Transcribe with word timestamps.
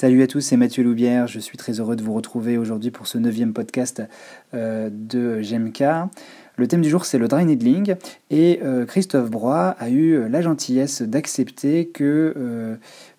Salut 0.00 0.22
à 0.22 0.28
tous, 0.28 0.42
c'est 0.42 0.56
Mathieu 0.56 0.84
Loubière. 0.84 1.26
Je 1.26 1.40
suis 1.40 1.58
très 1.58 1.80
heureux 1.80 1.96
de 1.96 2.04
vous 2.04 2.14
retrouver 2.14 2.56
aujourd'hui 2.56 2.92
pour 2.92 3.08
ce 3.08 3.18
neuvième 3.18 3.52
podcast 3.52 4.00
euh, 4.54 4.90
de 4.92 5.40
GMK. 5.42 5.82
Le 6.54 6.68
thème 6.68 6.82
du 6.82 6.88
jour, 6.88 7.04
c'est 7.04 7.18
le 7.18 7.26
dry 7.26 7.44
needling. 7.44 7.96
Et 8.30 8.60
euh, 8.62 8.86
Christophe 8.86 9.28
Broy 9.28 9.74
a 9.76 9.90
eu 9.90 10.28
la 10.28 10.40
gentillesse 10.40 11.02
d'accepter 11.02 11.88
que 11.88 12.32
euh, 12.36 12.76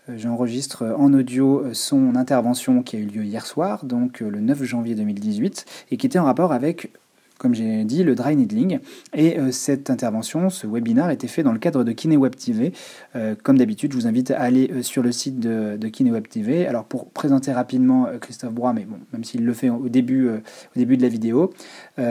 j'enregistre 0.07 0.95
en 0.97 1.13
audio 1.13 1.65
son 1.73 2.15
intervention 2.15 2.81
qui 2.81 2.95
a 2.95 2.99
eu 2.99 3.07
lieu 3.07 3.25
hier 3.25 3.45
soir, 3.45 3.83
donc 3.83 4.21
le 4.21 4.39
9 4.39 4.63
janvier 4.63 4.95
2018, 4.95 5.65
et 5.91 5.97
qui 5.97 6.07
était 6.07 6.17
en 6.17 6.23
rapport 6.23 6.53
avec 6.53 6.93
comme 7.39 7.55
j'ai 7.55 7.85
dit, 7.85 8.03
le 8.03 8.13
dry 8.13 8.35
needling. 8.35 8.79
Et 9.15 9.39
euh, 9.39 9.51
cette 9.51 9.89
intervention, 9.89 10.51
ce 10.51 10.67
webinaire, 10.67 11.09
était 11.09 11.27
fait 11.27 11.41
dans 11.41 11.53
le 11.53 11.57
cadre 11.57 11.83
de 11.83 11.91
KineWeb 11.91 12.35
TV. 12.35 12.73
Euh, 13.15 13.33
comme 13.41 13.57
d'habitude, 13.57 13.93
je 13.93 13.97
vous 13.97 14.07
invite 14.07 14.29
à 14.29 14.41
aller 14.41 14.69
euh, 14.71 14.83
sur 14.83 15.01
le 15.01 15.11
site 15.11 15.39
de, 15.39 15.77
de 15.77 15.87
KineWeb 15.87 16.27
TV. 16.27 16.67
Alors 16.67 16.83
pour 16.83 17.09
présenter 17.09 17.51
rapidement 17.53 18.07
Christophe 18.19 18.53
Broy, 18.53 18.73
mais 18.73 18.83
bon, 18.83 18.97
même 19.13 19.23
s'il 19.23 19.45
le 19.45 19.53
fait 19.53 19.69
au 19.69 19.87
début, 19.87 20.27
au 20.29 20.39
début 20.75 20.97
de 20.97 21.01
la 21.01 21.07
vidéo, 21.07 21.53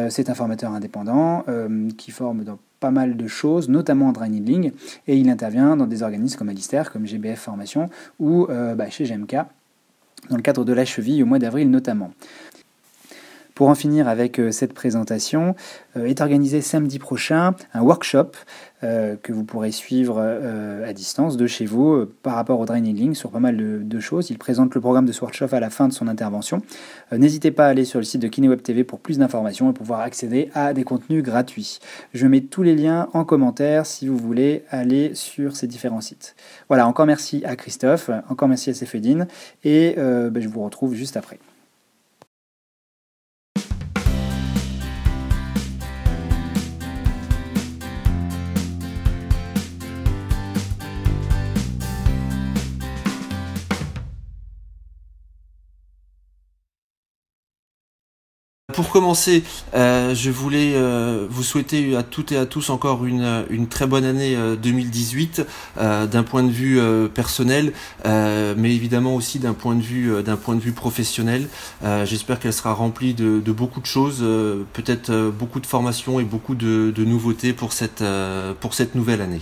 c'est 0.09 0.30
un 0.30 0.34
formateur 0.34 0.73
indépendant 0.73 1.45
qui 1.98 2.10
forme 2.10 2.45
dans 2.45 2.59
pas 2.80 2.90
mal 2.90 3.16
de 3.16 3.26
choses, 3.26 3.68
notamment 3.68 4.09
en 4.09 4.12
dry 4.12 4.30
needling, 4.30 4.73
et 5.06 5.16
il 5.16 5.29
intervient 5.29 5.76
dans 5.76 5.87
des 5.87 6.02
organismes 6.02 6.38
comme 6.38 6.48
Alistair, 6.48 6.90
comme 6.90 7.06
GBF 7.06 7.38
Formation, 7.38 7.90
ou 8.18 8.46
bah, 8.46 8.88
chez 8.88 9.04
GMK, 9.04 9.37
dans 10.30 10.37
le 10.37 10.42
cadre 10.42 10.65
de 10.65 10.73
la 10.73 10.84
cheville 10.84 11.23
au 11.23 11.26
mois 11.26 11.38
d'avril 11.38 11.70
notamment. 11.70 12.12
Pour 13.58 13.70
en 13.70 13.74
finir 13.74 14.06
avec 14.06 14.38
euh, 14.38 14.52
cette 14.52 14.72
présentation, 14.72 15.56
euh, 15.96 16.04
est 16.04 16.20
organisé 16.20 16.60
samedi 16.60 17.00
prochain 17.00 17.56
un 17.74 17.82
workshop 17.82 18.30
euh, 18.84 19.16
que 19.20 19.32
vous 19.32 19.42
pourrez 19.42 19.72
suivre 19.72 20.20
à 20.20 20.92
distance 20.92 21.36
de 21.36 21.48
chez 21.48 21.66
vous 21.66 22.06
par 22.22 22.36
rapport 22.36 22.60
au 22.60 22.66
draining 22.66 23.16
sur 23.16 23.32
pas 23.32 23.40
mal 23.40 23.56
de, 23.56 23.98
choses. 23.98 24.30
Il 24.30 24.38
présente 24.38 24.76
le 24.76 24.80
programme 24.80 25.06
de 25.06 25.12
workshop 25.20 25.48
à 25.50 25.58
la 25.58 25.70
fin 25.70 25.88
de 25.88 25.92
son 25.92 26.06
intervention. 26.06 26.62
N'hésitez 27.10 27.50
pas 27.50 27.66
à 27.66 27.70
aller 27.70 27.84
sur 27.84 27.98
le 27.98 28.04
site 28.04 28.23
de 28.23 28.28
KineWeb 28.28 28.62
TV 28.62 28.84
pour 28.84 29.00
plus 29.00 29.18
d'informations 29.18 29.68
et 29.70 29.72
pouvoir 29.72 30.02
accéder 30.02 30.50
à 30.54 30.72
des 30.72 30.84
contenus 30.84 31.24
gratuits. 31.24 31.80
Je 32.15 32.28
mets 32.28 32.43
tous 32.43 32.62
les 32.62 32.76
liens 32.76 33.09
en 33.12 33.24
commentaire 33.24 33.87
si 33.87 34.06
vous 34.06 34.16
voulez 34.16 34.62
aller 34.70 35.16
sur 35.16 35.56
ces 35.56 35.66
différents 35.66 36.00
sites. 36.00 36.37
Voilà, 36.68 36.87
encore 36.87 37.06
merci 37.06 37.43
à 37.45 37.56
Christophe, 37.56 38.09
encore 38.28 38.46
merci 38.46 38.70
à 38.70 38.74
Sefedine 38.74 39.26
et 39.65 39.95
ben, 39.96 40.40
je 40.40 40.48
vous 40.48 40.62
retrouve 40.62 40.95
juste 40.95 41.16
après. 41.16 41.40
Pour 58.79 58.90
commencer, 58.90 59.43
euh, 59.74 60.15
je 60.15 60.30
voulais 60.30 60.74
euh, 60.76 61.26
vous 61.29 61.43
souhaiter 61.43 61.96
à 61.96 62.04
toutes 62.04 62.30
et 62.30 62.37
à 62.37 62.46
tous 62.46 62.71
encore 62.71 63.07
une, 63.07 63.45
une 63.51 63.66
très 63.66 63.88
bonne 63.88 64.04
année 64.04 64.38
2018 64.62 65.44
euh, 65.78 66.06
d'un 66.06 66.22
point 66.22 66.44
de 66.44 66.53
vue 66.53 66.81
personnel, 67.12 67.72
mais 68.04 68.72
évidemment 68.72 69.16
aussi 69.16 69.41
d'un 69.41 69.53
point 69.53 69.75
de 69.75 69.82
vue 69.82 70.22
d'un 70.22 70.37
point 70.37 70.54
de 70.54 70.60
vue 70.60 70.71
professionnel. 70.71 71.49
J'espère 72.04 72.38
qu'elle 72.38 72.53
sera 72.53 72.72
remplie 72.72 73.15
de, 73.15 73.41
de, 73.41 73.53
beaucoup 73.53 73.81
de 73.81 73.87
choses, 73.87 74.25
peut-être 74.72 75.32
beaucoup 75.37 75.59
de 75.59 75.66
formations 75.66 76.21
et 76.21 76.25
beaucoup 76.25 76.54
de, 76.54 76.93
de 76.94 77.04
nouveautés 77.04 77.53
pour 77.53 77.72
cette 77.72 78.04
pour 78.60 78.75
cette 78.75 78.94
nouvelle 78.94 79.22
année. 79.22 79.41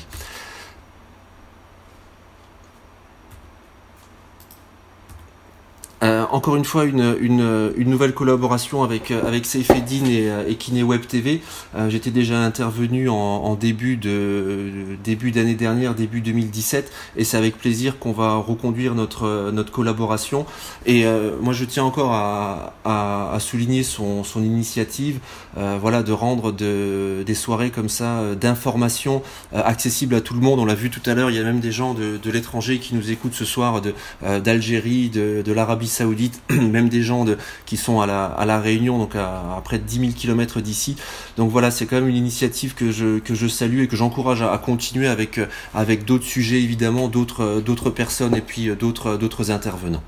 Encore 6.03 6.57
une 6.57 6.65
fois 6.65 6.85
une, 6.85 7.17
une, 7.21 7.91
nouvelle 7.91 8.13
collaboration 8.13 8.83
avec 8.83 9.11
avec 9.11 9.47
Seifedine 9.47 10.07
et, 10.07 10.31
et 10.49 10.55
KineWeb 10.57 11.07
TV. 11.07 11.41
Euh, 11.75 11.91
j'étais 11.91 12.11
déjà 12.11 12.39
intervenu 12.39 13.09
en, 13.09 13.55
début 13.55 13.97
de 13.97 14.97
début 15.03 15.31
d'année 15.31 15.55
dernière, 15.55 15.95
début 15.95 16.21
2017, 16.21 16.93
et 17.17 17.25
c'est 17.25 17.37
avec 17.37 17.57
plaisir 17.57 17.99
qu'on 17.99 18.13
va 18.13 18.35
reconduire 18.37 18.95
notre 18.95 19.51
notre 19.51 19.73
collaboration. 19.73 20.47
Et 20.85 21.07
euh, 21.07 21.37
moi, 21.41 21.53
je 21.53 21.65
tiens 21.65 21.85
encore 21.85 22.13
à, 22.13 22.75
à, 22.85 23.39
souligner 23.41 23.83
son, 23.83 24.25
son 24.25 24.43
initiative, 24.43 25.21
euh, 25.57 25.79
voilà, 25.81 26.03
de 26.03 26.13
rendre 26.13 26.53
de, 26.53 27.23
des 27.25 27.35
soirées 27.35 27.71
comme 27.71 27.89
ça 27.89 28.35
d'information 28.35 29.23
accessibles 29.55 30.15
à 30.15 30.21
tout 30.21 30.35
le 30.35 30.41
monde. 30.41 30.59
On 30.61 30.65
l'a 30.65 30.75
vu 30.75 30.91
tout 30.91 31.03
à 31.07 31.15
l'heure, 31.15 31.31
il 31.31 31.37
y 31.37 31.41
a 31.41 31.45
même 31.45 31.61
des 31.61 31.73
gens 31.73 31.95
de, 31.95 32.19
de 32.23 32.31
l'étranger 32.31 32.79
qui 32.79 32.95
nous 32.95 33.11
écoutent 33.11 33.35
ce 33.35 33.45
soir, 33.45 33.81
d'Algérie, 34.23 35.09
de, 35.09 35.43
de 35.43 35.53
l'Arabie 35.53 35.86
Saoudite 35.87 36.41
même 36.51 36.89
des 36.89 37.03
gens 37.03 37.25
qui 37.65 37.77
sont 37.77 38.01
à 38.01 38.07
la, 38.07 38.27
à 38.27 38.45
la 38.45 38.61
Réunion, 38.61 38.99
donc 38.99 39.17
à, 39.17 39.61
près 39.65 39.79
de 39.79 39.85
10 39.85 40.01
000 40.01 40.13
km 40.13 40.61
d'ici. 40.61 40.97
Donc 41.37 41.51
voilà, 41.51 41.71
c'est 41.71 41.87
quand 41.87 41.97
même 41.97 42.09
une 42.09 42.17
initiative 42.17 42.75
que 42.75 42.91
je, 42.93 43.19
que 43.19 43.35
je 43.35 43.47
salue 43.47 43.81
et 43.81 43.89
que 43.89 43.97
j'encourage 43.97 44.43
à, 44.43 44.57
continuer 44.59 45.09
avec, 45.09 45.41
avec 45.75 46.05
d'autres 46.05 46.25
sujets 46.25 46.63
évidemment, 46.63 47.09
d'autres, 47.09 47.63
d'autres 47.65 47.91
personnes 47.91 48.35
et 48.35 48.41
puis 48.41 48.75
d'autres, 48.77 49.17
d'autres 49.17 49.51
intervenants. 49.51 50.03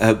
Euh, 0.00 0.14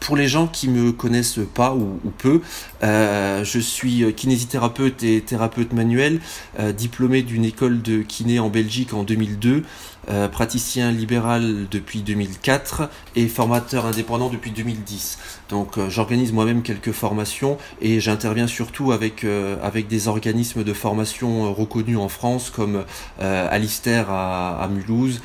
pour 0.00 0.16
les 0.16 0.28
gens 0.28 0.46
qui 0.46 0.68
me 0.68 0.92
connaissent 0.92 1.40
pas 1.54 1.74
ou, 1.74 1.98
peu, 2.18 2.42
euh, 2.82 3.42
je 3.42 3.58
suis 3.58 4.12
kinésithérapeute 4.14 5.02
et 5.02 5.22
thérapeute 5.22 5.72
manuel, 5.72 6.20
euh, 6.58 6.72
diplômé 6.72 7.22
d'une 7.22 7.44
école 7.44 7.80
de 7.80 8.02
kiné 8.02 8.38
en 8.38 8.50
Belgique 8.50 8.92
en 8.92 9.02
2002, 9.02 9.62
euh, 10.10 10.28
praticien 10.28 10.90
libéral 10.90 11.66
depuis 11.70 12.00
2004 12.00 12.88
et 13.16 13.28
formateur 13.28 13.84
indépendant 13.84 14.30
depuis 14.30 14.50
2010. 14.50 15.18
Donc 15.50 15.76
euh, 15.76 15.90
j'organise 15.90 16.32
moi-même 16.32 16.62
quelques 16.62 16.92
formations 16.92 17.58
et 17.82 18.00
j'interviens 18.00 18.46
surtout 18.46 18.92
avec 18.92 19.24
euh, 19.24 19.56
avec 19.62 19.86
des 19.86 20.08
organismes 20.08 20.64
de 20.64 20.72
formation 20.72 21.52
reconnus 21.52 21.98
en 21.98 22.08
France 22.08 22.50
comme 22.50 22.84
Alistair 23.18 24.10
à, 24.10 24.62
à 24.62 24.68
Mulhouse, 24.68 25.20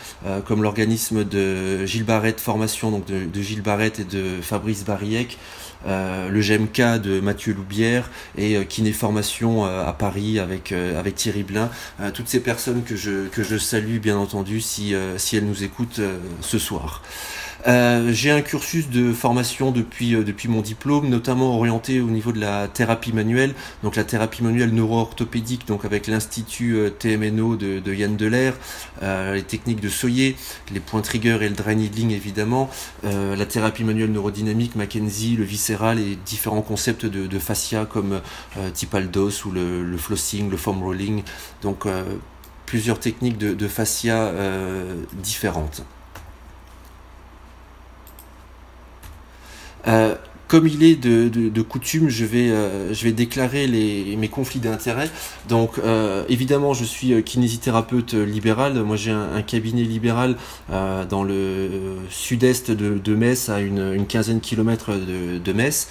comme 0.46 0.64
l'organisme 0.64 1.24
de 1.24 1.86
Gilles 1.86 2.06
Barrette 2.06 2.40
Formation 2.40 2.92
donc 2.92 3.06
de, 3.06 3.26
de 3.26 3.42
Gilles 3.42 3.62
Barrette 3.62 4.00
et 4.00 4.04
de 4.06 4.42
Fabrice 4.42 4.84
Bariec. 4.84 5.38
Euh, 5.86 6.30
le 6.30 6.42
GMK 6.42 7.02
de 7.02 7.20
Mathieu 7.20 7.54
Loubière 7.54 8.10
et 8.38 8.56
euh, 8.56 8.64
Kiné 8.64 8.94
Formation 8.94 9.66
euh, 9.66 9.86
à 9.86 9.94
Paris 9.94 10.40
avec, 10.40 10.72
avec 10.72 11.16
Thierry 11.16 11.44
Blin. 11.44 11.70
toutes 12.14 12.28
ces 12.28 12.40
personnes 12.40 12.84
que 12.84 12.96
je, 12.96 13.28
que 13.28 13.44
je 13.44 13.58
salue 13.58 13.98
bien 13.98 14.18
entendu 14.18 14.62
si, 14.62 14.94
si 15.18 15.38
elles 15.38 15.46
nous 15.46 15.64
écoutent 15.64 16.02
ce 16.42 16.60
soir. 16.60 17.02
Euh, 17.66 18.12
j'ai 18.12 18.32
un 18.32 18.42
cursus 18.42 18.90
de 18.90 19.14
formation 19.14 19.72
depuis, 19.72 20.16
euh, 20.16 20.24
depuis 20.24 20.50
mon 20.50 20.62
diplôme, 20.62 21.08
notamment 21.08 21.56
orienté 21.58 22.02
au 22.02 22.08
niveau 22.08 22.34
de 22.34 22.40
la 22.40 22.68
thérapie 22.68 23.14
manuelle, 23.14 23.54
donc 23.84 23.96
la 23.96 24.04
thérapie 24.04 24.44
manuelle 24.44 24.74
neuro-orthopédique, 24.74 25.66
donc 25.68 25.86
avec 25.86 26.08
l'Institut 26.08 26.76
euh, 26.76 26.90
TMNO 26.90 27.56
de, 27.56 27.80
de 27.80 27.94
Yann 27.94 28.18
Delair, 28.18 28.56
les 29.02 29.44
techniques 29.44 29.82
de 29.82 29.90
Soyer, 29.90 30.36
les 30.72 30.80
points 30.80 31.02
trigger 31.02 31.38
et 31.42 31.50
le 31.50 31.56
dry 31.56 31.76
needling 31.76 32.12
évidemment, 32.12 32.70
la 33.04 33.46
thérapie 33.46 33.84
manuelle 33.84 34.12
neurodynamique, 34.12 34.76
Mackenzie, 34.76 35.36
le 35.36 35.44
viscéral 35.44 36.00
et 36.00 36.18
différents 36.26 36.62
concepts 36.62 37.06
de, 37.06 37.28
de 37.28 37.40
fascia 37.40 37.86
comme 37.86 38.22
Tipaldos 38.74 39.46
ou 39.46 39.52
le, 39.52 39.84
le, 39.84 39.98
flossing, 39.98 40.50
le 40.50 40.58
foam 40.58 40.82
rolling, 40.82 41.24
donc 41.62 41.86
plusieurs 42.66 43.00
techniques 43.00 43.38
de, 43.38 43.54
de 43.54 43.68
fascia 43.68 44.32
différentes. 45.22 45.84
Euh, 49.88 50.16
comme 50.54 50.68
il 50.68 50.84
est 50.84 50.96
de, 50.96 51.30
de, 51.30 51.50
de 51.50 51.62
coutume, 51.64 52.10
je 52.10 52.26
vais, 52.26 52.52
euh, 52.52 52.94
je 52.94 53.04
vais 53.06 53.12
déclarer 53.12 53.66
les, 53.66 54.16
mes 54.18 54.28
conflits 54.28 54.60
d'intérêts. 54.60 55.10
Donc, 55.50 55.80
euh, 55.80 56.26
évidemment, 56.30 56.76
je 56.76 56.86
suis 56.86 57.12
euh, 57.12 57.22
kinésithérapeute 57.22 58.14
libéral. 58.14 58.76
Moi, 58.84 58.96
j'ai 58.96 59.10
un, 59.10 59.34
un, 59.36 59.42
cabinet 59.42 59.82
libéral 59.82 60.36
euh, 60.72 61.06
dans 61.06 61.24
le 61.24 61.98
sud-est 62.12 62.70
de, 62.70 63.00
de, 63.00 63.16
Metz, 63.16 63.50
à 63.50 63.62
une, 63.62 63.94
une 63.96 64.06
quinzaine 64.06 64.38
de 64.38 64.44
kilomètres 64.44 64.92
de, 64.92 65.54
Metz. 65.54 65.88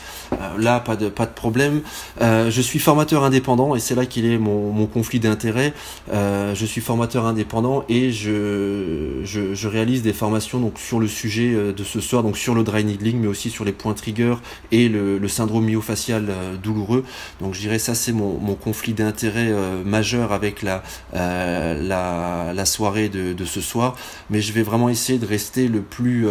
là, 0.57 0.79
pas 0.79 0.95
de, 0.95 1.09
pas 1.09 1.27
de 1.27 1.33
problème. 1.33 1.81
je 2.21 2.61
suis 2.61 2.79
formateur 2.79 3.25
indépendant 3.25 3.75
et 3.75 3.81
c'est 3.81 3.97
là 3.97 4.07
qu'il 4.07 4.27
est 4.27 4.39
mon, 4.39 4.71
mon 4.71 4.87
conflit 4.87 5.19
d'intérêts. 5.19 5.73
je 6.13 6.65
suis 6.67 6.81
formateur 6.81 7.27
indépendant 7.27 7.85
et 7.89 8.13
je, 8.13 9.23
je, 9.25 9.55
je, 9.55 9.69
réalise 9.69 10.03
des 10.03 10.13
formations 10.13 10.61
donc 10.61 10.79
sur 10.79 11.01
le 11.01 11.09
sujet 11.09 11.53
de 11.73 11.85
ce 11.85 12.01
soir, 12.01 12.23
donc 12.23 12.37
sur 12.37 12.55
le 12.55 12.63
dry 12.63 12.85
needling, 12.85 13.19
mais 13.21 13.29
aussi 13.29 13.51
sur 13.51 13.65
les 13.65 13.73
points 13.73 13.95
triggers 13.95 14.35
et 14.71 14.89
le, 14.89 15.29
syndrome 15.29 15.67
myofacial 15.67 16.27
euh, 16.29 16.57
douloureux. 16.57 17.05
Donc 17.41 17.55
je 17.55 17.61
dirais 17.61 17.79
ça 17.79 17.95
c'est 17.95 18.13
mon, 18.13 18.55
conflit 18.55 18.93
d'intérêt 18.93 19.51
euh, 19.51 19.83
majeur 19.83 20.33
avec 20.33 20.63
la, 20.63 20.83
euh, 21.15 21.81
la, 21.83 22.53
la, 22.53 22.65
soirée 22.67 23.09
de, 23.09 23.33
de, 23.33 23.45
ce 23.45 23.61
soir. 23.61 23.97
Mais 24.31 24.41
je 24.41 24.53
vais 24.53 24.63
vraiment 24.63 24.89
essayer 24.89 25.19
de 25.19 25.27
rester 25.27 25.69
le 25.69 25.81
plus, 25.81 26.27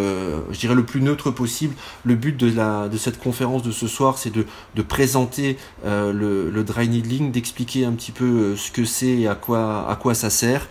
je 0.52 0.68
le 0.68 0.86
plus 0.86 1.02
neutre 1.02 1.32
possible. 1.32 1.76
Le 2.04 2.16
but 2.16 2.38
de, 2.38 2.52
la, 2.52 2.88
de 2.88 2.98
cette 2.98 3.20
conférence 3.20 3.64
de 3.64 3.72
ce 3.72 3.88
soir, 3.88 4.18
c'est 4.18 4.30
de, 4.30 4.46
de 4.76 4.82
présenter 4.82 5.58
le, 5.84 6.50
le 6.50 6.64
dry 6.64 6.88
needling, 6.88 7.32
d'expliquer 7.32 7.86
un 7.86 7.92
petit 7.92 8.12
peu 8.12 8.56
ce 8.56 8.72
que 8.72 8.86
c'est 8.86 9.08
et 9.08 9.28
à 9.28 9.36
quoi, 9.36 9.90
à 9.90 9.96
quoi 9.96 10.14
ça 10.14 10.30
sert. 10.30 10.68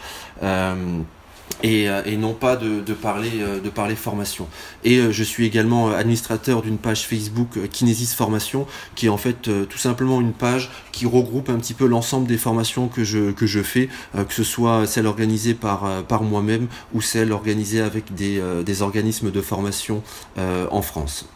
Et, 1.63 2.17
non 2.17 2.35
pas 2.35 2.57
de, 2.57 2.81
de, 2.81 2.93
parler 2.93 3.31
euh, 3.41 3.61
de 3.61 3.69
parler 3.69 3.97
formation. 3.97 4.47
Et 4.85 4.99
euh, 4.99 5.13
je 5.13 5.25
suis 5.25 5.47
également 5.47 5.91
administrateur 5.91 6.63
d'une 6.63 6.79
page 6.79 7.07
Facebook 7.07 7.59
Kinesis 7.71 8.15
Formation, 8.15 8.67
qui 8.95 9.07
est 9.07 9.11
en 9.11 9.17
fait 9.17 9.49
tout 9.69 9.79
simplement 9.79 10.21
une 10.21 10.33
page 10.33 10.71
qui 10.93 11.07
regroupe 11.07 11.49
un 11.49 11.59
petit 11.59 11.75
peu 11.75 11.87
l'ensemble 11.87 12.27
des 12.27 12.39
formations 12.39 12.89
que 12.89 13.05
je 13.05 13.33
que 13.33 13.47
je 13.47 13.63
fais, 13.63 13.89
que 14.15 14.35
ce 14.35 14.45
soit 14.45 14.87
celle 14.87 15.07
organisée 15.07 15.55
par 15.55 16.05
par 16.05 16.23
moi-même 16.23 16.69
ou 16.95 17.01
celle 17.01 17.33
organisée 17.33 17.81
avec 17.81 18.15
des, 18.15 18.43
des 18.65 18.83
organismes 18.83 19.31
de 19.31 19.41
formation 19.41 20.03
en 20.37 20.83
France. 20.83 21.27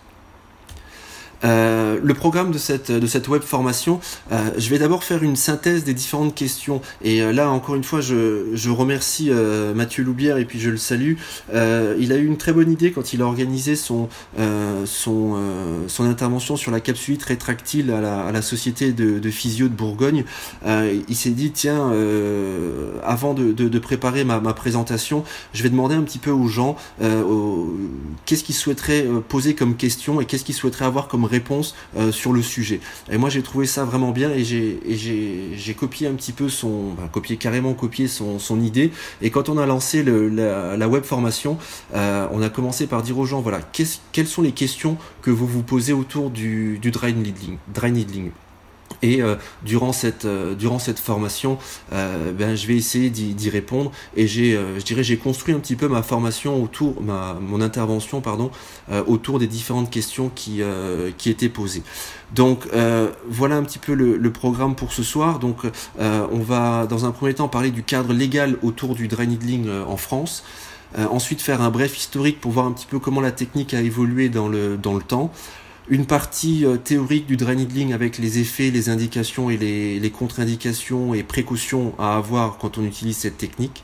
Euh, 1.44 1.98
le 2.02 2.14
programme 2.14 2.50
de 2.50 2.58
cette, 2.58 2.90
de 2.90 3.06
cette 3.06 3.28
web 3.28 3.42
formation, 3.42 4.00
euh, 4.32 4.50
je 4.56 4.70
vais 4.70 4.78
d'abord 4.78 5.04
faire 5.04 5.22
une 5.22 5.36
synthèse 5.36 5.84
des 5.84 5.94
différentes 5.94 6.34
questions. 6.34 6.80
Et 7.02 7.22
euh, 7.22 7.32
là, 7.32 7.50
encore 7.50 7.74
une 7.74 7.84
fois, 7.84 8.00
je, 8.00 8.54
je 8.54 8.70
remercie 8.70 9.30
Mathieu 9.74 10.04
Loubière 10.04 10.38
et 10.38 10.44
puis 10.44 10.60
je 10.60 10.70
le 10.70 10.76
salue. 10.76 11.14
il 11.52 12.12
a 12.12 12.16
eu 12.16 12.26
une 12.26 12.36
très 12.36 12.52
bonne 12.52 12.70
idée 12.70 12.92
quand 12.92 13.12
il 13.12 13.22
a 13.22 13.26
organisé 13.26 13.76
son, 13.76 14.08
son, 14.84 15.36
son 15.88 16.04
intervention 16.04 16.56
sur 16.56 16.70
la 16.70 16.80
capsulite 16.80 17.22
rétractile 17.22 17.90
à 17.90 18.00
la, 18.00 18.20
à 18.26 18.32
la 18.32 18.42
société 18.42 18.92
de, 18.92 19.30
physio 19.30 19.68
de 19.68 19.74
Bourgogne. 19.74 20.24
il 20.66 21.16
s'est 21.16 21.30
dit, 21.30 21.50
tiens, 21.50 21.92
avant 23.04 23.34
de, 23.34 23.52
de, 23.52 23.68
de 23.68 23.78
préparer 23.78 24.24
ma, 24.24 24.40
ma, 24.40 24.54
présentation, 24.54 25.24
je 25.52 25.62
vais 25.62 25.70
demander 25.70 25.94
un 25.94 26.02
petit 26.02 26.18
peu 26.18 26.30
aux 26.30 26.48
gens 26.48 26.76
qu'est-ce 28.26 28.44
qu'ils 28.44 28.54
souhaiteraient 28.54 29.06
poser 29.28 29.54
comme 29.54 29.76
question 29.76 30.20
et 30.20 30.26
qu'est-ce 30.26 30.44
qu'ils 30.44 30.54
souhaiteraient 30.54 30.86
avoir 30.86 31.08
comme 31.08 31.24
réponse 31.24 31.33
euh, 31.96 32.12
sur 32.12 32.32
le 32.32 32.42
sujet. 32.42 32.80
Et 33.10 33.18
moi 33.18 33.30
j'ai 33.30 33.42
trouvé 33.42 33.66
ça 33.66 33.84
vraiment 33.84 34.10
bien 34.10 34.30
et 34.30 34.44
j'ai 34.44 35.74
copié 35.74 36.06
un 36.06 36.14
petit 36.14 36.32
peu 36.32 36.48
son, 36.48 36.96
copié 37.12 37.36
carrément 37.36 37.74
copié 37.74 38.08
son, 38.08 38.60
idée. 38.60 38.92
Et 39.20 39.30
quand 39.30 39.48
on 39.48 39.58
a 39.58 39.66
lancé 39.66 40.02
le, 40.02 40.28
la, 40.28 40.88
web 40.88 41.04
formation, 41.04 41.58
euh, 41.94 42.28
on 42.32 42.40
a 42.42 42.48
commencé 42.48 42.86
par 42.86 43.02
dire 43.02 43.18
aux 43.18 43.26
gens 43.26 43.40
voilà 43.40 43.60
quelles 44.12 44.26
sont 44.26 44.42
les 44.42 44.52
questions 44.52 44.96
que 45.22 45.30
vous 45.30 45.46
vous 45.46 45.62
posez 45.62 45.92
autour 45.92 46.30
du. 46.30 46.78
Dry 46.84 47.12
needling? 47.90 48.30
Et 49.02 49.22
euh, 49.22 49.36
durant 49.62 49.92
cette 49.92 50.24
euh, 50.24 50.54
durant 50.54 50.78
cette 50.78 50.98
formation, 50.98 51.58
euh, 51.92 52.32
ben 52.32 52.54
je 52.54 52.66
vais 52.66 52.76
essayer 52.76 53.10
d'y 53.10 53.50
répondre. 53.50 53.90
Et 54.16 54.26
j'ai, 54.26 54.52
je 54.52 54.84
dirais, 54.84 55.02
j'ai 55.02 55.16
construit 55.16 55.54
un 55.54 55.58
petit 55.58 55.76
peu 55.76 55.88
ma 55.88 56.02
formation 56.02 56.62
autour, 56.62 57.02
ma 57.02 57.34
mon 57.40 57.60
intervention 57.60 58.20
pardon, 58.20 58.50
autour 59.06 59.38
des 59.38 59.46
différentes 59.46 59.90
questions 59.90 60.30
qui 60.34 60.60
qui 61.18 61.30
étaient 61.30 61.48
posées. 61.48 61.82
Donc 62.34 62.68
voilà 63.28 63.56
un 63.56 63.62
petit 63.62 63.78
peu 63.78 63.94
le, 63.94 64.16
le, 64.16 64.30
programme 64.30 64.74
pour 64.74 64.92
ce 64.92 65.02
soir. 65.02 65.38
Donc 65.38 65.62
on 65.98 66.38
va 66.38 66.86
dans 66.86 67.04
un 67.04 67.10
premier 67.10 67.34
temps 67.34 67.48
parler 67.48 67.70
du 67.70 67.82
cadre 67.82 68.12
légal 68.12 68.56
autour 68.62 68.94
du 68.94 69.08
dry 69.08 69.26
needling 69.26 69.68
en 69.86 69.96
France. 69.96 70.44
ensuite 70.96 71.40
faire 71.42 71.60
un 71.62 71.70
bref 71.70 71.96
historique 71.96 72.40
pour 72.40 72.52
voir 72.52 72.66
un 72.66 72.72
petit 72.72 72.86
peu 72.86 72.98
comment 72.98 73.20
la 73.20 73.32
technique 73.32 73.74
a 73.74 73.80
évolué 73.80 74.28
dans 74.28 74.48
le 74.48 74.76
dans 74.76 74.94
le 74.94 75.02
temps 75.02 75.32
une 75.88 76.06
partie 76.06 76.64
euh, 76.64 76.76
théorique 76.76 77.26
du 77.26 77.36
dry 77.36 77.56
needling 77.56 77.92
avec 77.92 78.18
les 78.18 78.38
effets, 78.38 78.70
les 78.70 78.88
indications 78.88 79.50
et 79.50 79.56
les, 79.56 80.10
contre-indications 80.10 81.14
et 81.14 81.22
précautions 81.22 81.94
à 81.98 82.16
avoir 82.16 82.58
quand 82.58 82.78
on 82.78 82.84
utilise 82.84 83.18
cette 83.18 83.38
technique, 83.38 83.82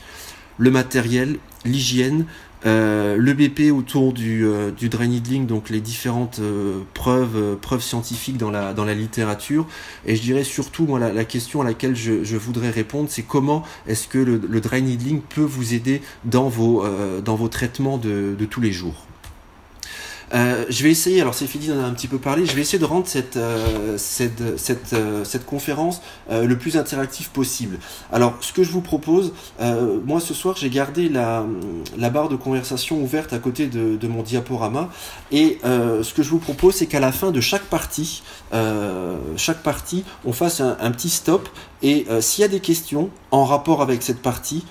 le 0.58 0.70
matériel, 0.70 1.38
l'hygiène, 1.64 2.26
euh, 2.67 3.17
le 3.17 3.32
BP 3.32 3.73
autour 3.73 4.12
du, 4.12 4.44
euh, 4.44 4.70
du 4.70 4.88
dry 4.91 5.08
needling, 5.08 5.47
donc 5.47 5.70
les 5.70 5.81
différentes 5.81 6.41
euh, 6.41 6.81
preuves, 6.93 7.56
preuves 7.61 7.82
scientifiques 7.82 8.37
dans 8.37 8.50
la, 8.50 8.94
littérature. 8.94 9.67
Et 10.06 10.17
je 10.17 10.23
dirais 10.23 10.44
surtout, 10.44 10.85
moi, 10.85 10.99
la, 10.99 11.25
question 11.25 11.62
à 11.62 11.64
laquelle 11.64 11.97
je, 11.97 12.37
voudrais 12.37 12.70
répondre, 12.70 13.08
c'est 13.11 13.23
comment 13.23 13.62
est-ce 13.87 14.08
que 14.08 14.19
le, 14.19 14.41
le, 14.49 14.61
dry 14.61 14.82
peut 15.29 15.41
vous 15.43 15.75
aider 15.75 16.02
dans 16.25 16.49
vos, 16.49 17.49
traitements 17.49 17.99
de 17.99 18.44
tous 18.49 18.61
les 18.61 18.73
jours? 18.73 19.10
Euh, 20.32 20.65
je 20.69 20.82
vais 20.85 20.91
essayer, 20.91 21.21
alors 21.21 21.35
Céphidi 21.35 21.73
en 21.73 21.81
a 21.81 21.82
un 21.82 21.93
petit 21.93 22.06
peu 22.06 22.19
parlé, 22.19 22.47
je 22.47 22.53
vais 22.53 22.61
essayer 22.61 22.79
de 22.79 22.85
rendre 22.85 23.06
cette, 23.09 23.37
euh, 23.37 23.99
cette, 23.99 24.59
cette, 24.59 24.93
euh, 24.93 25.25
cette, 25.25 25.44
conférence 25.44 26.00
euh, 26.31 26.44
le 26.44 26.56
plus 26.56 26.77
interactive 26.77 27.31
possible. 27.31 27.79
Alors, 28.12 28.35
ce 28.41 28.53
que 28.53 28.62
je 28.62 28.71
vous 28.71 28.81
propose, 28.81 29.32
euh, 29.61 29.99
moi 30.05 30.21
ce 30.21 30.32
soir, 30.32 30.56
j'ai 30.56 30.71
gardé 30.71 31.09
la, 31.09 31.44
la 31.99 32.11
barre 32.11 32.29
de 32.29 32.37
conversation 32.37 33.00
ouverte 33.03 33.32
à 33.32 33.38
côté 33.38 33.67
de, 33.67 33.97
de 33.97 34.09
mon 34.09 34.23
diaporama, 34.23 34.88
et 35.32 35.59
ce 35.62 36.15
que 36.15 36.23
je 36.23 36.31
vous 36.31 36.38
propose, 36.38 36.75
c'est 36.75 36.87
qu'à 36.87 37.00
la 37.00 37.12
fin 37.12 37.31
de 37.31 37.41
chaque 37.41 37.65
partie, 37.65 38.23
chaque 39.37 39.62
partie, 39.62 40.05
on 40.25 40.33
fasse 40.33 40.61
un, 40.61 40.76
un 40.81 40.91
petit 40.91 41.09
stop, 41.09 41.49
et 41.83 42.06
s'il 42.21 42.43
y 42.43 42.44
a 42.44 42.49
des 42.49 42.61
questions 42.61 43.11
en 43.31 43.44
rapport 43.44 43.83
avec 43.83 44.03
cette 44.03 44.23
partie, 44.23 44.65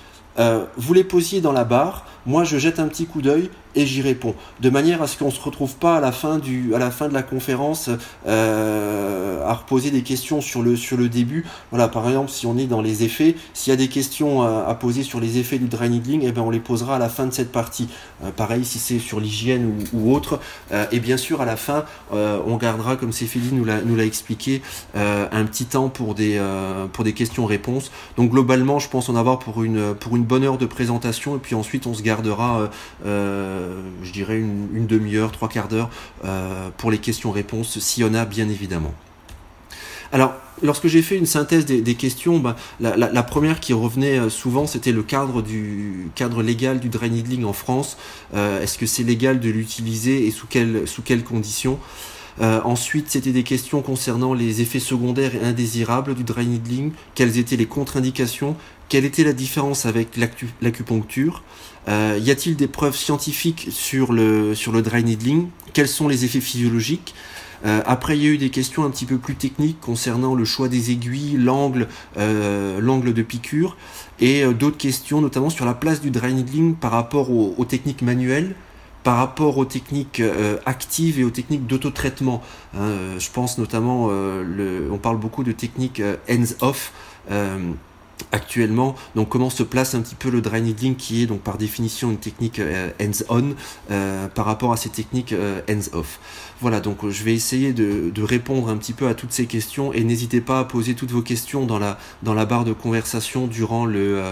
vous 0.76 0.94
les 0.94 1.04
posiez 1.04 1.40
dans 1.40 1.52
la 1.52 1.64
barre, 1.64 2.06
moi 2.26 2.44
je 2.44 2.58
jette 2.58 2.78
un 2.78 2.88
petit 2.88 3.06
coup 3.06 3.22
d'œil 3.22 3.50
et 3.76 3.86
j'y 3.86 4.02
réponds, 4.02 4.34
de 4.60 4.70
manière 4.70 5.00
à 5.02 5.06
ce 5.06 5.16
qu'on 5.16 5.30
se 5.30 5.40
retrouve 5.40 5.76
pas 5.76 5.96
à 5.96 6.00
la 6.00 6.10
fin 6.10 6.38
du, 6.38 6.74
à 6.74 6.78
la 6.78 6.90
fin 6.90 7.08
de 7.08 7.14
la 7.14 7.22
conférence 7.22 7.88
euh, 8.26 9.46
à 9.46 9.54
reposer 9.54 9.90
des 9.90 10.02
questions 10.02 10.40
sur 10.40 10.62
le 10.62 10.76
sur 10.76 10.96
le 10.96 11.08
début. 11.08 11.46
Voilà, 11.70 11.88
par 11.88 12.06
exemple, 12.08 12.30
si 12.30 12.46
on 12.46 12.58
est 12.58 12.66
dans 12.66 12.82
les 12.82 13.04
effets, 13.04 13.36
s'il 13.54 13.70
y 13.70 13.74
a 13.74 13.76
des 13.76 13.88
questions 13.88 14.42
à, 14.42 14.74
poser 14.74 15.02
sur 15.02 15.20
les 15.20 15.38
effets 15.38 15.58
du 15.58 15.68
dry 15.68 15.88
needling, 15.88 16.22
eh 16.24 16.32
ben 16.32 16.42
on 16.42 16.50
les 16.50 16.60
posera 16.60 16.96
à 16.96 16.98
la 16.98 17.08
fin 17.08 17.26
de 17.26 17.32
cette 17.32 17.52
partie. 17.52 17.88
Euh, 18.24 18.30
pareil, 18.30 18.64
si 18.64 18.78
c'est 18.78 18.98
sur 18.98 19.20
l'hygiène 19.20 19.72
ou, 19.92 20.12
autre, 20.12 20.40
euh, 20.72 20.86
et 20.90 21.00
bien 21.00 21.16
sûr 21.16 21.40
à 21.40 21.44
la 21.44 21.56
fin, 21.56 21.84
on 22.12 22.56
gardera, 22.56 22.96
comme 22.96 23.12
Céphili 23.12 23.50
nous 23.52 23.64
l'a 23.64 24.04
expliqué, 24.04 24.62
un 24.94 25.44
petit 25.44 25.66
temps 25.66 25.88
pour 25.88 26.14
des 26.14 26.40
pour 26.92 27.04
des 27.04 27.12
questions-réponses. 27.12 27.90
Donc 28.16 28.30
globalement, 28.30 28.78
je 28.78 28.88
pense 28.88 29.08
en 29.08 29.16
avoir 29.16 29.38
pour 29.38 29.62
une 29.62 29.94
pour 29.94 30.16
une 30.16 30.24
bonne 30.24 30.44
heure 30.44 30.58
de 30.58 30.66
présentation, 30.66 31.36
et 31.36 31.38
puis 31.38 31.54
ensuite 31.54 31.86
on 31.86 31.94
se 31.94 32.02
gardera 32.10 32.70
euh, 33.06 33.82
je 34.02 34.12
dirais 34.12 34.38
une, 34.38 34.86
demi-heure, 34.86 35.32
trois 35.32 35.48
quarts 35.48 35.68
d'heure 35.68 35.90
euh, 36.24 36.70
pour 36.76 36.90
les 36.90 36.98
questions-réponses, 36.98 37.78
s'il 37.78 38.04
y 38.04 38.06
en 38.06 38.14
a 38.14 38.24
bien 38.24 38.48
évidemment. 38.48 38.94
Alors, 40.12 40.34
lorsque 40.60 40.88
j'ai 40.88 41.02
fait 41.02 41.16
une 41.16 41.26
synthèse 41.26 41.66
des, 41.66 41.94
questions, 41.94 42.38
bah, 42.40 42.56
la, 42.80 42.96
la, 42.96 43.22
première 43.22 43.60
qui 43.60 43.72
revenait 43.72 44.18
euh, 44.18 44.28
souvent, 44.28 44.66
c'était 44.66 44.90
le 44.90 45.04
cadre 45.04 45.40
du 45.40 46.10
cadre 46.16 46.42
légal 46.42 46.80
du 46.80 46.88
dry 46.88 47.10
needling 47.10 47.44
en 47.44 47.52
France. 47.52 47.96
Euh, 48.34 48.60
Est-ce 48.60 48.76
que 48.76 48.86
c'est 48.86 49.04
légal 49.04 49.38
de 49.38 49.50
l'utiliser 49.50 50.26
et 50.26 50.32
sous 50.32 50.48
quelles 50.48 50.88
sous 50.88 51.02
quelles 51.02 51.22
conditions? 51.22 51.78
Euh, 52.40 52.60
ensuite, 52.64 53.10
c'était 53.10 53.32
des 53.32 53.42
questions 53.42 53.82
concernant 53.82 54.34
les 54.34 54.62
effets 54.62 54.80
secondaires 54.80 55.34
et 55.34 55.44
indésirables 55.44 56.14
du 56.14 56.24
dry 56.24 56.46
needling, 56.46 56.92
quelles 57.14 57.38
étaient 57.38 57.56
les 57.56 57.66
contre-indications, 57.66 58.56
quelle 58.90 59.06
était 59.06 59.24
la 59.24 59.32
différence 59.32 59.86
avec 59.86 60.18
l'acupuncture, 60.60 61.42
euh, 61.88 62.18
y 62.20 62.30
a-t-il 62.30 62.56
des 62.56 62.68
preuves 62.68 62.96
scientifiques 62.96 63.68
sur 63.70 64.12
le, 64.12 64.54
sur 64.54 64.72
le 64.72 64.82
dry 64.82 65.02
needling, 65.02 65.48
quels 65.72 65.88
sont 65.88 66.08
les 66.08 66.26
effets 66.26 66.40
physiologiques, 66.40 67.14
euh, 67.64 67.82
après, 67.86 68.16
il 68.16 68.24
y 68.24 68.26
a 68.26 68.30
eu 68.30 68.38
des 68.38 68.50
questions 68.50 68.84
un 68.84 68.90
petit 68.90 69.06
peu 69.06 69.18
plus 69.18 69.34
techniques 69.34 69.80
concernant 69.80 70.34
le 70.34 70.44
choix 70.44 70.68
des 70.68 70.90
aiguilles, 70.90 71.36
l'angle, 71.36 71.88
euh, 72.16 72.80
l'angle 72.80 73.12
de 73.12 73.22
piqûre, 73.22 73.76
et 74.18 74.42
euh, 74.42 74.52
d'autres 74.52 74.78
questions, 74.78 75.20
notamment 75.20 75.50
sur 75.50 75.64
la 75.64 75.74
place 75.74 76.00
du 76.00 76.10
dry 76.10 76.32
needling 76.32 76.74
par 76.74 76.90
rapport 76.90 77.30
aux, 77.30 77.54
aux 77.56 77.64
techniques 77.64 78.02
manuelles, 78.02 78.54
par 79.02 79.16
rapport 79.16 79.56
aux 79.56 79.64
techniques 79.64 80.20
euh, 80.20 80.58
actives 80.66 81.20
et 81.20 81.24
aux 81.24 81.30
techniques 81.30 81.66
d'autotraitement. 81.66 82.42
Hein, 82.74 83.18
je 83.18 83.30
pense 83.30 83.56
notamment, 83.58 84.08
le, 84.08 84.88
on 84.90 84.98
parle 84.98 85.18
beaucoup 85.18 85.44
de 85.44 85.52
techniques 85.52 86.02
hands-off 86.28 86.92
actuellement. 88.32 88.94
Donc 89.14 89.28
comment 89.28 89.50
se 89.50 89.62
place 89.62 89.94
un 89.94 90.00
petit 90.00 90.14
peu 90.14 90.30
le 90.30 90.40
dry 90.40 90.62
needling 90.62 90.96
qui 90.96 91.22
est 91.22 91.26
donc 91.26 91.40
par 91.40 91.58
définition 91.58 92.10
une 92.10 92.18
technique 92.18 92.58
euh, 92.58 92.90
hands-on 93.00 93.54
euh, 93.90 94.28
par 94.28 94.46
rapport 94.46 94.72
à 94.72 94.76
ces 94.76 94.90
techniques 94.90 95.32
euh, 95.32 95.60
hands-off? 95.68 96.20
Voilà, 96.60 96.80
donc 96.80 97.08
je 97.08 97.24
vais 97.24 97.34
essayer 97.34 97.72
de, 97.72 98.22
répondre 98.22 98.68
un 98.68 98.76
petit 98.76 98.92
peu 98.92 99.08
à 99.08 99.14
toutes 99.14 99.32
ces 99.32 99.46
questions 99.46 99.92
et 99.92 100.04
n'hésitez 100.04 100.40
pas 100.40 100.60
à 100.60 100.64
poser 100.64 100.94
toutes 100.94 101.10
vos 101.10 101.22
questions 101.22 101.64
dans 101.64 101.78
la, 101.78 101.98
dans 102.22 102.34
la 102.34 102.44
barre 102.44 102.64
de 102.64 102.72
conversation 102.72 103.46
durant, 103.46 103.86
le, 103.86 104.22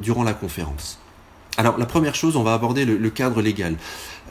durant 0.00 0.22
la 0.22 0.32
conférence. 0.32 1.00
Alors 1.58 1.76
la 1.76 1.86
première 1.86 2.14
chose, 2.14 2.36
on 2.36 2.44
va 2.44 2.54
aborder 2.54 2.84
le 2.84 3.10
cadre 3.10 3.42
légal. 3.42 3.76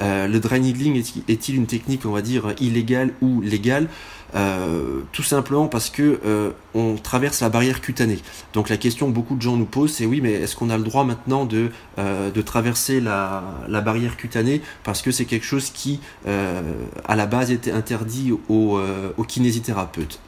Euh, 0.02 0.28
le 0.28 0.40
dry 0.40 0.60
needling 0.60 0.96
est-il 1.28 1.56
une 1.56 1.68
technique, 1.68 2.06
on 2.06 2.12
va 2.12 2.22
dire, 2.22 2.54
illégale 2.60 3.14
ou 3.22 3.42
légale? 3.42 3.88
Euh, 4.36 5.02
Tout 5.12 5.24
simplement 5.24 5.68
parce 5.68 5.90
que 5.90 6.20
euh, 6.26 6.52
on 6.74 6.96
traverse 6.96 7.42
la 7.42 7.50
barrière 7.50 7.80
cutanée. 7.80 8.20
Donc 8.54 8.70
la 8.70 8.78
question 8.78 9.08
que 9.08 9.14
beaucoup 9.14 9.36
de 9.36 9.42
gens 9.42 9.56
nous 9.56 9.66
posent, 9.66 9.94
c'est 9.94 10.06
oui, 10.06 10.20
mais 10.22 10.34
est-ce 10.34 10.56
qu'on 10.56 10.70
a 10.70 10.78
le 10.78 10.84
droit 10.84 11.04
maintenant 11.06 11.46
de, 11.46 11.72
euh, 12.00 12.32
de 12.32 12.42
traverser 12.42 13.00
la, 13.00 13.44
la, 13.70 13.82
barrière 13.82 14.18
cutanée? 14.18 14.62
Parce 14.84 15.02
que 15.02 15.12
c'est 15.12 15.26
quelque 15.26 15.46
chose 15.46 15.70
qui, 15.70 16.00
euh, 16.28 16.62
à 17.06 17.16
la 17.16 17.28
base, 17.28 17.52
était 17.52 17.72
interdit 17.72 18.34
aux, 18.50 18.80
aux 19.18 19.24
kinésithérapeutes 19.24 20.20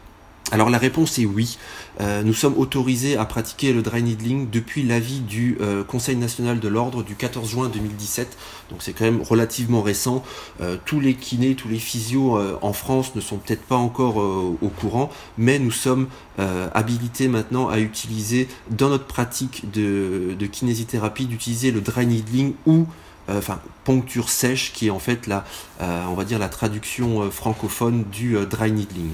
alors 0.51 0.70
la 0.70 0.77
réponse 0.77 1.20
est 1.20 1.25
oui. 1.25 1.58
Euh, 2.00 2.24
nous 2.24 2.34
sommes 2.34 2.58
autorisés 2.58 3.18
à 3.18 3.25
pratiquer 3.25 3.74
le 3.74 3.82
dry 3.82 4.01
needling 4.01 4.50
depuis 4.50 4.84
l'avis 4.84 5.20
du 5.20 5.58
euh, 5.60 5.84
Conseil 5.84 6.16
national 6.16 6.62
de 6.62 6.68
l'ordre 6.70 7.04
du 7.04 7.16
14 7.16 7.50
juin 7.50 7.70
2017. 7.70 8.38
Donc 8.70 8.82
c'est 8.82 8.94
quand 8.94 9.04
même 9.04 9.22
relativement 9.22 9.82
récent. 9.82 10.24
Euh, 10.62 10.77
tous 10.86 11.01
les 11.01 11.16
kinés, 11.16 11.56
tous 11.56 11.68
les 11.68 11.80
physios 11.80 12.39
en 12.62 12.74
France 12.74 13.13
ne 13.16 13.22
sont 13.22 13.38
peut-être 13.38 13.63
pas 13.63 13.75
encore 13.75 14.18
au 14.18 14.70
courant, 14.70 15.10
mais 15.38 15.60
nous 15.60 15.72
sommes 15.72 16.08
habilités 16.38 17.27
maintenant 17.27 17.68
à 17.68 17.80
utiliser 17.80 18.48
dans 18.70 18.89
notre 18.89 19.06
pratique 19.06 19.72
de, 19.72 20.36
de 20.38 20.46
kinésithérapie 20.46 21.25
d'utiliser 21.25 21.72
le 21.72 21.82
dry 21.82 22.06
needling 22.06 22.54
ou 22.66 22.86
enfin 23.30 23.60
poncture 23.84 24.30
sèche 24.30 24.72
qui 24.74 24.88
est 24.88 24.89
en 24.89 25.00
fait 25.00 25.27
la 25.27 25.46
on 25.80 26.13
va 26.13 26.25
dire 26.25 26.39
la 26.39 26.50
traduction 26.50 27.30
francophone 27.32 28.06
du 28.12 28.38
dry 28.50 28.72
needling. 28.72 29.12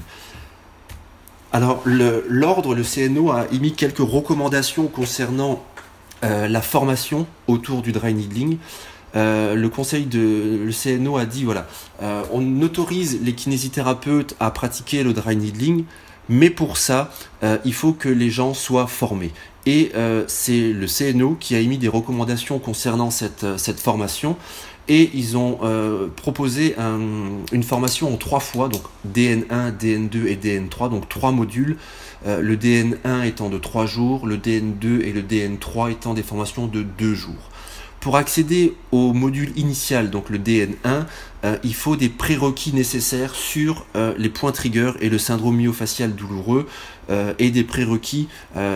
Alors, 1.54 1.84
l'ordre, 1.86 2.74
le, 2.74 2.82
CNO, 2.82 3.30
a 3.30 3.46
émis 3.52 3.74
quelques 3.74 3.98
recommandations 3.98 4.88
concernant 4.88 5.62
euh, 6.24 6.48
la 6.48 6.60
formation 6.60 7.28
autour 7.46 7.80
du 7.80 7.92
dry 7.92 8.12
needling. 8.12 8.58
Euh, 9.14 9.54
le 9.54 9.68
conseil 9.68 10.06
de 10.06 10.64
le 10.64 10.72
CNO 10.72 11.16
a 11.16 11.26
dit 11.26 11.44
voilà, 11.44 11.68
euh, 12.02 12.24
on 12.32 12.60
autorise 12.60 13.20
les 13.22 13.34
kinésithérapeutes 13.34 14.34
à 14.40 14.50
pratiquer 14.50 15.04
le 15.04 15.12
dry 15.12 15.36
needling, 15.36 15.84
mais 16.28 16.50
pour 16.50 16.76
ça, 16.76 17.12
il 17.64 17.74
faut 17.74 17.92
que 17.92 18.08
les 18.08 18.30
gens 18.30 18.52
soient 18.52 18.88
formés. 18.88 19.30
Et 19.66 19.92
c'est 20.26 20.72
le 20.72 20.86
CNO 20.86 21.36
qui 21.38 21.54
a 21.54 21.60
émis 21.60 21.76
des 21.76 21.88
recommandations 21.88 22.58
concernant 22.58 23.10
cette, 23.10 23.46
cette 23.58 23.78
formation 23.78 24.36
et 24.88 25.10
ils 25.14 25.36
ont 25.36 25.58
euh, 25.62 26.08
proposé 26.14 26.74
une 27.52 27.62
formation 27.62 28.12
en 28.12 28.16
trois 28.16 28.40
fois, 28.40 28.68
donc 28.68 28.82
DN1, 29.12 29.76
DN2 29.76 30.26
et 30.26 30.36
DN3, 30.36 30.90
donc 30.90 31.08
trois 31.08 31.32
modules. 31.32 31.76
Euh, 32.26 32.40
le 32.40 32.56
DN1 32.56 33.26
étant 33.26 33.48
de 33.48 33.58
trois 33.58 33.86
jours, 33.86 34.26
le 34.26 34.36
DN2 34.36 35.02
et 35.02 35.12
le 35.12 35.22
DN3 35.22 35.90
étant 35.90 36.14
des 36.14 36.22
formations 36.22 36.66
de 36.66 36.82
deux 36.82 37.14
jours. 37.14 37.50
Pour 38.00 38.18
accéder 38.18 38.74
au 38.92 39.14
module 39.14 39.52
initial, 39.56 40.10
donc 40.10 40.28
le 40.28 40.38
DN1, 40.38 41.06
euh, 41.44 41.56
il 41.64 41.74
faut 41.74 41.96
des 41.96 42.10
prérequis 42.10 42.74
nécessaires 42.74 43.34
sur 43.34 43.86
les 43.94 44.28
points 44.28 44.52
trigger 44.52 44.92
et 45.00 45.08
le 45.08 45.16
syndrome 45.16 45.56
myofascial 45.56 46.14
douloureux 46.14 46.66
et 47.38 47.50
des 47.50 47.64
prérequis 47.64 48.28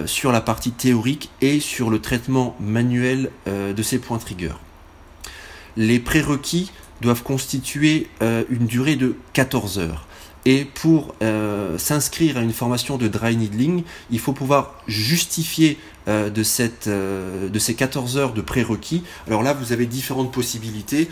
sur 0.06 0.32
la 0.32 0.40
partie 0.40 0.70
théorique 0.70 1.30
et 1.40 1.60
sur 1.60 1.90
le 1.90 1.98
traitement 1.98 2.56
manuel 2.60 3.30
de 3.46 3.82
ces 3.82 3.98
points 3.98 4.18
trigger 4.18 4.52
les 5.78 6.00
prérequis 6.00 6.72
doivent 7.00 7.22
constituer 7.22 8.08
euh, 8.20 8.42
une 8.50 8.66
durée 8.66 8.96
de 8.96 9.16
14 9.32 9.78
heures. 9.78 10.06
Et 10.48 10.64
pour 10.64 11.14
euh, 11.20 11.76
s'inscrire 11.76 12.38
à 12.38 12.40
une 12.40 12.54
formation 12.54 12.96
de 12.96 13.06
dry 13.06 13.36
needling, 13.36 13.82
il 14.10 14.18
faut 14.18 14.32
pouvoir 14.32 14.76
justifier 14.86 15.76
euh, 16.08 16.30
de, 16.30 16.42
cette, 16.42 16.86
euh, 16.86 17.50
de 17.50 17.58
ces 17.58 17.74
14 17.74 18.16
heures 18.16 18.32
de 18.32 18.40
prérequis. 18.40 19.02
Alors 19.26 19.42
là, 19.42 19.52
vous 19.52 19.74
avez 19.74 19.84
différentes 19.84 20.32
possibilités. 20.32 21.10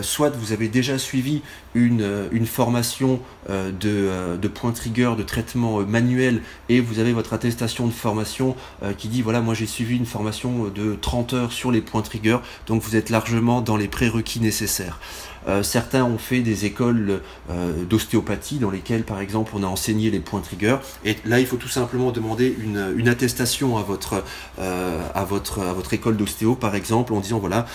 soit 0.00 0.30
vous 0.30 0.52
avez 0.52 0.68
déjà 0.68 0.96
suivi 0.96 1.42
une, 1.74 2.28
une 2.32 2.46
formation 2.46 3.20
de, 3.48 4.36
de 4.36 4.48
point 4.48 4.72
trigger, 4.72 5.12
de 5.18 5.22
traitement 5.22 5.80
manuel, 5.80 6.40
et 6.70 6.80
vous 6.80 6.98
avez 6.98 7.12
votre 7.12 7.34
attestation 7.34 7.86
de 7.86 7.92
formation 7.92 8.56
qui 8.96 9.08
dit, 9.08 9.20
voilà, 9.20 9.40
moi 9.40 9.54
j'ai 9.54 9.66
suivi 9.66 9.96
une 9.96 10.06
formation 10.06 10.68
de 10.74 10.96
30 11.00 11.34
heures 11.34 11.52
sur 11.52 11.70
les 11.70 11.80
points 11.80 12.02
trigger, 12.02 12.38
donc 12.66 12.82
vous 12.82 12.96
êtes 12.96 13.10
largement 13.10 13.60
dans 13.60 13.76
les 13.76 13.88
prérequis 13.88 14.40
nécessaires. 14.40 14.98
Euh, 15.46 15.62
certains 15.62 16.04
ont 16.04 16.18
fait 16.18 16.40
des 16.40 16.64
écoles 16.64 17.20
euh, 17.50 17.84
d'ostéopathie 17.84 18.58
dans 18.58 18.70
lesquelles, 18.70 19.04
par 19.04 19.20
exemple, 19.20 19.52
on 19.54 19.62
a 19.62 19.66
enseigné 19.66 20.10
les 20.10 20.20
points 20.20 20.40
trigger. 20.40 20.76
Et 21.04 21.16
là, 21.24 21.40
il 21.40 21.46
faut 21.46 21.56
tout 21.56 21.68
simplement 21.68 22.10
demander 22.10 22.56
une, 22.60 23.08
attestation 23.08 23.78
à 23.78 23.82
votre, 23.82 24.22
euh, 24.58 25.00
à 25.14 25.24
votre, 25.24 25.60
à 25.60 25.72
votre 25.72 25.94
école 25.94 26.16
d'ostéo, 26.16 26.54
par 26.54 26.74
exemple, 26.74 27.12
en 27.12 27.20
disant 27.20 27.38
voilà, 27.38 27.66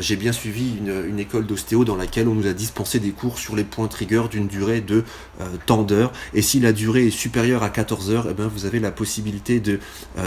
j'ai 0.00 0.16
bien 0.16 0.32
suivi 0.32 0.76
une, 0.78 1.18
école 1.18 1.46
d'ostéo 1.46 1.84
dans 1.84 1.96
laquelle 1.96 2.28
on 2.28 2.34
nous 2.34 2.46
a 2.46 2.52
dispensé 2.52 2.98
des 2.98 3.10
cours 3.10 3.38
sur 3.38 3.54
les 3.54 3.64
points 3.64 3.86
trigger 3.86 4.24
d'une 4.30 4.48
durée 4.48 4.80
de 4.80 5.04
tant 5.66 5.82
d'heures. 5.82 6.12
Et 6.34 6.42
si 6.42 6.58
la 6.60 6.72
durée 6.72 7.06
est 7.06 7.10
supérieure 7.10 7.62
à 7.62 7.70
14 7.70 8.10
heures, 8.10 8.26
eh 8.30 8.34
bien, 8.34 8.48
vous 8.48 8.66
avez 8.66 8.80
la 8.80 8.90
possibilité 8.90 9.62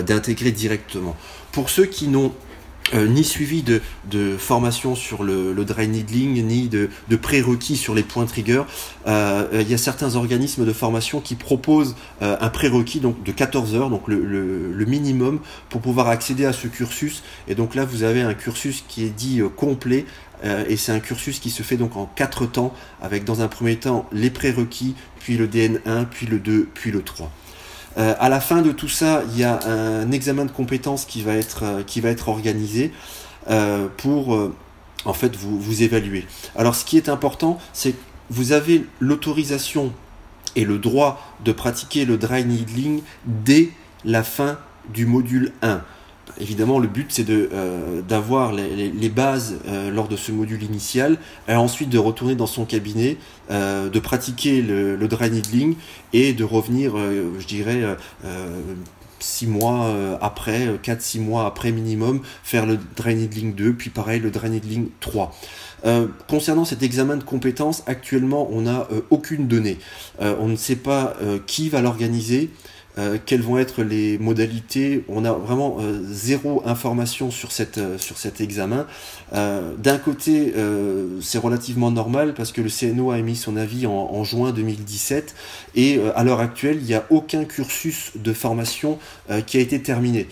d'intégrer 0.06 0.52
directement. 0.52 1.16
Pour 1.52 1.70
ceux 1.70 1.86
qui 1.86 2.08
n'ont 2.08 2.32
euh, 2.94 3.08
ni 3.08 3.24
suivi 3.24 3.64
de, 3.64 3.82
formation 4.38 4.96
sur 4.96 5.24
le, 5.24 5.54
dry 5.66 5.88
needling, 5.88 6.46
ni 6.46 6.68
de, 6.68 6.90
prérequis 7.16 7.76
sur 7.76 7.94
les 7.94 8.04
points 8.04 8.26
trigger. 8.26 8.64
Euh, 9.08 9.48
il 9.54 9.70
y 9.70 9.74
a 9.74 9.78
certains 9.78 10.16
organismes 10.16 10.66
de 10.66 10.74
formation 10.74 11.20
qui 11.20 11.36
proposent 11.36 11.96
euh, 12.22 12.38
un 12.40 12.50
prérequis 12.50 13.00
de 13.02 13.32
14 13.32 13.76
heures, 13.76 13.90
donc 13.90 14.08
le, 14.08 14.24
le, 14.24 14.72
le, 14.72 14.86
minimum 14.86 15.40
pour 15.70 15.82
pouvoir 15.82 16.08
accéder 16.08 16.46
à 16.46 16.54
ce 16.54 16.68
cursus. 16.68 17.24
Et 17.48 17.56
donc 17.56 17.76
là, 17.76 17.84
vous 17.84 18.04
avez 18.04 18.22
un 18.22 18.34
cursus 18.34 18.84
qui 18.88 19.04
est 19.04 19.10
dit 19.10 19.42
complet. 19.56 20.06
et 20.44 20.78
c'est 20.78 20.92
un 20.92 21.00
cursus 21.00 21.40
qui 21.40 21.50
se 21.50 21.64
fait 21.64 21.78
donc 21.78 21.98
en 21.98 22.06
quatre 22.06 22.46
temps, 22.46 22.74
avec 23.02 23.26
dans 23.26 23.42
un 23.42 23.48
premier 23.48 23.76
temps 23.76 24.08
les 24.14 24.30
prérequis, 24.30 24.96
puis 25.20 25.36
le 25.36 25.48
DN1, 25.48 26.06
puis 26.06 26.26
le 26.26 26.40
2, 26.40 26.70
puis 26.74 26.92
le 26.92 27.02
3. 27.02 27.32
Euh, 27.98 28.14
à 28.20 28.30
la 28.30 28.40
fin 28.40 28.62
de 28.62 28.72
tout 28.72 28.88
ça, 28.88 29.24
il 29.32 29.40
y 29.40 29.44
a 29.44 29.60
un 29.68 30.12
examen 30.12 30.46
de 30.46 30.52
compétences 30.52 31.06
qui 31.06 31.24
va 31.24 31.34
être, 31.34 31.64
euh, 31.64 32.14
organisé 32.28 32.92
euh, 33.50 33.88
pour 33.98 34.38
en 35.06 35.14
fait 35.14 35.36
vous, 35.36 35.60
vous 35.60 35.84
évaluer. 35.84 36.26
Alors 36.56 36.76
ce 36.76 36.86
qui 36.86 36.98
est 36.98 37.10
important, 37.10 37.58
c'est 37.74 37.94
que 37.94 37.98
vous 38.30 38.52
avez 38.52 38.86
l'autorisation 39.00 39.94
et 40.56 40.66
le 40.66 40.78
droit 40.78 41.22
de 41.44 41.52
pratiquer 41.52 42.06
le 42.06 42.18
dry 42.18 42.44
needling 42.44 43.02
dès 43.26 43.70
la 44.04 44.24
fin 44.24 44.58
du 44.94 45.06
module 45.06 45.54
1 45.62 45.82
évidemment, 46.40 46.80
le 46.80 46.88
but 46.88 47.08
c'est 47.10 47.30
euh, 47.30 48.02
d'avoir 48.02 48.54
les, 48.54 48.90
les, 48.92 49.10
bases 49.10 49.60
euh, 49.68 49.92
lors 49.92 50.08
de 50.08 50.16
ce 50.16 50.32
module 50.32 50.64
initial, 50.64 51.18
et 51.48 51.54
ensuite 51.54 51.90
de 51.90 51.98
retourner 51.98 52.36
dans 52.36 52.48
son 52.48 52.66
cabinet, 52.66 53.18
euh, 53.52 53.90
de 53.90 54.00
pratiquer 54.00 54.62
le, 54.62 54.96
le, 54.96 55.08
dry 55.08 55.30
needling 55.30 55.76
et 56.14 56.34
de 56.34 56.44
revenir, 56.44 56.94
je 56.98 57.46
dirais, 57.46 57.84
six 59.20 59.48
mois 59.48 60.18
après, 60.22 60.78
4-6 60.84 61.20
mois 61.20 61.46
après 61.46 61.72
minimum, 61.72 62.22
faire 62.44 62.66
le 62.66 62.78
dry 62.96 63.16
needling 63.16 63.54
2, 63.56 63.74
puis 63.74 63.90
pareil 63.90 64.20
le 64.20 64.32
dry 64.32 64.50
needling 64.50 64.90
3. 65.00 65.36
concernant 66.28 66.66
cet 66.66 66.84
examen 66.84 67.18
de 67.18 67.24
compétences, 67.24 67.84
actuellement 67.88 68.48
on 68.52 68.62
n'a 68.62 68.88
aucune 69.10 69.48
donnée. 69.48 69.80
on 70.20 70.48
ne 70.48 70.56
sait 70.56 70.76
pas 70.76 71.16
qui 71.46 71.70
va 71.70 71.82
l'organiser. 71.82 72.52
Euh, 72.98 73.18
quelles 73.24 73.42
vont 73.42 73.58
être 73.58 73.84
les 73.84 74.18
modalités? 74.18 75.04
On 75.08 75.26
a 75.26 75.32
vraiment 75.32 75.78
euh, 75.80 76.02
zéro 76.10 76.64
information 76.66 77.32
sur, 77.32 77.52
cette, 77.52 77.78
euh, 77.78 77.98
sur 77.98 78.18
cet 78.18 78.42
examen. 78.42 78.88
D'un 79.34 79.98
côté, 79.98 80.54
c'est 81.22 81.38
relativement 81.38 81.92
normal 81.92 82.34
parce 82.34 82.54
que 82.54 82.62
le 82.62 82.70
CNO 82.70 83.12
a 83.12 83.20
émis 83.20 83.36
son 83.36 83.58
avis 83.58 83.86
en, 83.86 83.92
en 83.92 84.24
juin 84.24 84.52
2017 84.52 85.36
et 85.76 86.00
à 86.16 86.24
l'heure 86.24 86.40
actuelle, 86.40 86.78
il 86.80 86.86
n'y 86.86 86.94
a 86.94 87.06
aucun 87.10 87.44
cursus 87.44 88.12
de 88.16 88.32
formation 88.32 89.00
qui 89.46 89.58
a 89.58 89.60
été 89.60 89.82
terminé. 89.82 90.28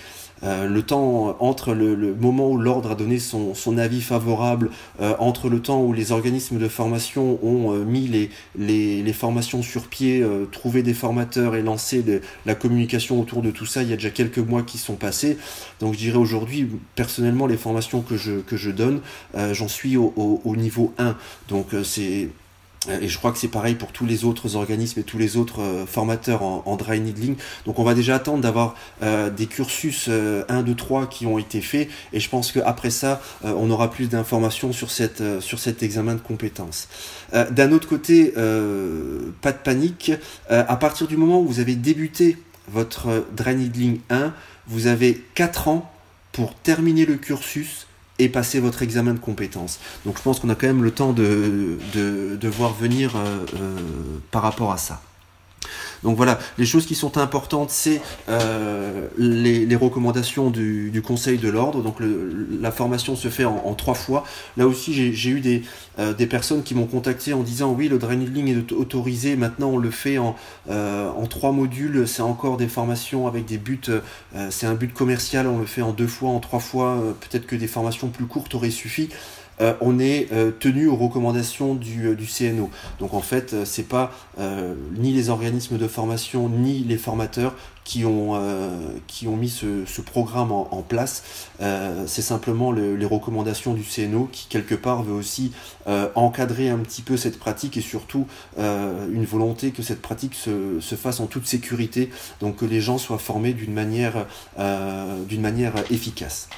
Euh, 0.46 0.68
le 0.68 0.82
temps 0.84 1.36
entre 1.40 1.74
le, 1.74 2.16
moment 2.16 2.50
où 2.50 2.58
l'ordre 2.58 2.92
a 2.92 2.96
donné 2.96 3.20
son, 3.20 3.78
avis 3.78 4.02
favorable, 4.02 4.70
euh, 5.02 5.14
entre 5.20 5.50
le 5.50 5.62
temps 5.62 5.82
où 5.82 5.94
les 5.94 6.12
organismes 6.12 6.58
de 6.58 6.68
formation 6.68 7.40
ont 7.44 7.74
euh, 7.74 7.84
mis 7.84 8.08
les, 8.08 8.30
les, 8.58 9.14
formations 9.14 9.62
sur 9.62 9.88
pied, 9.88 10.26
trouvé 10.52 10.84
des 10.84 10.94
formateurs 10.94 11.56
et 11.56 11.62
lancé 11.62 12.04
la 12.46 12.54
communication 12.56 13.20
autour 13.20 13.42
de 13.42 13.50
tout 13.50 13.66
ça, 13.66 13.82
il 13.82 13.90
y 13.90 13.94
a 13.94 13.96
déjà 13.96 14.10
quelques 14.10 14.40
mois 14.40 14.62
qui 14.64 14.78
sont 14.78 14.96
passés. 14.96 15.38
Donc 15.80 15.94
je 15.94 16.00
dirais 16.00 16.18
aujourd'hui, 16.18 16.68
personnellement, 16.96 17.48
les 17.48 17.58
formations 17.58 18.02
que 18.02 18.18
je, 18.18 18.42
que 18.42 18.58
je 18.58 18.72
donne, 18.72 19.00
j'en 19.54 19.70
suis 19.70 19.96
au, 19.96 20.14
au, 20.44 20.56
niveau 20.56 20.94
1. 20.98 21.16
Donc 21.48 21.68
c'est 21.84 22.26
euh, 22.26 22.30
et 22.90 23.08
je 23.08 23.18
crois 23.18 23.32
que 23.32 23.38
c'est 23.38 23.48
pareil 23.48 23.76
pour 23.76 23.92
tous 23.92 24.06
les 24.06 24.26
autres 24.26 24.56
organismes 24.56 25.00
et 25.00 25.04
tous 25.04 25.18
les 25.18 25.38
autres 25.38 25.62
euh, 25.62 25.86
formateurs 25.86 26.44
en, 26.44 26.76
dry 26.76 27.00
needling. 27.00 27.36
Donc 27.66 27.80
on 27.80 27.84
va 27.84 27.94
déjà 27.94 28.16
attendre 28.16 28.42
d'avoir 28.42 28.76
euh, 29.02 29.30
des 29.30 29.46
cursus 29.46 30.10
1, 30.10 30.62
2, 30.64 30.76
3 30.76 31.08
qui 31.08 31.26
ont 31.26 31.38
été 31.38 31.62
faits. 31.62 31.90
Et 32.14 32.20
je 32.20 32.30
pense 32.30 32.52
qu'après 32.52 32.90
ça, 32.90 33.22
on 33.44 33.70
aura 33.70 33.90
plus 33.90 34.10
d'informations 34.10 34.74
sur, 34.74 34.90
sur 34.92 35.60
cet 35.60 35.84
examen 35.84 36.16
de 36.16 36.20
compétences. 36.20 36.88
D'un 37.34 37.72
autre 37.72 37.88
côté, 37.88 38.32
pas 39.42 39.52
de 39.52 39.58
panique. 39.64 40.12
à 40.50 40.76
partir 40.76 41.08
du 41.08 41.18
moment 41.18 41.40
où 41.40 41.46
vous 41.46 41.60
avez 41.60 41.76
débuté 41.76 42.38
votre 42.68 43.26
dry 43.36 43.56
needling 43.56 44.00
1, 44.10 44.34
vous 44.68 44.88
avez 44.88 45.24
4 45.36 45.68
ans 45.70 45.92
pour 46.32 46.54
terminer 46.56 47.06
le 47.06 47.16
cursus 47.16 47.85
et 48.20 48.30
passer 48.30 48.60
votre 48.60 48.82
examen 48.82 49.14
de 49.14 49.20
compétences. 49.20 49.80
Donc 50.06 50.18
je 50.18 50.24
pense 50.24 50.40
qu'on 50.40 50.50
a 50.50 50.56
quand 50.56 50.68
même 50.68 50.84
le 50.84 50.92
temps 50.92 51.14
de, 51.14 51.78
de, 51.94 52.48
voir 52.48 52.74
venir 52.74 53.16
euh, 53.16 53.46
euh, 53.56 53.78
par 54.32 54.42
rapport 54.42 54.72
à 54.72 54.78
ça. 54.78 55.02
Donc 56.04 56.18
voilà, 56.18 56.40
les 56.58 56.66
choses 56.66 56.86
qui 56.86 56.96
sont 56.96 57.18
importantes, 57.18 57.70
c'est 57.70 58.02
les, 59.18 59.76
recommandations 59.76 60.50
du, 60.50 61.02
Conseil 61.06 61.38
de 61.38 61.50
l'ordre. 61.50 61.82
Donc 61.84 61.98
la 62.00 62.72
formation 62.72 63.16
se 63.16 63.28
fait 63.28 63.46
en, 63.46 63.74
trois 63.74 63.94
fois. 63.94 64.24
Là 64.58 64.68
aussi, 64.68 65.14
j'ai 65.14 65.30
eu 65.30 65.40
des, 65.40 65.64
des 66.18 66.28
personnes 66.28 66.64
qui 66.64 66.74
m'ont 66.74 66.88
contacté 66.88 67.34
en 67.34 67.44
disant 67.44 67.72
oui, 67.72 67.88
le 67.88 67.98
needling 67.98 68.48
est 68.48 68.72
autorisé. 68.72 69.36
Maintenant, 69.36 69.70
on 69.70 69.78
le 69.78 69.92
fait 69.92 70.18
en, 70.18 70.36
en 70.70 71.26
trois 71.28 71.52
modules. 71.52 72.08
C'est 72.08 72.22
encore 72.22 72.58
des 72.58 72.68
formations 72.68 73.28
avec 73.28 73.46
des 73.46 73.58
buts. 73.58 73.80
c'est 74.50 74.68
un 74.68 74.74
but 74.74 74.94
commercial. 74.94 75.48
On 75.48 75.60
le 75.60 75.66
fait 75.66 75.82
en 75.82 75.92
deux 75.92 76.08
fois, 76.08 76.30
en 76.30 76.40
trois 76.40 76.60
fois. 76.60 77.02
Peut-être 77.22 77.46
que 77.46 77.56
des 77.56 77.68
formations 77.68 78.08
plus 78.08 78.26
courtes 78.26 78.54
auraient 78.56 78.72
suffi. 78.72 79.10
Euh, 79.62 79.74
on 79.82 80.00
est 80.00 80.32
euh, 80.32 80.52
tenu 80.52 80.88
aux 80.88 80.96
recommandations 80.96 81.76
du, 81.76 82.08
euh, 82.08 82.16
CNO. 82.16 82.70
Donc 83.00 83.14
en 83.14 83.22
fait, 83.22 83.66
c'est 83.66 83.88
pas 83.88 84.12
ni 84.98 85.14
les 85.14 85.30
organismes 85.30 85.78
de 85.78 85.88
formation 85.88 86.50
ni 86.50 86.80
les 86.80 86.98
formateurs 86.98 87.56
qui 87.84 88.04
ont, 88.04 88.36
mis 89.38 89.50
ce, 89.50 90.02
programme 90.02 90.52
en, 90.52 90.82
place. 90.82 91.24
c'est 91.60 92.22
simplement 92.22 92.72
les 92.72 93.06
recommandations 93.06 93.74
du 93.74 93.84
CNO 93.84 94.28
qui 94.32 94.48
quelque 94.48 94.76
part 94.76 95.04
veut 95.04 95.14
aussi 95.14 95.52
encadrer 96.16 96.70
un 96.70 96.80
petit 96.80 97.02
peu 97.02 97.16
cette 97.16 97.38
pratique 97.38 97.78
et 97.78 97.82
surtout 97.82 98.26
une 98.58 99.26
volonté 99.26 99.72
que 99.72 99.84
cette 99.84 100.02
pratique 100.02 100.34
se, 100.34 100.80
se, 100.80 100.96
fasse 100.96 101.20
en 101.20 101.28
toute 101.28 101.46
sécurité, 101.46 102.10
donc 102.42 102.58
que 102.58 102.66
les 102.66 102.82
gens 102.82 102.98
soient 102.98 103.20
formés 103.20 103.54
d'une 103.54 103.74
manière 103.74 104.26
efficace. 105.92 106.50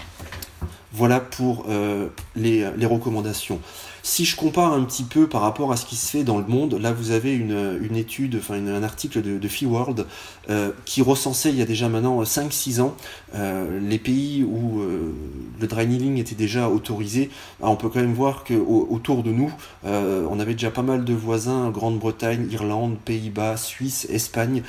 Voilà 0.93 1.19
pour 1.19 1.65
euh, 1.69 2.07
les, 2.35 2.65
recommandations. 2.85 3.59
Si 4.07 4.23
je 4.23 4.37
compare 4.37 4.71
un 4.71 4.85
petit 4.85 5.03
peu 5.03 5.27
par 5.27 5.41
rapport 5.41 5.73
à 5.73 5.75
ce 5.75 5.85
qui 5.85 5.97
se 5.97 6.09
fait 6.09 6.23
dans 6.23 6.37
le 6.37 6.45
monde, 6.45 6.75
là 6.75 6.93
vous 6.93 7.11
avez 7.11 7.35
une, 7.35 7.97
étude, 7.97 8.37
enfin 8.39 8.55
un 8.55 8.81
article 8.81 9.21
de, 9.21 9.37
de 9.37 9.47
FeeWorld 9.49 10.05
euh, 10.49 10.71
qui 10.85 11.01
recensait 11.01 11.49
il 11.49 11.57
y 11.57 11.61
a 11.61 11.65
déjà 11.65 11.89
maintenant 11.89 12.23
5-6 12.23 12.79
ans 12.79 12.95
euh, 13.35 13.81
les 13.81 13.99
pays 13.99 14.45
où 14.45 14.79
euh, 14.79 15.13
le 15.59 15.67
dry 15.67 15.85
needling 15.85 16.19
était 16.19 16.35
déjà 16.35 16.69
autorisé. 16.69 17.29
on 17.59 17.75
peut 17.75 17.89
quand 17.89 17.99
même 17.99 18.13
voir 18.13 18.45
qu'autour 18.45 19.23
de 19.23 19.31
nous, 19.31 19.53
on 19.83 20.39
avait 20.39 20.53
déjà 20.53 20.71
pas 20.71 20.83
mal 20.83 21.03
de 21.03 21.13
voisins, 21.13 21.69
Grande-Bretagne, 21.69 22.47
Irlande, 22.49 22.97
Pays-Bas, 23.03 23.57
Suisse, 23.57 24.07
Espagne, 24.09 24.63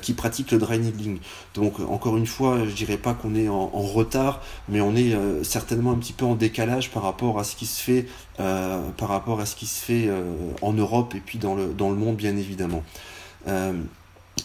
qui 0.00 0.14
pratiquent 0.14 0.52
le 0.52 0.58
dry 0.58 0.78
needling. 0.78 1.18
Donc 1.54 1.80
encore 1.80 2.16
une 2.16 2.26
fois, 2.26 2.60
je 2.64 2.72
dirais 2.72 2.96
pas 2.96 3.14
qu'on 3.14 3.34
est 3.34 3.48
en, 3.48 3.66
retard, 3.66 4.40
mais 4.68 4.80
on 4.80 4.94
est 4.94 5.14
certainement 5.42 5.92
un 5.92 5.96
petit 5.96 6.12
peu 6.12 6.24
en 6.24 6.34
décalage 6.34 6.90
par 6.90 7.02
rapport 7.02 7.38
à 7.38 7.44
ce 7.44 7.56
qui 7.56 7.66
se 7.66 7.82
fait 7.82 8.06
euh, 8.40 8.90
par 8.96 9.08
rapport 9.08 9.40
à 9.40 9.46
ce 9.46 9.56
qui 9.56 9.66
se 9.66 9.84
fait 9.84 10.04
euh, 10.06 10.32
en 10.62 10.72
Europe 10.72 11.14
et 11.16 11.20
puis 11.20 11.38
dans 11.38 11.56
le, 11.56 11.72
dans 11.72 11.90
le 11.90 11.96
monde 11.96 12.16
bien 12.16 12.36
évidemment. 12.36 12.84
Euh, 13.48 13.72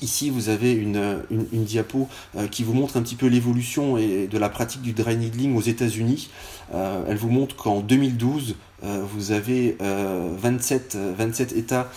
ici, 0.01 0.31
vous 0.31 0.49
avez 0.49 0.71
une, 0.71 1.19
une, 1.29 1.63
diapo 1.63 2.09
qui 2.49 2.63
vous 2.63 2.73
montre 2.73 2.97
un 2.97 3.03
petit 3.03 3.15
peu 3.15 3.27
l'évolution 3.27 3.95
de 3.95 4.37
la 4.37 4.49
pratique 4.49 4.81
du 4.81 4.93
dry 4.93 5.15
needling 5.15 5.55
aux 5.55 5.61
États-Unis. 5.61 6.29
Elle 6.71 7.17
vous 7.17 7.29
montre 7.29 7.55
qu'en 7.55 7.81
2012, 7.81 8.55
euh, 8.83 9.01
vous 9.09 9.31
avez 9.31 9.77
27, 9.79 10.95
euh, 10.95 11.13
27 11.17 11.53
euh, 11.53 11.57
États 11.57 11.89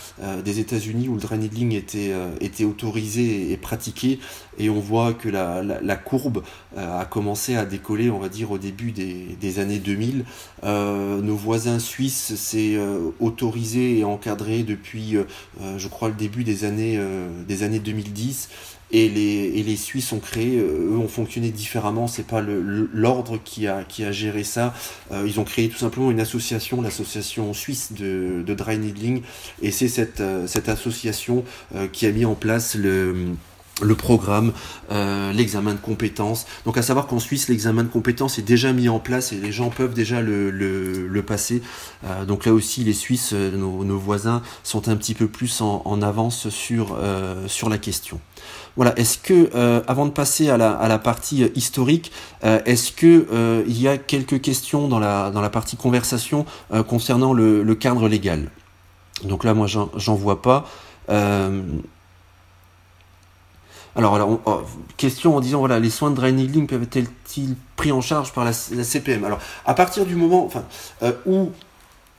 des 0.44 0.60
États-Unis 0.60 1.08
où 1.08 1.14
le 1.14 1.20
dry 1.20 1.36
était, 1.76 2.12
était 2.40 2.64
autorisé 2.64 3.52
et, 3.52 3.56
pratiqué, 3.56 4.18
et 4.58 4.70
on 4.70 4.80
voit 4.80 5.12
que 5.12 5.28
la, 5.28 5.62
la, 5.62 5.96
courbe 5.96 6.42
a 6.76 7.04
commencé 7.04 7.56
à 7.56 7.64
décoller, 7.64 8.10
on 8.10 8.18
va 8.18 8.28
dire, 8.28 8.50
au 8.50 8.58
début 8.58 8.92
des, 8.92 9.36
des 9.40 9.58
années 9.58 9.78
2000. 9.78 10.24
nos 10.62 11.36
voisins 11.36 11.78
suisses, 11.78 12.34
c'est 12.36 12.76
autorisé 13.20 13.98
et 13.98 14.04
encadré 14.04 14.62
depuis, 14.62 15.16
je 15.76 15.88
crois, 15.88 16.08
le 16.08 16.14
début 16.14 16.44
des 16.44 16.64
années, 16.64 17.00
des 17.46 17.62
années 17.62 17.80
2010 17.80 18.48
et 18.92 19.08
les, 19.08 19.58
et 19.58 19.62
les 19.62 19.76
Suisses 19.76 20.12
ont 20.12 20.20
créé, 20.20 20.58
euh, 20.58 20.92
eux 20.92 20.98
ont 20.98 21.08
fonctionné 21.08 21.50
différemment, 21.50 22.06
c'est 22.06 22.26
pas 22.26 22.40
l'ordre 22.40 23.38
qui 23.42 23.66
a, 23.66 23.82
qui 23.82 24.04
a 24.04 24.12
géré 24.12 24.44
ça. 24.44 24.74
Euh, 25.12 25.24
ils 25.26 25.40
ont 25.40 25.44
créé 25.44 25.68
tout 25.68 25.78
simplement 25.78 26.10
une 26.10 26.20
association, 26.20 26.80
l'association 26.80 27.52
suisse 27.52 27.92
de, 27.92 28.42
de 28.46 28.54
dry 28.54 28.78
needling, 28.78 29.22
et 29.60 29.70
c'est 29.70 29.88
cette, 29.88 30.20
euh, 30.20 30.46
cette 30.46 30.68
association 30.68 31.44
qui 31.92 32.06
a 32.06 32.12
mis 32.12 32.24
en 32.24 32.34
place 32.34 32.74
le 32.74 33.34
le 33.82 33.94
programme, 33.94 34.54
l'examen 35.34 35.74
de 35.74 35.78
compétences. 35.78 36.46
Donc 36.64 36.78
à 36.78 36.82
savoir 36.82 37.06
qu'en 37.06 37.18
Suisse, 37.18 37.48
l'examen 37.48 37.82
de 37.82 37.88
compétences 37.88 38.38
est 38.38 38.42
déjà 38.42 38.72
mis 38.72 38.88
en 38.88 39.00
place 39.00 39.32
et 39.32 39.36
les 39.36 39.52
gens 39.52 39.68
peuvent 39.68 39.92
déjà 39.92 40.22
le, 40.22 40.50
le, 40.50 41.22
passer. 41.22 41.60
donc 42.26 42.46
là 42.46 42.54
aussi, 42.54 42.84
les 42.84 42.94
Suisses, 42.94 43.34
nos, 43.34 43.84
nos, 43.84 43.98
voisins, 43.98 44.40
sont 44.62 44.88
un 44.88 44.96
petit 44.96 45.12
peu 45.12 45.26
plus 45.26 45.60
en, 45.60 45.82
en 45.84 46.00
avance 46.00 46.48
sur, 46.48 46.96
sur 47.48 47.68
la 47.68 47.76
question. 47.76 48.18
Voilà, 48.76 48.98
est-ce 48.98 49.18
que, 49.18 49.50
euh, 49.54 49.80
avant 49.86 50.04
de 50.06 50.10
passer 50.10 50.50
à 50.50 50.56
la, 50.56 50.98
partie 50.98 51.44
euh, 51.44 51.48
historique, 51.54 52.12
euh, 52.44 52.60
est-ce 52.66 52.92
que 52.92 53.64
il 53.66 53.80
y 53.80 53.88
a 53.88 53.96
quelques 53.96 54.40
questions 54.40 54.88
dans 54.88 54.98
la, 54.98 55.50
partie 55.50 55.76
conversation 55.76 56.44
concernant 56.88 57.32
le, 57.32 57.74
cadre 57.74 58.08
légal? 58.08 58.50
Donc 59.24 59.44
là, 59.44 59.54
moi, 59.54 59.66
j'en 59.66 60.14
vois 60.14 60.42
pas. 60.42 60.66
Alors, 63.98 64.14
alors 64.14 64.40
oh, 64.44 64.60
question 64.98 65.36
en 65.36 65.40
disant 65.40 65.60
voilà, 65.60 65.78
les 65.78 65.88
soins 65.88 66.10
de 66.10 66.16
dry 66.16 66.30
needling 66.30 66.66
peuvent-ils 66.66 67.56
pris 67.76 67.92
en 67.92 68.02
charge 68.02 68.34
par 68.34 68.44
la, 68.44 68.50
la, 68.72 68.84
CPM 68.84 69.24
Alors, 69.24 69.38
à 69.64 69.72
partir 69.72 70.04
du 70.04 70.16
moment 70.16 70.44
enfin, 70.44 70.64
où 71.24 71.50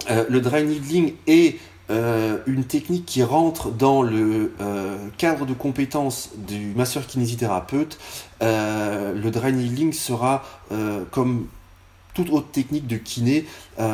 le 0.09 0.39
dry 0.39 0.63
needling 0.63 1.13
est 1.27 1.59
euh, 1.89 2.39
une 2.47 2.65
technique 2.65 3.05
qui 3.05 3.23
rentre 3.23 3.71
dans 3.71 4.01
le 4.01 4.53
euh, 4.59 4.97
cadre 5.17 5.45
de 5.45 5.53
compétences 5.53 6.31
du 6.35 6.73
masseur 6.75 7.07
kinésithérapeute, 7.07 7.97
euh, 8.41 9.13
le 9.13 9.31
dry 9.31 9.53
needling 9.53 9.93
sera 9.93 10.43
comme 11.11 11.47
toute 12.13 12.29
autre 12.31 12.49
technique 12.51 12.87
de 12.87 12.97
kiné, 12.97 13.45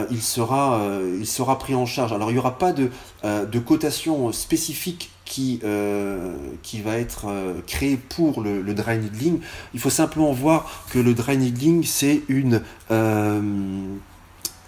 il, 0.10 0.22
sera, 0.22 0.82
il 1.20 1.28
sera 1.28 1.60
pris 1.60 1.76
en 1.76 1.86
charge. 1.86 2.14
Alors 2.14 2.32
il 2.32 2.34
n'y 2.34 2.40
aura 2.40 2.58
pas 2.58 2.72
de, 2.72 2.90
de 3.24 3.60
cotation 3.60 4.32
spécifique 4.32 5.12
qui, 5.26 5.62
qui 6.64 6.82
va 6.82 6.98
être 6.98 7.26
créée 7.68 7.98
pour 7.98 8.42
le, 8.42 8.62
le, 8.62 8.74
dry 8.74 8.98
needling. 8.98 9.40
Il 9.74 9.80
faut 9.80 9.90
simplement 9.90 10.32
voir 10.32 10.86
que 10.90 11.00
le 11.00 11.14
dry 11.14 11.38
needling, 11.38 11.84
c'est 11.84 12.22
une 12.28 12.62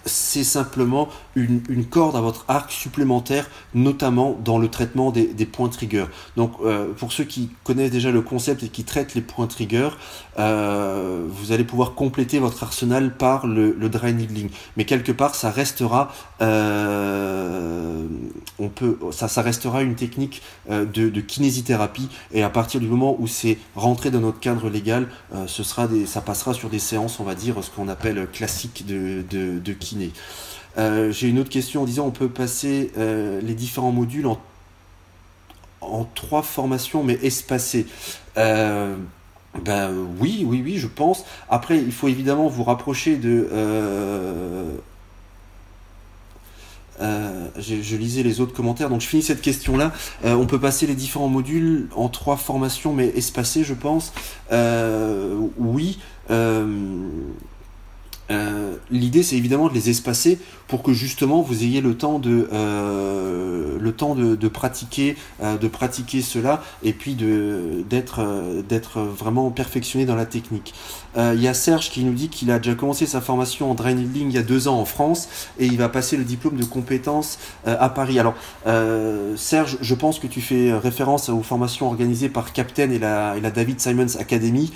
c'est 0.05 0.43
simplement 0.43 1.09
une, 1.35 1.85
corde 1.85 2.15
à 2.15 2.21
votre 2.21 2.45
arc 2.47 2.71
supplémentaire, 2.71 3.49
notamment 3.73 4.37
dans 4.43 4.57
le 4.57 4.69
traitement 4.69 5.11
des, 5.11 5.45
points 5.45 5.69
trigger. 5.69 6.05
Donc 6.37 6.53
euh, 6.63 6.93
pour 6.93 7.11
ceux 7.11 7.23
qui 7.23 7.49
connaissent 7.63 7.91
déjà 7.91 8.11
le 8.11 8.21
concept 8.21 8.63
et 8.63 8.69
qui 8.69 8.83
traitent 8.83 9.15
les 9.15 9.21
points 9.21 9.47
trigger, 9.47 9.89
euh, 10.37 11.25
vous 11.27 11.51
allez 11.51 11.63
pouvoir 11.63 11.93
compléter 11.93 12.39
votre 12.39 12.63
arsenal 12.63 13.15
par 13.15 13.47
le, 13.47 13.73
dry 13.89 14.13
needling. 14.13 14.49
Mais 14.77 14.85
quelque 14.85 15.11
part, 15.11 15.35
ça 15.35 15.51
restera, 15.51 16.11
euh, 16.41 18.05
on 18.59 18.69
peut, 18.69 18.97
ça, 19.11 19.27
ça 19.27 19.41
restera 19.41 19.83
une 19.83 19.95
technique 19.95 20.41
de, 20.69 21.21
kinésithérapie. 21.21 22.09
Et 22.33 22.43
à 22.43 22.49
partir 22.49 22.79
du 22.79 22.87
moment 22.87 23.15
où 23.19 23.27
c'est 23.27 23.57
rentré 23.75 24.11
dans 24.11 24.19
notre 24.19 24.39
cadre 24.39 24.69
légal, 24.69 25.07
ce 25.47 25.63
sera 25.63 25.87
des, 25.87 26.05
ça 26.05 26.21
passera 26.21 26.53
sur 26.53 26.69
des 26.69 26.79
séances, 26.79 27.19
on 27.19 27.23
va 27.23 27.35
dire, 27.35 27.63
ce 27.63 27.69
qu'on 27.69 27.87
appelle 27.87 28.27
classique 28.31 28.85
de, 28.85 29.23
de, 29.29 29.59
de 29.59 29.73
euh, 30.77 31.11
j'ai 31.11 31.29
une 31.29 31.39
autre 31.39 31.49
question 31.49 31.83
en 31.83 31.85
disant 31.85 32.05
on 32.05 32.11
peut 32.11 32.27
passer 32.27 32.91
euh, 32.97 33.39
les 33.41 33.53
différents 33.53 33.91
modules 33.91 34.27
en, 34.27 34.41
en 35.81 36.03
trois 36.03 36.43
formations 36.43 37.03
mais 37.03 37.17
espacées. 37.23 37.87
Euh, 38.37 38.95
ben 39.63 39.91
oui, 40.19 40.45
oui, 40.47 40.61
oui, 40.63 40.77
je 40.77 40.87
pense. 40.87 41.25
Après, 41.49 41.77
il 41.77 41.91
faut 41.91 42.07
évidemment 42.07 42.47
vous 42.47 42.63
rapprocher 42.63 43.15
de. 43.15 43.47
je, 46.99 47.95
lisais 47.95 48.23
les 48.23 48.41
autres 48.41 48.53
commentaires, 48.53 48.89
donc 48.89 49.01
je 49.01 49.07
finis 49.07 49.23
cette 49.23 49.41
question-là. 49.41 49.93
on 50.23 50.45
peut 50.45 50.59
passer 50.59 50.87
les 50.87 50.95
différents 50.95 51.29
modules 51.29 51.87
en 51.95 52.09
trois 52.09 52.37
formations, 52.37 52.93
mais 52.93 53.07
espacées, 53.15 53.63
je 53.63 53.73
pense. 53.73 54.13
oui. 55.57 55.99
Euh, 58.31 58.75
l'idée, 58.89 59.23
c'est 59.23 59.35
évidemment 59.35 59.67
de 59.67 59.73
les 59.73 59.89
espacer 59.89 60.39
pour 60.67 60.81
que 60.81 60.93
justement 60.93 61.41
vous 61.41 61.63
ayez 61.63 61.81
le 61.81 61.95
temps 61.95 62.17
de 62.17 62.49
euh, 62.51 63.77
le 63.79 63.91
temps 63.91 64.15
de, 64.15 64.47
pratiquer 64.47 65.15
euh, 65.43 65.57
de 65.57 65.67
pratiquer 65.67 66.21
cela 66.21 66.63
et 66.83 66.93
puis 66.93 67.13
de 67.13 67.83
d'être 67.87 68.25
d'être 68.67 69.01
vraiment 69.01 69.51
perfectionné 69.51 70.05
dans 70.05 70.15
la 70.15 70.25
technique. 70.25 70.73
Il 71.17 71.41
y 71.41 71.47
a 71.47 71.53
Serge 71.53 71.91
qui 71.91 72.03
nous 72.03 72.13
dit 72.13 72.27
qu'il 72.27 72.51
a 72.51 72.59
déjà 72.59 72.75
commencé 72.75 73.05
sa 73.05 73.21
formation 73.21 73.71
en 73.71 73.75
needling 73.75 74.29
il 74.29 74.35
y 74.35 74.37
a 74.37 74.43
deux 74.43 74.67
ans 74.67 74.79
en 74.79 74.85
France 74.85 75.29
et 75.57 75.65
il 75.65 75.77
va 75.77 75.87
passer 75.87 76.17
le 76.17 76.25
diplôme 76.25 76.57
de 76.57 76.65
compétences 76.65 77.39
à 77.65 77.87
Paris. 77.87 78.19
Alors 78.19 78.35
Serge, 79.37 79.77
je 79.79 79.95
pense 79.95 80.19
que 80.19 80.27
tu 80.27 80.41
fais 80.41 80.73
référence 80.73 81.29
aux 81.29 81.41
formations 81.41 81.87
organisées 81.87 82.27
par 82.27 82.51
Captain 82.51 82.89
et 82.89 82.99
la, 82.99 83.37
et 83.37 83.39
la 83.39 83.51
David 83.51 83.79
Simons 83.79 84.17
Academy. 84.19 84.73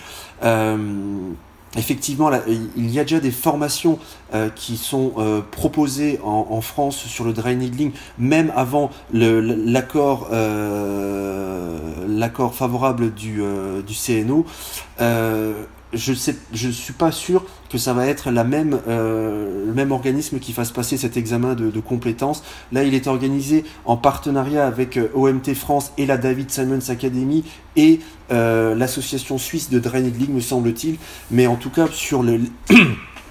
Effectivement, 1.78 2.32
il 2.48 2.92
y 2.92 3.00
a 3.00 3.04
déjà 3.04 3.20
des 3.20 3.32
formations 3.32 4.00
euh, 4.34 4.50
qui 4.56 4.78
sont 4.78 5.14
euh, 5.18 5.42
proposées 5.42 6.20
en, 6.24 6.62
France 6.62 6.98
sur 6.98 7.24
le 7.24 7.34
dry 7.34 7.56
needling, 7.56 7.92
même 8.18 8.52
avant 8.56 8.90
l'accord 9.14 10.30
l'accord 12.08 12.54
favorable 12.54 13.14
du 13.14 13.42
CNO 13.88 14.46
je 15.94 16.14
sais, 16.14 16.36
je 16.54 16.70
suis 16.70 16.94
pas 16.94 17.12
sûr 17.12 17.46
que 17.70 17.78
ça 17.78 17.94
va 17.94 18.08
être 18.08 18.32
la 18.32 18.44
même, 18.44 18.80
euh, 18.88 19.66
le 19.66 19.74
même 19.74 19.92
organisme 19.92 20.40
qui 20.40 20.54
fasse 20.54 20.72
passer 20.72 20.98
cet 20.98 21.18
examen 21.18 21.56
de, 21.56 21.72
de, 21.72 21.80
compétences. 21.80 22.44
Là, 22.72 22.84
il 22.84 22.94
est 22.94 23.08
organisé 23.08 23.66
en 23.86 23.98
partenariat 23.98 24.68
avec 24.68 24.98
euh, 24.98 25.10
OMT 25.14 25.54
France 25.56 25.92
et 25.98 26.06
la 26.06 26.18
David 26.18 26.52
Simons 26.52 26.90
Academy 26.90 27.44
et 27.76 28.00
euh, 28.32 28.76
l'association 28.76 29.38
suisse 29.38 29.70
de 29.70 29.80
Drained 29.80 30.16
League, 30.20 30.30
me 30.30 30.42
semble-t-il. 30.42 30.98
Mais 31.32 31.48
en 31.48 31.56
tout 31.56 31.70
cas, 31.70 31.88
sur 31.92 32.24
le 32.24 32.42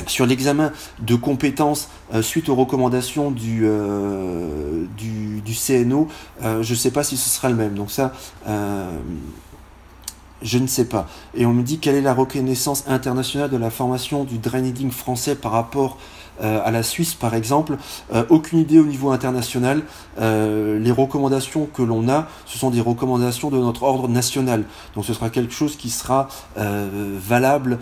sur 0.07 0.27
l'examen 0.27 0.73
de 1.01 1.17
compétences 1.17 1.89
euh, 2.15 2.23
suite 2.23 2.49
aux 2.49 2.55
recommandations 2.55 3.31
du, 3.33 3.63
euh, 3.65 4.85
du, 4.97 5.41
du, 5.41 5.55
CNO, 5.55 6.09
je 6.43 6.59
ne 6.59 6.77
sais 6.77 6.93
pas 6.93 7.03
si 7.03 7.17
ce 7.17 7.29
sera 7.29 7.49
le 7.49 7.57
même. 7.57 7.75
Donc 7.75 7.91
ça, 7.91 8.13
je 10.43 10.59
ne 10.59 10.67
sais 10.67 10.87
pas. 10.87 11.09
Et 11.35 11.47
on 11.47 11.53
me 11.53 11.63
dit 11.63 11.79
quelle 11.79 11.97
est 11.97 12.03
la 12.03 12.15
reconnaissance 12.15 12.85
internationale 12.87 13.51
de 13.51 13.57
la 13.57 13.71
formation 13.71 14.25
du 14.25 14.39
draining 14.39 14.91
français 14.91 15.35
par 15.35 15.53
rapport 15.53 15.99
euh, 16.41 16.61
à 16.65 16.71
la 16.71 16.83
Suisse, 16.83 17.15
par 17.15 17.35
exemple? 17.35 17.77
Euh, 18.13 18.25
aucune 18.29 18.61
idée 18.61 18.79
au 18.79 18.85
niveau 18.85 19.11
international. 19.11 19.83
Euh, 20.21 20.79
les 20.79 20.93
recommandations 20.93 21.67
que 21.67 21.83
l'on 21.83 22.09
a, 22.09 22.29
ce 22.47 22.59
sont 22.59 22.71
des 22.71 22.81
recommandations 22.81 23.51
de 23.51 23.59
notre 23.59 23.83
ordre 23.83 24.09
national. 24.09 24.65
Donc 24.95 25.05
ce 25.05 25.15
sera 25.15 25.31
quelque 25.31 25.53
chose 25.53 25.77
qui 25.77 25.91
sera 25.91 26.29
valable, 26.57 27.79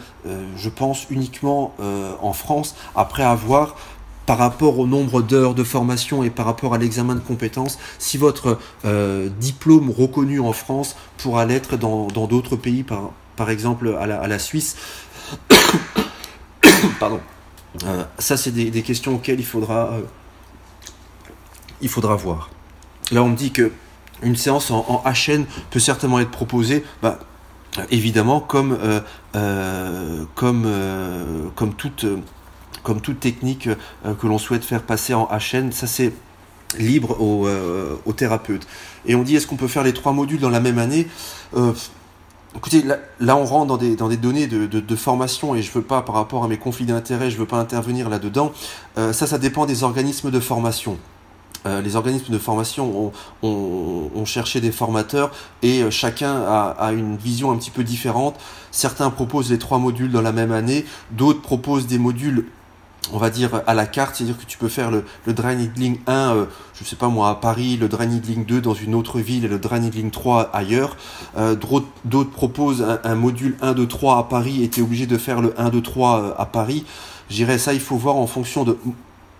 je 0.56 0.68
pense, 0.68 1.06
uniquement 1.10 1.74
en 2.20 2.32
France, 2.32 2.74
après 2.94 3.22
avoir 3.22 3.76
par 4.26 4.38
rapport 4.38 4.78
au 4.78 4.86
nombre 4.86 5.22
d'heures 5.22 5.54
de 5.54 5.62
formation 5.62 6.24
et 6.24 6.30
par 6.30 6.44
rapport 6.46 6.74
à 6.74 6.78
l'examen 6.78 7.14
de 7.14 7.20
compétences, 7.20 7.78
si 7.98 8.18
votre 8.18 8.58
euh, 8.84 9.28
diplôme 9.40 9.90
reconnu 9.90 10.40
en 10.40 10.52
France 10.52 10.96
pourra 11.16 11.46
l'être 11.46 11.76
dans 11.76 12.08
d'autres 12.08 12.56
pays, 12.56 12.84
par, 12.84 13.50
exemple 13.50 13.96
à 13.98 14.06
la, 14.06 14.38
Suisse. 14.38 14.76
Pardon. 17.00 17.20
Euh, 17.84 18.04
ça, 18.18 18.36
c'est 18.36 18.50
des, 18.50 18.82
questions 18.82 19.14
auxquelles 19.14 19.38
il 19.38 19.46
faudra, 19.46 19.92
euh, 19.92 20.00
il 21.80 21.88
faudra 21.88 22.16
voir. 22.16 22.50
Là, 23.12 23.22
on 23.22 23.28
me 23.28 23.36
dit 23.36 23.52
que 23.52 23.70
une 24.22 24.34
séance 24.34 24.70
en, 24.70 25.04
HN 25.04 25.44
peut 25.70 25.78
certainement 25.78 26.18
être 26.18 26.30
proposée. 26.30 26.84
Bah, 27.02 27.20
évidemment, 27.90 28.40
comme 28.40 28.78
toute 31.76 32.06
comme 32.86 33.00
toute 33.00 33.18
technique 33.18 33.66
euh, 33.66 34.14
que 34.14 34.28
l'on 34.28 34.38
souhaite 34.38 34.64
faire 34.64 34.80
passer 34.80 35.12
en 35.12 35.26
HN, 35.26 35.72
ça 35.72 35.88
c'est 35.88 36.12
libre 36.78 37.16
euh, 37.20 37.96
aux, 38.06 38.12
thérapeutes. 38.12 38.64
Et 39.06 39.16
on 39.16 39.24
dit 39.24 39.34
est-ce 39.34 39.48
qu'on 39.48 39.56
peut 39.56 39.66
faire 39.66 39.82
les 39.82 39.92
trois 39.92 40.12
modules 40.12 40.38
dans 40.38 40.50
la 40.50 40.60
même 40.60 40.78
année? 40.78 41.08
Euh, 41.56 41.72
Écoutez, 42.54 42.84
là, 43.20 43.36
on 43.36 43.44
rentre 43.44 43.66
dans 43.66 43.76
des, 43.76 44.16
données 44.16 44.46
de, 44.46 44.96
formation 44.96 45.54
et 45.54 45.60
je 45.60 45.70
veux 45.72 45.82
pas, 45.82 46.00
par 46.00 46.14
rapport 46.14 46.42
à 46.42 46.48
mes 46.48 46.56
conflits 46.56 46.86
d'intérêts, 46.86 47.30
je 47.30 47.36
veux 47.36 47.44
pas 47.44 47.58
intervenir 47.58 48.08
là-dedans. 48.08 48.50
ça, 48.96 49.12
ça 49.12 49.36
dépend 49.36 49.66
des 49.66 49.82
organismes 49.82 50.30
de 50.30 50.40
formation. 50.40 50.96
les 51.66 51.96
organismes 51.96 52.32
de 52.32 52.38
formation 52.38 53.12
ont, 53.42 54.24
cherché 54.24 54.62
des 54.62 54.72
formateurs 54.72 55.32
et 55.62 55.82
chacun 55.90 56.32
a, 56.48 56.92
une 56.92 57.18
vision 57.18 57.52
un 57.52 57.58
petit 57.58 57.70
peu 57.70 57.84
différente. 57.84 58.36
Certains 58.70 59.10
proposent 59.10 59.50
les 59.50 59.58
trois 59.58 59.76
modules 59.76 60.10
dans 60.10 60.22
la 60.22 60.32
même 60.32 60.52
année, 60.52 60.86
d'autres 61.10 61.42
proposent 61.42 61.86
des 61.86 61.98
modules 61.98 62.46
on 63.12 63.18
va 63.18 63.30
dire 63.30 63.62
à 63.66 63.74
la 63.74 63.86
carte, 63.86 64.16
c'est-à-dire 64.16 64.38
que 64.38 64.44
tu 64.44 64.58
peux 64.58 64.68
faire 64.68 64.90
le, 64.90 65.04
le 65.26 65.32
dry 65.32 65.56
needling 65.56 65.98
1, 66.06 66.34
je 66.34 66.38
euh, 66.38 66.44
je 66.74 66.84
sais 66.84 66.96
pas 66.96 67.08
moi, 67.08 67.30
à 67.30 67.34
Paris, 67.34 67.76
le 67.76 67.88
dry 67.88 68.06
needling 68.06 68.44
2 68.44 68.60
dans 68.60 68.74
une 68.74 68.94
autre 68.94 69.18
ville 69.20 69.44
et 69.44 69.48
le 69.48 69.58
dry 69.58 69.80
needling 69.80 70.10
3 70.10 70.50
ailleurs. 70.52 70.96
Euh, 71.36 71.54
d'autres 71.54 72.30
proposent 72.30 72.84
un, 73.04 73.14
module 73.14 73.56
1, 73.62 73.72
2, 73.72 73.86
3 73.86 74.18
à 74.18 74.22
Paris 74.24 74.62
et 74.62 74.68
tu 74.68 74.80
es 74.80 74.82
obligé 74.82 75.06
de 75.06 75.18
faire 75.18 75.40
le 75.40 75.58
1, 75.58 75.70
2, 75.70 75.80
3 75.80 76.36
à 76.38 76.46
Paris. 76.46 76.84
J'irais 77.30 77.58
ça, 77.58 77.72
il 77.72 77.80
faut 77.80 77.96
voir 77.96 78.16
en 78.16 78.26
fonction 78.26 78.64
de... 78.64 78.76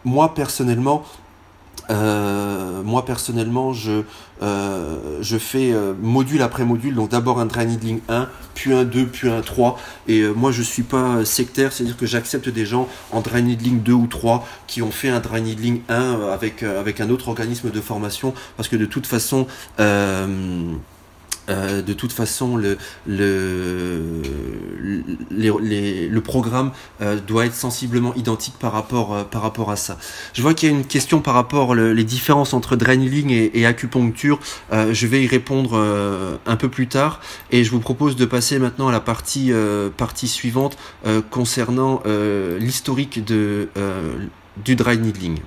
Moi 0.05 0.35
personnellement, 0.35 1.05
euh, 1.91 2.83
moi 2.83 3.05
personnellement, 3.05 3.73
je, 3.73 4.03
euh, 4.43 5.19
je 5.21 5.39
fais 5.39 5.73
euh, 5.73 5.95
module 6.01 6.43
après 6.43 6.65
module, 6.65 6.95
donc 6.95 7.11
d'abord 7.11 7.41
un 7.41 7.47
dry 7.47 7.67
needling 7.67 8.01
1, 8.09 8.29
puis 8.55 8.73
un 8.73 8.85
2, 8.85 9.07
puis 9.07 9.29
un 9.29 9.41
3. 9.41 9.79
Et 10.09 10.23
moi 10.29 10.53
je 10.53 10.63
suis 10.63 10.83
pas 10.83 11.25
sectaire, 11.25 11.73
c'est-à-dire 11.73 11.97
que 11.97 12.07
j'accepte 12.07 12.49
des 12.49 12.67
gens 12.67 12.89
en 13.13 13.21
dry 13.21 13.43
needling 13.43 13.83
2 13.83 13.93
ou 13.93 14.07
3 14.07 14.47
qui 14.67 14.83
ont 14.83 14.91
fait 14.91 15.09
un 15.09 15.21
needling 15.41 15.81
1 15.89 16.21
avec, 16.33 16.63
avec 16.63 17.01
un 17.01 17.11
autre 17.11 17.29
organisme 17.29 17.71
de 17.71 17.81
formation, 17.81 18.35
parce 18.57 18.69
que 18.69 18.77
de 18.77 18.87
toute 18.87 19.07
façon, 19.07 19.47
euh, 19.81 20.27
de 21.49 21.93
toute 21.93 22.13
façon, 22.13 22.57
le, 22.57 22.79
le, 23.07 24.23
le 25.31 26.21
programme 26.21 26.73
euh, 27.01 27.19
doit 27.27 27.47
être 27.47 27.55
sensiblement 27.55 28.15
identique 28.15 28.55
par 28.59 28.73
rapport, 28.73 29.15
euh, 29.15 29.25
par 29.25 29.43
rapport 29.43 29.71
à 29.71 29.77
ça. 29.77 29.99
Je 30.33 30.43
vois 30.43 30.55
qu'il 30.55 30.71
y 30.71 30.73
a 30.73 30.75
une 30.75 30.85
question 30.87 31.21
par 31.21 31.35
rapport 31.35 31.75
les 31.75 32.05
différences 32.05 32.55
entre 32.55 32.77
draining 32.77 33.31
et, 33.31 33.59
et 33.59 33.67
acupuncture. 33.67 34.39
je 34.73 35.07
vais 35.07 35.23
y 35.23 35.27
répondre 35.27 36.39
un 36.47 36.57
peu 36.57 36.69
plus 36.69 36.87
tard 36.87 37.21
et 37.51 37.65
je 37.65 37.71
vous 37.71 37.81
propose 37.81 38.17
de 38.17 38.25
passer 38.25 38.59
maintenant 38.59 38.89
à 38.89 38.93
la 38.93 39.01
partie, 39.01 39.53
partie 39.97 40.29
suivante 40.29 40.77
concernant 41.31 42.03
l'historique 42.59 43.25
de, 43.25 43.69
du 44.65 44.77
dry 44.77 44.99
needling. 44.99 45.39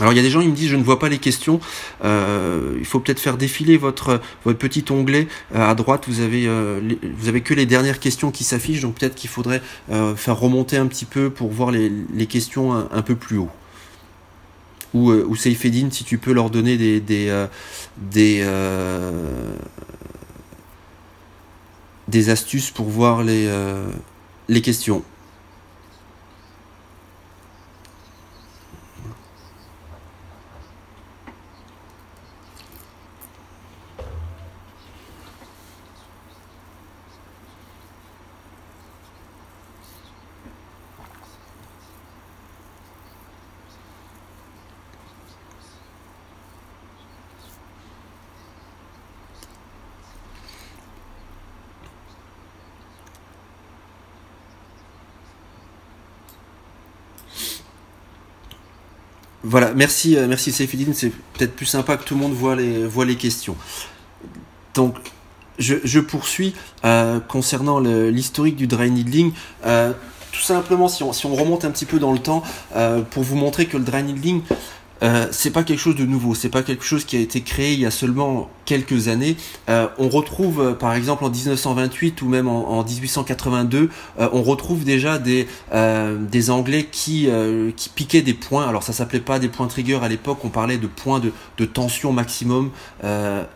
Alors 0.00 0.12
il 0.12 0.16
y 0.16 0.18
a 0.18 0.22
des 0.22 0.30
gens 0.30 0.40
qui 0.40 0.48
me 0.48 0.54
disent 0.54 0.70
je 0.70 0.76
ne 0.76 0.82
vois 0.82 0.98
pas 0.98 1.08
les 1.08 1.18
questions. 1.18 1.60
Euh, 2.04 2.76
il 2.78 2.84
faut 2.84 3.00
peut-être 3.00 3.20
faire 3.20 3.36
défiler 3.36 3.76
votre 3.76 4.20
petit 4.58 4.84
onglet 4.90 5.28
euh, 5.54 5.70
à 5.70 5.74
droite. 5.74 6.04
Vous 6.08 6.20
avez 6.20 6.46
euh, 6.46 6.80
vous 7.18 7.28
avez 7.28 7.42
que 7.42 7.54
les 7.54 7.66
dernières 7.66 8.00
questions 8.00 8.30
qui 8.30 8.44
s'affichent. 8.44 8.80
Donc 8.80 8.94
peut-être 8.96 9.14
qu'il 9.14 9.30
faudrait 9.30 9.62
faire 10.16 10.38
remonter 10.38 10.76
un 10.76 10.86
petit 10.86 11.04
peu 11.04 11.30
pour 11.30 11.50
voir 11.50 11.70
les, 11.70 12.26
questions 12.26 12.72
un, 12.72 13.02
peu 13.02 13.14
plus 13.16 13.38
haut. 13.38 13.50
Ou 14.94 15.12
ou 15.12 15.36
si 15.36 16.04
tu 16.04 16.18
peux 16.18 16.32
leur 16.32 16.50
donner 16.50 16.76
des 22.08 22.30
astuces 22.30 22.70
pour 22.70 22.86
voir 22.86 23.22
les 23.22 24.62
questions. 24.62 25.04
Voilà, 59.52 59.74
merci, 59.74 60.16
euh, 60.16 60.26
merci 60.26 60.50
c'est 60.50 60.66
peut-être 60.66 61.54
plus 61.54 61.66
sympa 61.66 61.98
que 61.98 62.04
tout 62.04 62.14
le 62.14 62.20
monde 62.20 62.32
voit 62.32 62.56
les, 62.56 63.16
questions. 63.16 63.54
Donc, 64.72 64.94
je, 65.58 66.00
poursuis 66.00 66.54
euh, 66.86 67.20
concernant 67.20 67.78
l'historique 67.78 68.56
du 68.56 68.66
dry 68.66 68.90
needling. 68.90 69.32
Euh, 69.66 69.92
tout 70.32 70.40
simplement, 70.40 70.88
si 70.88 71.02
on, 71.02 71.34
remonte 71.34 71.66
un 71.66 71.70
petit 71.70 71.84
peu 71.84 71.98
dans 71.98 72.12
le 72.12 72.18
temps, 72.18 72.42
pour 73.10 73.24
vous 73.24 73.36
montrer 73.36 73.66
que 73.66 73.76
le 73.76 73.84
dry 73.84 74.02
needling, 74.02 74.40
euh, 75.02 75.26
c'est 75.30 75.50
pas 75.50 75.62
quelque 75.64 75.80
chose 75.80 75.96
de 75.96 76.06
nouveau, 76.06 76.34
c'est 76.34 76.48
pas 76.48 76.62
quelque 76.62 76.84
chose 76.84 77.04
qui 77.04 77.16
a 77.16 77.20
été 77.20 77.40
créé 77.40 77.72
il 77.72 77.80
y 77.80 77.86
a 77.86 77.90
seulement 77.90 78.50
quelques 78.64 79.08
années. 79.08 79.36
Euh, 79.68 79.88
on 79.98 80.08
retrouve, 80.08 80.60
euh, 80.60 80.72
par 80.74 80.94
exemple, 80.94 81.24
en 81.24 81.30
1928 81.30 82.22
ou 82.22 82.28
même 82.28 82.48
en, 82.48 82.84
1882, 82.84 83.90
on 84.18 84.42
retrouve 84.42 84.84
déjà 84.84 85.18
des 85.18 85.46
des 85.72 86.50
Anglais 86.50 86.88
qui 86.90 87.28
qui 87.76 87.88
piquaient 87.88 88.22
des 88.22 88.34
points. 88.34 88.68
Alors 88.68 88.82
ça 88.82 88.92
s'appelait 88.92 89.20
pas 89.20 89.38
des 89.38 89.48
points 89.48 89.66
trigger 89.66 89.98
à 90.02 90.08
l'époque, 90.08 90.38
on 90.44 90.48
parlait 90.48 90.78
de 90.78 90.86
points 90.86 91.20
de, 91.20 91.32
de 91.58 91.64
tension 91.64 92.12
maximum. 92.12 92.70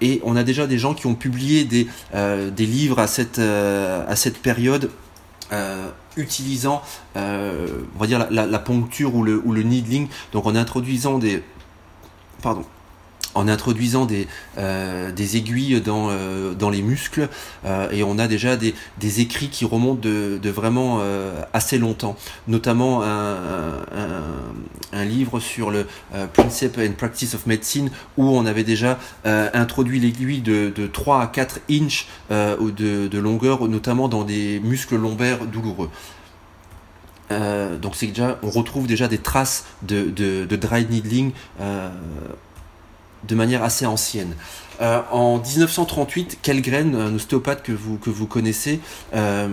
et 0.00 0.20
on 0.24 0.36
a 0.36 0.42
déjà 0.42 0.66
des 0.66 0.78
gens 0.78 0.94
qui 0.94 1.06
ont 1.06 1.14
publié 1.14 1.64
des 1.64 1.86
des 2.14 2.66
livres 2.66 2.98
à 2.98 3.06
cette 3.06 3.38
à 3.38 4.16
cette 4.16 4.38
période 4.38 4.90
euh, 5.52 5.90
utilisant 6.16 6.82
euh, 7.16 7.82
on 7.94 7.98
va 7.98 8.06
dire 8.06 8.26
la, 8.30 8.46
la, 8.46 8.58
poncture 8.58 9.14
ou 9.14 9.22
le, 9.22 9.40
ou 9.44 9.52
le 9.52 9.62
needling. 9.62 10.08
Donc 10.32 10.46
en 10.46 10.54
introduisant 10.54 11.18
des 11.18 11.42
pardon 12.42 12.64
en 13.36 13.48
introduisant 13.48 14.06
des, 14.06 14.26
euh, 14.58 15.14
aiguilles 15.14 15.80
dans, 15.80 16.08
euh, 16.10 16.54
dans 16.54 16.70
les 16.70 16.82
muscles 16.82 17.28
euh, 17.64 17.90
et 17.90 18.02
on 18.02 18.18
a 18.18 18.26
déjà 18.26 18.56
des, 18.56 18.74
écrits 19.20 19.48
qui 19.48 19.64
remontent 19.64 20.00
de, 20.00 20.50
vraiment 20.50 21.00
assez 21.52 21.78
longtemps, 21.78 22.16
notamment 22.48 23.02
un, 23.02 23.84
livre 25.04 25.40
sur 25.40 25.70
le 25.70 25.86
Principle 26.32 26.80
and 26.80 26.92
Practice 26.98 27.34
of 27.34 27.46
Medicine 27.46 27.90
où 28.16 28.24
on 28.24 28.46
avait 28.46 28.64
déjà 28.64 28.98
introduit 29.24 30.00
l'aiguille 30.00 30.40
de, 30.40 30.72
de 30.74 30.86
3 30.86 31.22
à 31.22 31.26
4 31.28 31.60
inches 31.70 32.08
de, 32.30 33.18
longueur, 33.18 33.68
notamment 33.68 34.08
dans 34.08 34.24
des 34.24 34.60
muscles 34.60 34.96
lombaires 34.96 35.46
douloureux. 35.46 35.90
Donc 37.30 37.94
c'est 37.94 38.08
déjà, 38.08 38.38
on 38.42 38.50
retrouve 38.50 38.86
déjà 38.86 39.08
des 39.08 39.18
traces 39.18 39.64
de, 39.82 40.46
dry 40.56 40.86
needling 40.90 41.32
de 43.24 43.34
manière 43.34 43.62
assez 43.62 43.86
ancienne. 43.86 44.34
Euh, 44.80 45.00
en 45.10 45.38
1938, 45.38 46.38
Kellgren, 46.42 46.94
un 46.94 47.14
ostéopathe 47.14 47.62
que 47.62 47.72
vous, 47.72 48.26
connaissez, 48.26 48.80
euh, 49.14 49.48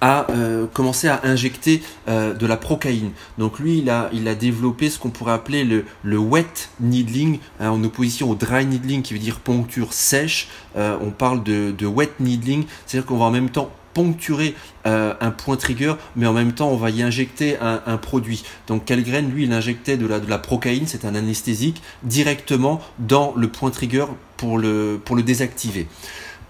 a 0.00 0.30
euh, 0.30 0.66
commencé 0.72 1.08
à 1.08 1.20
injecter 1.24 1.82
de 2.06 2.46
la 2.46 2.56
procaïne. 2.56 3.10
Donc 3.38 3.58
lui, 3.58 3.78
il 3.78 3.90
a, 3.90 4.10
il 4.12 4.28
a 4.28 4.34
développé 4.34 4.90
ce 4.90 4.98
qu'on 4.98 5.10
pourrait 5.10 5.32
appeler 5.32 5.64
le, 5.64 6.18
wet 6.18 6.70
needling, 6.80 7.38
hein, 7.60 7.70
en 7.70 7.82
opposition 7.84 8.30
au 8.30 8.34
dry 8.34 8.64
needling 8.64 9.02
qui 9.02 9.14
veut 9.14 9.20
dire 9.20 9.40
poncture 9.40 9.92
sèche. 9.92 10.48
On 10.76 11.10
parle 11.10 11.42
de, 11.42 11.72
de 11.76 11.86
wet 11.86 12.12
needling, 12.20 12.64
c'est-à-dire 12.86 13.06
qu'on 13.06 13.18
va 13.18 13.26
en 13.26 13.30
même 13.30 13.50
temps 13.50 13.70
poncturer 13.94 14.54
euh, 14.86 15.14
un 15.20 15.30
point 15.30 15.56
trigger, 15.56 15.94
mais 16.16 16.26
en 16.26 16.32
même 16.32 16.52
temps 16.52 16.68
on 16.68 16.76
va 16.76 16.90
y 16.90 17.02
injecter 17.02 17.56
un, 17.60 17.96
produit. 17.96 18.44
Donc 18.66 18.84
Calgren, 18.84 19.30
lui, 19.30 19.44
il 19.44 19.52
injectait 19.52 19.96
de 19.96 20.06
la, 20.06 20.38
procaïne, 20.38 20.86
c'est 20.86 21.04
un 21.04 21.14
anesthésique, 21.14 21.82
directement 22.02 22.80
dans 22.98 23.32
le 23.36 23.48
point 23.48 23.70
trigger 23.70 24.06
pour 24.36 24.58
le, 24.58 25.00
désactiver. 25.24 25.86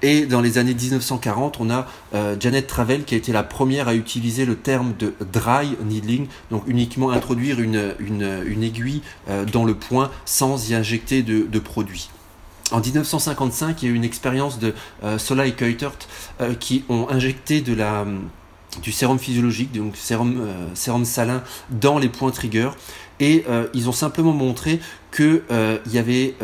Et 0.05 0.26
dans 0.26 0.40
les 0.40 0.59
années 0.59 0.74
1940, 0.74 1.61
on 1.61 1.70
a 1.70 1.87
euh, 2.14 2.35
Janet 2.40 2.66
Travel 2.66 3.05
qui 3.05 3.14
a 3.14 3.18
été 3.18 3.31
la 3.31 3.44
première 3.44 3.87
à 3.87 3.94
utiliser 3.94 4.44
le 4.44 4.57
terme 4.57 4.94
de 4.98 5.14
dry 5.33 5.76
needling, 5.85 6.26
donc 6.50 6.64
uniquement 6.66 7.12
introduire 7.12 7.61
une, 7.61 8.62
aiguille 8.62 9.02
euh, 9.28 9.44
dans 9.44 9.64
le 9.64 9.74
point 9.74 10.11
sans 10.24 10.70
y 10.70 10.74
injecter 10.74 11.22
de 11.22 11.59
produit. 11.61 12.11
En 12.72 12.80
1955, 12.80 13.82
il 13.82 13.88
y 13.88 13.88
a 13.90 13.92
eu 13.92 13.96
une 13.96 14.04
expérience 14.04 14.58
de 14.58 14.74
euh, 15.04 15.18
Sola 15.18 15.46
et 15.46 15.52
Keutert 15.52 15.92
euh, 16.40 16.54
qui 16.54 16.85
ont 16.88 17.06
injecté 17.11 17.61
du 17.61 18.92
sérum 18.92 19.18
physiologique, 19.18 19.72
donc 19.72 19.94
sérum, 19.96 20.40
euh, 20.40 20.66
sérum 20.74 21.04
salin, 21.04 21.42
dans 21.70 21.98
les 21.98 22.08
points 22.08 22.30
trigger. 22.30 22.70
Et 23.20 23.44
ils 23.72 23.88
ont 23.88 23.92
simplement 23.92 24.32
montré 24.32 24.80
qu'il 25.14 25.42
y 25.92 25.98
avait 25.98 26.35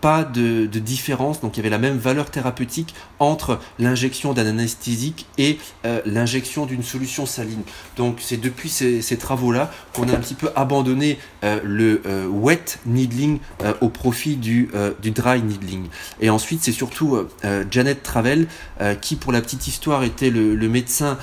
pas 0.00 0.24
de, 0.24 0.66
de, 0.66 0.78
différence, 0.78 1.40
donc 1.40 1.56
il 1.56 1.58
y 1.58 1.60
avait 1.60 1.70
la 1.70 1.78
même 1.78 1.98
valeur 1.98 2.30
thérapeutique 2.30 2.94
entre 3.18 3.58
l'injection 3.78 4.32
d'un 4.32 4.46
anesthésique 4.46 5.26
et 5.36 5.58
euh, 5.84 6.00
l'injection 6.06 6.66
d'une 6.66 6.82
solution 6.82 7.26
saline. 7.26 7.62
Donc 7.96 8.16
c'est 8.20 8.38
depuis 8.38 8.68
ces, 8.68 9.02
ces 9.02 9.18
travaux-là 9.18 9.70
qu'on 9.92 10.08
a 10.08 10.12
un 10.12 10.20
petit 10.20 10.34
peu 10.34 10.50
abandonné 10.56 11.18
euh, 11.44 11.60
le 11.64 12.02
euh, 12.06 12.26
wet 12.26 12.78
needling 12.86 13.38
au 13.80 13.88
profit 13.88 14.36
du, 14.36 14.70
du 15.02 15.10
dry 15.10 15.42
needling. 15.42 15.86
Et 16.20 16.30
ensuite 16.30 16.62
c'est 16.62 16.72
surtout 16.72 17.18
Janet 17.70 18.02
Travel 18.02 18.46
qui 19.00 19.16
pour 19.16 19.32
la 19.32 19.40
petite 19.40 19.66
histoire 19.66 20.02
était 20.02 20.30
le, 20.30 20.54
le 20.54 20.68
médecin 20.68 21.18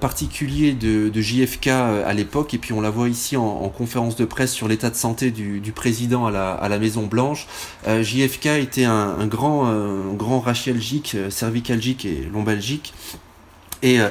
particulier 0.00 0.72
de, 0.72 1.08
de 1.08 1.20
JFK 1.20 1.68
à 1.68 2.12
l'époque 2.12 2.54
et 2.54 2.58
puis 2.58 2.72
on 2.72 2.80
la 2.80 2.90
voit 2.90 3.08
ici 3.08 3.36
en, 3.36 3.44
en 3.44 3.68
conférence 3.68 4.16
de 4.16 4.24
presse 4.24 4.52
sur 4.52 4.68
l'état 4.68 4.90
de 4.90 4.96
santé 4.96 5.30
du, 5.30 5.60
du 5.60 5.72
président 5.72 6.26
à 6.26 6.30
la, 6.30 6.52
à 6.52 6.68
la 6.68 6.78
Maison 6.78 7.06
Blanche. 7.06 7.46
JFK 8.22 8.46
était 8.60 8.84
un, 8.84 9.26
grand, 9.26 9.66
un 9.66 10.14
grand 10.14 10.40
rachialgique, 10.40 11.16
cervicalgique 11.30 12.04
et 12.04 12.28
lombalgique. 12.32 12.92
Et 13.82 13.98
euh, 14.00 14.08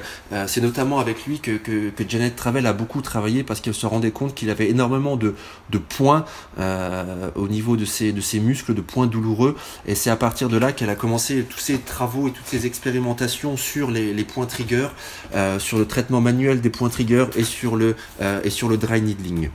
c'est 0.48 0.62
notamment 0.62 1.00
avec 1.00 1.26
lui 1.26 1.40
que, 1.40 1.60
Janet 2.08 2.36
Travel 2.36 2.68
a 2.68 2.74
beaucoup 2.74 3.02
travaillé 3.02 3.44
parce 3.44 3.62
qu'elle 3.62 3.74
se 3.74 3.86
rendait 3.86 4.12
compte 4.12 4.36
qu'il 4.36 4.50
avait 4.50 4.70
énormément 4.70 5.16
de, 5.16 5.36
de 5.70 5.78
points 5.78 6.26
euh, 6.60 7.30
au 7.36 7.48
niveau 7.48 7.78
de 7.78 7.86
ses, 7.86 8.12
de 8.12 8.20
ses 8.20 8.40
muscles, 8.40 8.74
de 8.74 8.82
points 8.82 9.08
douloureux. 9.08 9.56
Et 9.88 9.96
c'est 9.96 10.10
à 10.10 10.18
partir 10.18 10.50
de 10.50 10.58
là 10.58 10.74
qu'elle 10.74 10.90
a 10.90 10.96
commencé 10.96 11.44
tous 11.44 11.60
ses 11.60 11.80
travaux 11.80 12.28
et 12.28 12.32
toutes 12.32 12.48
ses 12.48 12.66
expérimentations 12.66 13.56
sur 13.56 13.92
les, 13.92 14.12
points 14.26 14.46
triggers, 14.46 14.90
euh, 15.36 15.58
sur 15.58 15.78
le 15.78 15.86
traitement 15.86 16.20
manuel 16.20 16.60
des 16.60 16.70
points 16.70 16.90
triggers 16.90 17.28
et 17.38 17.44
sur 17.44 17.76
le, 17.76 17.96
et 18.44 18.50
sur 18.50 18.68
le 18.68 18.78
dry 18.78 19.02
needling. 19.02 19.50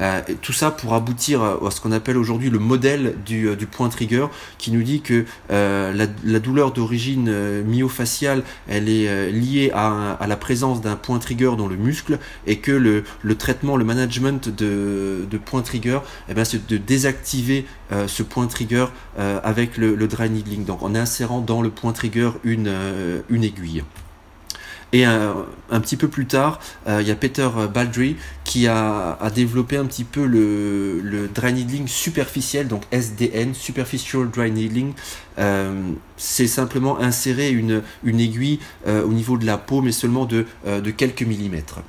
Euh, 0.00 0.20
tout 0.42 0.52
ça 0.52 0.70
pour 0.70 0.94
aboutir 0.94 1.42
à, 1.42 1.70
ce 1.70 1.80
qu'on 1.80 1.92
appelle 1.92 2.16
aujourd'hui 2.16 2.50
le 2.50 2.58
modèle 2.58 3.16
du, 3.26 3.54
du, 3.56 3.66
point 3.66 3.88
trigger 3.88 4.26
qui 4.56 4.70
nous 4.70 4.82
dit 4.82 5.00
que 5.00 5.24
euh, 5.50 6.06
la, 6.24 6.38
douleur 6.38 6.72
d'origine 6.72 7.28
euh, 7.28 7.64
myofaciale 7.64 8.42
elle 8.68 8.88
est 8.88 9.30
liée 9.32 9.70
à, 9.74 10.18
la 10.26 10.36
présence 10.36 10.80
d'un 10.80 10.96
point 10.96 11.18
trigger 11.18 11.52
dans 11.56 11.66
le 11.66 11.76
muscle 11.76 12.18
et 12.46 12.58
que 12.58 12.72
le, 12.72 13.04
traitement, 13.36 13.76
le 13.76 13.84
management 13.84 14.48
de, 14.48 15.26
point 15.44 15.62
trigger 15.62 16.00
eh 16.28 16.34
ben, 16.34 16.44
c'est 16.44 16.66
de 16.66 16.76
désactiver 16.76 17.64
ce 18.06 18.22
point 18.22 18.46
trigger 18.46 18.86
avec 19.16 19.76
le, 19.76 19.94
le 19.94 20.08
dry 20.08 20.28
needling 20.28 20.64
donc 20.64 20.82
en 20.82 20.94
insérant 20.94 21.40
dans 21.40 21.62
le 21.62 21.70
point 21.70 21.92
trigger 21.92 22.30
une 22.44 22.68
aiguille. 23.30 23.82
Et 24.92 25.04
un, 25.04 25.44
un, 25.70 25.80
petit 25.80 25.96
peu 25.96 26.08
plus 26.08 26.26
tard, 26.26 26.60
euh, 26.86 27.02
il 27.02 27.08
y 27.08 27.10
a 27.10 27.14
Peter 27.14 27.48
Baldry 27.72 28.16
qui 28.48 28.66
a, 28.66 29.18
développé 29.34 29.76
un 29.76 29.84
petit 29.84 30.04
peu 30.04 30.24
le, 30.24 31.28
dry 31.34 31.52
needling 31.52 31.86
superficiel, 31.86 32.66
donc 32.66 32.82
SDN, 32.90 33.52
Superficial 33.54 34.30
Dry 34.30 34.50
Needling. 34.50 34.94
Euh, 35.38 35.92
c'est 36.16 36.46
simplement 36.46 36.98
insérer 36.98 37.50
une, 37.50 37.82
aiguille 38.06 38.58
euh, 38.86 39.04
au 39.04 39.12
niveau 39.12 39.36
de 39.36 39.44
la 39.44 39.58
peau, 39.58 39.82
mais 39.82 39.92
seulement 39.92 40.26
euh, 40.32 40.80
de 40.80 40.90
quelques 40.90 41.22
millimètres. 41.22 41.80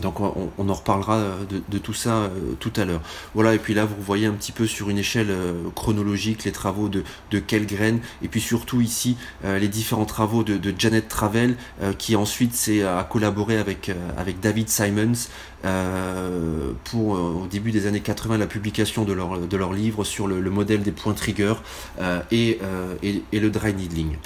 Donc 0.00 0.20
on, 0.20 0.68
en 0.68 0.74
reparlera 0.74 1.20
de, 1.48 1.62
de 1.68 1.78
tout 1.78 1.94
ça 1.94 2.14
euh, 2.14 2.54
tout 2.58 2.72
à 2.76 2.84
l'heure. 2.84 3.00
Voilà, 3.34 3.54
et 3.54 3.58
puis 3.58 3.74
là 3.74 3.84
vous 3.84 4.02
voyez 4.02 4.26
un 4.26 4.32
petit 4.32 4.52
peu 4.52 4.66
sur 4.66 4.90
une 4.90 4.98
échelle 4.98 5.30
euh, 5.30 5.52
chronologique 5.74 6.44
les 6.44 6.52
travaux 6.52 6.88
de, 6.88 7.04
de 7.30 7.38
Kellgren, 7.38 8.00
et 8.22 8.28
puis 8.28 8.40
surtout 8.40 8.80
ici 8.80 9.16
euh, 9.44 9.58
les 9.58 9.68
différents 9.68 10.04
travaux 10.04 10.42
de, 10.42 10.74
Janet 10.76 11.08
Travel, 11.08 11.56
euh, 11.82 11.92
qui 11.92 12.16
ensuite 12.16 12.54
s'est 12.54 12.82
à 12.82 13.04
collaborer 13.04 13.58
avec, 13.58 13.88
euh, 13.88 13.94
avec 14.16 14.40
David 14.40 14.68
Simons 14.68 15.28
euh, 15.64 16.72
pour 16.84 17.12
au 17.12 17.46
début 17.50 17.70
des 17.70 17.86
années 17.86 18.00
80 18.00 18.38
la 18.38 18.46
publication 18.46 19.04
de 19.04 19.12
leur, 19.12 19.38
de 19.38 19.56
leur 19.56 19.72
livre 19.72 20.04
sur 20.04 20.26
le, 20.26 20.40
le 20.40 20.50
modèle 20.50 20.82
des 20.82 20.92
points 20.92 21.14
trigger 21.14 21.54
et, 22.30 22.58
et, 23.02 23.22
et 23.32 23.40
le 23.40 23.50
dry 23.50 23.72
needling. 23.72 24.16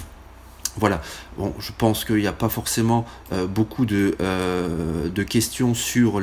Voilà, 0.78 1.02
bon, 1.36 1.52
je 1.58 1.72
pense 1.76 2.04
qu'il 2.04 2.18
n'y 2.18 2.28
a 2.28 2.32
pas 2.32 2.48
forcément 2.48 3.04
euh, 3.32 3.48
beaucoup 3.48 3.84
de, 3.84 4.14
euh, 4.20 5.08
de, 5.08 5.22
questions 5.24 5.74
sur 5.74 6.20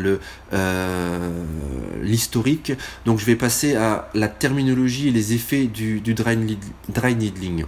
l'historique, 2.01 2.69
euh, 2.69 2.75
donc 3.05 3.19
je 3.19 3.25
vais 3.25 3.35
passer 3.35 3.75
à 3.75 4.07
la 4.13 4.29
terminologie 4.29 5.09
et 5.09 5.11
les 5.11 5.33
effets 5.33 5.65
du, 5.65 5.99
du 5.99 6.13
dry, 6.13 6.57
dry 6.87 7.15
needling. 7.15 7.65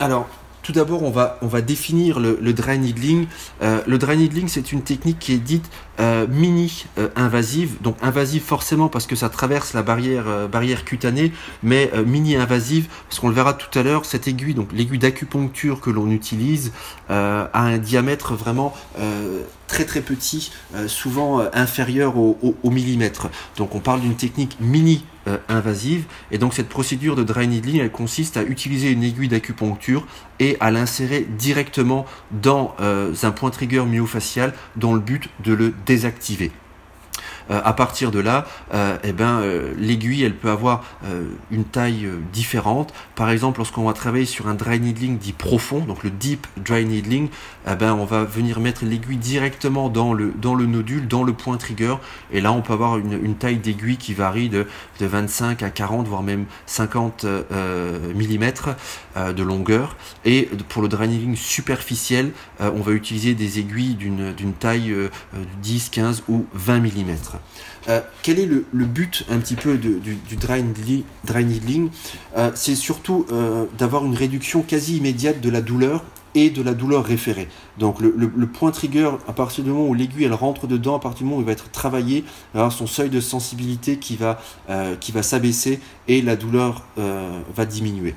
Alors, 0.00 0.26
tout 0.62 0.72
d'abord, 0.72 1.02
on 1.02 1.10
va, 1.10 1.38
on 1.42 1.46
va 1.46 1.60
définir 1.60 2.20
le, 2.20 2.38
le 2.40 2.52
dry 2.52 2.78
needling. 2.78 3.26
Euh, 3.62 3.80
le 3.86 3.98
dry 3.98 4.16
needling, 4.16 4.48
c'est 4.48 4.72
une 4.72 4.82
technique 4.82 5.18
qui 5.18 5.32
est 5.34 5.38
dite 5.38 5.70
euh, 6.00 6.26
mini-invasive. 6.28 7.76
donc 7.82 7.96
invasive 8.02 8.42
forcément 8.42 8.88
parce 8.88 9.06
que 9.06 9.16
ça 9.16 9.28
traverse 9.28 9.74
la 9.74 9.82
barrière, 9.82 10.24
euh, 10.26 10.48
barrière 10.48 10.84
cutanée, 10.84 11.32
mais 11.62 11.90
euh, 11.94 12.04
mini-invasive 12.04 12.88
parce 13.08 13.20
qu'on 13.20 13.28
le 13.28 13.34
verra 13.34 13.54
tout 13.54 13.76
à 13.78 13.82
l'heure, 13.82 14.04
cette 14.04 14.28
aiguille, 14.28 14.54
donc 14.54 14.72
l'aiguille 14.72 14.98
d'acupuncture 14.98 15.80
que 15.80 15.90
l'on 15.90 16.10
utilise, 16.10 16.72
euh, 17.10 17.46
a 17.52 17.60
un 17.60 17.78
diamètre 17.78 18.34
vraiment 18.34 18.74
très 19.72 19.86
très 19.86 20.02
petit, 20.02 20.52
souvent 20.86 21.40
inférieur 21.54 22.18
au, 22.18 22.56
millimètre. 22.64 23.30
Donc 23.56 23.74
on 23.74 23.80
parle 23.80 24.02
d'une 24.02 24.16
technique 24.16 24.58
mini 24.60 25.02
euh, 25.28 25.38
invasive. 25.48 26.06
Et 26.32 26.38
donc 26.38 26.52
cette 26.52 26.68
procédure 26.68 27.14
de 27.14 27.22
dry 27.22 27.46
needling, 27.46 27.80
elle 27.80 27.92
consiste 27.92 28.36
à 28.36 28.42
utiliser 28.42 28.90
une 28.90 29.04
aiguille 29.04 29.28
d'acupuncture 29.28 30.04
et 30.40 30.56
à 30.58 30.72
l'insérer 30.72 31.20
directement 31.38 32.06
dans 32.32 32.74
euh, 32.80 33.14
un 33.22 33.30
point 33.30 33.50
trigger 33.50 33.84
myofacial 33.84 34.52
dans 34.74 34.92
le 34.94 34.98
but 34.98 35.30
de 35.44 35.52
le 35.52 35.72
désactiver. 35.86 36.50
À 37.50 37.72
partir 37.72 38.10
de 38.10 38.18
là, 38.18 38.46
eh 39.04 39.12
ben, 39.12 39.42
l'aiguille, 39.76 40.22
elle 40.24 40.34
peut 40.34 40.50
avoir 40.50 40.84
une 41.50 41.64
taille 41.64 42.08
différente. 42.32 42.92
Par 43.14 43.30
exemple, 43.30 43.58
lorsqu'on 43.58 43.84
va 43.84 43.92
travailler 43.92 44.24
sur 44.24 44.48
un 44.48 44.54
dry 44.54 44.80
needling 44.80 45.18
dit 45.18 45.32
profond, 45.32 45.80
donc 45.80 46.02
le 46.04 46.10
deep 46.10 46.46
dry 46.56 46.84
needling, 46.84 47.28
eh 47.66 47.74
ben, 47.74 47.94
on 47.94 48.04
va 48.04 48.24
venir 48.24 48.60
mettre 48.60 48.84
l'aiguille 48.84 49.16
directement 49.16 49.88
dans 49.88 50.12
le, 50.12 50.32
dans 50.40 50.54
le 50.54 50.66
nodule, 50.66 51.08
dans 51.08 51.22
le 51.22 51.32
point 51.32 51.56
trigger, 51.56 51.96
et 52.32 52.40
là, 52.40 52.52
on 52.52 52.62
peut 52.62 52.72
avoir 52.72 52.98
une, 52.98 53.34
taille 53.34 53.56
d'aiguille 53.56 53.96
qui 53.96 54.14
varie 54.14 54.48
de, 54.48 54.66
de 55.00 55.06
25 55.06 55.62
à 55.62 55.70
40, 55.70 56.06
voire 56.06 56.22
même 56.22 56.46
50 56.66 57.24
mm 57.24 58.52
de 59.34 59.42
longueur. 59.42 59.96
Et 60.24 60.48
pour 60.68 60.82
le 60.82 60.88
dry 60.88 61.08
needling 61.08 61.36
superficiel, 61.36 62.32
on 62.60 62.80
va 62.80 62.92
utiliser 62.92 63.34
des 63.34 63.58
aiguilles 63.58 63.94
d'une 63.94 64.52
taille 64.58 64.94
10, 65.62 65.88
15 65.90 66.24
ou 66.28 66.46
20 66.54 66.80
mm. 66.80 67.31
Euh, 67.88 68.00
quel 68.22 68.38
est 68.38 68.46
le, 68.46 68.64
but 68.72 69.24
un 69.30 69.38
petit 69.38 69.56
peu 69.56 69.76
du, 69.76 70.18
dry, 70.36 70.62
needling, 70.62 71.90
euh, 72.36 72.50
C'est 72.54 72.74
surtout 72.74 73.26
euh, 73.32 73.64
d'avoir 73.78 74.04
une 74.04 74.14
réduction 74.14 74.62
quasi 74.62 74.98
immédiate 74.98 75.40
de 75.40 75.50
la 75.50 75.60
douleur 75.60 76.04
et 76.34 76.50
de 76.50 76.62
la 76.62 76.72
douleur 76.72 77.04
référée. 77.04 77.48
Donc 77.78 78.00
le, 78.00 78.46
point 78.46 78.70
trigger, 78.70 79.10
à 79.28 79.32
partir 79.32 79.64
du 79.64 79.70
moment 79.70 79.86
où 79.86 79.94
l'aiguille 79.94 80.24
elle 80.24 80.32
rentre 80.32 80.66
dedans, 80.66 80.96
à 80.96 81.00
partir 81.00 81.18
du 81.18 81.24
moment 81.24 81.38
où 81.38 81.40
il 81.42 81.46
va 81.46 81.52
être 81.52 81.70
travaillé, 81.70 82.24
alors 82.54 82.72
son 82.72 82.86
seuil 82.86 83.10
de 83.10 83.20
sensibilité 83.20 83.98
va, 84.18 84.40
qui 84.98 85.12
va 85.12 85.22
s'abaisser 85.22 85.78
et 86.08 86.22
la 86.22 86.36
douleur 86.36 86.86
va 86.96 87.66
diminuer. 87.66 88.14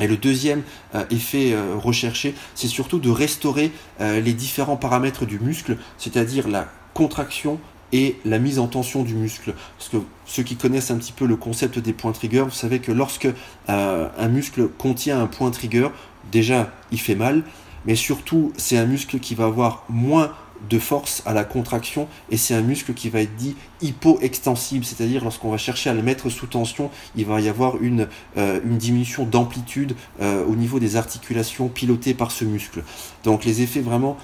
Et 0.00 0.06
le 0.06 0.16
deuxième 0.16 0.62
effet 1.10 1.54
recherché, 1.76 2.34
c'est 2.54 2.66
surtout 2.66 2.98
de 2.98 3.10
restaurer 3.10 3.72
les 4.00 4.32
différents 4.32 4.78
paramètres 4.78 5.26
du 5.26 5.38
muscle, 5.38 5.76
c'est-à-dire 5.98 6.48
la 6.48 6.66
contraction, 6.94 7.60
et 7.92 8.16
la 8.24 8.38
mise 8.38 8.58
en 8.58 8.66
tension 8.66 9.02
du 9.02 9.14
muscle. 9.14 9.54
Parce 9.78 9.90
que 9.90 9.96
ceux 10.26 10.42
qui 10.42 10.56
connaissent 10.56 10.90
un 10.90 10.96
petit 10.96 11.12
peu 11.12 11.26
le 11.26 11.36
concept 11.36 11.78
des 11.78 11.92
points 11.92 12.12
trigger, 12.12 12.42
vous 12.42 12.50
savez 12.50 12.78
que 12.80 12.92
lorsque 12.92 13.28
euh, 13.68 14.08
un 14.16 14.28
muscle 14.28 14.68
contient 14.68 15.20
un 15.20 15.26
point 15.26 15.50
trigger, 15.50 15.88
déjà 16.30 16.72
il 16.92 17.00
fait 17.00 17.14
mal, 17.14 17.42
mais 17.86 17.94
surtout 17.94 18.52
c'est 18.56 18.76
un 18.76 18.86
muscle 18.86 19.18
qui 19.18 19.34
va 19.34 19.46
avoir 19.46 19.84
moins 19.88 20.32
de 20.68 20.78
force 20.78 21.22
à 21.24 21.32
la 21.32 21.44
contraction 21.44 22.06
et 22.30 22.36
c'est 22.36 22.54
un 22.54 22.60
muscle 22.60 22.92
qui 22.92 23.08
va 23.08 23.22
être 23.22 23.34
dit 23.36 23.56
hypoextensible, 23.80 24.84
c'est-à-dire 24.84 25.24
lorsqu'on 25.24 25.50
va 25.50 25.56
chercher 25.56 25.88
à 25.88 25.94
le 25.94 26.02
mettre 26.02 26.28
sous 26.28 26.46
tension, 26.46 26.90
il 27.16 27.24
va 27.24 27.40
y 27.40 27.48
avoir 27.48 27.82
une, 27.82 28.08
euh, 28.36 28.60
une 28.64 28.76
diminution 28.76 29.24
d'amplitude 29.24 29.94
euh, 30.20 30.44
au 30.44 30.56
niveau 30.56 30.78
des 30.78 30.96
articulations 30.96 31.68
pilotées 31.68 32.12
par 32.12 32.30
ce 32.30 32.44
muscle. 32.44 32.82
Donc 33.24 33.44
les 33.44 33.62
effets 33.62 33.80
vraiment 33.80 34.18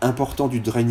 important 0.00 0.48
du 0.48 0.60
dry 0.60 0.86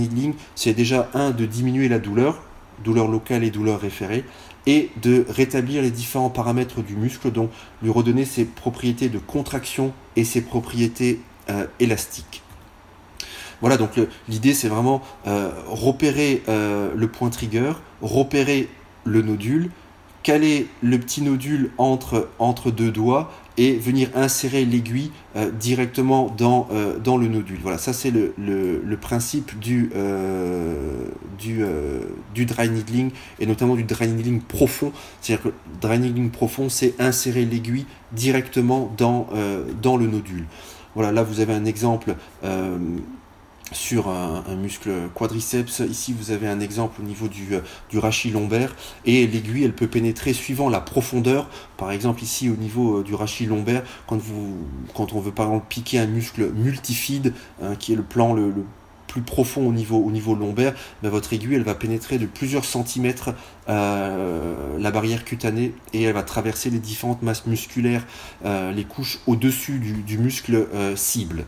c'est 0.55 0.73
déjà 0.73 1.09
un 1.13 1.31
de 1.31 1.45
diminuer 1.45 1.87
la 1.87 1.99
douleur, 1.99 2.43
douleur 2.83 3.07
locale 3.07 3.43
et 3.43 3.51
douleur 3.51 3.79
référée, 3.79 4.23
et 4.65 4.91
de 5.01 5.25
rétablir 5.29 5.81
les 5.81 5.91
différents 5.91 6.29
paramètres 6.29 6.81
du 6.81 6.95
muscle, 6.95 7.31
donc 7.31 7.49
lui 7.81 7.89
redonner 7.89 8.25
ses 8.25 8.45
propriétés 8.45 9.09
de 9.09 9.17
contraction 9.17 9.93
et 10.15 10.25
ses 10.25 10.41
propriétés 10.41 11.21
euh, 11.49 11.65
élastiques. 11.79 12.43
Voilà, 13.61 13.77
donc 13.77 13.91
l'idée 14.27 14.53
c'est 14.53 14.67
vraiment 14.67 15.01
euh, 15.25 15.49
repérer 15.67 16.43
euh, 16.47 16.91
le 16.95 17.07
point 17.07 17.29
trigger, 17.29 17.73
repérer 18.01 18.69
le 19.03 19.21
nodule, 19.21 19.71
caler 20.21 20.67
le 20.81 20.99
petit 20.99 21.21
nodule 21.21 21.71
entre, 21.77 22.29
entre 22.37 22.69
deux 22.69 22.91
doigts 22.91 23.31
et 23.57 23.73
venir 23.75 24.09
insérer 24.15 24.65
l'aiguille 24.65 25.11
euh, 25.35 25.49
directement 25.51 26.33
dans, 26.37 26.67
euh, 26.71 26.99
dans 26.99 27.17
le 27.17 27.27
nodule. 27.27 27.59
Voilà, 27.61 27.77
ça 27.77 27.91
c'est 27.91 28.11
le, 28.11 28.33
le, 28.37 28.97
principe 28.97 29.57
du, 29.59 29.89
euh, 29.95 31.07
du, 31.39 31.63
du 32.33 32.45
dry 32.45 32.69
needling 32.69 33.11
et 33.39 33.45
notamment 33.45 33.75
du 33.75 33.83
dry 33.83 34.07
needling 34.07 34.41
profond. 34.41 34.91
C'est-à-dire 35.21 35.51
que 35.51 35.53
dry 35.81 35.99
needling 35.99 36.29
profond, 36.29 36.69
c'est 36.69 36.93
insérer 36.99 37.45
l'aiguille 37.45 37.85
directement 38.11 38.93
dans, 38.97 39.27
dans 39.81 39.97
le 39.97 40.07
nodule. 40.07 40.45
Voilà, 40.95 41.11
là 41.11 41.23
vous 41.23 41.39
avez 41.39 41.53
un 41.53 41.65
exemple 41.65 42.15
sur 43.71 44.10
un, 44.10 44.43
muscle 44.56 44.89
quadriceps. 45.13 45.80
Ici, 45.80 46.13
vous 46.17 46.32
avez 46.32 46.47
un 46.47 46.60
exemple 46.60 47.01
au 47.01 47.03
niveau 47.03 47.27
du, 47.27 47.56
euh, 47.56 47.62
du 47.89 47.99
rachis 47.99 48.32
lombaire. 48.32 48.75
Et 49.06 49.27
l'aiguille, 49.27 49.63
elle 49.63 49.73
peut 49.73 49.88
pénétrer 49.88 50.34
suivant 50.34 50.69
la 50.69 50.80
profondeur. 50.80 51.49
Par 51.77 51.91
exemple, 51.91 52.23
ici, 52.23 52.49
au 52.49 52.56
niveau 52.56 52.99
euh, 52.99 53.03
du 53.03 53.13
rachis 53.13 53.45
lombaire, 53.45 53.84
quand, 54.08 54.17
vous, 54.17 54.58
quand 54.93 55.13
on 55.13 55.19
veut 55.19 55.32
par 55.32 55.47
exemple 55.47 55.65
piquer 55.69 55.99
un 55.99 56.08
muscle 56.08 56.51
multifide, 56.53 57.34
hein, 57.62 57.75
qui 57.75 57.93
est 57.93 57.95
le 57.95 58.03
plan 58.03 58.34
le, 58.34 58.53
plus 59.08 59.21
profond 59.21 59.67
au 59.67 59.71
niveau, 59.71 59.97
au 59.97 60.12
niveau 60.12 60.36
lombaire, 60.36 60.73
ben, 61.01 61.10
votre 61.10 61.32
aiguille, 61.34 61.56
elle 61.56 61.63
va 61.63 61.75
pénétrer 61.75 62.17
de 62.17 62.25
plusieurs 62.25 62.65
centimètres 62.65 63.34
euh, 63.69 64.77
la 64.77 64.91
barrière 64.91 65.23
cutanée 65.23 65.73
et 65.93 66.03
elle 66.03 66.13
va 66.13 66.23
traverser 66.23 66.69
les 66.69 66.80
différentes 66.80 67.21
masses 67.21 67.45
musculaires, 67.45 68.06
les 68.43 68.84
couches 68.84 69.19
au-dessus 69.25 69.80
du, 69.80 70.17
muscle 70.17 70.67
cible. 70.95 71.45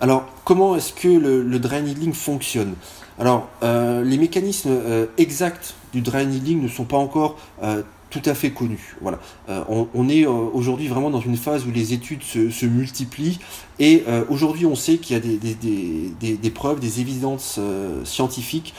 Alors, 0.00 0.26
comment 0.44 0.76
est-ce 0.76 0.92
que 0.92 1.08
le, 1.08 1.42
le 1.42 1.58
dry 1.58 1.82
needling 1.82 2.12
fonctionne 2.12 2.74
Alors, 3.18 3.48
euh, 3.62 4.04
les 4.04 4.16
mécanismes 4.16 4.70
euh, 4.70 5.06
exacts 5.18 5.74
du 5.92 6.02
dry 6.02 6.24
needling 6.24 6.62
ne 6.62 6.68
sont 6.68 6.84
pas 6.84 6.96
encore 6.96 7.36
euh, 7.62 7.82
tout 8.10 8.22
à 8.24 8.34
fait 8.34 8.50
connus. 8.52 8.96
Voilà. 9.02 9.18
On, 9.68 10.08
est 10.08 10.24
aujourd'hui 10.24 10.88
vraiment 10.88 11.10
dans 11.10 11.20
une 11.20 11.36
phase 11.36 11.66
où 11.66 11.70
les 11.70 11.92
études 11.92 12.22
se, 12.22 12.64
multiplient 12.64 13.38
et 13.78 14.02
aujourd'hui 14.30 14.64
on 14.64 14.74
sait 14.74 14.96
qu'il 14.96 15.14
y 15.14 15.18
a 15.18 16.38
des, 16.40 16.50
preuves, 16.50 16.80
des 16.80 17.00
évidences 17.02 17.60
scientifiques 18.04 18.72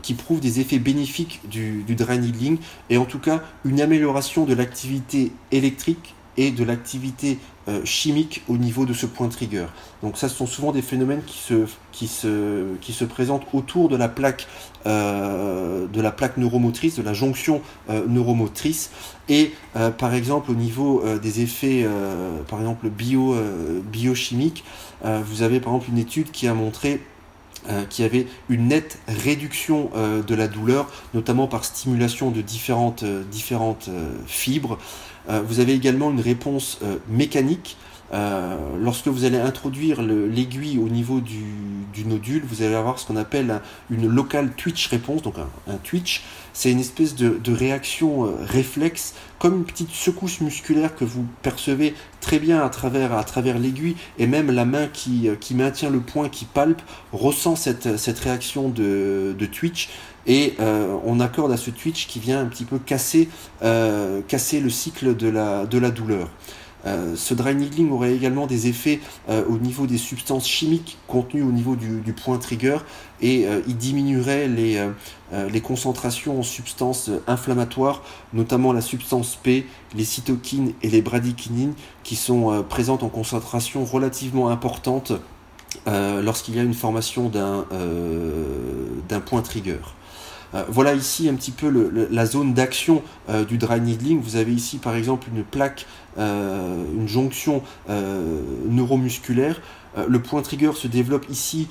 qui 0.00 0.14
prouvent 0.14 0.38
des 0.38 0.60
effets 0.60 0.78
bénéfiques 0.78 1.40
du, 1.50 1.82
du 1.82 1.96
dry 1.96 2.20
needling 2.20 2.58
et 2.88 2.98
en 2.98 3.04
tout 3.04 3.18
cas 3.18 3.42
une 3.64 3.80
amélioration 3.80 4.44
de 4.44 4.54
l'activité 4.54 5.32
électrique 5.50 6.14
et 6.36 6.50
de 6.50 6.64
l'activité 6.64 7.38
euh, 7.68 7.84
chimique 7.84 8.42
au 8.48 8.56
niveau 8.56 8.86
de 8.86 8.92
ce 8.92 9.06
point 9.06 9.28
trigger. 9.28 9.66
Donc 10.00 10.16
ça, 10.16 10.28
ce 10.28 10.36
sont 10.36 10.46
souvent 10.46 10.70
des 10.70 10.82
phénomènes 10.82 11.22
qui 11.26 11.38
se, 11.38 11.66
qui 11.90 12.06
se, 12.06 12.76
qui 12.80 12.92
se 12.92 13.04
présentent 13.04 13.46
autour 13.52 13.88
de 13.88 13.96
la 13.96 14.08
plaque, 14.08 14.46
euh, 14.86 15.86
de 15.92 16.00
la 16.00 16.12
plaque 16.12 16.36
neuromotrice, 16.36 16.94
de 16.96 17.02
la 17.02 17.12
jonction 17.12 17.62
euh, 17.90 18.06
neuromotrice. 18.06 18.92
Et 19.28 19.52
par 19.98 20.14
exemple, 20.14 20.52
au 20.52 20.54
niveau 20.54 21.02
des 21.20 21.40
effets, 21.40 21.84
par 22.46 22.60
exemple 22.60 22.88
bio, 22.88 23.34
biochimiques, 23.90 24.62
vous 25.02 25.42
avez 25.42 25.58
par 25.58 25.74
exemple 25.74 25.90
une 25.90 25.98
étude 25.98 26.30
qui 26.30 26.46
a 26.46 26.54
montré 26.54 27.00
qu'il 27.90 28.04
y 28.04 28.06
avait 28.06 28.28
une 28.48 28.68
nette 28.68 29.00
réduction 29.08 29.90
de 30.24 30.34
la 30.36 30.46
douleur, 30.46 30.88
notamment 31.12 31.48
par 31.48 31.64
stimulation 31.64 32.30
de 32.30 32.40
différentes, 32.40 33.04
différentes 33.04 33.90
fibres. 34.28 34.78
Euh, 35.28 35.42
vous 35.46 35.60
avez 35.60 35.74
également 35.74 36.10
une 36.10 36.20
réponse 36.20 36.78
euh, 36.82 36.96
mécanique. 37.08 37.76
Euh, 38.14 38.56
lorsque 38.78 39.08
vous 39.08 39.24
allez 39.24 39.38
introduire 39.38 40.00
l'aiguille 40.00 40.78
au 40.78 40.88
niveau 40.88 41.20
du, 41.20 42.04
nodule, 42.04 42.44
vous 42.46 42.62
allez 42.62 42.76
avoir 42.76 43.00
ce 43.00 43.06
qu'on 43.06 43.16
appelle 43.16 43.60
une 43.90 44.06
local 44.06 44.52
twitch 44.56 44.86
réponse, 44.86 45.22
donc 45.22 45.34
un, 45.66 45.76
twitch. 45.82 46.22
C'est 46.52 46.70
une 46.70 46.78
espèce 46.78 47.16
de, 47.16 47.52
réaction 47.52 48.32
réflexe, 48.44 49.14
comme 49.40 49.56
une 49.56 49.64
petite 49.64 49.90
secousse 49.90 50.40
musculaire 50.40 50.94
que 50.94 51.04
vous 51.04 51.26
percevez 51.42 51.94
très 52.20 52.38
bien 52.38 52.64
à 52.64 52.68
travers, 52.68 53.12
à 53.12 53.24
travers 53.24 53.58
l'aiguille, 53.58 53.96
et 54.18 54.28
même 54.28 54.52
la 54.52 54.64
main 54.64 54.86
qui, 54.86 55.28
qui, 55.40 55.54
maintient 55.54 55.90
le 55.90 56.00
point, 56.00 56.28
qui 56.28 56.44
palpe, 56.44 56.82
ressent 57.12 57.56
cette, 57.56 57.96
cette 57.96 58.20
réaction 58.20 58.68
de, 58.68 59.34
de 59.36 59.46
twitch 59.46 59.88
et 60.26 60.54
euh, 60.60 60.96
on 61.04 61.20
accorde 61.20 61.52
à 61.52 61.56
ce 61.56 61.70
twitch 61.70 62.06
qui 62.06 62.18
vient 62.18 62.40
un 62.40 62.46
petit 62.46 62.64
peu 62.64 62.78
casser, 62.78 63.28
euh, 63.62 64.20
casser 64.26 64.60
le 64.60 64.70
cycle 64.70 65.16
de 65.16 65.28
la, 65.28 65.66
de 65.66 65.78
la 65.78 65.90
douleur. 65.90 66.28
Euh, 66.84 67.14
ce 67.16 67.34
dry 67.34 67.54
needling 67.54 67.90
aurait 67.90 68.14
également 68.14 68.46
des 68.46 68.68
effets 68.68 69.00
au 69.28 69.58
niveau 69.58 69.88
des 69.88 69.98
substances 69.98 70.46
chimiques 70.46 70.98
contenues 71.08 71.42
au 71.42 71.50
niveau 71.50 71.74
du, 71.74 72.12
point 72.12 72.38
trigger 72.38 72.78
et 73.20 73.46
il 73.66 73.76
diminuerait 73.76 74.46
les, 74.46 74.88
les, 75.32 75.60
concentrations 75.60 76.38
en 76.38 76.42
substances 76.44 77.10
inflammatoires, 77.26 78.02
notamment 78.32 78.72
la 78.72 78.82
substance 78.82 79.36
P, 79.42 79.66
les 79.96 80.04
cytokines 80.04 80.74
et 80.82 80.88
les 80.88 81.02
bradykinines 81.02 81.74
qui 82.04 82.14
sont 82.14 82.64
présentes 82.68 83.02
en 83.02 83.08
concentration 83.08 83.84
relativement 83.84 84.48
importante 84.48 85.12
lorsqu'il 85.86 86.54
y 86.54 86.60
a 86.60 86.62
une 86.62 86.74
formation 86.74 87.28
d'un 87.30 89.20
point 89.20 89.42
trigger. 89.42 89.78
Euh, 90.56 90.64
voilà 90.68 90.94
ici 90.94 91.28
un 91.28 91.34
petit 91.34 91.50
peu 91.50 91.70
la 92.10 92.26
zone 92.26 92.54
d'action 92.54 93.02
euh, 93.28 93.44
du 93.44 93.58
dry 93.58 93.80
needling. 93.80 94.20
Vous 94.20 94.36
avez 94.36 94.52
ici 94.52 94.78
par 94.78 94.96
exemple 94.96 95.28
une 95.34 95.44
plaque, 95.44 95.86
euh, 96.18 96.84
une 96.94 97.08
jonction 97.08 97.62
neuromusculaire. 97.88 99.60
le 100.08 100.20
point 100.20 100.42
trigger 100.42 100.72
se 100.74 100.88
développe 100.88 101.26
ici 101.30 101.68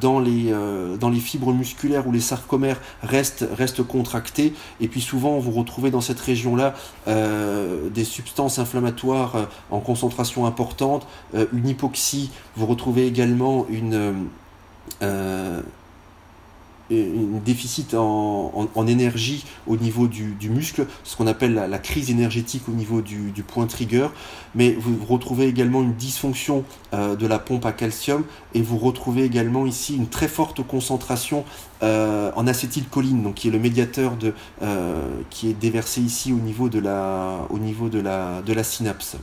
dans, 0.00 0.18
les, 0.18 1.20
fibres 1.20 1.52
musculaires 1.52 2.06
où 2.06 2.12
les 2.12 2.20
sarcomères 2.20 2.80
restent, 3.02 3.46
restent 3.56 3.82
contractés. 3.82 4.54
Et 4.80 4.88
puis 4.88 5.00
souvent 5.00 5.38
vous 5.38 5.52
retrouvez 5.52 5.90
dans 5.90 6.00
cette 6.00 6.20
région-là 6.20 6.74
des 7.06 8.04
substances 8.04 8.58
inflammatoires 8.58 9.48
en 9.70 9.80
concentration 9.80 10.46
importante, 10.46 11.06
une 11.34 11.68
hypoxie. 11.68 12.30
Vous 12.56 12.66
retrouvez 12.66 13.06
également 13.06 13.66
une 13.68 14.14
un 16.90 17.38
déficit 17.44 17.94
en, 17.94 18.86
énergie 18.86 19.44
au 19.66 19.76
niveau 19.76 20.06
du, 20.06 20.50
muscle, 20.50 20.86
ce 21.04 21.16
qu'on 21.16 21.26
appelle 21.26 21.54
la, 21.54 21.78
crise 21.78 22.10
énergétique 22.10 22.62
au 22.68 22.72
niveau 22.72 23.00
du, 23.00 23.42
point 23.46 23.66
trigger, 23.66 24.08
mais 24.54 24.72
vous 24.72 25.04
retrouvez 25.06 25.46
également 25.46 25.82
une 25.82 25.94
dysfonction 25.94 26.64
euh, 26.92 27.16
de 27.16 27.26
la 27.26 27.38
pompe 27.38 27.66
à 27.66 27.72
calcium 27.72 28.24
et 28.54 28.62
vous 28.62 28.78
retrouvez 28.78 29.24
également 29.24 29.66
ici 29.66 29.96
une 29.96 30.08
très 30.08 30.28
forte 30.28 30.62
concentration 30.66 31.44
euh, 31.82 32.30
en 32.36 32.46
acétylcholine, 32.46 33.32
qui 33.34 33.48
est 33.48 33.50
le 33.50 33.58
médiateur 33.58 34.16
de, 34.16 34.34
euh, 34.62 35.08
qui 35.30 35.48
est 35.48 35.54
déversé 35.54 36.00
ici 36.00 36.32
au 36.32 36.36
niveau 36.36 36.68
de 36.68 36.78
la 36.78 38.64
synapse. 38.64 39.16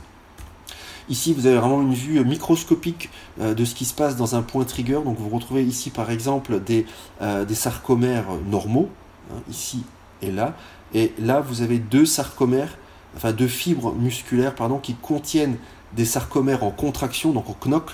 Ici, 1.08 1.32
vous 1.32 1.46
avez 1.46 1.56
vraiment 1.56 1.80
une 1.80 1.94
vue 1.94 2.22
microscopique 2.24 3.10
euh, 3.40 3.54
de 3.54 3.64
ce 3.64 3.74
qui 3.74 3.84
se 3.84 3.94
passe 3.94 4.16
dans 4.16 4.34
un 4.34 4.42
point 4.42 4.64
trigger. 4.64 5.00
Donc, 5.04 5.18
vous 5.18 5.28
retrouvez 5.28 5.64
ici, 5.64 5.90
par 5.90 6.10
exemple, 6.10 6.60
des, 6.60 6.86
euh, 7.22 7.44
des 7.44 7.54
sarcomères 7.54 8.26
normaux, 8.50 8.88
hein, 9.30 9.40
ici 9.50 9.84
et 10.20 10.30
là. 10.30 10.54
Et 10.94 11.12
là, 11.18 11.40
vous 11.40 11.62
avez 11.62 11.78
deux 11.78 12.06
sarcomères, 12.06 12.76
enfin 13.16 13.32
deux 13.32 13.48
fibres 13.48 13.94
musculaires, 13.94 14.54
pardon, 14.54 14.78
qui 14.78 14.94
contiennent 14.94 15.56
des 15.94 16.04
sarcomères 16.04 16.64
en 16.64 16.70
contraction, 16.70 17.32
donc 17.32 17.48
en 17.48 17.56
knock. 17.68 17.92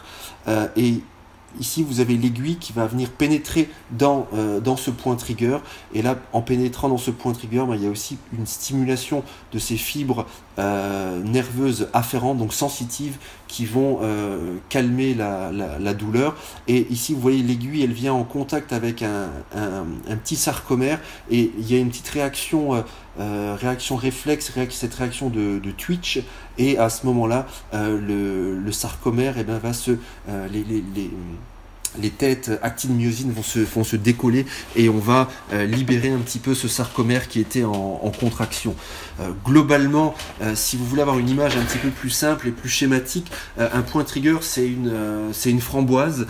Euh, 0.49 0.66
et 0.76 1.01
Ici, 1.61 1.82
vous 1.82 2.00
avez 2.00 2.16
l'aiguille 2.16 2.57
qui 2.57 2.72
va 2.72 2.86
venir 2.86 3.11
pénétrer 3.11 3.68
dans, 3.90 4.26
euh, 4.34 4.61
dans 4.61 4.76
ce 4.76 4.90
point 4.90 5.16
trigger. 5.16 5.59
Et 5.92 6.02
là, 6.02 6.16
en 6.32 6.42
pénétrant 6.42 6.88
dans 6.88 6.98
ce 6.98 7.11
point 7.11 7.32
trigger, 7.32 7.64
ben, 7.68 7.74
il 7.74 7.84
y 7.84 7.86
a 7.86 7.90
aussi 7.90 8.18
une 8.36 8.46
stimulation 8.46 9.22
de 9.52 9.59
ces 9.59 9.76
fibres 9.76 10.26
euh, 10.59 11.22
nerveuses 11.22 11.88
afférentes, 11.92 12.38
donc 12.38 12.52
sensitives, 12.52 13.18
qui 13.48 13.66
vont 13.66 14.00
euh, 14.02 14.57
calmer 14.68 15.14
la, 15.14 15.52
la, 15.52 15.94
douleur. 15.94 16.34
Et 16.66 16.86
ici, 16.90 17.14
vous 17.14 17.20
voyez 17.20 17.42
l'aiguille, 17.42 17.82
elle 17.82 17.92
vient 17.92 18.12
en 18.12 18.24
contact 18.24 18.72
avec 18.72 19.02
un, 19.02 19.28
un, 19.55 20.16
petit 20.16 20.36
sarcomère. 20.36 21.00
Et 21.30 21.52
il 21.59 21.70
y 21.70 21.76
a 21.76 21.78
une 21.78 21.88
petite 21.88 22.09
réaction, 22.09 22.84
réaction 23.18 23.96
réflexe, 23.96 24.52
cette 24.70 24.94
réaction 24.94 25.30
de, 25.30 25.70
twitch. 25.76 26.20
Et 26.58 26.78
à 26.78 26.88
ce 26.88 27.06
moment-là, 27.06 27.46
le, 27.72 28.58
le, 28.58 28.72
sarcomère 28.72 29.38
eh 29.38 29.44
ben, 29.44 29.58
va 29.58 29.72
se... 29.72 29.92
les 30.50 31.10
les 32.01 32.11
têtes 32.11 32.51
actine-myosine 32.62 33.32
vont 33.32 33.42
se, 33.42 33.61
vont 33.61 33.84
se 33.84 33.97
décoller 33.97 34.47
et 34.76 34.88
on 34.88 34.99
va 34.99 35.28
euh, 35.53 35.64
libérer 35.66 36.11
un 36.11 36.18
petit 36.18 36.38
peu 36.38 36.55
ce 36.55 36.68
sarcomère 36.68 37.28
qui 37.28 37.40
était 37.40 37.64
en, 37.64 38.12
contraction. 38.18 38.74
Euh, 39.20 39.30
globalement, 39.45 40.14
euh, 40.42 40.55
si 40.55 40.76
vous 40.76 40.84
voulez 40.84 41.03
avoir 41.03 41.18
une 41.18 41.28
image 41.28 41.57
un 41.57 41.62
petit 41.62 41.78
peu 41.78 41.90
plus 41.90 42.11
simple 42.11 42.49
et 42.49 42.51
plus 42.51 42.68
schématique, 42.68 43.30
un 43.59 43.82
point 43.82 44.05
trigger 44.05 44.38
c'est 44.40 44.66
une, 44.66 44.92
c'est 45.32 45.51
une 45.51 45.61
framboise 45.61 46.26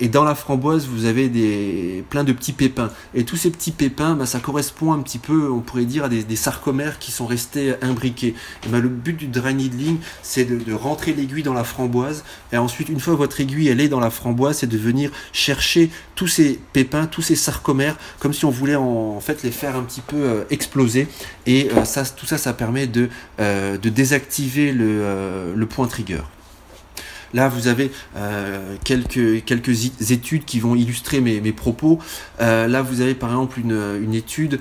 et 0.00 0.08
dans 0.08 0.24
la 0.24 0.34
framboise 0.34 0.86
vous 0.86 1.04
avez 1.04 1.28
des, 1.28 2.04
plein 2.10 2.24
de 2.24 2.32
petits 2.32 2.52
pépins 2.52 2.90
et 3.14 3.24
tous 3.24 3.36
ces 3.36 3.50
petits 3.50 3.70
pépins 3.70 4.14
bah, 4.14 4.26
ça 4.26 4.40
correspond 4.40 4.92
un 4.92 5.00
petit 5.00 5.18
peu 5.18 5.50
on 5.50 5.60
pourrait 5.60 5.84
dire 5.84 6.04
à 6.04 6.08
des, 6.08 6.36
sarcomères 6.36 6.98
qui 6.98 7.12
sont 7.12 7.26
restés 7.26 7.74
imbriqués. 7.82 8.34
Et 8.66 8.68
bah, 8.68 8.78
le 8.78 8.88
but 8.88 9.16
du 9.16 9.26
dry 9.26 9.54
needling 9.54 9.98
c'est 10.22 10.44
de, 10.44 10.72
rentrer 10.72 11.12
l'aiguille 11.12 11.42
dans 11.42 11.54
la 11.54 11.64
framboise 11.64 12.24
et 12.52 12.56
ensuite 12.56 12.88
une 12.88 13.00
fois 13.00 13.14
votre 13.14 13.40
aiguille 13.40 13.68
elle 13.68 13.80
est 13.80 13.88
dans 13.88 14.00
la 14.00 14.10
framboise 14.10 14.58
c'est 14.58 14.66
de 14.66 14.78
venir 14.78 14.95
chercher 15.32 15.90
tous 16.16 16.26
ces 16.26 16.58
pépins, 16.72 17.06
tous 17.06 17.22
ces 17.22 17.36
sarcomères, 17.36 17.96
comme 18.18 18.32
si 18.32 18.44
on 18.44 18.50
voulait 18.50 18.74
en, 18.74 19.20
fait 19.20 19.42
les 19.42 19.52
faire 19.52 19.76
un 19.76 19.82
petit 19.82 20.00
peu 20.00 20.16
euh, 20.16 20.44
exploser. 20.50 21.06
Et 21.46 21.70
euh, 21.70 21.84
ça, 21.84 22.04
tout 22.04 22.26
ça, 22.26 22.38
ça 22.38 22.52
permet 22.52 22.86
de, 22.86 23.08
euh, 23.38 23.78
désactiver 23.78 24.72
le, 24.72 25.66
point 25.68 25.86
trigger. 25.86 26.22
Là, 27.34 27.48
vous 27.48 27.66
avez 27.66 27.90
quelques, 28.84 29.44
quelques 29.44 30.10
études 30.10 30.44
qui 30.44 30.60
vont 30.60 30.74
illustrer 30.76 31.20
mes, 31.20 31.52
propos. 31.52 31.98
là, 32.38 32.82
vous 32.82 33.00
avez 33.00 33.14
par 33.14 33.30
exemple 33.30 33.58
une, 33.58 33.76
une 34.00 34.14
étude 34.14 34.60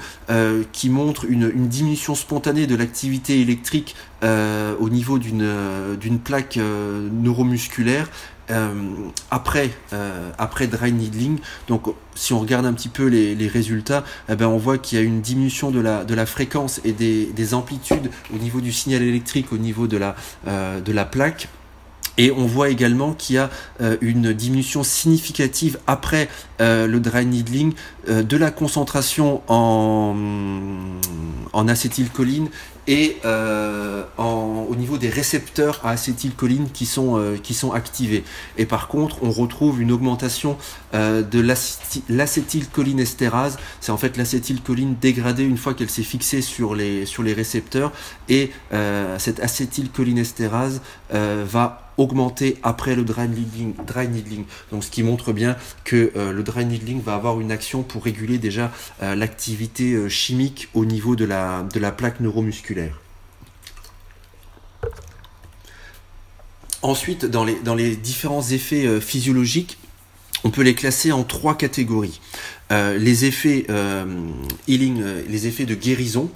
qui 0.73 0.89
montre 0.89 1.25
une, 1.25 1.51
une, 1.55 1.67
diminution 1.67 2.15
spontanée 2.15 2.65
de 2.65 2.75
l'activité 2.75 3.39
électrique 3.39 3.95
au 4.23 4.89
niveau 4.89 5.19
d'une 5.19 6.19
plaque 6.23 6.57
neuromusculaire 6.57 8.09
euh, 8.51 8.73
après, 9.31 9.71
euh, 9.93 10.31
après 10.37 10.67
dry 10.67 10.91
needling, 10.91 11.39
donc 11.67 11.87
si 12.13 12.33
on 12.33 12.39
regarde 12.39 12.65
un 12.65 12.73
petit 12.73 12.89
peu 12.89 13.07
les, 13.07 13.47
résultats, 13.47 14.03
eh 14.29 14.35
ben 14.35 14.47
on 14.47 14.57
voit 14.57 14.77
qu'il 14.77 14.97
y 14.97 15.01
a 15.01 15.03
une 15.03 15.21
diminution 15.21 15.71
de 15.71 15.79
la, 15.79 16.03
de 16.03 16.13
la 16.13 16.25
fréquence 16.25 16.81
et 16.83 16.91
des, 16.91 17.27
des 17.27 17.53
amplitudes 17.53 18.09
au 18.33 18.37
niveau 18.37 18.61
du 18.61 18.71
signal 18.71 19.01
électrique, 19.03 19.51
au 19.51 19.57
niveau 19.57 19.87
de 19.87 19.97
la, 19.97 20.15
euh, 20.47 20.81
de 20.81 20.91
la 20.91 21.05
plaque. 21.05 21.47
Et 22.17 22.31
on 22.31 22.45
voit 22.45 22.69
également 22.69 23.13
qu'il 23.13 23.35
y 23.35 23.39
a 23.39 23.49
euh, 23.81 23.97
une 24.01 24.33
diminution 24.33 24.83
significative 24.83 25.79
après 25.87 26.29
euh, 26.61 26.87
le 26.87 26.99
dry 26.99 27.25
needling 27.25 27.73
euh, 28.07 28.23
de 28.23 28.37
la 28.37 28.51
concentration 28.51 29.41
en, 29.47 30.15
en 31.53 31.67
acétylcholine 31.67 32.49
et 32.87 33.17
en, 33.25 34.67
au 34.69 34.75
niveau 34.75 34.99
des 34.99 35.09
récepteurs 35.09 35.81
à 35.83 35.89
acétylcholine 35.89 36.69
qui 36.71 36.85
sont, 36.85 37.19
qui 37.41 37.55
sont 37.55 37.71
activés. 37.71 38.23
Et 38.59 38.67
par 38.67 38.87
contre, 38.87 39.23
on 39.23 39.31
retrouve 39.31 39.81
une 39.81 39.91
augmentation 39.91 40.55
de 40.93 41.55
l'acétylcholinestérase. 42.09 43.57
C'est 43.81 43.91
en 43.91 43.97
fait 43.97 44.17
l'acétylcholine 44.17 44.97
dégradée 45.01 45.45
une 45.45 45.57
fois 45.57 45.73
qu'elle 45.73 45.89
s'est 45.89 46.03
fixée 46.03 46.43
sur 46.43 46.75
les, 46.75 47.07
sur 47.07 47.23
les 47.23 47.33
récepteurs. 47.33 47.91
Et 48.29 48.51
cette 49.17 49.39
acétylcholinestérase 49.39 50.79
va 51.09 51.84
augmenter 51.97 52.57
après 52.63 52.95
le 52.95 53.03
dry 53.03 53.27
needling. 53.27 54.45
Donc 54.71 54.83
ce 54.83 54.91
qui 54.91 55.03
montre 55.03 55.33
bien 55.33 55.55
que 55.83 56.11
euh, 56.15 56.31
le 56.31 56.43
dry 56.43 56.65
needling 56.65 57.01
va 57.01 57.15
avoir 57.15 57.39
une 57.39 57.51
action 57.51 57.83
pour 57.83 58.03
réguler 58.03 58.37
déjà 58.37 58.71
euh, 59.01 59.15
l'activité 59.15 59.93
euh, 59.93 60.09
chimique 60.09 60.69
au 60.73 60.85
niveau 60.85 61.15
de 61.15 61.25
la, 61.25 61.63
de 61.73 61.79
la 61.79 61.91
plaque 61.91 62.19
neuromusculaire. 62.19 62.99
Ensuite, 66.81 67.25
dans 67.25 67.43
les, 67.43 67.59
dans 67.61 67.73
les 67.73 67.95
différents 67.95 68.43
effets 68.43 69.01
physiologiques, 69.01 69.79
on 70.43 70.51
peut 70.51 70.61
les 70.61 70.75
classer 70.75 71.11
en 71.11 71.23
trois 71.23 71.57
catégories. 71.57 72.21
les 72.69 73.25
effets 73.25 73.65
healing, 74.67 75.03
les 75.27 75.47
effets 75.47 75.65
de 75.65 75.73
guérison, 75.73 76.29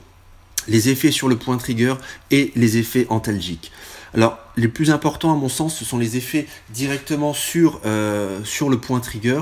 les 0.70 0.90
effets 0.90 1.12
sur 1.12 1.28
le 1.28 1.36
point 1.36 1.58
trigger 1.58 1.96
et 2.32 2.52
les 2.56 2.78
effets 2.78 3.06
antalgiques. 3.10 3.72
Alors, 4.14 4.40
les 4.58 4.68
plus 4.68 4.90
importants 4.90 5.32
à 5.32 5.36
mon 5.36 5.50
sens, 5.50 5.78
ce 5.78 5.86
sont 5.86 5.98
les 5.98 6.18
effets 6.18 6.48
directement 6.72 7.34
sur, 7.34 7.80
euh, 7.86 8.44
sur 8.44 8.70
le 8.70 8.80
point 8.80 9.00
trigger. 9.00 9.42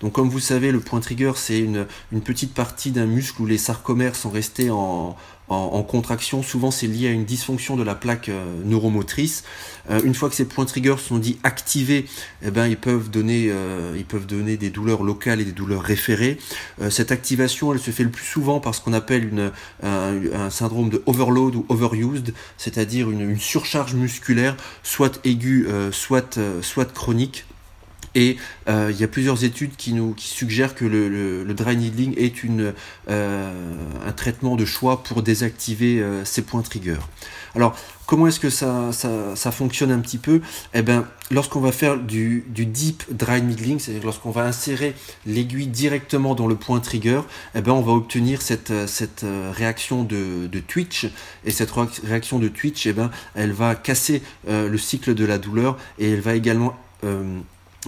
Donc 0.00 0.12
comme 0.12 0.28
vous 0.28 0.40
savez, 0.40 0.72
le 0.72 0.80
point 0.80 1.00
trigger, 1.00 1.32
c'est 1.36 1.60
une, 1.60 1.86
une 2.10 2.20
petite 2.20 2.52
partie 2.52 2.90
d'un 2.90 3.06
muscle 3.06 3.42
où 3.42 3.46
les 3.46 3.58
sarcomères 3.58 4.16
sont 4.16 4.30
restés 4.30 4.70
en, 4.70 5.16
en, 5.48 5.82
contraction. 5.82 6.42
Souvent, 6.42 6.70
c'est 6.70 6.86
lié 6.86 7.08
à 7.08 7.10
une 7.10 7.24
dysfonction 7.24 7.76
de 7.76 7.82
la 7.82 7.94
plaque 7.94 8.28
euh, 8.28 8.44
neuromotrice. 8.64 9.44
Euh, 9.90 10.00
une 10.04 10.14
fois 10.14 10.28
que 10.28 10.34
ces 10.34 10.44
points 10.44 10.66
triggers 10.66 10.98
sont 10.98 11.18
dits 11.18 11.38
activés, 11.42 12.06
eh 12.42 12.50
ben, 12.50 12.66
ils, 12.66 12.76
peuvent 12.76 13.10
donner, 13.10 13.50
ils 13.96 14.04
peuvent 14.04 14.26
donner 14.26 14.56
des 14.56 14.70
douleurs 14.70 15.02
locales 15.02 15.40
et 15.40 15.44
des 15.44 15.52
douleurs 15.52 15.82
référées. 15.82 16.38
cette 16.90 17.12
activation, 17.12 17.72
elle 17.72 17.80
se 17.80 17.90
fait 17.90 18.04
le 18.04 18.10
plus 18.10 18.24
souvent 18.24 18.60
par 18.60 18.74
ce 18.74 18.80
qu'on 18.80 18.92
appelle 18.92 19.52
un, 19.82 20.50
syndrome 20.50 20.90
de 20.90 21.02
overload 21.06 21.56
ou 21.56 21.66
overused, 21.68 22.34
c'est-à-dire 22.56 23.10
une, 23.10 23.30
une 23.30 23.40
surcharge 23.40 23.94
musculaire 23.94 24.56
soit 24.82 25.20
aiguë, 25.24 25.66
euh, 25.68 25.92
soit, 25.92 26.38
euh, 26.38 26.62
soit 26.62 26.92
chronique. 26.92 27.44
Et 28.18 28.36
euh, 28.68 28.90
il 28.92 29.00
y 29.00 29.04
a 29.04 29.08
plusieurs 29.08 29.44
études 29.44 29.76
qui 29.76 29.92
nous 29.92 30.12
qui 30.12 30.26
suggèrent 30.26 30.74
que 30.74 30.84
le, 30.84 31.54
dry 31.54 31.76
needling 31.76 32.14
est 32.16 32.42
une, 32.42 32.74
un 33.08 34.12
traitement 34.16 34.56
de 34.56 34.64
choix 34.64 35.04
pour 35.04 35.22
désactiver 35.22 36.04
ces 36.24 36.42
points 36.42 36.62
trigger. 36.62 36.98
Alors, 37.54 37.76
comment 38.06 38.26
est-ce 38.26 38.40
que 38.40 38.50
ça, 38.50 38.90
ça, 38.92 39.50
fonctionne 39.50 39.90
un 39.90 40.00
petit 40.00 40.18
peu? 40.18 40.40
Eh 40.74 40.82
bien, 40.82 41.06
lorsqu'on 41.30 41.60
va 41.60 41.72
faire 41.72 41.98
du, 41.98 42.44
du 42.48 42.66
deep 42.66 43.04
dry 43.10 43.42
needling, 43.42 43.78
c'est-à-dire 43.78 44.04
lorsqu'on 44.04 44.30
va 44.30 44.44
insérer 44.44 44.94
l'aiguille 45.26 45.66
directement 45.66 46.34
dans 46.34 46.46
le 46.46 46.54
point 46.54 46.80
trigger, 46.80 47.20
eh 47.54 47.60
ben, 47.60 47.72
on 47.72 47.82
va 47.82 47.92
obtenir 47.92 48.42
cette, 48.42 48.72
cette 48.86 49.24
euh, 49.24 49.52
réaction 49.54 50.04
de, 50.04 50.48
twitch. 50.66 51.06
Et 51.44 51.50
cette 51.50 51.70
réaction 52.04 52.38
de 52.38 52.48
twitch, 52.48 52.86
eh 52.86 52.92
ben, 52.92 53.10
elle 53.34 53.52
va 53.52 53.74
casser 53.74 54.22
euh, 54.48 54.68
le 54.68 54.78
cycle 54.78 55.14
de 55.14 55.24
la 55.24 55.38
douleur 55.38 55.78
et 55.98 56.12
elle 56.12 56.20
va 56.20 56.34
également 56.34 56.76
euh, 57.04 57.40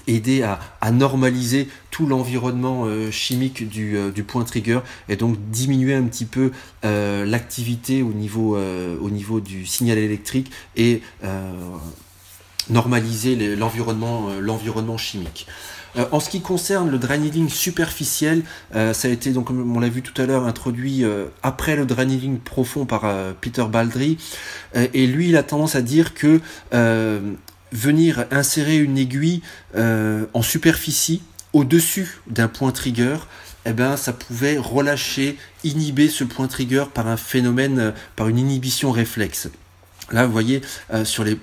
aider 0.07 0.43
à, 0.43 0.91
normaliser 0.91 1.69
tout 1.91 2.07
l'environnement 2.07 2.85
euh, 2.85 3.11
chimique 3.11 3.69
du, 3.69 3.97
euh, 3.97 4.11
du, 4.11 4.25
point 4.25 4.45
trigger 4.45 4.81
et 5.09 5.17
donc 5.17 5.37
diminuer 5.51 5.95
un 5.95 6.03
petit 6.05 6.25
peu 6.25 6.53
euh, 6.85 7.25
l'activité 7.25 8.03
au 8.03 8.13
niveau 8.13 8.57
au 8.57 9.11
niveau 9.11 9.41
du 9.41 9.67
signal 9.67 9.99
électrique 9.99 10.51
et 10.77 11.03
normaliser 12.69 13.57
l'environnement 13.57 14.97
chimique. 14.97 15.47
en 16.13 16.21
ce 16.21 16.31
qui 16.31 16.41
concerne 16.41 16.91
le 16.91 16.99
draining 16.99 17.49
superficiel, 17.49 18.43
ça 18.73 19.09
a 19.09 19.09
été 19.09 19.33
donc 19.33 19.47
comme 19.47 19.77
on 19.77 19.81
l'a 19.81 19.89
vu 19.89 20.03
tout 20.03 20.21
à 20.21 20.27
l'heure 20.27 20.45
introduit 20.45 21.05
après 21.43 21.77
le 21.77 21.87
draining 21.87 22.39
profond 22.39 22.87
par 22.87 23.03
Peter 23.41 23.65
Baldry 23.71 24.19
et 24.75 25.07
lui 25.07 25.29
il 25.29 25.37
a 25.37 25.43
tendance 25.43 25.75
à 25.75 25.83
dire 25.83 26.15
que 26.15 26.41
venir 27.73 28.27
insérer 28.31 28.79
une 28.79 28.99
aiguille 28.99 29.43
euh, 29.77 30.27
en 30.35 30.43
superficie 30.43 31.23
au-dessus 31.53 32.21
d'un 32.29 32.49
point 32.49 32.73
trigger, 32.73 33.17
eh 33.67 33.73
ben, 33.73 33.97
ça 33.97 34.13
pouvait 34.13 34.57
relâcher, 34.57 35.37
inhiber 35.65 36.09
ce 36.09 36.25
point 36.25 36.47
trigger 36.47 36.85
par 36.93 37.09
un 37.09 37.17
phénomène, 37.17 37.93
par 38.17 38.29
une 38.29 38.39
inhibition 38.39 38.91
réflexe. 38.91 39.49
Là, 40.13 40.27
vous 40.27 40.33
voyez, 40.33 40.63
sur 41.05 41.25
les 41.25 41.39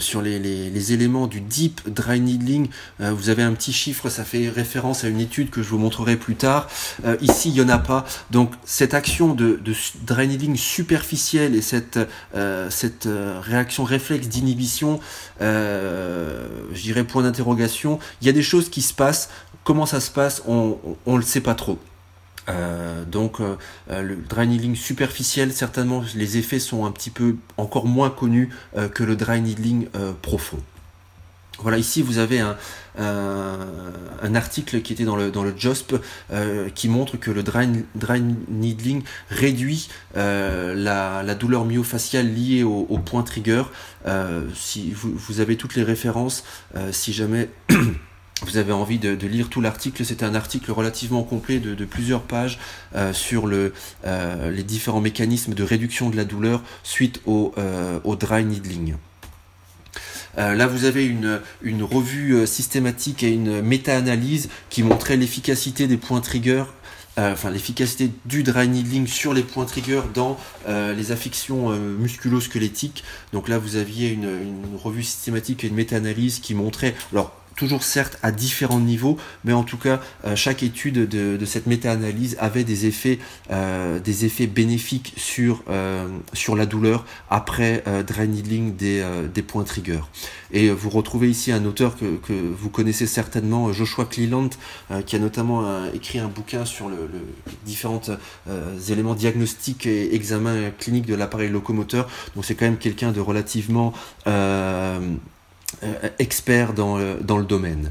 sur 0.00 0.22
les, 0.22 0.92
éléments 0.92 1.26
du 1.26 1.40
deep 1.40 1.80
dry 1.88 2.20
needling, 2.20 2.68
euh, 3.00 3.12
vous 3.12 3.28
avez 3.28 3.42
un 3.42 3.52
petit 3.52 3.72
chiffre, 3.72 4.08
ça 4.08 4.24
fait 4.24 4.48
référence 4.48 5.04
à 5.04 5.08
une 5.08 5.20
étude 5.20 5.50
que 5.50 5.62
je 5.62 5.68
vous 5.68 5.78
montrerai 5.78 6.16
plus 6.16 6.34
tard. 6.34 6.68
Euh, 7.04 7.16
ici, 7.20 7.50
il 7.50 7.54
n'y 7.54 7.60
en 7.60 7.68
a 7.68 7.78
pas. 7.78 8.04
Donc, 8.30 8.52
cette 8.64 8.94
action 8.94 9.34
de, 9.34 9.60
dry 10.02 10.26
needling 10.26 10.56
superficielle 10.56 11.54
et 11.54 11.62
cette, 11.62 11.98
euh, 12.34 12.68
cette 12.70 13.08
réaction 13.42 13.84
réflexe 13.84 14.28
d'inhibition, 14.28 15.00
je 15.40 16.82
dirais 16.82 17.04
point 17.04 17.22
d'interrogation, 17.22 17.98
il 18.20 18.26
y 18.26 18.30
a 18.30 18.32
des 18.32 18.42
choses 18.42 18.68
qui 18.70 18.82
se 18.82 18.94
passent. 18.94 19.30
Comment 19.64 19.86
ça 19.86 20.00
se 20.00 20.10
passe 20.10 20.42
On 20.46 20.78
ne 21.06 21.16
le 21.16 21.22
sait 21.22 21.40
pas 21.40 21.54
trop. 21.54 21.78
Euh, 22.50 23.04
donc 23.04 23.40
euh, 23.40 23.56
euh, 23.90 24.02
le 24.02 24.16
dry 24.16 24.46
needling 24.46 24.74
superficiel, 24.74 25.52
certainement 25.52 26.02
les 26.14 26.38
effets 26.38 26.58
sont 26.58 26.84
un 26.84 26.90
petit 26.90 27.10
peu 27.10 27.36
encore 27.56 27.86
moins 27.86 28.10
connus 28.10 28.50
que 28.94 29.04
le 29.04 29.16
dry 29.16 29.40
needling 29.40 29.88
profond. 30.22 30.58
Voilà, 31.58 31.76
ici 31.76 32.02
vous 32.02 32.18
avez 32.18 32.40
un, 32.40 32.56
article 34.34 34.80
qui 34.80 34.92
était 34.92 35.04
dans 35.04 35.16
le, 35.16 35.30
dans 35.30 35.42
le 35.42 35.52
JOSP 35.56 35.96
qui 36.74 36.88
montre 36.88 37.18
que 37.18 37.30
le 37.30 37.42
dry, 37.42 37.68
needling 38.48 39.02
réduit 39.28 39.88
la, 40.14 41.22
la, 41.22 41.34
douleur 41.34 41.64
myofaciale 41.64 42.32
liée 42.32 42.62
au, 42.62 42.86
au 42.88 42.98
point 42.98 43.22
trigger. 43.22 43.64
si 44.54 44.92
vous, 44.92 45.12
vous, 45.14 45.40
avez 45.40 45.56
toutes 45.56 45.74
les 45.74 45.82
références, 45.82 46.44
si 46.92 47.12
jamais 47.12 47.50
vous 48.42 48.56
avez 48.56 48.72
envie 48.72 48.98
de, 48.98 49.26
lire 49.26 49.48
tout 49.48 49.60
l'article, 49.60 50.04
c'est 50.04 50.22
un 50.22 50.34
article 50.34 50.72
relativement 50.72 51.22
complet 51.22 51.58
de, 51.58 51.84
plusieurs 51.84 52.22
pages 52.22 52.58
euh, 52.94 53.12
sur 53.12 53.48
euh, 53.48 54.50
les 54.50 54.62
différents 54.62 55.00
mécanismes 55.00 55.54
de 55.54 55.62
réduction 55.62 56.10
de 56.10 56.16
la 56.16 56.24
douleur 56.24 56.62
suite 56.82 57.20
au, 57.26 57.52
euh, 57.58 57.98
dry 58.18 58.44
needling. 58.44 58.94
là, 60.36 60.66
vous 60.66 60.84
avez 60.84 61.06
une, 61.06 61.40
revue 61.82 62.46
systématique 62.46 63.22
et 63.22 63.30
une 63.30 63.60
méta-analyse 63.62 64.48
qui 64.68 64.82
montrait 64.82 65.16
l'efficacité 65.16 65.86
des 65.86 65.96
points 65.96 66.20
trigger 66.20 66.64
enfin 67.16 67.50
l'efficacité 67.50 68.10
du 68.24 68.42
dry 68.42 68.66
needling 68.66 69.06
sur 69.06 69.34
les 69.34 69.42
points 69.42 69.66
trigger 69.66 70.02
dans 70.14 70.38
les 70.68 71.12
affections 71.12 71.70
musculo-squelettiques. 71.70 73.04
Donc 73.32 73.48
là, 73.48 73.58
vous 73.58 73.76
aviez 73.76 74.10
une, 74.10 74.28
une 74.28 74.76
revue 74.82 75.02
systématique 75.02 75.64
et 75.64 75.68
une 75.68 75.74
méta-analyse 75.74 76.38
qui 76.38 76.54
montrait, 76.54 76.94
alors 77.12 77.39
toujours 77.60 77.82
certes 77.82 78.18
à 78.22 78.32
différents 78.32 78.80
niveaux, 78.80 79.18
mais 79.44 79.52
en 79.52 79.64
tout 79.64 79.76
cas 79.76 80.00
euh, 80.24 80.34
chaque 80.34 80.62
étude 80.62 81.06
de, 81.06 81.44
cette 81.44 81.66
méta-analyse 81.66 82.38
avait 82.40 82.64
des 82.64 82.86
effets, 82.86 83.18
euh, 83.50 84.00
des 84.00 84.24
effets 84.24 84.46
bénéfiques 84.46 85.12
sur, 85.18 85.62
euh, 85.68 86.08
sur 86.32 86.56
la 86.56 86.64
douleur 86.64 87.04
après 87.28 87.84
needling 88.26 88.76
des, 88.76 89.04
des 89.34 89.42
points 89.42 89.64
trigger. 89.64 90.00
Et 90.52 90.70
vous 90.70 90.88
retrouvez 90.88 91.28
ici 91.28 91.52
un 91.52 91.64
auteur 91.66 91.96
que, 91.96 92.16
que 92.16 92.32
vous 92.32 92.70
connaissez 92.70 93.06
certainement, 93.06 93.72
Joshua 93.72 94.06
Cleland, 94.06 94.50
qui 95.06 95.16
a 95.16 95.18
notamment 95.18 95.64
écrit 95.92 96.18
un 96.18 96.28
bouquin 96.28 96.64
sur 96.64 96.88
le, 96.88 96.96
le 96.96 97.20
différents 97.64 98.00
éléments 98.88 99.14
diagnostiques 99.14 99.86
et 99.86 100.14
examens 100.14 100.70
cliniques 100.78 101.06
de 101.06 101.14
l'appareil 101.14 101.50
locomoteur. 101.50 102.08
Donc 102.34 102.44
c'est 102.44 102.54
quand 102.54 102.64
même 102.64 102.78
quelqu'un 102.78 103.12
de 103.12 103.20
relativement 103.20 103.92
euh, 104.26 104.98
expert 106.18 106.72
dans 106.72 106.98
le, 106.98 107.18
dans 107.22 107.38
le 107.38 107.44
domaine. 107.44 107.90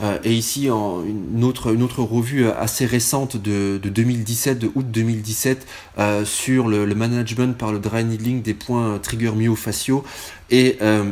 Euh, 0.00 0.18
et 0.22 0.32
ici, 0.32 0.68
une, 0.68 1.44
autre, 1.44 1.74
une 1.74 1.82
autre 1.82 2.02
revue 2.02 2.48
assez 2.48 2.86
récente 2.86 3.36
de, 3.36 3.80
de 3.82 3.88
2017, 3.88 4.58
de 4.58 4.70
août 4.74 4.86
2017, 4.90 5.66
euh, 5.98 6.24
sur 6.24 6.68
le, 6.68 6.86
management 6.94 7.56
par 7.56 7.72
le 7.72 7.78
dry 7.78 8.04
needling 8.04 8.42
des 8.42 8.54
points 8.54 8.98
trigger 8.98 9.32
myofaciaux. 9.32 10.04
Et 10.50 10.78
euh, 10.82 11.10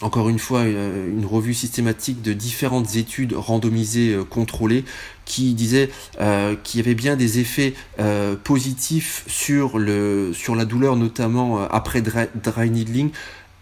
encore 0.00 0.28
une 0.28 0.38
fois, 0.38 0.64
une, 0.64 1.24
revue 1.24 1.54
systématique 1.54 2.20
de 2.20 2.32
différentes 2.32 2.96
études 2.96 3.32
randomisées 3.32 4.12
euh, 4.12 4.24
contrôlées 4.24 4.84
qui 5.24 5.54
disait 5.54 5.88
euh, 6.20 6.56
qu'il 6.62 6.80
y 6.80 6.82
avait 6.82 6.94
bien 6.94 7.16
des 7.16 7.38
effets 7.38 7.74
euh, 8.00 8.36
positifs 8.36 9.24
sur, 9.28 9.78
le, 9.78 10.32
sur 10.34 10.56
la 10.56 10.64
douleur, 10.64 10.96
notamment 10.96 11.62
après 11.62 12.02
dry 12.02 12.70
needling, 12.70 13.10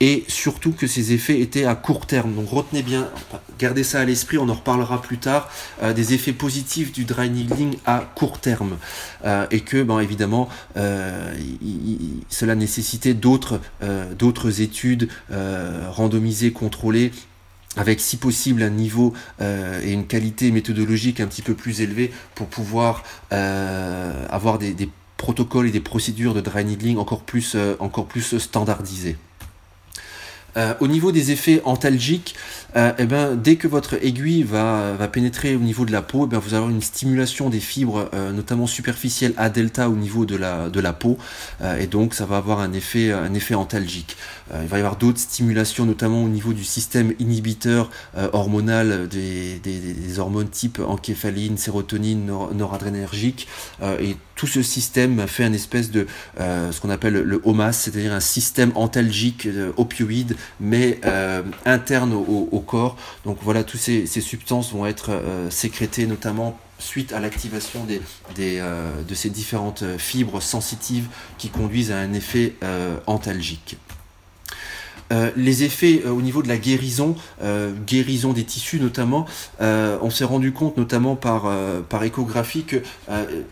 et 0.03 0.25
surtout 0.27 0.73
que 0.73 0.89
ces 0.89 1.13
effets 1.13 1.39
étaient 1.39 1.65
à 1.65 1.77
court 1.77 2.07
terme. 2.07 2.35
Donc 2.35 2.51
retenez 2.51 2.83
bien, 2.83 3.09
gardez 3.57 3.85
ça 3.85 4.01
à 4.01 4.05
l'esprit, 4.05 4.37
on 4.37 4.49
en 4.49 4.55
reparlera 4.55 5.01
plus 5.01 5.19
tard, 5.19 5.49
euh, 5.81 5.93
des 5.93 6.13
effets 6.13 6.33
positifs 6.33 6.91
du 6.91 7.05
dry 7.05 7.31
needling 7.31 7.77
à 7.87 8.01
court 8.17 8.41
terme. 8.41 8.79
Euh, 9.25 9.47
et 9.53 9.61
que, 9.61 9.81
bon, 9.85 10.01
évidemment, 10.01 10.49
euh, 10.77 11.33
cela 12.29 12.57
nécessitait 12.57 13.15
d'autres 13.15 13.61
d'autres 14.19 14.61
études 14.61 15.09
randomisées, 15.31 16.53
contrôlées, 16.53 17.13
avec 17.77 18.01
si 18.01 18.17
possible 18.17 18.63
un 18.63 18.71
niveau 18.71 19.13
et 19.41 19.93
une 19.93 20.07
qualité 20.07 20.51
méthodologique 20.51 21.21
un 21.21 21.27
petit 21.27 21.43
peu 21.43 21.55
plus 21.55 21.81
élevée 21.81 22.11
pour 22.35 22.49
pouvoir 22.49 23.05
avoir 23.31 24.59
des, 24.59 24.89
protocoles 25.17 25.69
et 25.69 25.71
des 25.71 25.81
procédures 25.81 26.35
de 26.35 26.41
dry 26.41 26.65
needling 26.65 26.99
encore 26.99 27.23
plus, 27.23 27.57
encore 27.79 28.07
plus 28.07 28.39
standardisés. 28.39 29.17
Euh, 30.57 30.75
au 30.81 30.87
niveau 30.87 31.13
des 31.13 31.31
effets 31.31 31.63
antalgiques, 31.65 32.35
euh, 32.77 32.93
eh 32.99 33.07
ben, 33.07 33.37
dès 33.37 33.57
que 33.57 33.67
votre 33.67 33.95
aiguille 34.05 34.43
va, 34.43 34.93
va 34.95 35.09
pénétrer 35.09 35.57
au 35.57 35.61
niveau 35.61 35.87
de 35.87 35.93
la 35.93 36.03
peau, 36.03 36.25
eh 36.27 36.29
ben, 36.29 36.39
vous 36.39 36.49
allez 36.49 36.57
avoir 36.57 36.71
une 36.71 36.83
stimulation 36.83 37.49
des 37.49 37.61
fibres, 37.61 38.11
euh, 38.13 38.33
notamment 38.33 38.67
superficielles 38.67 39.33
à 39.37 39.49
delta 39.49 39.89
au 39.89 39.97
niveau 39.97 40.27
de 40.27 40.37
la, 40.37 40.69
de 40.69 40.81
la 40.81 40.93
peau, 40.93 41.17
et 41.79 41.87
donc 41.87 42.15
ça 42.15 42.27
va 42.27 42.37
avoir 42.37 42.61
un 42.61 42.73
effet, 42.73 43.13
un 43.13 43.33
effet 43.35 43.55
antalgique. 43.55 44.17
il 44.61 44.67
va 44.69 44.77
y 44.77 44.81
avoir 44.81 44.97
d'autres 44.97 45.19
stimulations, 45.19 45.85
notamment 45.85 46.23
au 46.23 46.29
niveau 46.29 46.53
du 46.53 46.65
système 46.65 47.15
inhibiteur 47.19 47.91
hormonal 48.33 49.09
des, 49.09 49.59
des, 49.59 49.79
des, 49.79 50.19
hormones 50.19 50.49
type 50.49 50.81
encéphaline, 50.81 51.57
sérotonine, 51.57 52.31
noradrénergique, 52.55 53.49
et 54.01 54.17
tout 54.35 54.47
ce 54.47 54.63
système 54.63 55.27
fait 55.29 55.45
un 55.45 55.53
espèce 55.53 55.91
de 55.91 56.07
ce 56.39 56.81
qu'on 56.81 56.91
appelle 56.91 57.15
le 57.15 57.41
HOMAS, 57.45 57.73
c'est-à-dire 57.73 58.13
un 58.13 58.21
système 58.21 58.73
antalgique 58.75 59.49
opioïde 59.77 60.37
mais 60.61 61.01
euh, 61.05 61.43
interne 61.65 62.13
au, 62.13 62.61
corps. 62.61 62.97
Donc 63.25 63.39
voilà, 63.43 63.65
toutes 63.65 63.81
ces, 63.81 64.07
substances 64.07 64.73
vont 64.73 64.87
être 64.87 65.11
euh, 65.11 65.51
sécrétées 65.51 66.07
notamment 66.07 66.59
suite 66.79 67.13
à 67.13 67.21
l'activation 67.21 67.87
euh, 68.39 69.03
de 69.03 69.15
ces 69.15 69.31
différentes 69.31 69.85
fibres 69.99 70.41
sensitives 70.41 71.09
qui 71.39 71.49
conduisent 71.49 71.93
à 71.93 71.99
un 71.99 72.13
effet 72.13 72.57
antalgique. 73.07 73.77
Euh, 75.13 75.31
les 75.37 75.63
effets 75.63 76.03
euh, 76.07 76.11
au 76.11 76.23
niveau 76.23 76.43
de 76.43 76.49
la 76.49 76.57
guérison, 76.57 77.15
euh, 77.43 77.73
guérison 77.87 78.33
des 78.33 78.45
tissus 78.45 78.81
notamment, 78.81 79.27
on 79.61 80.11
s'est 80.11 80.25
rendu 80.25 80.53
compte 80.53 80.77
notamment 80.77 81.17
par, 81.17 81.51
échographie 82.03 82.65
que 82.65 82.83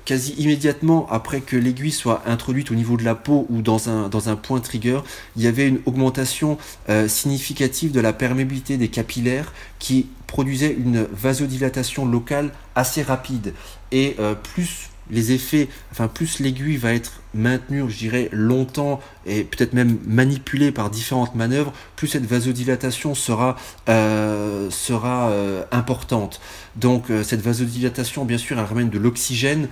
quasi 0.05 0.33
immédiatement 0.39 1.07
après 1.11 1.41
que 1.41 1.57
l'aiguille 1.57 1.93
soit 1.93 2.23
introduite 2.27 2.71
au 2.71 2.75
niveau 2.75 2.97
de 2.97 3.05
la 3.05 3.15
peau 3.15 3.47
ou 3.51 3.63
dans 3.63 3.89
un, 3.89 4.09
dans 4.09 4.29
un 4.29 4.37
point 4.37 4.61
trigger, 4.61 5.01
il 5.37 5.43
y 5.43 5.47
avait 5.47 5.69
une 5.69 5.81
augmentation 5.87 6.59
significative 7.07 7.93
de 7.93 8.01
la 8.01 8.13
perméabilité 8.13 8.77
des 8.77 8.89
capillaires 8.89 9.53
qui 9.79 10.07
produisait 10.27 10.73
une 10.73 11.07
vasodilatation 11.13 12.07
locale 12.07 12.51
assez 12.75 13.03
rapide. 13.03 13.55
Et 13.93 14.17
plus 14.55 14.91
les 15.11 15.33
effets, 15.33 15.69
enfin 15.93 16.09
plus 16.09 16.41
l'aiguille 16.41 16.77
va 16.77 16.93
être 16.95 17.20
maintenue, 17.35 17.89
je 17.89 17.97
dirais, 17.97 18.29
longtemps 18.33 19.01
et 19.27 19.45
peut-être 19.45 19.73
même 19.73 19.99
manipulée 20.07 20.73
par 20.73 20.91
différentes 20.91 21.35
manœuvres, 21.35 21.73
plus 21.97 22.09
cette 22.09 22.27
vasodilatation 22.27 23.15
sera, 23.15 23.57
euh, 23.89 24.71
sera 24.71 25.31
euh, 25.31 25.63
importante. 25.71 26.41
Donc 26.77 27.11
euh, 27.11 27.23
cette 27.23 27.43
vasodilatation, 27.43 28.25
bien 28.25 28.39
sûr, 28.39 28.59
elle 28.59 28.65
ramène 28.65 28.91
de 28.91 28.99
l'oxygène 28.99 29.69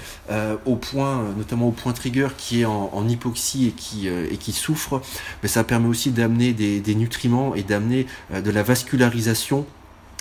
au 0.67 0.77
point, 0.77 1.25
notamment 1.37 1.69
au 1.69 1.73
point 1.73 1.93
trigger 1.93 2.29
qui 2.37 2.61
est 2.61 2.65
en, 2.65 3.09
hypoxie 3.09 3.69
et 3.69 3.71
qui, 3.73 4.09
et 4.09 4.37
qui 4.37 4.53
souffre, 4.53 5.01
mais 5.43 5.49
ça 5.49 5.65
permet 5.65 5.89
aussi 5.89 6.11
d'amener 6.11 6.53
des, 6.53 6.81
des 6.81 6.95
nutriments 6.95 7.55
et 7.55 7.63
d'amener 7.63 8.07
de 8.33 8.51
la 8.51 8.63
vascularisation 8.63 9.67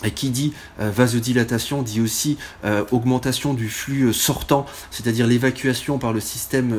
et 0.03 0.11
qui 0.11 0.29
dit 0.29 0.53
euh, 0.79 0.91
vasodilatation 0.91 1.81
dit 1.81 2.01
aussi 2.01 2.37
euh, 2.65 2.83
augmentation 2.91 3.53
du 3.53 3.67
flux 3.69 4.03
euh, 4.03 4.13
sortant, 4.13 4.65
c'est-à-dire 4.91 5.25
l'évacuation 5.25 5.97
par 5.97 6.13
le 6.13 6.19
système 6.19 6.75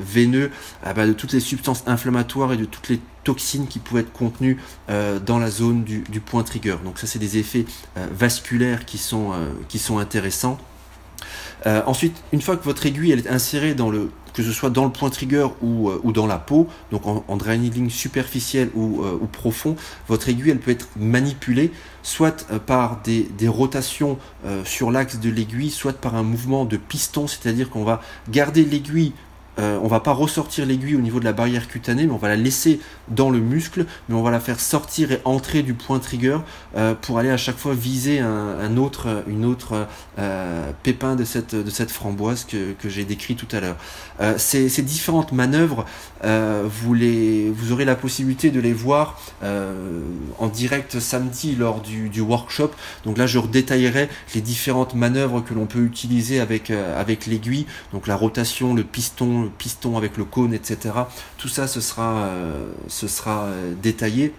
veineux 0.00 0.50
ah 0.82 0.94
bah, 0.94 1.06
de 1.06 1.12
toutes 1.12 1.32
les 1.32 1.40
substances 1.40 1.82
inflammatoires 1.86 2.52
et 2.52 2.56
de 2.56 2.64
toutes 2.64 2.88
les 2.88 3.00
toxines 3.24 3.66
qui 3.66 3.78
pouvaient 3.78 4.00
être 4.00 4.12
contenues 4.12 4.58
dans 4.88 5.38
la 5.38 5.50
zone 5.50 5.84
du, 5.84 6.20
point 6.20 6.42
trigger. 6.42 6.76
Donc 6.84 6.98
ça 6.98 7.06
c'est 7.06 7.18
des 7.18 7.36
effets 7.36 7.66
vasculaires 7.96 8.86
qui 8.86 8.98
sont 8.98 9.98
intéressants. 9.98 10.58
Ensuite, 11.64 12.16
une 12.32 12.40
fois 12.40 12.56
que 12.56 12.64
votre 12.64 12.86
aiguille 12.86 13.12
est 13.12 13.28
insérée 13.28 13.74
dans 13.74 13.90
le 13.90 14.10
que 14.34 14.44
ce 14.44 14.52
soit 14.52 14.70
dans 14.70 14.84
le 14.84 14.92
point 14.92 15.10
trigger 15.10 15.48
ou, 15.62 15.90
ou 16.04 16.12
dans 16.12 16.26
la 16.26 16.38
peau, 16.38 16.68
donc 16.92 17.06
en, 17.08 17.24
en 17.26 17.36
needling 17.36 17.90
superficiel 17.90 18.70
ou, 18.76 19.02
ou, 19.02 19.26
profond, 19.26 19.74
votre 20.06 20.28
aiguille 20.28 20.54
peut 20.54 20.70
être 20.70 20.86
manipulée 20.96 21.72
soit 22.04 22.46
par 22.60 23.00
des, 23.02 23.22
des 23.36 23.48
rotations 23.48 24.16
sur 24.64 24.92
l'axe 24.92 25.18
de 25.18 25.28
l'aiguille, 25.28 25.70
soit 25.70 25.94
par 25.94 26.14
un 26.14 26.22
mouvement 26.22 26.66
de 26.66 26.76
piston, 26.76 27.26
c'est-à-dire 27.26 27.68
qu'on 27.68 27.82
va 27.82 28.00
garder 28.28 28.64
l'aiguille 28.64 29.12
euh, 29.58 29.78
on 29.82 29.88
va 29.88 30.00
pas 30.00 30.12
ressortir 30.12 30.66
l'aiguille 30.66 30.94
au 30.94 31.00
niveau 31.00 31.18
de 31.18 31.24
la 31.24 31.32
barrière 31.32 31.66
cutanée, 31.66 32.06
mais 32.06 32.12
on 32.12 32.18
va 32.18 32.28
la 32.28 32.36
laisser 32.36 32.80
dans 33.10 33.30
le 33.30 33.40
muscle, 33.40 33.86
mais 34.08 34.14
on 34.14 34.22
va 34.22 34.30
la 34.30 34.40
faire 34.40 34.60
sortir 34.60 35.12
et 35.12 35.20
entrer 35.24 35.62
du 35.62 35.74
point 35.74 35.98
trigger 35.98 36.38
euh, 36.76 36.94
pour 36.94 37.18
aller 37.18 37.30
à 37.30 37.36
chaque 37.36 37.56
fois 37.56 37.74
viser 37.74 38.20
un, 38.20 38.76
autre, 38.76 39.24
une 39.26 39.44
autre 39.44 39.86
euh, 40.18 40.70
pépin 40.82 41.16
de 41.16 41.24
cette, 41.24 41.54
de 41.54 41.70
cette 41.70 41.90
framboise 41.90 42.44
que, 42.44 42.74
j'ai 42.88 43.04
décrit 43.04 43.36
tout 43.36 43.48
à 43.54 43.60
l'heure. 43.60 43.76
Ces, 44.38 44.68
différentes 44.82 45.32
manœuvres, 45.32 45.84
vous, 46.22 46.94
les, 46.94 47.50
vous 47.50 47.72
aurez 47.72 47.84
la 47.84 47.96
possibilité 47.96 48.50
de 48.50 48.60
les 48.60 48.72
voir 48.72 49.20
en 49.42 50.46
direct 50.48 50.98
samedi 51.00 51.54
lors 51.54 51.80
du, 51.80 52.08
du, 52.08 52.20
workshop. 52.20 52.70
Donc 53.04 53.18
là, 53.18 53.26
je 53.26 53.38
redétaillerai 53.38 54.08
les 54.34 54.40
différentes 54.40 54.94
manœuvres 54.94 55.40
que 55.40 55.54
l'on 55.54 55.66
peut 55.66 55.82
utiliser 55.82 56.40
avec, 56.40 56.70
avec 56.70 57.26
l'aiguille, 57.26 57.66
donc 57.92 58.06
la 58.06 58.16
rotation, 58.16 58.74
le 58.74 58.84
piston, 58.84 59.50
piston 59.58 59.96
avec 59.96 60.16
le 60.16 60.24
cône, 60.24 60.54
etc. 60.54 60.94
Tout 61.36 61.48
ça, 61.48 61.66
ce 61.66 61.80
sera, 61.80 62.24
euh, 62.26 62.72
ce 62.98 63.08
sera 63.08 63.44
euh, 63.44 63.74
détaillé. 63.80 64.34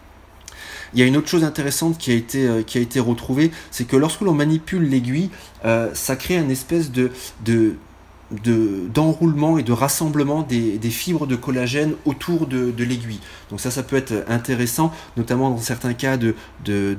Il 0.93 0.99
y 0.99 1.03
a 1.03 1.05
une 1.05 1.17
autre 1.17 1.29
chose 1.29 1.43
intéressante 1.43 1.97
qui 1.97 2.11
a 2.11 2.15
été, 2.15 2.47
euh, 2.47 3.01
retrouvée, 3.01 3.51
c'est 3.71 3.85
que 3.85 3.95
lorsque 3.95 4.21
l'on 4.21 4.33
manipule 4.33 4.89
l'aiguille, 4.89 5.29
ça 5.93 6.15
crée 6.15 6.37
une 6.37 6.51
espèce 6.51 6.91
de, 6.91 7.11
d'enroulement 8.31 9.57
et 9.57 9.63
de 9.63 9.71
rassemblement 9.71 10.43
des, 10.43 10.79
fibres 10.89 11.27
de 11.27 11.35
collagène 11.35 11.93
autour 12.05 12.47
de, 12.47 12.73
l'aiguille. 12.83 13.19
Donc 13.49 13.59
ça, 13.59 13.71
ça 13.71 13.83
peut 13.83 13.95
être 13.95 14.13
intéressant, 14.27 14.91
notamment 15.17 15.49
dans 15.49 15.57
certains 15.57 15.93
cas 15.93 16.17
de, 16.17 16.35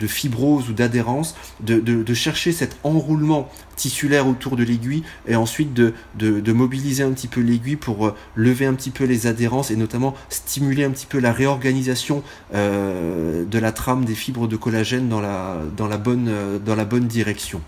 fibrose 0.07 0.68
ou 0.68 0.72
d'adhérence, 0.72 1.37
de, 1.61 2.14
chercher 2.14 2.53
cet 2.53 2.76
enroulement 2.83 3.49
tissulaire 3.76 4.26
autour 4.26 4.57
de 4.57 4.64
l'aiguille 4.64 5.03
et 5.26 5.37
ensuite 5.37 5.72
de, 5.72 6.53
mobiliser 6.53 7.03
un 7.03 7.12
petit 7.12 7.28
peu 7.28 7.41
l'aiguille 7.41 7.76
pour 7.76 8.09
euh, 8.09 8.14
lever 8.35 8.66
un 8.66 8.74
petit 8.74 8.91
peu 8.91 9.05
les 9.05 9.26
adhérences 9.26 9.70
et 9.70 9.76
notamment 9.76 10.14
stimuler 10.28 10.85
un 10.85 10.91
petit 10.91 11.07
peu 11.07 11.18
la 11.18 11.33
réorganisation 11.33 12.22
euh, 12.53 13.45
de 13.45 13.59
la 13.59 13.72
trame 13.72 14.05
des 14.05 14.14
fibres 14.14 14.49
de 14.49 14.57
collagène 14.57 15.09
dans 15.09 15.20
la, 15.20 15.55
euh, 15.55 16.59
dans 16.59 16.74
la 16.74 16.85
bonne 16.85 17.07
direction. 17.07 17.62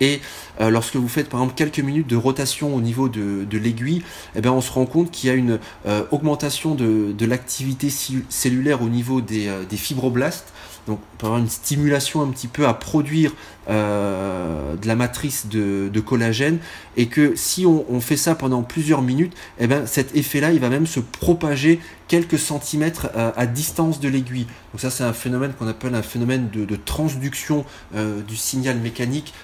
Et 0.00 0.20
euh, 0.60 0.70
lorsque 0.70 0.96
vous 0.96 1.08
faites 1.08 1.28
par 1.28 1.40
exemple 1.40 1.56
quelques 1.56 1.80
minutes 1.80 2.06
de 2.06 2.16
rotation 2.16 2.74
au 2.74 2.80
niveau 2.80 3.08
de, 3.08 3.58
l'aiguille, 3.58 4.02
eh 4.34 4.40
bien, 4.40 4.52
on 4.52 4.60
se 4.60 4.72
rend 4.72 4.86
compte 4.86 5.10
qu'il 5.10 5.28
y 5.28 5.32
a 5.32 5.36
une 5.36 5.58
euh, 5.86 6.04
augmentation 6.10 6.74
de, 6.74 7.14
l'activité 7.24 7.90
cellulaire 8.28 8.82
au 8.82 8.88
niveau 8.88 9.20
des, 9.20 9.48
euh, 9.48 9.64
des 9.64 9.76
fibroblastes. 9.76 10.52
Donc 10.86 11.00
on 11.14 11.16
peut 11.18 11.26
avoir 11.26 11.40
une 11.40 11.48
stimulation 11.48 12.22
un 12.22 12.28
petit 12.28 12.48
peu 12.48 12.66
à 12.66 12.74
produire 12.74 13.32
euh, 13.68 14.74
de 14.76 14.86
la 14.88 14.96
matrice 14.96 15.46
de, 15.46 16.00
collagène 16.00 16.58
et 16.96 17.06
que 17.06 17.36
si 17.36 17.66
on, 17.66 18.00
fait 18.00 18.16
ça 18.16 18.34
pendant 18.34 18.62
plusieurs 18.62 19.02
minutes, 19.02 19.32
eh 19.58 19.66
ben, 19.66 19.86
cet 19.86 20.16
effet-là, 20.16 20.52
il 20.52 20.60
va 20.60 20.70
même 20.70 20.86
se 20.86 20.98
propager 20.98 21.78
quelques 22.08 22.38
centimètres 22.38 23.10
euh, 23.16 23.30
à 23.36 23.46
distance 23.46 24.00
de 24.00 24.08
l'aiguille. 24.08 24.46
Donc 24.72 24.80
ça, 24.80 24.90
c'est 24.90 25.04
un 25.04 25.12
phénomène 25.12 25.52
qu'on 25.52 25.68
appelle 25.68 25.94
un 25.94 26.02
phénomène 26.02 26.48
de, 26.50 26.76
transduction 26.76 27.64
euh, 27.94 28.22
du 28.22 28.36
signal 28.36 28.78
mécanique 28.78 29.34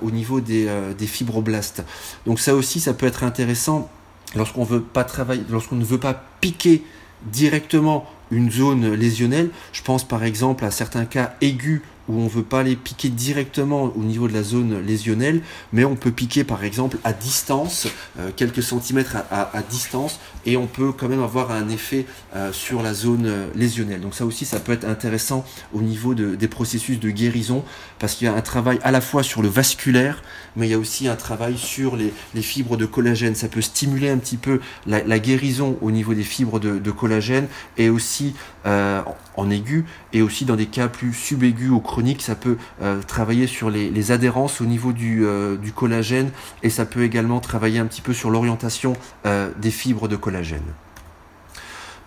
au 0.00 0.12
niveau 0.12 0.40
des, 0.40 0.68
des 0.96 1.06
fibroblastes. 1.08 1.82
Donc 2.24 2.38
ça 2.38 2.54
aussi, 2.54 2.78
ça 2.78 2.94
peut 2.94 3.06
être 3.06 3.24
intéressant 3.24 3.90
lorsqu'on 4.36 4.62
veut 4.62 4.80
pas 4.80 5.02
travailler, 5.02 5.42
lorsqu'on 5.50 5.74
ne 5.74 5.84
veut 5.84 5.98
pas 5.98 6.14
piquer 6.40 6.84
directement 7.24 8.06
une 8.30 8.50
zone 8.50 8.94
lésionnelle. 8.94 9.50
Je 9.72 9.82
pense 9.82 10.04
par 10.04 10.24
exemple 10.24 10.64
à 10.64 10.70
certains 10.70 11.04
cas 11.04 11.34
aigus 11.40 11.82
où 12.08 12.20
on 12.20 12.26
veut 12.26 12.42
pas 12.42 12.62
les 12.62 12.76
piquer 12.76 13.08
directement 13.08 13.92
au 13.96 14.02
niveau 14.02 14.28
de 14.28 14.32
la 14.32 14.42
zone 14.42 14.80
lésionnelle, 14.84 15.42
mais 15.72 15.84
on 15.84 15.96
peut 15.96 16.10
piquer 16.10 16.44
par 16.44 16.64
exemple 16.64 16.98
à 17.04 17.12
distance, 17.12 17.88
euh, 18.18 18.30
quelques 18.34 18.62
centimètres 18.62 19.16
à, 19.30 19.62
distance, 19.68 20.20
et 20.46 20.56
on 20.56 20.66
peut 20.66 20.92
quand 20.92 21.08
même 21.08 21.22
avoir 21.22 21.50
un 21.50 21.68
effet 21.68 22.06
euh, 22.34 22.52
sur 22.52 22.82
la 22.82 22.94
zone 22.94 23.26
euh, 23.26 23.48
lésionnelle. 23.54 24.00
Donc 24.00 24.14
ça 24.14 24.24
aussi, 24.24 24.44
ça 24.44 24.60
peut 24.60 24.72
être 24.72 24.86
intéressant 24.86 25.44
au 25.74 25.82
niveau 25.82 26.14
des 26.14 26.48
processus 26.48 26.98
de 27.00 27.10
guérison, 27.10 27.64
parce 27.98 28.14
qu'il 28.14 28.26
y 28.26 28.30
a 28.30 28.34
un 28.34 28.40
travail 28.40 28.78
à 28.82 28.90
la 28.90 29.00
fois 29.00 29.22
sur 29.22 29.42
le 29.42 29.48
vasculaire, 29.48 30.22
mais 30.54 30.68
il 30.68 30.70
y 30.70 30.74
a 30.74 30.78
aussi 30.78 31.08
un 31.08 31.16
travail 31.16 31.58
sur 31.58 31.96
les, 31.96 32.12
fibres 32.42 32.76
de 32.76 32.86
collagène. 32.86 33.34
Ça 33.34 33.48
peut 33.48 33.60
stimuler 33.60 34.08
un 34.08 34.18
petit 34.18 34.36
peu 34.36 34.60
la, 34.86 35.18
guérison 35.18 35.76
au 35.80 35.90
niveau 35.90 36.14
des 36.14 36.22
fibres 36.22 36.60
de, 36.60 36.90
collagène, 36.90 37.48
et 37.76 37.90
aussi 37.90 38.34
en 39.36 39.50
aigu, 39.50 39.84
et 40.12 40.22
aussi 40.22 40.44
dans 40.44 40.56
des 40.56 40.66
cas 40.66 40.88
plus 40.88 41.12
subaigus 41.12 41.70
ou 41.70 41.80
chroniques, 41.80 42.22
ça 42.22 42.34
peut 42.34 42.56
euh, 42.82 43.00
travailler 43.02 43.46
sur 43.46 43.70
les, 43.70 44.10
adhérences 44.10 44.60
au 44.60 44.64
niveau 44.64 44.92
euh, 45.00 45.56
du, 45.56 45.72
collagène, 45.72 46.30
et 46.62 46.70
ça 46.70 46.86
peut 46.86 47.02
également 47.02 47.40
travailler 47.40 47.78
un 47.78 47.86
petit 47.86 48.00
peu 48.00 48.12
sur 48.12 48.30
l'orientation 48.30 48.94
euh, 49.26 49.50
des 49.60 49.70
fibres 49.70 50.08
de 50.08 50.16
collagène 50.16 50.35
la 50.36 50.42
gêne. 50.42 50.85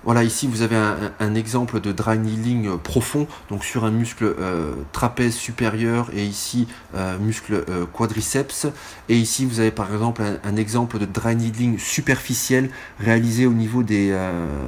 Voilà, 0.06 0.24
ici 0.24 0.48
vous 0.48 0.62
avez 0.62 0.78
un, 0.78 1.36
exemple 1.36 1.82
de 1.82 1.92
dry 1.92 2.18
needling 2.18 2.78
profond, 2.78 3.28
donc 3.50 3.66
sur 3.66 3.84
un 3.84 3.92
muscle 3.92 4.34
euh, 4.40 4.74
trapèze 4.94 5.36
supérieur 5.36 6.10
et 6.16 6.24
ici 6.24 6.68
euh, 6.96 7.18
muscle 7.20 7.66
euh, 7.68 7.86
quadriceps. 7.86 8.68
Et 9.10 9.18
ici 9.18 9.46
vous 9.46 9.60
avez 9.60 9.72
par 9.72 9.92
exemple 9.92 10.22
un, 10.42 10.56
exemple 10.56 11.00
de 11.00 11.06
dry 11.06 11.36
needling 11.36 11.78
superficiel 11.78 12.70
réalisé 13.00 13.46
au 13.46 13.52
niveau 13.52 13.84
des 13.84 14.18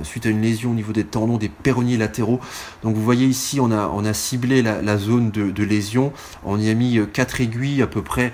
suite 0.03 0.25
à 0.25 0.29
une 0.29 0.41
lésion 0.41 0.71
au 0.71 0.73
niveau 0.73 0.91
des 0.91 1.05
tendons 1.05 1.37
des 1.37 1.49
péronniers 1.49 1.97
latéraux. 1.97 2.41
Donc 2.83 2.95
vous 2.95 3.03
voyez 3.03 3.25
ici 3.25 3.61
on 3.61 3.71
a 3.71 3.89
on 3.93 4.03
a 4.03 4.13
ciblé 4.13 4.61
la, 4.61 4.97
zone 4.97 5.31
de, 5.31 5.63
lésion, 5.63 6.11
on 6.43 6.59
y 6.59 6.69
a 6.69 6.73
mis 6.73 6.99
quatre 7.13 7.39
aiguilles 7.39 7.81
à 7.81 7.87
peu 7.87 8.01
près 8.01 8.33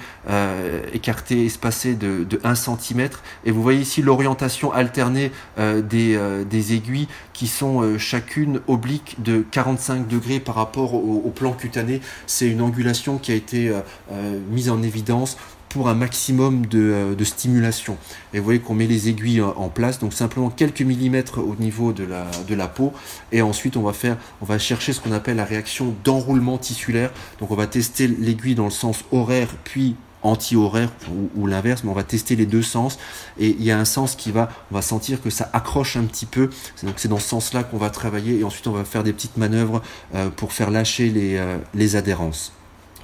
écartées, 0.94 1.46
espacées 1.46 1.94
de, 1.94 2.24
de 2.24 2.40
1 2.44 2.56
cm. 2.56 3.10
Et 3.46 3.52
vous 3.52 3.62
voyez 3.62 3.82
ici 3.82 4.02
l'orientation 4.02 4.72
alternée 4.72 5.32
des 5.58 6.74
aiguilles 6.74 6.87
qui 7.34 7.48
sont 7.48 7.82
euh, 7.82 7.98
chacune 7.98 8.62
obliques 8.68 9.18
de 9.22 9.46
45 9.52 10.08
degrés 10.08 10.40
par 10.40 10.56
rapport 10.56 10.94
au, 10.94 11.32
plan 11.36 11.54
cutané. 11.54 12.02
C'est 12.26 12.48
une 12.48 12.62
angulation 12.62 13.18
qui 13.18 13.32
a 13.32 13.36
été 13.36 13.70
euh, 13.70 13.80
euh, 14.12 14.40
mise 14.50 14.70
en 14.70 14.82
évidence 14.82 15.38
pour 15.70 15.90
un 15.90 15.94
maximum 15.94 16.66
de, 16.66 17.16
stimulation. 17.24 17.98
Et 18.34 18.40
vous 18.40 18.46
voyez 18.46 18.60
qu'on 18.60 18.74
met 18.74 18.88
les 18.88 19.10
aiguilles 19.10 19.42
en 19.42 19.68
place, 19.68 20.00
donc 20.00 20.14
simplement 20.14 20.50
quelques 20.50 20.82
millimètres 20.82 21.40
au 21.40 21.56
niveau 21.60 21.92
de 21.92 22.06
la, 22.06 22.26
de 22.48 22.56
la 22.56 22.70
peau. 22.70 22.94
Et 23.34 23.42
ensuite, 23.42 23.76
on 23.76 23.84
va, 23.84 23.92
faire, 23.92 24.18
on 24.42 24.46
va 24.46 24.60
chercher 24.60 24.94
ce 24.94 25.02
qu'on 25.02 25.12
appelle 25.12 25.36
la 25.36 25.44
réaction 25.44 25.94
d'enroulement 26.06 26.58
tissulaire. 26.58 27.12
Donc 27.42 27.52
on 27.52 27.56
va 27.56 27.68
tester 27.68 28.08
l'aiguille 28.08 28.56
dans 28.56 28.64
le 28.64 28.72
sens 28.72 29.04
horaire, 29.12 29.50
puis 29.66 29.98
anti-horaire 30.28 30.90
ou, 31.36 31.48
l'inverse, 31.48 31.84
mais 31.84 31.90
on 31.90 31.96
va 31.96 32.04
tester 32.04 32.36
les 32.36 32.46
deux 32.46 32.62
sens. 32.62 33.00
Et 33.40 33.50
il 33.50 33.64
y 33.64 33.72
a 33.72 33.80
un 33.80 33.86
sens 33.86 34.16
qui 34.16 34.32
va, 34.32 34.50
on 34.72 34.76
va 34.76 34.82
sentir 34.82 35.22
que 35.22 35.30
ça 35.30 35.50
accroche 35.54 35.98
un 35.98 36.04
petit 36.04 36.26
peu. 36.26 36.50
Donc 36.84 36.96
c'est 36.98 37.08
dans 37.08 37.20
ce 37.20 37.28
sens-là 37.28 37.64
qu'on 37.64 37.78
va 37.78 37.90
travailler 37.90 38.40
et 38.40 38.44
ensuite 38.44 38.68
on 38.68 38.72
va 38.72 38.84
faire 38.84 39.04
des 39.04 39.14
petites 39.14 39.38
manœuvres 39.38 39.82
euh, 40.16 40.30
pour 40.30 40.54
faire 40.54 40.70
lâcher 40.72 41.10
les, 41.10 41.38
euh, 41.38 41.58
les 41.74 41.96
adhérences. 41.96 42.54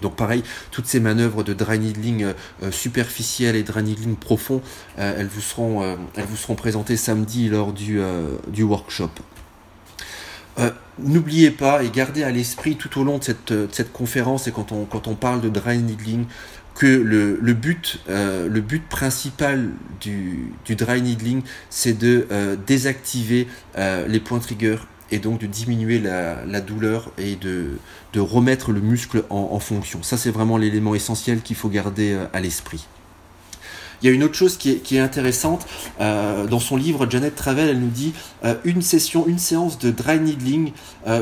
Donc 0.01 0.15
pareil, 0.15 0.43
toutes 0.71 0.85
ces 0.85 0.99
manœuvres 0.99 1.43
de 1.43 1.53
dry 1.53 1.79
needling 1.79 2.25
euh, 2.61 2.71
superficiel 2.71 3.55
et 3.55 3.63
dry 3.63 3.83
needling 3.83 4.15
profond, 4.15 4.61
elles, 4.97 5.27
vous 5.27 5.39
seront, 5.39 5.97
elles 6.15 6.25
vous 6.25 6.35
seront 6.35 6.55
présentées 6.55 6.97
samedi 6.97 7.47
lors 7.47 7.71
du, 7.71 8.01
du 8.49 8.63
workshop. 8.63 9.11
N'oubliez 10.99 11.49
pas 11.49 11.83
et 11.83 11.89
gardez 11.89 12.23
à 12.23 12.29
l'esprit 12.29 12.75
tout 12.75 12.99
au 12.99 13.03
long 13.03 13.17
de 13.17 13.23
cette, 13.23 13.51
de 13.51 13.67
cette 13.71 13.91
conférence 13.91 14.47
et 14.47 14.51
quand 14.51 14.71
on, 14.71 14.85
quand 14.85 15.07
on 15.07 15.15
parle 15.15 15.41
de 15.41 15.49
dry 15.49 15.79
needling, 15.79 16.25
que 16.75 16.87
le, 16.87 17.53
but, 17.53 17.99
euh, 18.09 18.47
le 18.47 18.61
but 18.61 18.87
principal 18.87 19.69
du, 20.01 20.51
dry 20.69 21.01
needling, 21.01 21.41
c'est 21.69 21.97
de 21.97 22.27
euh, 22.31 22.55
désactiver 22.55 23.47
euh, 23.77 24.07
les 24.07 24.19
points 24.19 24.39
trigger 24.39 24.77
et 25.11 25.19
donc 25.19 25.39
de 25.39 25.45
diminuer 25.45 25.99
la, 25.99 26.61
douleur 26.61 27.11
et 27.19 27.35
de, 27.35 27.77
remettre 28.19 28.71
le 28.71 28.81
muscle 28.81 29.23
en, 29.29 29.59
fonction. 29.59 30.01
Ça, 30.01 30.17
c'est 30.17 30.31
vraiment 30.31 30.57
l'élément 30.57 30.95
essentiel 30.95 31.41
qu'il 31.41 31.55
faut 31.55 31.69
garder 31.69 32.17
à 32.33 32.39
l'esprit. 32.39 32.87
Il 34.01 34.07
y 34.07 34.09
a 34.09 34.11
une 34.11 34.23
autre 34.23 34.33
chose 34.33 34.57
qui 34.57 34.71
est, 34.71 34.77
qui 34.77 34.95
est 34.95 34.99
intéressante. 34.99 35.67
dans 35.99 36.59
son 36.59 36.77
livre, 36.77 37.07
Janet 37.07 37.35
Travel, 37.35 37.69
elle 37.69 37.79
nous 37.79 37.89
dit 37.89 38.13
une 38.63 38.81
session, 38.81 39.27
une 39.27 39.37
séance 39.37 39.77
de 39.77 39.91
dry 39.91 40.19
needling 40.19 40.71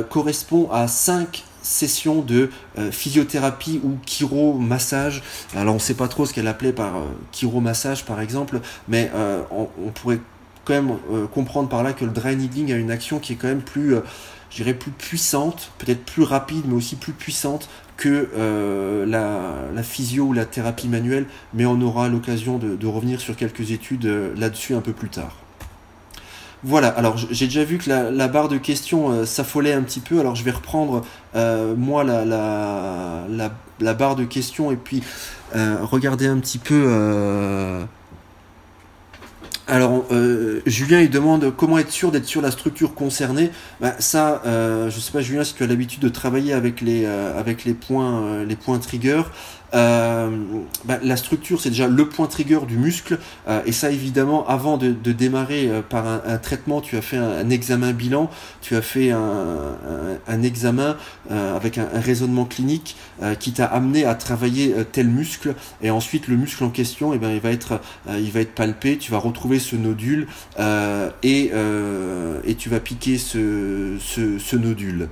correspond 0.09 0.69
à 0.71 0.87
5 0.87 1.43
session 1.61 2.21
de 2.21 2.49
euh, 2.77 2.91
physiothérapie 2.91 3.81
ou 3.83 3.97
chiro-massage. 4.05 5.23
Alors 5.55 5.73
on 5.73 5.77
ne 5.77 5.81
sait 5.81 5.93
pas 5.93 6.07
trop 6.07 6.25
ce 6.25 6.33
qu'elle 6.33 6.47
appelait 6.47 6.73
par 6.73 6.97
euh, 6.97 7.05
chiro-massage 7.31 8.05
par 8.05 8.21
exemple, 8.21 8.59
mais 8.87 9.11
euh, 9.15 9.41
on, 9.51 9.89
pourrait 9.89 10.19
quand 10.65 10.73
même 10.73 10.97
comprendre 11.33 11.69
par 11.69 11.83
là 11.83 11.93
que 11.93 12.05
le 12.05 12.11
dry 12.11 12.35
needling 12.35 12.71
a 12.71 12.75
une 12.75 12.91
action 12.91 13.19
qui 13.19 13.33
est 13.33 13.35
quand 13.35 13.47
même 13.47 13.63
plus 13.63 13.95
je 14.51 14.63
plus 14.71 14.91
puissante, 14.91 15.71
peut-être 15.77 16.03
plus 16.03 16.23
rapide, 16.23 16.63
mais 16.67 16.75
aussi 16.75 16.95
plus 16.95 17.13
puissante 17.13 17.69
que 17.97 18.29
euh, 18.35 19.05
la, 19.05 19.83
physio 19.83 20.25
ou 20.25 20.33
la 20.33 20.45
thérapie 20.45 20.87
manuelle, 20.87 21.25
mais 21.53 21.65
on 21.65 21.79
aura 21.81 22.09
l'occasion 22.09 22.57
de, 22.57 22.87
revenir 22.87 23.21
sur 23.21 23.35
quelques 23.35 23.71
études 23.71 24.05
euh, 24.05 24.33
là-dessus 24.35 24.73
un 24.73 24.81
peu 24.81 24.91
plus 24.91 25.09
tard. 25.09 25.37
Voilà, 26.63 26.89
alors 26.89 27.17
j'ai 27.17 27.45
déjà 27.45 27.63
vu 27.63 27.79
que 27.79 27.89
la, 27.89 28.27
barre 28.27 28.47
de 28.47 28.57
questions 28.57 29.25
s'affolait 29.25 29.73
un 29.73 29.81
petit 29.81 29.99
peu, 29.99 30.19
alors 30.19 30.35
je 30.35 30.43
vais 30.43 30.51
reprendre 30.51 31.03
moi 31.75 32.03
la, 32.03 33.93
barre 33.93 34.15
de 34.15 34.25
questions 34.25 34.71
et 34.71 34.75
puis 34.75 35.01
regarder 35.53 36.27
un 36.27 36.37
petit 36.37 36.59
peu 36.59 36.85
alors, 39.71 40.05
euh, 40.11 40.59
Julien, 40.65 40.99
il 40.99 41.09
demande 41.09 41.55
comment 41.55 41.77
être 41.77 41.91
sûr 41.91 42.11
d'être 42.11 42.25
sur 42.25 42.41
la 42.41 42.51
structure 42.51 42.93
concernée. 42.93 43.51
Bah, 43.79 43.93
ça, 43.99 44.41
euh, 44.45 44.89
je 44.89 44.99
sais 44.99 45.13
pas, 45.13 45.21
Julien, 45.21 45.45
si 45.45 45.53
tu 45.53 45.63
as 45.63 45.67
l'habitude 45.67 46.01
de 46.01 46.09
travailler 46.09 46.51
avec 46.51 46.81
les, 46.81 47.05
euh, 47.05 47.39
avec 47.39 47.63
les 47.63 47.73
points, 47.73 48.43
les 48.43 48.57
points 48.57 48.79
trigger. 48.79 49.23
Euh, 49.73 50.29
bah, 50.85 50.99
la 51.01 51.15
structure, 51.15 51.61
c'est 51.61 51.69
déjà 51.69 51.87
le 51.87 52.07
point 52.07 52.27
trigger 52.27 52.59
du 52.67 52.77
muscle. 52.77 53.19
Euh, 53.47 53.61
et 53.65 53.71
ça, 53.71 53.91
évidemment, 53.91 54.47
avant 54.47 54.77
de, 54.77 54.91
démarrer 55.11 55.69
euh, 55.69 55.81
par 55.81 56.07
un, 56.07 56.37
traitement, 56.37 56.81
tu 56.81 56.97
as 56.97 57.01
fait 57.01 57.17
un, 57.17 57.49
examen 57.49 57.91
bilan, 57.91 58.29
tu 58.61 58.75
as 58.75 58.81
fait 58.81 59.11
un, 59.11 60.43
examen 60.43 60.97
avec 61.29 61.77
un, 61.77 61.87
raisonnement 61.93 62.45
clinique 62.45 62.95
qui 63.39 63.51
t'a 63.51 63.65
amené 63.65 64.05
à 64.05 64.15
travailler 64.15 64.73
tel 64.91 65.07
muscle. 65.07 65.55
Et 65.81 65.89
ensuite, 65.89 66.27
le 66.27 66.35
muscle 66.35 66.63
en 66.63 66.69
question, 66.69 67.13
eh 67.13 67.17
ben, 67.17 67.31
il, 67.31 67.39
va 67.39 67.51
être, 67.51 67.81
il 68.09 68.31
va 68.31 68.39
être 68.39 68.55
palpé, 68.55 68.97
tu 68.97 69.11
vas 69.11 69.17
retrouver 69.17 69.59
ce 69.59 69.75
nodule 69.75 70.27
et, 71.23 71.51
et 72.45 72.55
tu 72.55 72.69
vas 72.69 72.79
piquer 72.79 73.17
ce, 73.17 73.97
ce, 73.99 74.39
ce 74.39 74.55
nodule. 74.55 75.09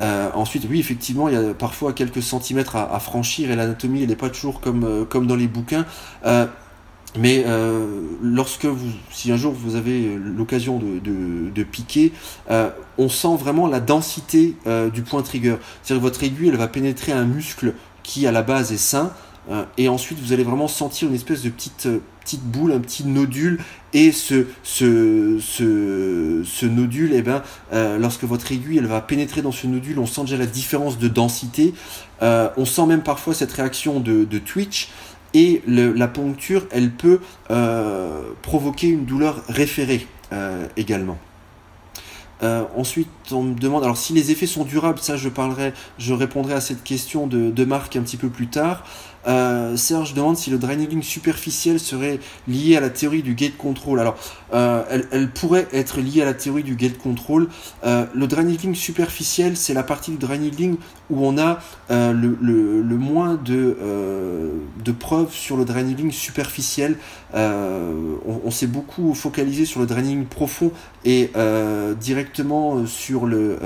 Euh, 0.00 0.30
ensuite, 0.34 0.66
oui, 0.70 0.78
effectivement, 0.78 1.28
il 1.28 1.34
y 1.34 1.36
a 1.36 1.54
parfois 1.54 1.92
quelques 1.92 2.22
centimètres 2.22 2.76
à, 2.76 3.00
franchir 3.00 3.50
et 3.50 3.56
l'anatomie, 3.56 4.02
elle 4.02 4.08
n'est 4.08 4.16
pas 4.16 4.30
toujours 4.30 4.60
comme, 4.60 4.84
euh, 4.84 5.04
comme 5.04 5.26
dans 5.26 5.36
les 5.36 5.48
bouquins. 5.48 5.86
Euh, 6.24 6.46
mais 7.16 7.44
lorsque 8.22 8.66
vous, 8.66 8.90
si 9.10 9.32
un 9.32 9.36
jour 9.38 9.54
vous 9.54 9.76
avez 9.76 10.14
l'occasion 10.14 10.78
de, 10.78 11.00
de, 11.50 11.62
piquer, 11.64 12.12
on 12.98 13.08
sent 13.08 13.34
vraiment 13.38 13.66
la 13.66 13.80
densité 13.80 14.54
du 14.92 15.02
point 15.02 15.22
trigger. 15.22 15.56
C'est-à-dire 15.82 16.02
votre 16.02 16.22
aiguille, 16.22 16.50
elle 16.50 16.56
va 16.56 16.68
pénétrer 16.68 17.12
un 17.12 17.24
muscle 17.24 17.72
qui 18.02 18.26
à 18.26 18.30
la 18.30 18.42
base 18.42 18.72
est 18.72 18.76
sain, 18.76 19.10
et 19.76 19.88
ensuite 19.88 20.18
vous 20.20 20.32
allez 20.32 20.44
vraiment 20.44 20.68
sentir 20.68 21.08
une 21.08 21.14
espèce 21.14 21.42
de 21.42 21.48
petite 21.48 21.88
petite 22.28 22.44
boule, 22.44 22.72
un 22.72 22.80
petit 22.80 23.04
nodule, 23.04 23.58
et 23.94 24.12
ce, 24.12 24.44
ce, 24.62 25.38
ce, 25.40 26.66
nodule, 26.66 27.12
eh 27.14 27.22
ben, 27.22 27.42
euh, 27.72 27.96
lorsque 27.96 28.24
votre 28.24 28.52
aiguille 28.52 28.76
elle 28.76 28.86
va 28.86 29.00
pénétrer 29.00 29.40
dans 29.40 29.50
ce 29.50 29.66
nodule, 29.66 29.98
on 29.98 30.04
sent 30.04 30.22
déjà 30.22 30.36
la 30.36 30.44
différence 30.44 30.98
de 30.98 31.08
densité, 31.08 31.72
euh, 32.20 32.50
on 32.58 32.66
sent 32.66 32.84
même 32.84 33.02
parfois 33.02 33.32
cette 33.32 33.52
réaction 33.52 33.98
de, 34.00 34.38
twitch, 34.38 34.90
et 35.32 35.62
la 35.66 36.06
poncture, 36.06 36.66
elle 36.70 36.90
peut 36.90 37.20
euh, 37.50 38.20
provoquer 38.42 38.88
une 38.88 39.06
douleur 39.06 39.42
référée 39.48 40.06
également. 40.76 41.16
ensuite, 42.42 43.08
on 43.32 43.42
me 43.42 43.54
demande 43.54 43.84
alors 43.84 43.96
si 43.96 44.12
les 44.12 44.30
effets 44.30 44.46
sont 44.46 44.64
durables, 44.64 44.98
ça 44.98 45.16
je 45.16 45.30
parlerai, 45.30 45.72
je 45.98 46.12
répondrai 46.12 46.52
à 46.52 46.60
cette 46.60 46.84
question 46.84 47.26
de, 47.26 47.50
de 47.50 47.64
Marc 47.64 47.96
un 47.96 48.02
petit 48.02 48.18
peu 48.18 48.28
plus 48.28 48.48
tard. 48.48 48.84
Euh, 49.26 49.76
Serge 49.76 50.14
demande 50.14 50.36
si 50.36 50.50
le 50.50 50.58
draining 50.58 51.02
superficiel 51.02 51.80
serait 51.80 52.20
lié 52.46 52.76
à 52.76 52.80
la 52.80 52.90
théorie 52.90 53.22
du 53.22 53.34
gate 53.34 53.56
control. 53.56 54.00
Alors, 54.00 54.16
euh, 54.54 55.02
elle, 55.10 55.30
pourrait 55.30 55.68
être 55.72 56.00
liée 56.00 56.22
à 56.22 56.24
la 56.24 56.34
théorie 56.34 56.62
du 56.62 56.76
gate 56.76 56.98
control. 56.98 57.48
Euh, 57.84 58.06
le 58.14 58.26
draining 58.26 58.74
superficiel, 58.74 59.56
c'est 59.56 59.74
la 59.74 59.82
partie 59.82 60.12
du 60.12 60.18
draining 60.18 60.76
où 61.10 61.26
on 61.26 61.38
a 61.38 61.58
le, 61.90 62.96
moins 62.96 63.38
de, 63.42 63.76
preuves 64.98 65.32
sur 65.32 65.56
le 65.56 65.64
draining 65.64 66.10
superficiel. 66.10 66.96
on, 67.34 68.50
s'est 68.50 68.66
beaucoup 68.66 69.14
focalisé 69.14 69.64
sur 69.64 69.80
le 69.80 69.86
draining 69.86 70.26
profond 70.26 70.70
et 71.04 71.30
directement 72.00 72.86
sur 72.86 73.26
le 73.26 73.58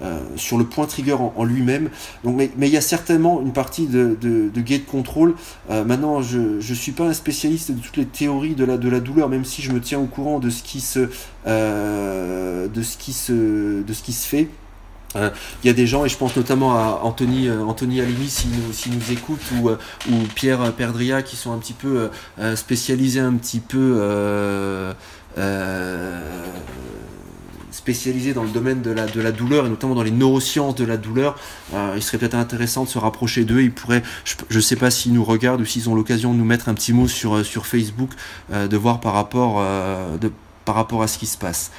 euh, 0.00 0.20
sur 0.36 0.58
le 0.58 0.64
point 0.64 0.86
trigger 0.86 1.16
en, 1.36 1.44
lui-même. 1.44 1.90
Donc, 2.24 2.36
mais, 2.36 2.66
il 2.66 2.72
y 2.72 2.76
a 2.76 2.80
certainement 2.80 3.40
une 3.42 3.52
partie 3.52 3.86
de, 3.86 4.50
gate 4.56 4.86
control. 4.86 5.34
Euh, 5.70 5.84
maintenant, 5.84 6.22
je 6.22 6.56
ne 6.56 6.74
suis 6.74 6.92
pas 6.92 7.04
un 7.04 7.12
spécialiste 7.12 7.72
de 7.72 7.80
toutes 7.80 7.98
les 7.98 8.06
théories 8.06 8.54
de 8.54 8.64
la, 8.64 8.78
de 8.78 8.98
douleur, 8.98 9.28
même 9.28 9.44
si 9.44 9.62
je 9.62 9.70
me 9.70 9.80
tiens 9.80 10.00
au 10.00 10.06
courant 10.06 10.38
de 10.40 10.50
ce 10.50 10.62
qui 10.62 10.80
se, 10.80 11.08
euh, 11.46 12.68
de 12.68 12.82
ce 12.82 12.96
qui 12.96 13.12
se, 13.12 13.82
de 13.82 13.92
ce 13.92 14.02
qui 14.02 14.12
se 14.12 14.26
fait. 14.26 14.48
Il 15.14 15.66
y 15.66 15.68
a 15.68 15.74
des 15.74 15.86
gens, 15.86 16.06
et 16.06 16.08
je 16.08 16.16
pense 16.16 16.34
notamment 16.34 16.72
à 16.72 17.00
Anthony, 17.02 17.50
Anthony 17.50 18.00
Alimi 18.00 18.30
s'il 18.30 18.50
nous, 18.50 18.96
nous 18.96 19.12
écoute, 19.12 19.42
ou, 19.60 19.68
ou 19.68 20.16
Pierre 20.34 20.72
Perdria, 20.72 21.22
qui 21.22 21.36
sont 21.36 21.52
un 21.52 21.58
petit 21.58 21.74
peu 21.74 22.08
spécialisés 22.54 23.20
un 23.20 23.34
petit 23.34 23.60
peu 23.60 24.00
spécialisé 27.72 28.34
dans 28.34 28.42
le 28.44 28.50
domaine 28.50 28.82
de 28.82 28.90
la, 28.90 29.06
de 29.06 29.20
la 29.20 29.32
douleur 29.32 29.66
et 29.66 29.68
notamment 29.68 29.94
dans 29.94 30.02
les 30.02 30.10
neurosciences 30.10 30.74
de 30.74 30.84
la 30.84 30.96
douleur, 30.96 31.36
euh, 31.74 31.94
il 31.96 32.02
serait 32.02 32.18
peut-être 32.18 32.34
intéressant 32.34 32.84
de 32.84 32.88
se 32.88 32.98
rapprocher 32.98 33.44
d'eux. 33.44 33.62
Ils 33.62 33.72
pourraient, 33.72 34.02
je 34.24 34.56
ne 34.56 34.62
sais 34.62 34.76
pas 34.76 34.90
s'ils 34.90 35.12
nous 35.12 35.24
regardent 35.24 35.62
ou 35.62 35.64
s'ils 35.64 35.88
ont 35.88 35.94
l'occasion 35.94 36.32
de 36.32 36.38
nous 36.38 36.44
mettre 36.44 36.68
un 36.68 36.74
petit 36.74 36.92
mot 36.92 37.08
sur, 37.08 37.36
euh, 37.36 37.44
sur 37.44 37.66
Facebook, 37.66 38.10
euh, 38.52 38.68
de 38.68 38.76
voir 38.76 39.00
par 39.00 39.14
rapport, 39.14 39.62
de, 40.20 40.30
par 40.64 40.74
rapport 40.74 41.02
à 41.02 41.06
ce 41.06 41.18
qui 41.18 41.26
se 41.26 41.38
passe. 41.38 41.72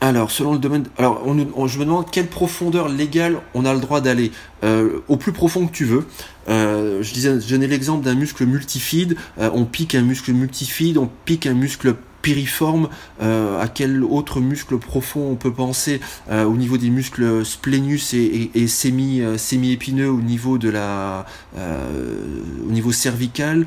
alors, 0.00 0.30
selon 0.30 0.52
le 0.52 0.58
domaine, 0.58 0.84
alors 0.98 1.24
je 1.66 1.78
me 1.78 1.84
demande 1.84 2.10
quelle 2.10 2.26
profondeur 2.26 2.88
légale 2.88 3.40
on 3.54 3.64
a 3.64 3.72
le 3.72 3.80
droit 3.80 4.00
d'aller. 4.00 4.30
au 4.62 5.16
plus 5.16 5.32
profond 5.32 5.66
que 5.66 5.72
tu 5.72 5.84
veux. 5.84 6.06
je 6.48 7.12
disais, 7.12 7.40
je 7.40 7.48
donnais 7.48 7.66
l'exemple 7.66 8.04
d'un 8.04 8.14
muscle 8.14 8.44
multifide. 8.44 9.16
on 9.38 9.64
pique 9.64 9.94
un 9.94 10.02
muscle 10.02 10.32
multifide, 10.32 10.98
on 10.98 11.08
pique 11.24 11.46
un 11.46 11.54
muscle 11.54 11.96
piriforme, 12.26 12.88
euh, 13.22 13.60
à 13.60 13.68
quel 13.68 14.02
autre 14.02 14.40
muscle 14.40 14.78
profond 14.78 15.30
on 15.30 15.36
peut 15.36 15.52
penser 15.52 16.00
euh, 16.28 16.42
au 16.42 16.56
niveau 16.56 16.76
des 16.76 16.90
muscles 16.90 17.46
splénus 17.46 18.14
et, 18.14 18.50
et, 18.52 18.66
semi, 18.66 19.20
euh, 19.20 19.38
semi 19.38 19.70
épineux 19.70 20.10
au 20.10 20.20
niveau 20.20 20.58
de 20.58 20.68
la 20.68 21.24
au 21.56 22.70
niveau 22.72 22.90
cervical. 22.90 23.66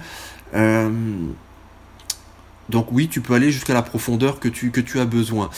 donc 2.69 2.91
oui, 2.91 3.07
tu 3.07 3.21
peux 3.21 3.33
aller 3.33 3.49
jusqu'à 3.49 3.73
la 3.73 3.81
profondeur 3.81 4.41
que 4.41 4.49
tu, 4.49 4.71
que 4.71 4.81
tu 4.81 4.99
as 4.99 5.05
besoin. 5.05 5.49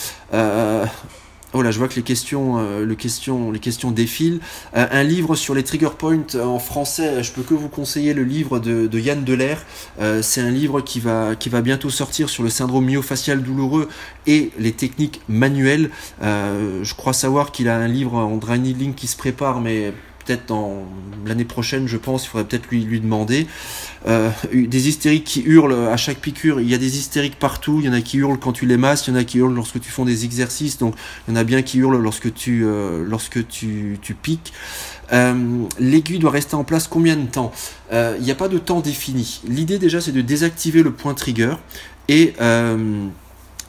Oh 1.53 1.61
là, 1.61 1.71
je 1.71 1.79
vois 1.79 1.89
que 1.89 1.95
les 1.95 2.01
questions, 2.01 2.59
euh, 2.59 2.85
le 2.85 2.95
question, 2.95 3.51
les 3.51 3.59
questions 3.59 3.91
défilent. 3.91 4.39
Euh, 4.77 4.87
un 4.89 5.03
livre 5.03 5.35
sur 5.35 5.53
les 5.53 5.63
trigger 5.63 5.89
points 5.97 6.35
en 6.41 6.59
français, 6.59 7.23
je 7.23 7.31
peux 7.33 7.41
que 7.41 7.53
vous 7.53 7.67
conseiller 7.67 8.13
le 8.13 8.23
livre 8.23 8.59
de, 8.59 8.99
Yann 8.99 9.25
Delair. 9.25 9.65
Euh, 9.99 10.21
c'est 10.21 10.39
un 10.39 10.49
livre 10.49 10.79
qui 10.79 11.01
va, 11.01 11.35
qui 11.35 11.49
va 11.49 11.61
bientôt 11.61 11.89
sortir 11.89 12.29
sur 12.29 12.43
le 12.43 12.49
syndrome 12.49 12.85
myofascial 12.85 13.43
douloureux 13.43 13.89
et 14.27 14.51
les 14.59 14.71
techniques 14.71 15.19
manuelles. 15.27 15.89
je 16.21 16.93
crois 16.93 17.13
savoir 17.13 17.51
qu'il 17.51 17.67
a 17.67 17.77
un 17.77 17.87
livre 17.87 18.13
en 18.13 18.37
dry 18.37 18.59
needling 18.59 18.93
qui 18.93 19.07
se 19.07 19.17
prépare, 19.17 19.59
mais 19.59 19.93
peut-être 20.23 20.47
dans 20.47 20.85
l'année 21.25 21.45
prochaine, 21.45 21.87
je 21.87 21.97
pense, 21.97 22.25
il 22.25 22.29
faudrait 22.29 22.47
peut-être 22.47 22.69
lui, 22.69 22.99
demander. 22.99 23.47
Euh, 24.07 24.29
des 24.53 24.89
hystériques 24.89 25.23
qui 25.23 25.41
hurlent 25.41 25.87
à 25.91 25.97
chaque 25.97 26.17
piqûre, 26.17 26.59
il 26.59 26.69
y 26.69 26.73
a 26.73 26.77
des 26.77 26.97
hystériques 26.97 27.37
partout, 27.37 27.77
il 27.79 27.85
y 27.85 27.89
en 27.89 27.93
a 27.93 28.01
qui 28.01 28.17
hurlent 28.17 28.39
quand 28.39 28.53
tu 28.53 28.65
les 28.65 28.77
masses, 28.77 29.07
il 29.07 29.11
y 29.11 29.13
en 29.13 29.19
a 29.19 29.23
qui 29.23 29.37
hurlent 29.37 29.53
lorsque 29.53 29.79
tu 29.79 29.91
fais 29.91 30.03
des 30.05 30.25
exercices, 30.25 30.77
donc 30.77 30.95
il 31.27 31.33
y 31.33 31.37
en 31.37 31.39
a 31.39 31.43
bien 31.43 31.61
qui 31.61 31.79
hurlent 31.79 31.97
lorsque 31.97 32.33
tu, 32.33 32.63
euh, 32.65 33.19
piques. 34.21 34.53
Euh, 35.13 35.33
L'aiguille 35.79 36.19
doit 36.19 36.31
rester 36.31 36.55
en 36.55 36.63
place 36.63 36.87
combien 36.87 37.15
de 37.15 37.25
temps? 37.25 37.51
Euh, 37.91 38.15
Il 38.19 38.23
n'y 38.23 38.31
a 38.31 38.35
pas 38.35 38.47
de 38.47 38.57
temps 38.57 38.79
défini. 38.79 39.41
L'idée 39.47 39.77
déjà 39.77 40.01
c'est 40.01 40.13
de 40.13 40.21
désactiver 40.21 40.83
le 40.83 40.91
point 40.91 41.13
trigger 41.13 41.55
et 42.07 42.33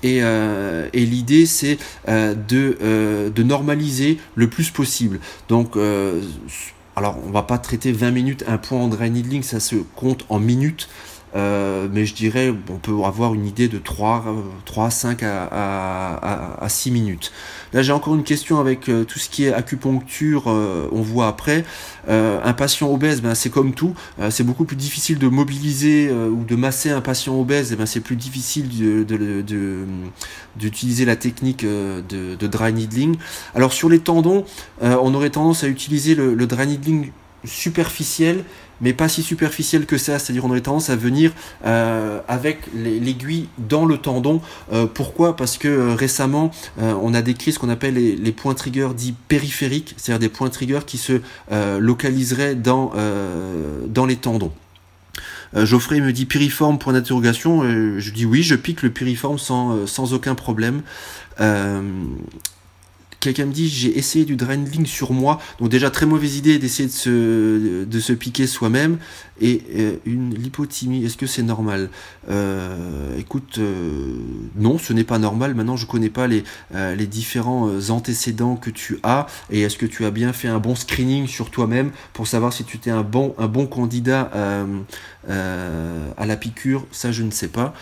euh, 0.05 0.89
et, 0.93 1.05
l'idée, 1.07 1.47
c'est 1.47 1.79
euh, 2.09 2.35
de, 2.35 2.79
euh, 2.83 3.31
de, 3.31 3.43
normaliser 3.43 4.19
le 4.35 4.49
plus 4.49 4.71
possible. 4.71 5.21
Donc, 5.49 5.77
alors, 6.97 7.19
on 7.27 7.31
va 7.31 7.43
pas 7.43 7.59
traiter 7.59 7.93
20 7.93 8.11
minutes 8.11 8.45
un 8.47 8.59
point 8.59 8.79
en 8.79 8.89
dry 8.89 9.11
needling, 9.11 9.43
ça 9.43 9.61
se 9.61 9.77
compte 9.97 10.25
en 10.29 10.39
minutes. 10.39 10.89
Euh, 11.35 11.89
mais 11.91 12.05
je 12.05 12.15
dirais 12.15 12.53
on 12.69 12.77
peut 12.77 12.93
avoir 13.05 13.33
une 13.33 13.47
idée 13.47 13.69
de 13.69 13.79
3, 13.79 14.25
3 14.67 14.91
5 14.91 15.23
à, 15.23 15.45
à, 15.45 16.65
à, 16.65 16.69
6 16.69 16.91
minutes. 16.91 17.33
Là 17.73 17.83
j'ai 17.83 17.93
encore 17.93 18.15
une 18.15 18.25
question 18.25 18.61
avec 18.61 18.91
euh, 18.91 19.05
tout 19.05 19.19
ce 19.19 19.31
qui 19.31 19.45
est 19.45 19.53
acupuncture, 19.53 20.45
euh, 20.49 20.89
on 20.93 21.01
voit 21.01 21.29
après. 21.29 21.65
un 22.09 22.53
patient 22.53 22.93
obèse, 22.93 23.23
ben, 23.23 23.35
c'est 23.35 23.49
comme 23.51 23.73
tout, 23.73 23.95
c'est 24.31 24.45
beaucoup 24.45 24.65
plus 24.65 24.77
difficile 24.77 25.19
de 25.19 25.29
mobiliser 25.29 26.11
ou 26.13 26.45
de 26.45 26.57
masser 26.57 26.91
un 26.91 27.01
patient 27.01 27.41
obèse, 27.41 27.73
et 27.73 27.77
ben, 27.77 27.87
c'est 27.87 28.01
plus 28.01 28.17
difficile 28.17 28.69
d'utiliser 30.57 31.05
de, 31.05 31.09
la 31.09 31.17
technique 31.17 31.65
de, 31.65 32.47
dry 32.47 32.73
needling. 32.73 33.17
Alors 33.55 33.73
sur 33.73 33.89
les 33.89 34.01
tendons, 34.01 34.45
on 34.81 35.15
aurait 35.15 35.31
tendance 35.31 35.65
à 35.65 35.69
utiliser 35.69 36.15
le, 36.15 36.47
dry 36.47 36.67
needling 36.67 37.13
superficielle, 37.45 38.45
mais 38.83 38.93
pas 38.93 39.09
si 39.09 39.23
superficielle 39.23 39.87
que 39.87 39.97
ça. 39.97 40.19
C'est-à-dire 40.19 40.45
on 40.45 40.51
aurait 40.51 40.61
tendance 40.61 40.91
à 40.91 40.97
venir 40.97 41.33
euh, 41.65 42.21
avec 42.29 42.59
l'aiguille 42.75 43.49
dans 43.59 43.87
le 43.87 43.97
tendon. 43.97 44.43
Euh, 44.73 44.87
pourquoi? 44.87 45.37
Parce 45.37 45.57
que 45.57 45.95
récemment, 45.95 46.51
on 46.79 47.15
a 47.15 47.23
décrit 47.23 47.53
ce 47.53 47.59
qu'on 47.59 47.69
appelle 47.69 47.95
les, 47.95 48.33
points 48.33 48.55
triggers 48.55 48.91
dits 48.95 49.15
périphériques, 49.29 49.95
c'est-à-dire 49.97 50.19
des 50.21 50.29
points 50.29 50.51
triggers 50.51 50.81
qui 50.87 50.99
se 50.99 51.21
localiseraient 51.51 52.55
dans, 52.55 52.93
dans 53.87 54.07
les 54.07 54.17
tendons. 54.17 54.53
Geoffrey 55.55 56.01
me 56.01 56.13
dit 56.13 56.27
piriforme 56.27 56.79
point 56.79 56.93
d'interrogation. 56.93 57.63
je 57.63 58.11
dis 58.11 58.25
oui, 58.25 58.43
je 58.43 58.55
pique 58.55 58.83
le 58.83 58.91
piriforme 58.91 59.39
sans, 59.39 59.87
sans 59.87 60.13
aucun 60.13 60.35
problème. 60.35 60.83
Quelqu'un 63.23 63.47
me 63.47 63.53
dit 63.53 63.69
j'ai 63.69 63.97
essayé 63.97 64.25
du 64.25 64.35
drainling 64.35 64.85
sur 64.85 65.13
moi, 65.13 65.39
donc 65.61 65.69
déjà 65.69 65.93
très 65.93 66.07
mauvaise 66.07 66.37
idée 66.37 66.59
d'essayer 66.59 66.89
de 66.89 66.93
se, 66.93 67.85
de 67.85 68.01
se 68.01 68.13
piquer 68.13 68.49
soi-même. 68.49 68.99
Et 69.41 69.63
euh, 69.77 69.97
une 70.05 70.35
lipothymie, 70.35 71.05
est-ce 71.05 71.17
que 71.17 71.29
c'est 71.29 71.45
normal? 71.45 71.89
Euh, 72.29 73.17
Écoute, 73.19 73.59
euh, 73.59 74.17
non, 74.57 74.77
ce 74.77 74.93
n'est 74.93 75.05
pas 75.05 75.21
normal. 75.21 75.55
Maintenant, 75.55 75.77
je 75.77 75.87
connais 75.87 76.11
pas 76.11 76.27
les, 76.27 76.43
les 76.75 77.07
différents 77.07 77.71
antécédents 77.91 78.57
que 78.57 78.71
tu 78.71 78.99
as 79.05 79.27
et 79.51 79.61
est-ce 79.61 79.79
que 79.79 79.87
tu 79.87 80.05
as 80.05 80.11
bien 80.11 80.33
fait 80.33 80.49
un 80.49 80.59
bon 80.59 80.75
screening 80.75 81.29
sur 81.29 81.49
toi-même 81.49 81.93
pour 82.15 82.27
savoir 82.27 82.53
si 82.53 82.65
tu 82.65 82.79
étais 82.79 82.91
un 82.91 83.03
bon, 83.03 83.37
un 83.39 83.47
bon 83.47 83.67
candidat 83.67 84.33
à 85.29 86.27
la 86.27 86.37
piqûre? 86.37 86.87
Ça, 86.91 87.13
je 87.13 87.23
ne 87.23 87.31
sais 87.31 87.49
pas. 87.49 87.73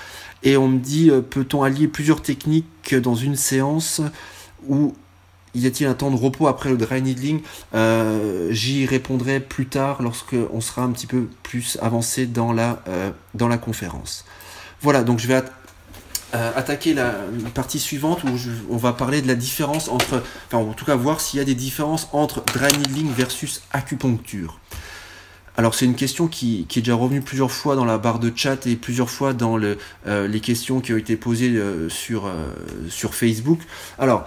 Et 0.42 0.58
on 0.58 0.68
me 0.68 0.78
dit 0.78 1.10
peut-on 1.30 1.62
allier 1.62 1.88
plusieurs 1.88 2.20
techniques 2.20 2.94
dans 2.94 3.14
une 3.14 3.36
séance 3.36 4.02
où 4.68 4.92
y 5.54 5.66
a-t-il 5.66 5.86
un 5.86 5.94
temps 5.94 6.10
de 6.10 6.16
repos 6.16 6.46
après 6.46 6.70
le 6.70 6.76
dry 6.76 7.02
needling 7.02 7.40
euh, 7.74 8.48
J'y 8.50 8.86
répondrai 8.86 9.40
plus 9.40 9.66
tard 9.66 10.02
lorsque 10.02 10.36
on 10.52 10.60
sera 10.60 10.82
un 10.82 10.90
petit 10.90 11.06
peu 11.06 11.28
plus 11.42 11.78
avancé 11.82 12.26
dans 12.26 12.52
la, 12.52 12.82
euh, 12.88 13.10
conférence. 13.60 14.24
Voilà, 14.80 15.02
donc 15.02 15.18
je 15.18 15.26
vais 15.26 15.42
euh, 16.34 16.52
attaquer 16.54 16.94
la, 16.94 17.14
partie 17.54 17.80
suivante 17.80 18.22
où 18.24 18.28
on 18.70 18.76
va 18.76 18.92
parler 18.92 19.22
de 19.22 19.28
la 19.28 19.34
différence 19.34 19.88
entre, 19.88 20.22
enfin 20.46 20.58
en 20.58 20.72
tout 20.72 20.84
cas 20.84 20.94
voir 20.94 21.20
s'il 21.20 21.38
y 21.38 21.42
a 21.42 21.44
des 21.44 21.56
différences 21.56 22.08
entre 22.12 22.42
dry 22.52 22.72
needling 22.78 23.10
versus 23.12 23.62
acupuncture. 23.72 24.60
Alors 25.56 25.74
c'est 25.74 25.84
une 25.84 25.96
question 25.96 26.28
qui, 26.28 26.66
est 26.74 26.78
déjà 26.78 26.94
revenue 26.94 27.20
plusieurs 27.20 27.50
fois 27.50 27.74
dans 27.74 27.84
la 27.84 27.98
barre 27.98 28.20
de 28.20 28.32
chat 28.34 28.66
et 28.66 28.76
plusieurs 28.76 29.10
fois 29.10 29.34
dans 29.34 29.56
le, 29.58 29.76
les 30.06 30.40
questions 30.40 30.80
qui 30.80 30.94
ont 30.94 30.96
été 30.96 31.16
posées 31.16 31.60
sur, 31.90 32.30
sur 32.88 33.14
Facebook. 33.14 33.58
Alors, 33.98 34.26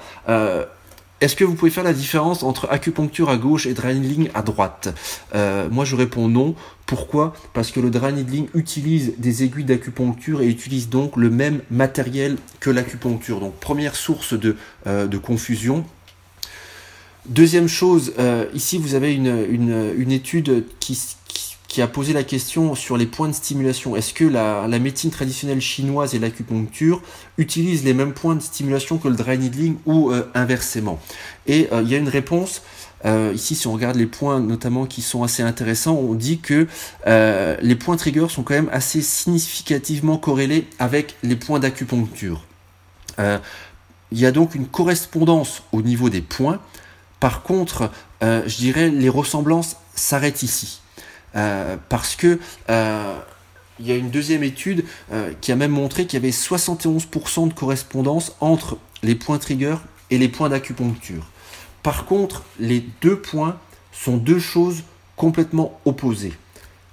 est-ce 1.23 1.37
que 1.37 1.45
vous 1.45 1.55
pouvez 1.55 1.71
faire 1.71 1.85
la 1.85 1.93
différence 1.93 2.43
entre 2.43 2.67
acupuncture 2.69 3.29
à 3.29 3.37
gauche 3.37 3.65
et 3.65 3.73
dry 3.73 3.95
needling 3.97 4.29
à 4.33 4.41
droite? 4.41 4.93
Euh, 5.33 5.69
Moi 5.69 5.85
je 5.85 5.95
réponds 5.95 6.27
non. 6.27 6.53
Pourquoi? 6.85 7.33
Parce 7.53 7.71
que 7.71 7.79
le 7.79 7.89
dry 7.89 8.11
needling 8.11 8.47
utilise 8.53 9.13
des 9.19 9.43
aiguilles 9.43 9.63
d'acupuncture 9.63 10.41
et 10.41 10.47
utilise 10.49 10.89
donc 10.89 11.15
le 11.15 11.29
même 11.29 11.61
matériel 11.71 12.35
que 12.59 12.69
l'acupuncture. 12.69 13.39
Donc 13.39 13.53
première 13.55 13.95
source 13.95 14.33
de, 14.33 14.57
euh, 14.85 15.07
confusion. 15.19 15.85
Deuxième 17.25 17.69
chose, 17.69 18.13
euh, 18.19 18.47
ici 18.53 18.77
vous 18.77 18.93
avez 18.93 19.13
une, 19.13 19.93
une 19.97 20.11
étude 20.11 20.65
qui, 20.81 20.99
qui 21.73 21.81
a 21.81 21.87
posé 21.87 22.13
la 22.13 22.23
question 22.23 22.75
sur 22.75 22.97
les 22.97 23.07
points 23.07 23.27
de 23.27 23.33
stimulation. 23.33 23.95
Est-ce 23.95 24.13
que 24.13 24.25
la, 24.25 24.67
médecine 24.77 25.09
traditionnelle 25.09 25.59
chinoise 25.59 26.13
et 26.13 26.19
l'acupuncture 26.19 27.01
utilisent 27.39 27.83
les 27.83 27.95
mêmes 27.95 28.13
points 28.13 28.35
de 28.35 28.41
stimulation 28.41 28.99
que 28.99 29.07
le 29.07 29.15
dry 29.15 29.39
needling 29.39 29.77
ou 29.87 30.11
euh, 30.11 30.29
inversement? 30.35 30.99
Et 31.47 31.69
euh, 31.71 31.81
il 31.81 31.89
y 31.89 31.95
a 31.95 31.97
une 31.97 32.09
réponse. 32.09 32.61
Euh, 33.05 33.31
ici, 33.33 33.55
si 33.55 33.65
on 33.65 33.73
regarde 33.73 33.95
les 33.95 34.05
points 34.05 34.39
notamment 34.39 34.85
qui 34.85 35.01
sont 35.01 35.23
assez 35.23 35.41
intéressants, 35.41 35.95
on 35.95 36.13
dit 36.13 36.37
que 36.37 36.67
les 37.07 37.75
points 37.75 37.97
trigger 37.97 38.27
sont 38.29 38.43
quand 38.43 38.53
même 38.53 38.69
assez 38.71 39.01
significativement 39.01 40.17
corrélés 40.17 40.67
avec 40.77 41.15
les 41.23 41.35
points 41.35 41.59
d'acupuncture. 41.59 42.45
il 43.17 44.19
y 44.19 44.27
a 44.27 44.31
donc 44.31 44.53
une 44.53 44.67
correspondance 44.67 45.63
au 45.71 45.81
niveau 45.81 46.11
des 46.11 46.21
points. 46.21 46.59
Par 47.19 47.41
contre, 47.41 47.89
je 48.21 48.57
dirais 48.57 48.91
les 48.91 49.09
ressemblances 49.09 49.77
s'arrêtent 49.95 50.43
ici. 50.43 50.81
Euh, 51.35 51.77
parce 51.89 52.15
que 52.15 52.39
euh, 52.69 53.17
il 53.79 53.87
y 53.87 53.91
a 53.91 53.95
une 53.95 54.11
deuxième 54.11 54.43
étude 54.43 54.85
euh, 55.11 55.33
qui 55.41 55.51
a 55.51 55.55
même 55.55 55.71
montré 55.71 56.05
qu'il 56.05 56.21
y 56.21 56.23
avait 56.23 56.31
71% 56.31 57.47
de 57.47 57.53
correspondance 57.53 58.35
entre 58.39 58.77
les 59.01 59.15
points 59.15 59.39
trigger 59.39 59.77
et 60.11 60.17
les 60.17 60.27
points 60.27 60.49
d'acupuncture. 60.49 61.25
Par 61.81 62.05
contre, 62.05 62.43
les 62.59 62.85
deux 63.01 63.19
points 63.19 63.57
sont 63.91 64.17
deux 64.17 64.39
choses 64.39 64.83
complètement 65.15 65.79
opposées. 65.85 66.33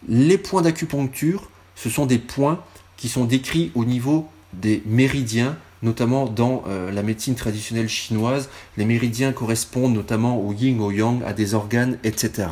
Les 0.09 0.39
points 0.39 0.63
d'acupuncture, 0.63 1.51
ce 1.77 1.91
sont 1.91 2.07
des 2.07 2.19
points 2.19 2.63
qui 2.97 3.09
sont 3.09 3.25
décrits 3.25 3.71
au 3.75 3.85
niveau 3.85 4.29
des 4.55 4.83
méridiens, 4.87 5.57
notamment 5.83 6.27
dans 6.27 6.65
la 6.67 7.03
médecine 7.03 7.35
traditionnelle 7.35 7.89
chinoise. 7.89 8.49
Les 8.77 8.85
méridiens 8.85 9.33
correspondent 9.33 9.95
notamment 9.95 10.39
au 10.39 10.53
yin, 10.53 10.81
au 10.81 10.91
yang, 10.91 11.23
à 11.25 11.33
des 11.33 11.55
organes, 11.55 11.99
etc. 12.03 12.49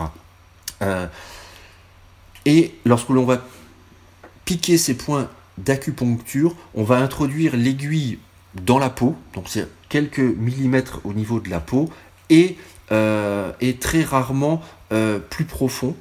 Et 2.47 2.74
lorsque 2.84 3.09
l'on 3.11 3.24
va 3.24 3.45
piquer 4.45 4.78
ces 4.78 4.97
points 4.97 5.28
d'acupuncture, 5.59 6.55
on 6.74 6.84
va 6.84 6.97
introduire 6.97 7.57
l'aiguille 7.57 8.18
dans 8.55 8.78
la 8.78 8.91
peau, 8.91 9.16
donc 9.34 9.45
c'est 9.49 9.68
quelques 9.89 10.18
millimètres 10.18 11.01
au 11.05 11.12
niveau 11.12 11.41
de 11.41 11.51
la 11.51 11.61
peau, 11.61 11.89
et, 12.30 12.57
euh, 12.91 13.53
très 13.80 14.03
rarement 14.03 14.62
euh, 14.93 15.18
plus 15.18 15.45
profond. 15.45 15.95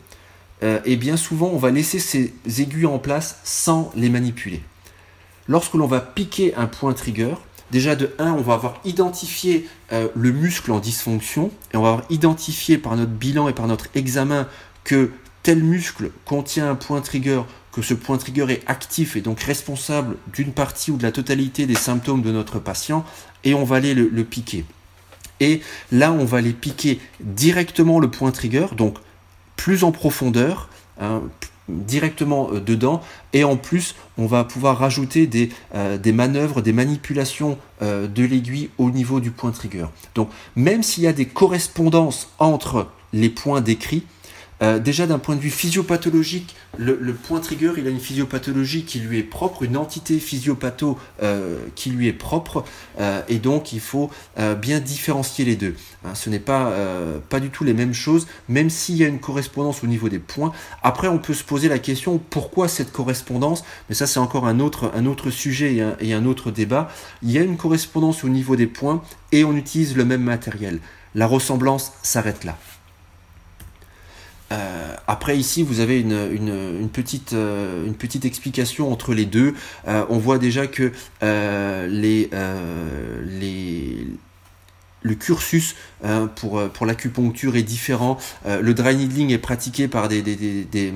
Euh, 0.64 0.80
et 0.86 0.96
bien 0.96 1.18
souvent, 1.18 1.48
on 1.48 1.58
va 1.58 1.70
laisser 1.72 2.00
ces 2.00 2.34
aiguilles 2.60 2.86
en 2.86 3.00
place 3.00 3.40
sans 3.44 3.92
les 3.96 4.10
manipuler. 4.10 4.62
Lorsque 5.48 5.74
l'on 5.74 5.88
va 5.88 6.00
piquer 6.00 6.56
un 6.56 6.68
point 6.68 6.94
trigger, 6.94 7.36
déjà 7.72 7.96
de 7.96 8.14
1, 8.20 8.32
on 8.32 8.42
va 8.42 8.54
avoir 8.54 8.80
identifié 8.86 9.68
le 9.92 10.32
muscle 10.32 10.72
en 10.72 10.80
dysfonction, 10.80 11.52
et 11.74 11.78
on 11.78 11.82
va 11.82 11.90
avoir 11.90 12.06
identifié 12.10 12.78
par 12.78 12.98
notre 12.98 13.12
bilan 13.12 13.48
et 13.48 13.54
par 13.54 13.68
notre 13.68 13.88
examen 13.96 14.48
que 14.84 15.12
tel 15.48 15.64
muscle 15.64 16.12
contient 16.26 16.70
un 16.70 16.76
point 16.76 17.00
trigger, 17.00 17.44
que 17.72 17.82
ce 17.82 17.94
point 17.94 18.18
trigger 18.18 18.48
est 18.50 18.64
actif 18.68 19.16
et 19.16 19.22
donc 19.22 19.40
responsable 19.40 20.18
d'une 20.34 20.52
partie 20.52 20.92
ou 20.92 20.98
de 20.98 21.04
la 21.04 21.14
totalité 21.14 21.66
des 21.66 21.74
symptômes 21.74 22.22
de 22.22 22.34
notre 22.34 22.60
patient, 22.60 23.06
et 23.46 23.54
on 23.54 23.64
va 23.64 23.78
aller 23.78 23.94
le, 23.94 24.24
piquer. 24.26 24.66
Et 25.40 25.62
là, 25.94 26.12
on 26.12 26.26
va 26.26 26.40
aller 26.40 26.52
piquer 26.52 27.00
directement 27.22 28.02
le 28.02 28.12
point 28.12 28.32
trigger, 28.32 28.66
donc 28.76 28.98
plus 29.56 29.86
en 29.86 29.94
profondeur, 29.94 30.68
hein, 31.00 31.22
directement 31.70 32.50
euh, 32.52 32.60
dedans, 32.60 33.02
et 33.32 33.46
en 33.46 33.56
plus, 33.56 33.96
on 34.18 34.26
va 34.26 34.44
pouvoir 34.44 34.78
rajouter 34.78 35.28
des, 35.28 35.48
euh, 35.76 35.98
manœuvres, 36.12 36.62
des 36.62 36.74
manipulations 36.74 37.58
euh, 37.82 38.10
de 38.10 38.26
l'aiguille 38.26 38.70
au 38.78 38.92
niveau 38.92 39.22
du 39.22 39.32
point 39.32 39.52
trigger. 39.52 39.86
Donc, 40.14 40.30
même 40.58 40.84
s'il 40.84 41.06
y 41.06 41.08
a 41.08 41.14
des 41.14 41.26
correspondances 41.26 42.34
entre 42.38 42.88
les 43.14 43.30
points 43.30 43.62
décrits, 43.62 44.04
euh, 44.62 44.80
déjà 44.80 45.06
d'un 45.06 45.20
point 45.20 45.36
de 45.36 45.42
vue 45.42 45.50
physiopathologique, 45.50 46.56
le, 46.78 47.14
point 47.14 47.40
trigger, 47.40 47.74
il 47.78 47.88
a 47.88 47.90
une 47.90 48.00
physiopathologie 48.00 48.84
qui 48.84 49.00
lui 49.00 49.20
est 49.20 49.24
propre, 49.24 49.64
une 49.64 49.78
entité 49.78 50.20
physiopatho 50.20 50.98
euh, 51.22 51.60
qui 51.76 51.90
lui 51.90 52.08
est 52.08 52.14
propre, 52.14 52.64
euh, 53.00 53.22
et 53.28 53.38
donc 53.38 53.74
il 53.74 53.80
faut 53.80 54.10
bien 54.60 54.80
différencier 54.80 55.46
les 55.46 55.56
deux. 55.56 55.76
Hein, 56.06 56.16
ce 56.16 56.30
n'est 56.30 56.40
pas, 56.40 56.74
pas 57.30 57.40
du 57.40 57.50
tout 57.50 57.64
les 57.64 57.74
mêmes 57.74 57.94
choses, 57.94 58.28
même 58.50 58.70
s'il 58.70 58.98
y 58.98 59.04
a 59.04 59.08
une 59.08 59.20
correspondance 59.20 59.84
au 59.84 59.88
niveau 59.88 60.10
des 60.10 60.20
points. 60.20 60.52
Après, 60.84 61.08
on 61.08 61.18
peut 61.18 61.34
se 61.34 61.44
poser 61.44 61.70
la 61.70 61.80
question 61.80 62.20
pourquoi 62.30 62.68
cette 62.68 62.92
correspondance, 62.92 63.64
mais 63.90 63.96
ça 63.96 64.08
c'est 64.08 64.20
encore 64.20 64.48
un 64.48 64.60
autre, 64.60 64.92
un 64.96 65.06
autre 65.06 65.30
sujet 65.30 65.78
et 66.00 66.14
un 66.14 66.26
autre 66.26 66.52
débat. 66.52 66.90
Il 67.24 67.32
y 67.32 67.38
a 67.38 67.42
une 67.42 67.58
correspondance 67.58 68.24
au 68.24 68.30
niveau 68.30 68.56
des 68.56 68.68
points 68.68 69.02
et 69.32 69.44
on 69.44 69.56
utilise 69.56 69.96
le 69.96 70.06
même 70.06 70.24
matériel. 70.24 70.80
La 71.16 71.28
ressemblance 71.28 71.94
s'arrête 72.04 72.44
là. 72.44 72.58
Euh, 74.52 74.96
après 75.08 75.38
ici 75.38 75.64
vous 75.64 75.80
avez 75.80 76.00
une, 76.00 76.30
une, 76.32 76.90
petite, 76.90 77.34
euh, 77.34 77.86
une 77.86 77.96
petite 77.96 78.26
explication 78.26 78.92
entre 78.92 79.14
les 79.14 79.26
deux. 79.26 79.54
Euh, 79.88 80.06
on 80.10 80.18
voit 80.18 80.38
déjà 80.38 80.68
que 80.68 80.92
les, 81.22 82.30
les, 83.26 84.08
le 85.02 85.16
cursus 85.16 85.76
hein, 86.04 86.30
pour, 86.36 86.70
pour 86.70 86.86
l'acupuncture 86.86 87.56
est 87.56 87.64
différent. 87.64 88.18
le 88.46 88.74
dry 88.74 88.96
needling 88.96 89.32
est 89.32 89.38
pratiqué 89.38 89.88
par 89.88 90.08
des, 90.08 90.22
des, 90.22 90.36
des, 90.36 90.64
des 90.64 90.94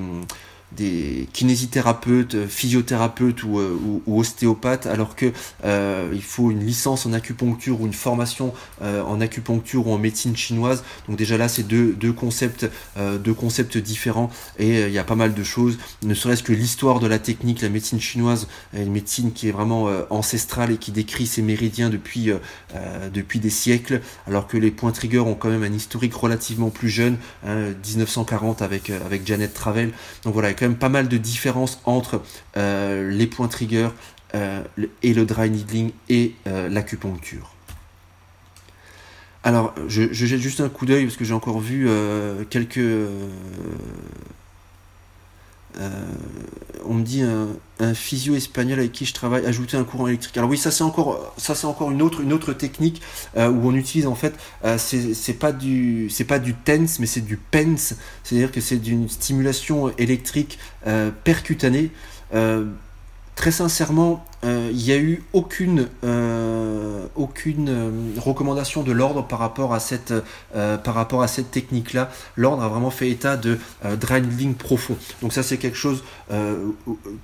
kinésithérapeutes, 1.32 2.46
physiothérapeutes 2.46 3.42
ou, 3.44 3.58
ou, 4.06 4.20
ostéopathes, 4.20 4.86
alors 4.86 5.16
que 5.16 5.32
il 5.64 6.22
faut 6.22 6.50
une 6.50 6.64
licence 6.64 7.06
en 7.06 7.12
acupuncture 7.12 7.80
ou 7.80 7.86
une 7.86 7.92
formation 7.92 8.52
en 8.80 9.20
acupuncture 9.20 9.86
ou 9.86 9.92
en 9.92 9.98
médecine 9.98 10.36
chinoise. 10.36 10.84
Donc 11.08 11.16
déjà 11.16 11.36
là, 11.36 11.48
c'est 11.48 11.62
deux, 11.62 11.92
deux, 11.92 12.12
concepts, 12.12 12.68
deux 12.96 13.34
concepts 13.34 13.76
différents 13.78 14.30
et 14.58 14.82
il 14.82 14.92
y 14.92 14.98
a 14.98 15.04
pas 15.04 15.14
mal 15.14 15.34
de 15.34 15.44
choses, 15.44 15.78
ne 16.02 16.14
serait-ce 16.14 16.42
que 16.42 16.52
l'histoire 16.52 17.00
de 17.00 17.06
la 17.06 17.18
technique, 17.18 17.60
la 17.62 17.68
médecine 17.68 18.00
chinoise, 18.00 18.48
une 18.74 18.92
médecine 18.92 19.32
qui 19.32 19.48
est 19.48 19.52
vraiment 19.52 19.88
ancestrale 20.10 20.72
et 20.72 20.76
qui 20.76 20.92
décrit 20.92 21.26
ses 21.26 21.42
méridiens 21.42 21.90
depuis, 21.90 22.30
depuis 23.12 23.40
des 23.40 23.50
siècles, 23.50 24.00
alors 24.26 24.46
que 24.46 24.56
les 24.56 24.70
points 24.70 24.92
trigger 24.92 25.20
ont 25.20 25.34
quand 25.34 25.50
même 25.50 25.62
un 25.62 25.72
historique 25.72 26.14
relativement 26.14 26.70
plus 26.70 26.88
jeune, 26.88 27.16
1940 27.44 28.62
hein, 28.62 28.64
avec, 28.64 28.90
euh, 28.90 28.98
avec 29.04 29.26
Janet 29.26 29.52
Travel. 29.52 29.92
Donc 30.24 30.32
voilà, 30.34 30.48
pas 30.70 30.88
mal 30.88 31.08
de 31.08 31.16
différences 31.16 31.80
entre 31.84 32.22
euh, 32.56 33.10
les 33.10 33.26
points 33.26 33.48
trigger 33.48 33.88
euh, 34.34 34.62
et 35.02 35.14
le 35.14 35.24
dry 35.24 35.50
needling 35.50 35.92
et 36.08 36.34
l'acupuncture. 36.46 37.54
Alors, 39.44 39.74
je, 39.88 40.12
je, 40.12 40.26
jette 40.26 40.40
juste 40.40 40.60
un 40.60 40.68
coup 40.68 40.86
d'œil 40.86 41.04
parce 41.04 41.16
que 41.16 41.24
j'ai 41.24 41.34
encore 41.34 41.58
vu 41.58 41.88
quelques 42.48 42.78
euh, 42.78 43.28
on 45.78 46.94
me 46.94 47.02
dit 47.02 47.22
un, 47.22 47.94
physio 47.94 48.36
espagnol 48.36 48.78
avec 48.78 48.92
qui 48.92 49.04
je 49.04 49.12
travaille 49.12 49.44
ajouter 49.44 49.76
un 49.76 49.82
courant 49.82 50.06
électrique. 50.06 50.36
Alors 50.36 50.48
oui, 50.48 50.56
ça 50.56 50.70
c'est 50.70 50.84
encore 50.84 51.34
ça 51.36 51.54
c'est 51.54 51.66
encore 51.66 51.90
une 51.90 52.02
autre 52.02 52.52
technique 52.52 53.02
euh, 53.36 53.50
où 53.50 53.68
on 53.68 53.74
utilise 53.74 54.06
en 54.06 54.14
fait 54.14 54.34
euh, 54.64 54.78
c'est 54.78 55.32
pas 55.32 55.52
du 55.52 56.08
c'est 56.08 56.24
pas 56.24 56.38
du 56.38 56.54
TENS 56.54 56.98
mais 57.00 57.06
c'est 57.06 57.22
du 57.22 57.36
PENS, 57.36 57.96
c'est-à-dire 58.22 58.52
que 58.52 58.60
c'est 58.60 58.76
d'une 58.76 59.08
stimulation 59.08 59.92
électrique 59.98 60.58
percutanée 61.24 61.90
très 63.34 63.50
sincèrement, 63.50 64.12
euh, 64.14 64.31
il 64.44 64.76
n'y 64.76 64.92
a 64.92 64.96
eu 64.96 65.22
aucune, 65.32 65.88
euh, 66.04 67.06
euh, 67.16 67.90
recommandation 68.18 68.82
de 68.82 68.92
l'ordre 68.92 69.26
par 69.26 69.38
rapport 69.38 69.74
à 69.74 69.80
cette, 69.80 70.12
technique-là. 71.50 72.10
L'ordre 72.36 72.62
a 72.62 72.68
vraiment 72.68 72.90
fait 72.90 73.10
état 73.10 73.36
de 73.36 73.58
dry 74.00 74.22
profond. 74.58 74.96
Donc 75.20 75.32
ça 75.32 75.42
c'est 75.42 75.58
quelque 75.58 75.76
chose, 75.76 76.02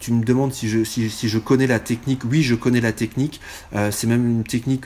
tu 0.01 0.13
me 0.13 0.25
demandes 0.25 0.53
si 0.53 0.69
je, 0.69 1.39
connais 1.39 1.67
la 1.67 1.81
technique. 1.81 2.23
Oui, 2.25 2.43
je 2.43 2.55
connais 2.55 2.81
la 2.81 2.93
technique. 2.93 3.41
c'est 3.91 4.07
même 4.07 4.29
une 4.29 4.45
technique 4.45 4.85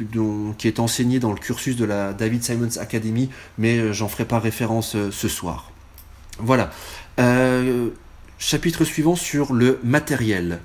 qui 0.58 0.68
est 0.68 0.80
enseignée 0.80 1.18
dans 1.18 1.32
le 1.32 1.38
cursus 1.38 1.76
de 1.76 1.84
la 1.84 2.12
David 2.12 2.42
Simons 2.44 2.78
Academy, 2.78 3.30
mais 3.58 3.92
j'en 3.92 4.08
ferai 4.08 4.24
pas 4.24 4.38
référence 4.38 4.96
ce 5.10 5.28
soir. 5.28 5.70
Voilà. 6.38 6.70
chapitre 8.38 8.84
suivant 8.84 9.16
sur 9.16 9.52
le 9.52 9.78
matériel. 9.82 10.60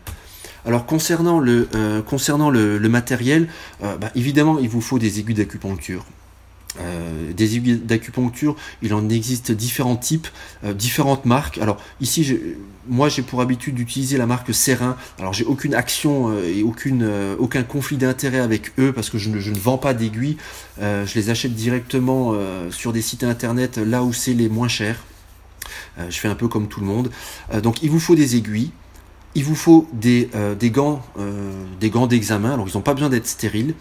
Alors 0.68 0.86
concernant 0.86 1.39
le, 1.39 1.70
euh, 1.76 2.89
matériel, 2.89 3.47
euh, 3.84 3.95
bah, 3.95 4.11
évidemment 4.15 4.59
il 4.59 4.68
vous 4.68 4.82
faut 4.82 4.99
des 4.99 5.20
aiguilles 5.20 5.36
d'acupuncture. 5.36 6.05
Euh, 6.82 7.32
des 7.32 7.55
aiguilles 7.55 7.78
d'acupuncture, 7.78 8.55
il 8.82 8.93
en 8.93 9.09
existe 9.09 9.53
différents 9.53 9.95
types, 9.95 10.28
différentes 10.76 11.26
marques. 11.26 11.57
Alors 11.59 11.82
ici, 12.01 12.38
moi 12.88 13.07
j'ai 13.07 13.22
pour 13.22 13.39
habitude 13.39 13.76
d'utiliser 13.76 14.18
la 14.18 14.26
marque 14.26 14.53
Serin. 14.53 14.97
Alors 15.20 15.32
j'ai 15.32 15.45
aucune 15.45 15.74
action 15.74 16.38
et 16.43 16.63
aucun 16.63 17.63
conflit 17.63 17.95
d'intérêt 17.95 18.39
avec 18.39 18.78
eux 18.78 18.91
parce 18.91 19.09
que 19.09 19.18
je 19.18 19.30
ne 19.30 19.57
vends 19.57 19.78
pas 19.78 19.93
d'aiguilles. 19.93 20.38
je 20.80 21.13
les 21.15 21.30
achète 21.30 21.55
directement 21.55 22.36
sur 22.70 22.91
des 22.91 23.01
sites 23.01 23.24
internet 23.24 23.78
là 23.78 24.03
où 24.03 24.11
c'est 24.11 24.34
les 24.34 24.49
moins 24.49 24.68
chers. 24.68 25.03
je 25.97 26.20
fais 26.20 26.28
un 26.28 26.36
peu 26.36 26.49
comme 26.49 26.68
tout 26.68 26.82
le 26.82 26.86
monde. 26.86 27.09
donc 27.63 27.82
il 27.82 27.89
vous 27.89 27.99
faut 27.99 28.15
des 28.15 28.36
aiguilles 28.36 28.72
il 29.38 29.44
vous 29.44 29.56
faut 29.56 29.88
des, 29.94 30.30
euh, 30.34 30.56
euh, 30.56 31.52
des 31.80 31.90
gants 31.92 32.08
d'examen. 32.08 32.56
Alors, 32.56 32.68
ils 32.68 32.74
n'ont 32.74 32.82
pas 32.82 32.96
besoin 32.96 33.10
d'être 33.10 33.28
stériles. 33.28 33.76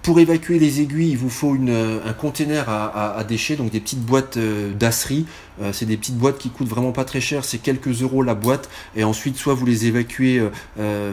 Pour 0.00 0.20
évacuer 0.20 0.58
les 0.58 0.80
aiguilles, 0.80 1.10
il 1.10 1.18
vous 1.18 1.28
faut 1.28 1.54
euh, 1.54 2.00
un 2.02 2.14
container 2.14 2.66
à, 2.70 3.22
déchets, 3.28 3.56
donc 3.56 3.70
des 3.70 3.80
petites 3.80 4.00
boîtes 4.00 4.38
d'asserie. 4.38 5.26
c'est 5.72 5.84
des 5.84 5.98
petites 5.98 6.16
boîtes 6.16 6.38
qui 6.38 6.48
coûtent 6.48 6.68
vraiment 6.68 6.92
pas 6.92 7.04
très 7.04 7.20
cher, 7.20 7.44
c'est 7.44 7.58
quelques 7.58 8.00
euros 8.00 8.22
la 8.22 8.34
boîte. 8.34 8.70
Et 8.96 9.04
ensuite, 9.04 9.36
soit 9.36 9.52
vous 9.52 9.66
les 9.66 9.84
évacuez 9.84 10.40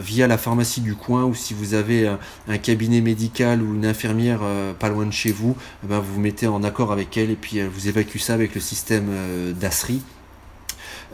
via 0.00 0.26
la 0.26 0.38
pharmacie 0.38 0.80
du 0.80 0.94
coin, 0.94 1.24
ou 1.24 1.34
si 1.34 1.52
vous 1.52 1.74
avez 1.74 2.08
un, 2.48 2.58
cabinet 2.58 3.02
médical 3.02 3.60
ou 3.60 3.74
une 3.74 3.84
infirmière 3.84 4.40
pas 4.78 4.88
loin 4.88 5.04
de 5.04 5.12
chez 5.12 5.32
vous, 5.32 5.56
eh 5.84 5.88
ben, 5.88 5.98
vous 5.98 6.14
vous 6.14 6.20
mettez 6.20 6.46
en 6.46 6.64
accord 6.64 6.90
avec 6.90 7.18
elle 7.18 7.30
et 7.30 7.36
puis 7.36 7.60
vous 7.60 7.88
évacuez 7.88 8.20
ça 8.20 8.32
avec 8.32 8.54
le 8.54 8.62
système 8.62 9.10
d'asserie. 9.60 10.00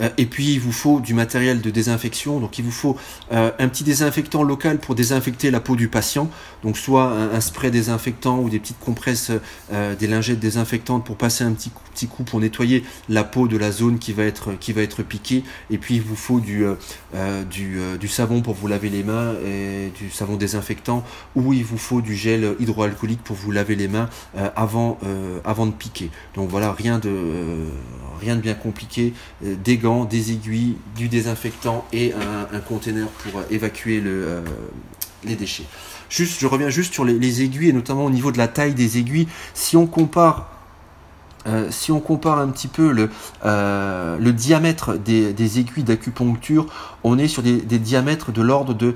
Euh, 0.00 0.08
et 0.18 0.26
puis 0.26 0.54
il 0.54 0.60
vous 0.60 0.72
faut 0.72 1.00
du 1.00 1.14
matériel 1.14 1.60
de 1.60 1.70
désinfection, 1.70 2.40
donc 2.40 2.58
il 2.58 2.64
vous 2.64 2.70
faut 2.70 2.96
euh, 3.32 3.50
un 3.58 3.68
petit 3.68 3.84
désinfectant 3.84 4.42
local 4.42 4.78
pour 4.78 4.94
désinfecter 4.94 5.50
la 5.50 5.60
peau 5.60 5.76
du 5.76 5.88
patient, 5.88 6.30
donc 6.62 6.76
soit 6.76 7.12
un, 7.12 7.40
spray 7.40 7.70
désinfectant 7.70 8.38
ou 8.38 8.48
des 8.48 8.58
petites 8.58 8.78
compresses, 8.78 9.32
euh, 9.72 9.94
des 9.96 10.06
lingettes 10.06 10.40
désinfectantes 10.40 11.04
pour 11.04 11.16
passer 11.16 11.44
un 11.44 11.52
petit 11.52 11.70
coup, 11.70 11.82
petit 11.92 12.06
coup 12.06 12.24
pour 12.24 12.40
nettoyer 12.40 12.84
la 13.08 13.24
peau 13.24 13.48
de 13.48 13.56
la 13.56 13.70
zone 13.70 13.98
qui 13.98 14.12
va 14.12 14.24
être, 14.24 14.52
qui 14.58 14.72
va 14.72 14.82
être 14.82 15.02
piquée, 15.02 15.44
et 15.70 15.78
puis 15.78 15.96
il 15.96 16.02
vous 16.02 16.16
faut 16.16 16.40
du, 16.40 16.64
du, 17.50 18.08
savon 18.08 18.42
pour 18.42 18.54
vous 18.54 18.68
laver 18.68 18.90
les 18.90 19.02
mains, 19.02 19.34
et 19.44 19.92
du 19.98 20.10
savon 20.10 20.36
désinfectant, 20.36 21.04
ou 21.34 21.52
il 21.52 21.64
vous 21.64 21.78
faut 21.78 22.00
du 22.00 22.14
gel 22.14 22.54
hydroalcoolique 22.60 23.22
pour 23.22 23.36
vous 23.36 23.50
laver 23.50 23.76
les 23.76 23.88
mains 23.88 24.08
avant, 24.56 24.98
avant 25.44 25.66
de 25.66 25.72
piquer. 25.72 26.10
Donc 26.34 26.48
voilà, 26.48 26.72
rien 26.72 26.98
de, 26.98 27.10
rien 28.20 28.36
de 28.36 28.40
bien 28.40 28.54
compliqué, 28.54 29.12
des 30.08 30.32
aiguilles, 30.32 30.76
du 30.96 31.08
désinfectant 31.08 31.84
et 31.92 32.12
un, 32.12 32.60
container 32.60 33.08
pour 33.08 33.40
euh, 33.40 33.44
évacuer 33.50 34.00
euh, 34.04 34.40
les 35.24 35.34
déchets. 35.34 35.64
Je 36.08 36.46
reviens 36.46 36.68
juste 36.68 36.92
sur 36.92 37.04
les, 37.04 37.42
aiguilles 37.42 37.70
et 37.70 37.72
notamment 37.72 38.04
au 38.04 38.10
niveau 38.10 38.32
de 38.32 38.38
la 38.38 38.48
taille 38.48 38.74
des 38.74 38.98
aiguilles. 38.98 39.28
Si 39.54 39.76
on 39.76 39.86
compare 39.86 40.48
euh, 41.48 41.66
si 41.70 41.90
on 41.90 41.98
compare 41.98 42.38
un 42.38 42.48
petit 42.50 42.68
peu 42.68 42.92
le, 42.92 43.10
le 43.42 44.30
diamètre 44.30 44.96
des, 44.96 45.58
aiguilles 45.58 45.82
d'acupuncture, 45.82 46.66
on 47.02 47.18
est 47.18 47.26
sur 47.26 47.42
des, 47.42 47.60
des 47.60 47.80
diamètres 47.80 48.30
de 48.30 48.42
l'ordre 48.42 48.74
de, 48.74 48.94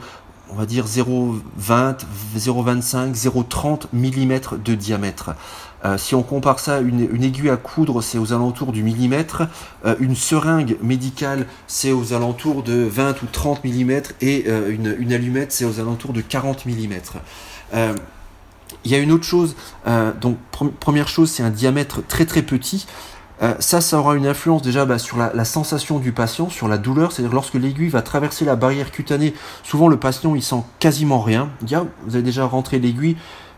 on 0.50 0.54
va 0.54 0.66
dire 0.66 0.86
0,20, 0.86 1.96
0,25, 2.36 3.14
0,30 3.14 3.86
mm 3.92 4.62
de 4.62 4.74
diamètre. 4.74 5.34
Euh, 5.86 5.98
si 5.98 6.14
on 6.14 6.22
compare 6.22 6.58
ça, 6.58 6.80
une, 6.80 7.08
une 7.12 7.22
aiguille 7.22 7.50
à 7.50 7.56
coudre, 7.56 8.02
c'est 8.02 8.18
aux 8.18 8.32
alentours 8.32 8.72
du 8.72 8.82
millimètre. 8.82 9.42
Euh, 9.84 9.94
une 10.00 10.16
seringue 10.16 10.76
médicale, 10.82 11.46
c'est 11.68 11.92
aux 11.92 12.12
alentours 12.12 12.62
de 12.62 12.74
20 12.90 13.22
ou 13.22 13.26
30 13.30 13.64
mm. 13.64 13.90
Et 14.20 14.44
euh, 14.48 14.70
une, 14.70 15.12
allumette, 15.12 15.52
c'est 15.52 15.64
aux 15.64 15.78
alentours 15.78 16.12
de 16.12 16.20
40 16.20 16.66
mm. 16.66 16.94
Il 18.84 18.90
y 18.90 18.94
a 18.94 18.98
une 18.98 19.12
autre 19.12 19.24
chose. 19.24 19.56
donc, 20.20 20.38
première 20.80 21.08
chose, 21.08 21.30
c'est 21.30 21.42
un 21.42 21.50
diamètre 21.50 22.06
très 22.06 22.24
très 22.24 22.42
petit. 22.42 22.86
ça, 23.58 23.80
ça 23.80 23.98
aura 23.98 24.14
une 24.14 24.26
influence 24.26 24.62
déjà 24.62 24.84
bah, 24.84 24.98
sur 24.98 25.18
la, 25.18 25.44
sensation 25.44 25.98
du 25.98 26.12
patient, 26.12 26.48
sur 26.48 26.68
la 26.68 26.78
douleur. 26.78 27.10
C'est-à-dire 27.12 27.34
lorsque 27.34 27.54
l'aiguille 27.54 27.88
va 27.88 28.02
traverser 28.02 28.44
la 28.44 28.54
barrière 28.54 28.92
cutanée, 28.92 29.34
souvent 29.62 29.88
le 29.88 29.96
patient 29.96 30.34
il 30.34 30.42
sent 30.42 30.62
quasiment 30.78 31.20
rien. 31.20 31.50
Vous 31.62 32.14
avez 32.14 32.22
déjà 32.22 32.44
rentré 32.44 32.78
l'aiguille, 32.78 33.16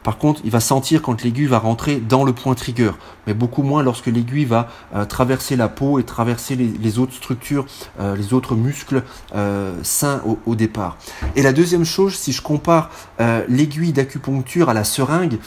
par 0.08 0.16
contre, 0.16 0.40
il 0.42 0.50
va 0.50 0.60
sentir 0.60 1.02
quand 1.02 1.22
l'aiguille 1.22 1.48
va 1.48 1.58
rentrer 1.58 1.96
dans 1.96 2.24
le 2.24 2.32
point 2.32 2.54
trigger, 2.54 2.92
mais 3.26 3.34
beaucoup 3.34 3.62
moins 3.62 3.82
lorsque 3.82 4.06
l'aiguille 4.06 4.46
va 4.46 4.70
euh, 4.94 5.04
traverser 5.04 5.54
la 5.54 5.68
peau 5.68 5.98
et 5.98 6.02
traverser 6.02 6.56
les, 6.56 6.98
autres 6.98 7.12
structures, 7.12 7.66
euh, 8.00 8.16
les 8.16 8.32
autres 8.32 8.54
muscles 8.54 9.02
euh, 9.34 9.74
sains 9.82 10.22
au, 10.46 10.54
départ. 10.54 10.96
Et 11.36 11.42
la 11.42 11.52
deuxième 11.52 11.84
chose, 11.84 12.14
si 12.14 12.32
je 12.32 12.40
compare 12.40 12.88
l'aiguille 13.18 13.92
d'acupuncture 13.92 14.70
à 14.70 14.72
la 14.72 14.82
seringue, 14.82 15.38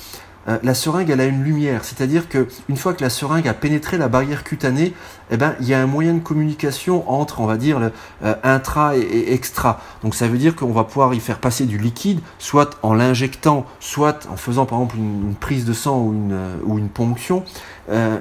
euh, 0.48 0.58
la 0.64 0.74
seringue 0.74 1.10
elle 1.10 1.22
a 1.22 1.26
une 1.26 1.44
lumière, 1.44 1.86
c'est-à-dire 1.86 2.28
que 2.28 2.48
une 2.68 2.78
fois 2.78 2.94
que 2.94 3.04
la 3.04 3.10
seringue 3.10 3.48
a 3.48 3.54
pénétré 3.54 3.98
la 3.98 4.08
barrière 4.08 4.44
cutanée, 4.44 4.94
eh 5.30 5.38
ben 5.38 5.56
il 5.60 5.68
y 5.68 5.74
a 5.74 5.82
un 5.82 5.86
moyen 5.86 6.14
de 6.16 6.20
communication 6.20 7.10
entre 7.12 7.42
on 7.42 7.46
va 7.46 7.58
dire 7.58 7.80
le, 7.80 7.92
euh, 8.24 8.34
intra 8.44 8.98
et, 8.98 9.34
extra. 9.34 9.80
Donc 10.04 10.16
ça 10.16 10.28
veut 10.28 10.38
dire 10.38 10.56
qu'on 10.56 10.72
va 10.72 10.84
pouvoir 10.84 11.14
y 11.14 11.20
faire 11.20 11.40
passer 11.40 11.66
du 11.66 11.78
liquide, 11.78 12.20
soit 12.40 12.78
en 12.82 12.94
l'injectant, 12.94 13.66
soit 13.80 14.28
en 14.32 14.36
faisant 14.36 14.66
par 14.66 14.80
exemple 14.80 14.98
une, 14.98 15.36
prise 15.40 15.66
de 15.66 15.74
sang 15.74 16.00
ou 16.00 16.14
une, 16.14 16.34
euh, 16.34 16.56
ou 16.66 16.78
une 16.78 16.90
ponction. 16.90 17.44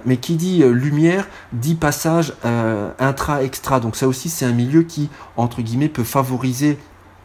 mais 0.05 0.17
qui 0.17 0.35
dit 0.35 0.65
lumière 0.65 1.29
dit 1.53 1.77
passage 1.77 2.35
intra-extra. 2.99 3.79
Donc 3.79 3.95
ça 3.95 4.09
aussi 4.09 4.29
c'est 4.29 4.45
un 4.45 4.53
milieu 4.53 4.83
qui 4.83 5.09
entre 5.37 5.63
guillemets 5.63 5.89
peut 5.89 6.05
favoriser 6.05 6.77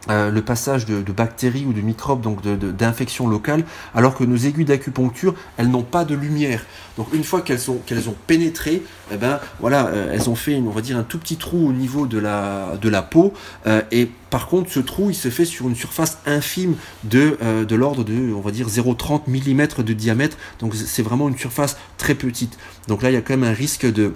euh, 0.08 0.30
le 0.30 0.42
passage 0.42 0.86
de, 0.86 1.00
bactéries 1.12 1.64
ou 1.66 1.72
de 1.72 1.80
microbes, 1.80 2.20
donc 2.20 2.42
d'infections 2.42 3.28
locales, 3.28 3.64
alors 3.94 4.14
que 4.14 4.24
nos 4.24 4.36
aiguilles 4.36 4.64
d'acupuncture, 4.64 5.34
elles 5.56 5.68
n'ont 5.68 5.82
pas 5.82 6.04
de 6.04 6.14
lumière. 6.14 6.64
Donc 6.96 7.08
une 7.12 7.24
fois 7.24 7.40
qu'elles 7.40 7.70
ont, 7.70 7.78
qu'elles 7.86 8.08
ont 8.08 8.16
pénétré, 8.26 8.82
eh 9.12 9.16
ben 9.16 9.40
voilà, 9.60 9.86
euh, 9.88 10.12
elles 10.12 10.28
ont 10.30 10.34
fait, 10.34 10.56
on 10.56 10.70
va 10.70 10.80
dire, 10.80 10.96
un 10.96 11.02
tout 11.02 11.18
petit 11.18 11.36
trou 11.36 11.68
au 11.68 11.72
niveau 11.72 12.06
de 12.06 12.18
la, 12.18 12.76
de 12.80 12.88
la 12.88 13.02
peau, 13.02 13.32
euh, 13.66 13.82
et 13.90 14.10
par 14.30 14.48
contre, 14.48 14.70
ce 14.70 14.80
trou, 14.80 15.10
il 15.10 15.14
se 15.14 15.28
fait 15.28 15.44
sur 15.44 15.68
une 15.68 15.76
surface 15.76 16.18
infime 16.26 16.74
de, 17.04 17.38
de 17.64 17.76
l'ordre 17.76 18.04
de, 18.04 18.34
on 18.34 18.40
va 18.40 18.50
dire, 18.50 18.66
0,30 18.66 19.22
mm 19.28 19.82
de 19.84 19.92
diamètre. 19.92 20.36
Donc 20.58 20.74
c'est 20.74 21.02
vraiment 21.02 21.28
une 21.28 21.38
surface 21.38 21.76
très 21.96 22.14
petite. 22.14 22.58
Donc 22.88 23.02
là, 23.02 23.10
il 23.10 23.14
y 23.14 23.16
a 23.16 23.22
quand 23.22 23.36
même 23.36 23.48
un 23.48 23.54
risque 23.54 23.86
de, 23.86 24.14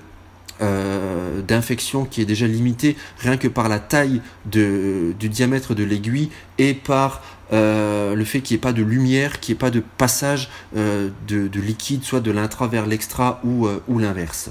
d'infection 0.60 2.04
qui 2.04 2.20
est 2.20 2.26
déjà 2.26 2.46
limitée 2.46 2.96
rien 3.18 3.36
que 3.36 3.48
par 3.48 3.68
la 3.68 3.78
taille 3.78 4.20
du 4.44 5.14
diamètre 5.18 5.74
de 5.74 5.84
l'aiguille 5.84 6.30
et 6.58 6.74
par 6.74 7.22
le 7.52 8.24
fait 8.24 8.40
qu'il 8.40 8.56
n'y 8.56 8.58
ait 8.58 8.62
pas 8.62 8.72
de 8.72 8.82
lumière, 8.82 9.40
qu'il 9.40 9.54
n'y 9.54 9.56
ait 9.56 9.60
pas 9.60 9.70
de 9.70 9.82
passage 9.98 10.50
de, 10.74 11.10
de, 11.28 11.60
liquide, 11.60 12.04
soit 12.04 12.20
de 12.20 12.30
l'intra 12.30 12.66
vers 12.68 12.86
l'extra 12.86 13.40
ou, 13.44 13.98
l'inverse. 13.98 14.50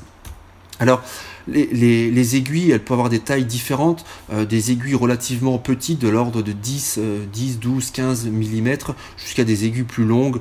Alors, 0.79 1.01
les, 1.47 2.35
aiguilles, 2.35 2.71
elles 2.71 2.83
peuvent 2.83 2.95
avoir 2.95 3.09
des 3.09 3.19
tailles 3.19 3.45
différentes, 3.45 4.05
euh, 4.31 4.45
des 4.45 4.71
aiguilles 4.71 4.95
relativement 4.95 5.57
petites 5.57 5.99
de 5.99 6.07
l'ordre 6.07 6.41
de 6.41 6.51
10, 6.51 6.99
10, 7.31 7.59
12, 7.59 7.91
15 7.91 8.27
mm, 8.27 8.69
jusqu'à 9.17 9.43
des 9.43 9.65
aiguilles 9.65 9.83
plus 9.83 10.05
longues, 10.05 10.39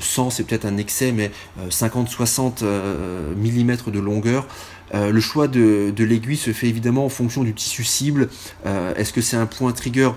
100 0.00 0.26
euh, 0.26 0.30
c'est 0.30 0.44
peut-être 0.44 0.64
un 0.64 0.76
excès, 0.76 1.12
mais 1.12 1.30
50, 1.68 2.08
60 2.08 2.62
mm 2.62 3.76
de 3.92 3.98
longueur. 3.98 4.46
Euh, 4.94 5.10
le 5.10 5.20
choix 5.20 5.48
de, 5.48 5.92
de 5.94 6.04
l'aiguille 6.04 6.36
se 6.36 6.52
fait 6.52 6.68
évidemment 6.68 7.04
en 7.04 7.08
fonction 7.08 7.42
du 7.42 7.54
tissu 7.54 7.84
cible. 7.84 8.28
Est-ce 8.64 9.12
que 9.12 9.20
c'est 9.20 9.36
un 9.36 9.46
point 9.46 9.72
trigger 9.72 10.10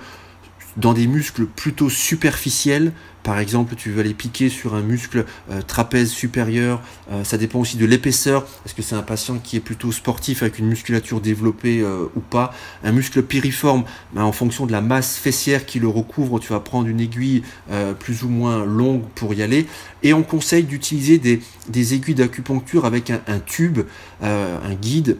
dans 0.79 0.93
des 0.93 1.07
muscles 1.07 1.45
plutôt 1.45 1.89
superficiels. 1.89 2.93
Par 3.21 3.37
exemple, 3.37 3.75
tu 3.75 3.91
veux 3.91 3.99
aller 3.99 4.13
piquer 4.13 4.47
sur 4.47 4.75
un 4.75 4.81
muscle 4.81 5.25
euh, 5.51 5.61
trapèze 5.61 6.09
supérieur. 6.09 6.81
Euh, 7.11 7.25
ça 7.25 7.37
dépend 7.37 7.59
aussi 7.59 7.75
de 7.75 7.85
l'épaisseur. 7.85 8.47
Est-ce 8.65 8.73
que 8.73 8.81
c'est 8.81 8.95
un 8.95 9.03
patient 9.03 9.39
qui 9.43 9.57
est 9.57 9.59
plutôt 9.59 9.91
sportif 9.91 10.41
avec 10.41 10.57
une 10.57 10.67
musculature 10.67 11.19
développée 11.19 11.81
euh, 11.81 12.05
ou 12.15 12.21
pas? 12.21 12.53
Un 12.83 12.93
muscle 12.93 13.21
piriforme, 13.21 13.83
ben, 14.13 14.23
en 14.23 14.31
fonction 14.31 14.65
de 14.65 14.71
la 14.71 14.79
masse 14.79 15.17
fessière 15.17 15.65
qui 15.65 15.79
le 15.79 15.89
recouvre, 15.89 16.39
tu 16.39 16.53
vas 16.53 16.61
prendre 16.61 16.87
une 16.87 17.01
aiguille 17.01 17.43
plus 17.99 18.23
ou 18.23 18.29
moins 18.29 18.65
longue 18.65 19.03
pour 19.15 19.33
y 19.33 19.43
aller. 19.43 19.67
Et 20.01 20.13
on 20.13 20.23
conseille 20.23 20.63
d'utiliser 20.63 21.17
des, 21.17 21.93
aiguilles 21.93 22.15
d'acupuncture 22.15 22.85
avec 22.85 23.09
un 23.09 23.39
tube, 23.45 23.79
un 24.21 24.73
guide 24.81 25.17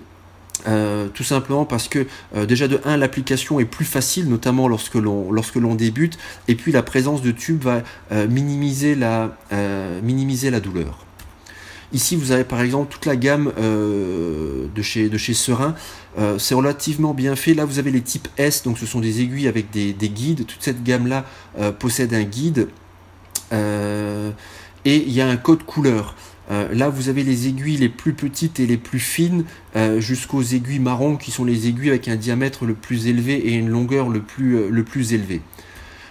euh, 0.68 1.08
tout 1.14 1.24
simplement 1.24 1.64
parce 1.64 1.88
que 1.88 2.06
euh, 2.36 2.46
déjà 2.46 2.68
de 2.68 2.82
1 2.84 2.98
l'application 2.98 3.62
est 3.62 3.66
plus 3.66 3.86
facile 3.86 4.28
notamment 4.28 4.68
lorsque 4.68 4.96
l'on 4.96 5.32
lorsque 5.32 5.56
l'on 5.56 5.74
débute 5.74 6.18
et 6.50 6.56
puis 6.56 6.74
la 6.74 6.84
présence 6.84 7.22
de 7.22 7.32
tubes 7.32 7.64
va 7.64 7.82
euh, 8.12 8.28
minimiser 8.28 8.96
la 8.96 9.38
minimiser 10.04 10.50
la 10.50 10.60
douleur. 10.60 11.06
Ici 11.94 12.16
vous 12.16 12.32
avez 12.32 12.44
par 12.44 12.62
exemple 12.62 12.92
toute 12.92 13.06
la 13.06 13.16
gamme 13.16 13.52
de 13.58 14.82
chez 14.82 15.10
de 15.10 15.18
chez 15.18 15.34
Serein. 15.34 15.76
C'est 16.38 16.56
relativement 16.56 17.14
bien 17.14 17.36
fait. 17.36 17.54
Là 17.54 17.66
vous 17.66 17.80
avez 17.80 17.92
les 17.92 18.02
types 18.02 18.28
S 18.38 18.64
donc 18.64 18.78
ce 18.78 18.86
sont 18.86 19.00
des 19.00 19.22
aiguilles 19.22 19.48
avec 19.48 19.72
des, 19.72 19.94
des 19.94 20.10
guides. 20.10 20.46
Toute 20.46 20.62
cette 20.62 20.84
gamme 20.84 21.08
là 21.08 21.26
possède 21.80 22.14
un 22.14 22.24
guide. 22.24 22.68
Et 24.86 24.96
il 24.96 25.12
y 25.12 25.22
a 25.22 25.28
un 25.28 25.38
code 25.38 25.64
couleur 25.64 26.16
euh, 26.52 26.68
là, 26.74 26.90
vous 26.90 27.10
avez 27.10 27.24
les 27.24 27.48
aiguilles 27.48 27.78
les 27.78 27.90
plus 27.90 28.14
petites 28.14 28.60
et 28.60 28.66
les 28.66 28.78
plus 28.78 29.00
fines 29.00 29.46
euh, 29.76 30.00
jusqu'aux 30.00 30.42
aiguilles 30.42 30.80
marron 30.80 31.16
qui 31.16 31.32
sont 31.32 31.46
les 31.46 31.68
aiguilles 31.68 31.90
avec 31.90 32.08
un 32.08 32.16
diamètre 32.16 32.66
le 32.66 32.74
plus 32.74 33.08
élevé 33.08 33.36
et 33.36 33.54
une 33.54 33.70
longueur 33.70 34.10
le 34.10 34.22
plus, 34.22 34.56
euh, 34.56 34.70
le. 34.70 34.84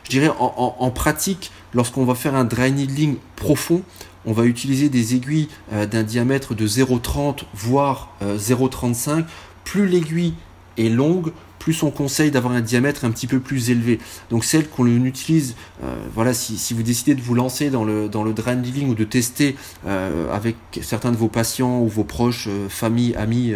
Je 0.05 0.11
dirais 0.11 0.31
en, 0.39 0.91
pratique, 0.91 1.51
lorsqu'on 1.75 2.05
va 2.05 2.15
faire 2.15 2.35
un 2.35 2.45
dry 2.45 2.73
needling 2.73 3.17
profond, 3.37 3.83
on 4.25 4.33
va 4.33 4.45
utiliser 4.45 4.89
des 4.89 5.15
aiguilles 5.15 5.49
d'un 5.71 6.03
diamètre 6.03 6.55
de 6.55 6.67
0,30 6.67 7.41
voire 7.53 8.17
0,35. 8.23 9.27
Plus 9.65 9.87
l'aiguille 9.87 10.33
est 10.79 10.89
longue, 10.89 11.33
plus 11.69 11.83
on 11.83 11.91
conseille 11.91 12.31
d'avoir 12.31 12.55
un 12.55 12.63
diamètre 12.63 13.05
un 13.05 13.11
petit 13.11 13.27
peu 13.27 13.41
plus 13.41 13.69
élevé. 13.69 13.99
Donc 14.31 14.47
celle 14.47 14.67
qu'on 14.67 14.87
utilise, 14.87 15.55
euh, 15.85 15.97
voilà, 16.15 16.33
si, 16.33 16.73
vous 16.73 16.83
décidez 16.83 17.15
de 17.15 17.21
vous 17.21 17.35
lancer 17.35 17.69
dans 17.69 17.85
le, 17.85 18.09
dans 18.09 18.25
le 18.25 18.33
drain 18.33 18.57
dealing 18.57 18.89
ou 18.89 18.95
de 18.95 19.05
tester 19.05 19.55
euh, 19.87 20.35
avec 20.35 20.57
certains 20.81 21.13
de 21.13 21.19
vos 21.19 21.29
patients 21.29 21.81
ou 21.81 21.87
vos 21.87 22.05
proches, 22.05 22.47
euh, 22.49 22.71
famille, 22.71 23.15
amis, 23.17 23.53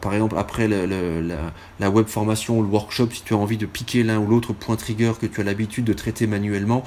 par 0.00 0.12
exemple 0.12 0.34
après 0.36 0.66
la, 0.66 1.90
web 1.90 2.08
formation 2.08 2.58
ou 2.58 2.62
le 2.62 2.68
workshop, 2.68 3.10
si 3.12 3.22
tu 3.22 3.34
as 3.34 3.36
envie 3.36 3.56
de 3.56 3.66
piquer 3.66 4.02
l'un 4.02 4.18
ou 4.18 4.26
l'autre 4.26 4.52
point 4.52 4.74
trigger 4.74 5.12
que 5.20 5.26
tu 5.26 5.40
as 5.40 5.44
l'habitude 5.44 5.84
de 5.84 5.92
traiter 5.92 6.26
manuellement. 6.26 6.82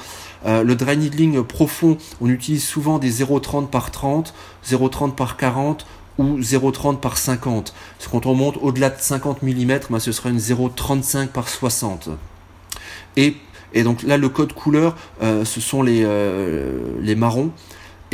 le 0.45 0.73
dry 0.73 0.97
needling 0.97 1.41
profond, 1.41 1.97
on 2.19 2.27
utilise 2.27 2.65
souvent 2.65 2.99
des 2.99 3.23
0,30 3.23 3.69
par 3.69 3.91
30, 3.91 4.33
0,30 4.67 5.15
par 5.15 5.37
40 5.37 5.85
ou 6.17 6.39
0,30 6.39 6.99
par 6.99 7.17
50. 7.17 7.73
Quand 8.11 8.25
on 8.25 8.35
monte 8.35 8.57
au-delà 8.61 8.89
de 8.89 8.99
50 8.99 9.43
mm, 9.43 9.79
ben, 9.89 9.99
ce 9.99 10.11
sera 10.11 10.29
une 10.29 10.37
0,35 10.37 11.27
par 11.27 11.49
60. 11.49 12.09
Et, 13.17 13.35
et, 13.73 13.83
donc 13.83 14.03
là, 14.03 14.17
le 14.17 14.29
code 14.29 14.53
couleur, 14.53 14.95
euh, 15.21 15.45
ce 15.45 15.61
sont 15.61 15.81
les, 15.81 16.03
euh, 16.03 16.79
les 17.01 17.15
marrons. 17.15 17.51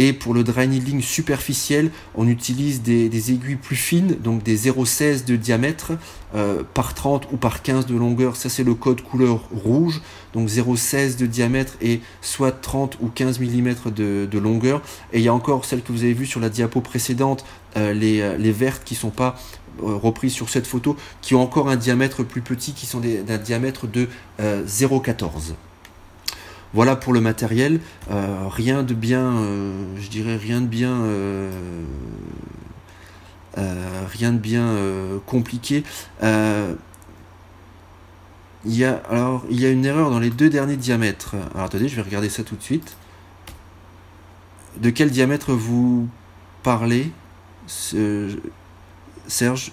Et 0.02 0.14
pour 0.14 0.34
le 0.34 0.46
dry 0.46 0.66
needling 0.66 1.02
superficiel, 1.02 1.92
on 2.16 2.26
utilise 2.30 2.82
des, 2.82 3.32
aiguilles 3.32 3.58
plus 3.58 3.76
fines, 3.76 4.16
donc 4.24 4.44
des 4.44 4.58
0,16 4.58 5.26
de 5.26 5.36
diamètre 5.36 5.92
euh, 6.34 6.64
par 6.74 6.94
30 6.94 7.28
ou 7.34 7.36
par 7.36 7.62
15 7.62 7.86
de 7.86 7.98
longueur. 7.98 8.38
Ça, 8.38 8.48
c'est 8.48 8.64
le 8.64 8.76
code 8.76 9.02
couleur 9.02 9.42
rouge. 9.52 10.02
Donc 10.32 10.48
0,16 10.48 11.18
de 11.18 11.26
diamètre 11.26 11.74
et 11.82 12.00
soit 12.22 12.54
30 12.54 12.98
ou 13.02 13.10
15 13.10 13.42
mm 13.42 13.92
de, 13.94 14.40
longueur. 14.40 14.82
Et 15.12 15.18
il 15.20 15.26
y 15.26 15.28
a 15.28 15.34
encore 15.34 15.66
celle 15.66 15.82
que 15.82 15.92
vous 15.92 16.04
avez 16.04 16.14
vue 16.14 16.26
sur 16.26 16.40
la 16.40 16.48
diapo 16.48 16.80
précédente, 16.80 17.44
euh, 17.76 17.92
les, 17.92 18.22
euh, 18.22 18.38
les, 18.38 18.54
vertes 18.54 18.84
qui 18.86 18.96
sont 18.96 19.10
pas 19.10 19.36
reprises 19.82 20.32
sur 20.32 20.48
cette 20.48 20.66
photo, 20.66 20.96
qui 21.22 21.36
ont 21.36 21.42
encore 21.42 21.68
un 21.68 21.76
diamètre 21.76 22.24
plus 22.24 22.42
petit, 22.42 22.72
qui 22.72 22.86
sont 22.86 23.02
d'un 23.02 23.38
diamètre 23.38 23.86
de 23.86 24.08
0,14. 24.40 25.56
Voilà 26.74 26.96
pour 26.96 27.14
le 27.14 27.22
matériel. 27.22 27.80
Euh, 28.12 28.48
rien 28.48 28.84
de 28.84 28.94
bien, 28.94 29.38
euh, 29.38 29.84
je 29.98 30.10
dirais 30.10 30.38
rien 30.38 30.62
de 30.62 30.68
bien, 30.68 31.02
euh, 31.02 31.52
rien 33.58 34.32
de 34.32 34.38
bien 34.38 34.76
compliqué. 35.26 35.84
il 36.22 36.78
y 38.66 38.86
a 38.86 39.02
alors 39.10 39.46
il 39.50 39.60
y 39.60 39.66
a 39.66 39.70
une 39.70 39.86
erreur 39.86 40.12
dans 40.12 40.20
les 40.20 40.30
deux 40.30 40.50
derniers 40.50 40.78
diamètres. 40.78 41.36
Alors 41.54 41.66
attendez, 41.66 41.88
je 41.88 41.96
vais 41.96 42.02
regarder 42.02 42.30
ça 42.30 42.44
tout 42.44 42.56
de 42.56 42.64
suite. 42.64 42.96
De 44.78 44.90
quel 44.92 45.10
diamètre 45.10 45.54
vous 45.54 46.08
parlez, 46.64 47.12
Serge? 49.28 49.72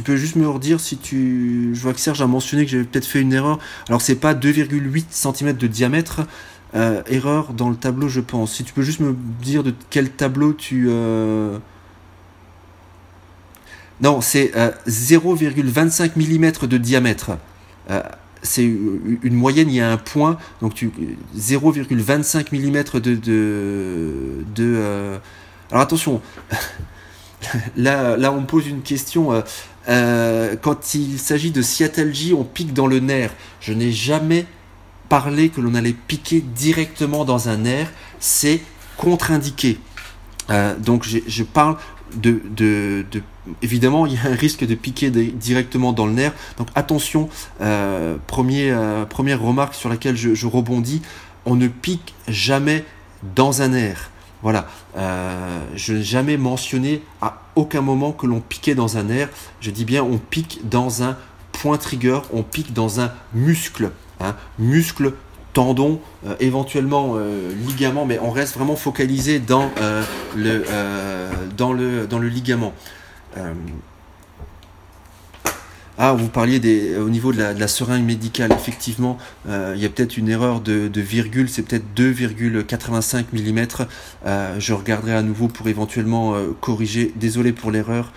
Tu 0.00 0.04
peux 0.04 0.16
juste 0.16 0.36
me 0.36 0.48
redire 0.48 0.80
si 0.80 0.96
tu. 0.96 1.72
Je 1.74 1.82
vois 1.82 1.92
que 1.92 2.00
Serge 2.00 2.22
a 2.22 2.26
mentionné 2.26 2.64
que 2.64 2.70
j'avais 2.70 2.84
peut-être 2.84 3.04
fait 3.04 3.20
une 3.20 3.34
erreur. 3.34 3.58
Alors 3.86 4.00
c'est 4.00 4.14
pas 4.14 4.32
2,8 4.32 5.04
cm 5.10 5.52
de 5.52 5.66
diamètre. 5.66 6.22
Euh, 6.74 7.02
erreur 7.06 7.52
dans 7.52 7.68
le 7.68 7.76
tableau, 7.76 8.08
je 8.08 8.22
pense. 8.22 8.54
Si 8.54 8.64
tu 8.64 8.72
peux 8.72 8.80
juste 8.80 9.00
me 9.00 9.14
dire 9.42 9.62
de 9.62 9.74
quel 9.90 10.08
tableau 10.08 10.54
tu. 10.54 10.86
Euh, 10.88 11.58
non, 14.00 14.22
c'est 14.22 14.52
0,25 14.86 16.12
euh, 16.16 16.38
mm 16.38 16.66
de 16.66 16.78
diamètre. 16.78 17.32
c'est 18.40 18.64
une 18.64 19.34
moyenne, 19.34 19.68
il 19.68 19.74
y 19.74 19.80
a 19.82 19.92
un 19.92 19.98
point. 19.98 20.38
Donc 20.62 20.72
tu 20.72 20.90
0,25 21.36 22.54
mm 22.54 23.00
de. 23.00 24.44
de, 24.54 25.20
alors 25.70 25.82
attention. 25.82 26.22
là, 27.76 28.16
là, 28.16 28.32
on 28.32 28.40
me 28.40 28.46
pose 28.46 28.66
une 28.66 28.80
question. 28.80 29.42
Euh, 29.88 30.56
quand 30.60 30.94
il 30.94 31.18
s'agit 31.18 31.50
de 31.50 31.62
Seattle 31.62 32.12
on 32.36 32.44
pique 32.44 32.72
dans 32.72 32.86
le 32.86 33.00
nerf. 33.00 33.32
Je 33.60 33.72
n'ai 33.72 33.92
jamais 33.92 34.46
parlé 35.08 35.48
que 35.48 35.60
l'on 35.60 35.74
allait 35.74 35.94
piquer 35.94 36.40
directement 36.40 37.24
dans 37.24 37.48
un 37.48 37.58
nerf. 37.58 37.90
C'est 38.18 38.60
contre-indiqué. 38.96 39.78
Euh, 40.50 40.76
donc 40.76 41.04
je, 41.04 41.42
parle 41.42 41.76
de, 42.14 43.04
Évidemment, 43.62 44.06
il 44.06 44.14
y 44.14 44.18
a 44.18 44.30
un 44.30 44.34
risque 44.34 44.66
de 44.66 44.74
piquer 44.74 45.10
directement 45.10 45.92
dans 45.92 46.06
le 46.06 46.12
nerf. 46.12 46.32
Donc 46.58 46.68
attention, 46.74 47.28
euh, 47.60 48.16
première 48.26 49.40
remarque 49.40 49.74
sur 49.74 49.88
laquelle 49.88 50.16
je 50.16 50.46
rebondis, 50.46 51.00
on 51.46 51.56
ne 51.56 51.68
pique 51.68 52.14
jamais 52.28 52.84
dans 53.34 53.62
un 53.62 53.68
nerf. 53.68 54.10
Voilà, 54.42 54.68
je 55.74 55.92
n'ai 55.92 56.02
jamais 56.02 56.38
mentionné 56.38 57.02
à 57.20 57.42
aucun 57.60 57.80
moment 57.80 58.12
que 58.12 58.26
l'on 58.26 58.40
piquait 58.40 58.74
dans 58.74 58.96
un 58.96 59.04
nerf. 59.04 59.28
Je 59.60 59.70
dis 59.70 59.84
bien 59.84 60.02
on 60.02 60.18
pique 60.18 60.60
dans 60.68 61.02
un 61.02 61.16
point 61.52 61.76
trigger, 61.76 62.20
on 62.32 62.42
pique 62.42 62.72
dans 62.72 63.00
un 63.00 63.12
muscle, 63.34 63.90
hein, 64.20 64.34
muscle, 64.58 65.12
tendon, 65.52 66.00
euh, 66.26 66.36
éventuellement 66.40 67.14
euh, 67.16 67.52
ligament, 67.66 68.06
mais 68.06 68.18
on 68.20 68.30
reste 68.30 68.54
vraiment 68.56 68.76
focalisé 68.76 69.40
dans, 69.40 69.70
le, 70.36 70.64
dans, 71.56 71.72
le, 71.72 72.06
dans 72.06 72.18
le 72.18 72.28
ligament. 72.28 72.72
Ah, 76.02 76.14
vous 76.14 76.28
parliez 76.28 76.60
des, 76.60 76.96
au 76.96 77.10
niveau 77.10 77.30
de 77.30 77.42
la, 77.42 77.68
seringue 77.68 78.06
médicale. 78.06 78.52
Effectivement, 78.52 79.18
euh, 79.50 79.74
il 79.76 79.82
y 79.82 79.84
a 79.84 79.90
peut-être 79.90 80.16
une 80.16 80.30
erreur 80.30 80.62
de, 80.62 80.90
virgule, 80.98 81.50
c'est 81.50 81.60
peut-être 81.60 81.84
2,85 81.94 83.24
mm. 83.34 83.86
Euh, 84.24 84.58
je 84.58 84.72
regarderai 84.72 85.14
à 85.14 85.20
nouveau 85.20 85.48
pour 85.48 85.68
éventuellement 85.68 86.34
euh, 86.34 86.56
corriger. 86.58 87.12
Désolé 87.16 87.52
pour 87.52 87.70
l'erreur. 87.70 88.12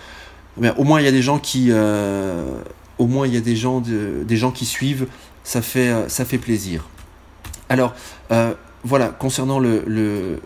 Mais 0.56 0.72
au 0.78 0.84
moins, 0.84 1.02
il 1.02 1.04
y 1.04 1.08
a 1.08 1.12
des 1.12 1.20
gens 1.20 1.38
qui, 1.38 1.72
au 1.72 3.06
moins, 3.06 3.26
il 3.26 3.34
y 3.34 3.36
a 3.36 3.42
des 3.42 3.56
gens, 3.56 3.82
des 3.82 4.36
gens 4.38 4.50
qui 4.50 4.64
suivent. 4.64 5.06
Ça 5.42 5.60
fait, 5.60 6.38
plaisir. 6.40 6.88
Alors, 7.68 7.94
voilà, 8.82 9.08
concernant 9.08 9.58
le, 9.58 10.40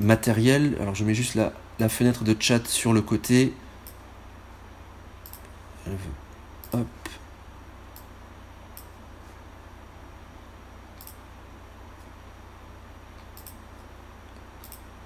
matériel, 0.00 0.76
alors 0.80 0.94
je 0.94 1.02
mets 1.02 1.14
juste 1.14 1.34
la 1.34 1.88
fenêtre 1.88 2.22
de 2.22 2.36
chat 2.38 2.64
sur 2.68 2.92
le 2.92 3.00
côté. 3.00 3.52
Hop. 6.72 6.86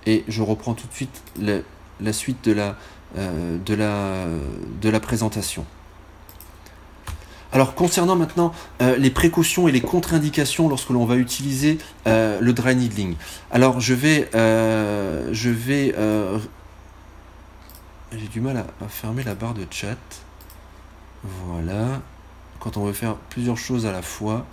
Et 0.07 0.25
je 0.29 0.43
reprends 0.43 0.75
tout 0.75 0.87
de 0.87 0.93
suite 0.93 1.23
la, 2.01 2.13
suite 2.13 2.45
de 2.45 2.53
la, 2.53 2.77
euh, 3.19 3.59
de, 3.65 3.75
la, 3.75 4.27
de 4.81 4.89
la 4.89 5.01
présentation. 5.01 5.67
Alors 7.53 7.75
concernant 7.75 8.17
maintenant 8.17 8.53
euh, 8.83 8.97
les 8.97 9.11
précautions 9.11 9.67
et 9.67 9.73
les 9.73 9.81
contre-indications 9.81 10.69
lorsque 10.69 10.91
l'on 10.91 11.07
va 11.07 11.17
utiliser 11.17 11.79
euh, 12.07 12.39
le 12.41 12.53
dry 12.53 12.77
needling. 12.77 13.15
Alors 13.51 13.81
je 13.81 13.95
vais, 13.95 14.29
je 14.33 15.49
vais 15.49 15.95
j'ai 18.13 18.29
du 18.29 18.41
mal 18.41 18.57
à, 18.57 18.89
fermer 18.89 19.25
la 19.25 19.35
barre 19.35 19.55
de 19.55 19.67
chat. 19.71 19.97
Voilà. 21.49 22.01
Quand 22.61 22.77
on 22.77 22.85
veut 22.85 22.93
faire 22.93 23.17
plusieurs 23.31 23.59
choses 23.59 23.87
à 23.87 23.93
la 23.93 24.03
fois. 24.03 24.47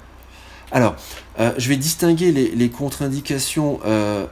Alors, 0.72 0.96
euh, 1.40 1.52
je 1.58 1.70
vais 1.70 1.78
distinguer 1.78 2.32
les, 2.32 2.70
contre-indications 2.70 3.80
euh, 3.86 4.26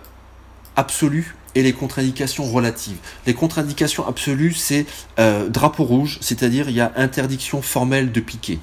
absolues 0.75 1.35
et 1.53 1.61
les 1.61 1.73
contre-indications 1.73 2.45
relatives. 2.45 2.97
Les 3.27 3.35
contre-indications 3.35 4.07
absolues, 4.07 4.53
c'est 4.53 4.87
euh, 5.19 5.49
drapeau 5.49 5.83
rouge, 5.83 6.17
c'est-à-dire 6.21 6.67
il 6.69 6.75
y 6.75 6.81
a 6.81 6.91
interdiction 6.95 7.61
formelle 7.61 8.11
de 8.11 8.19
piquer. 8.19 8.59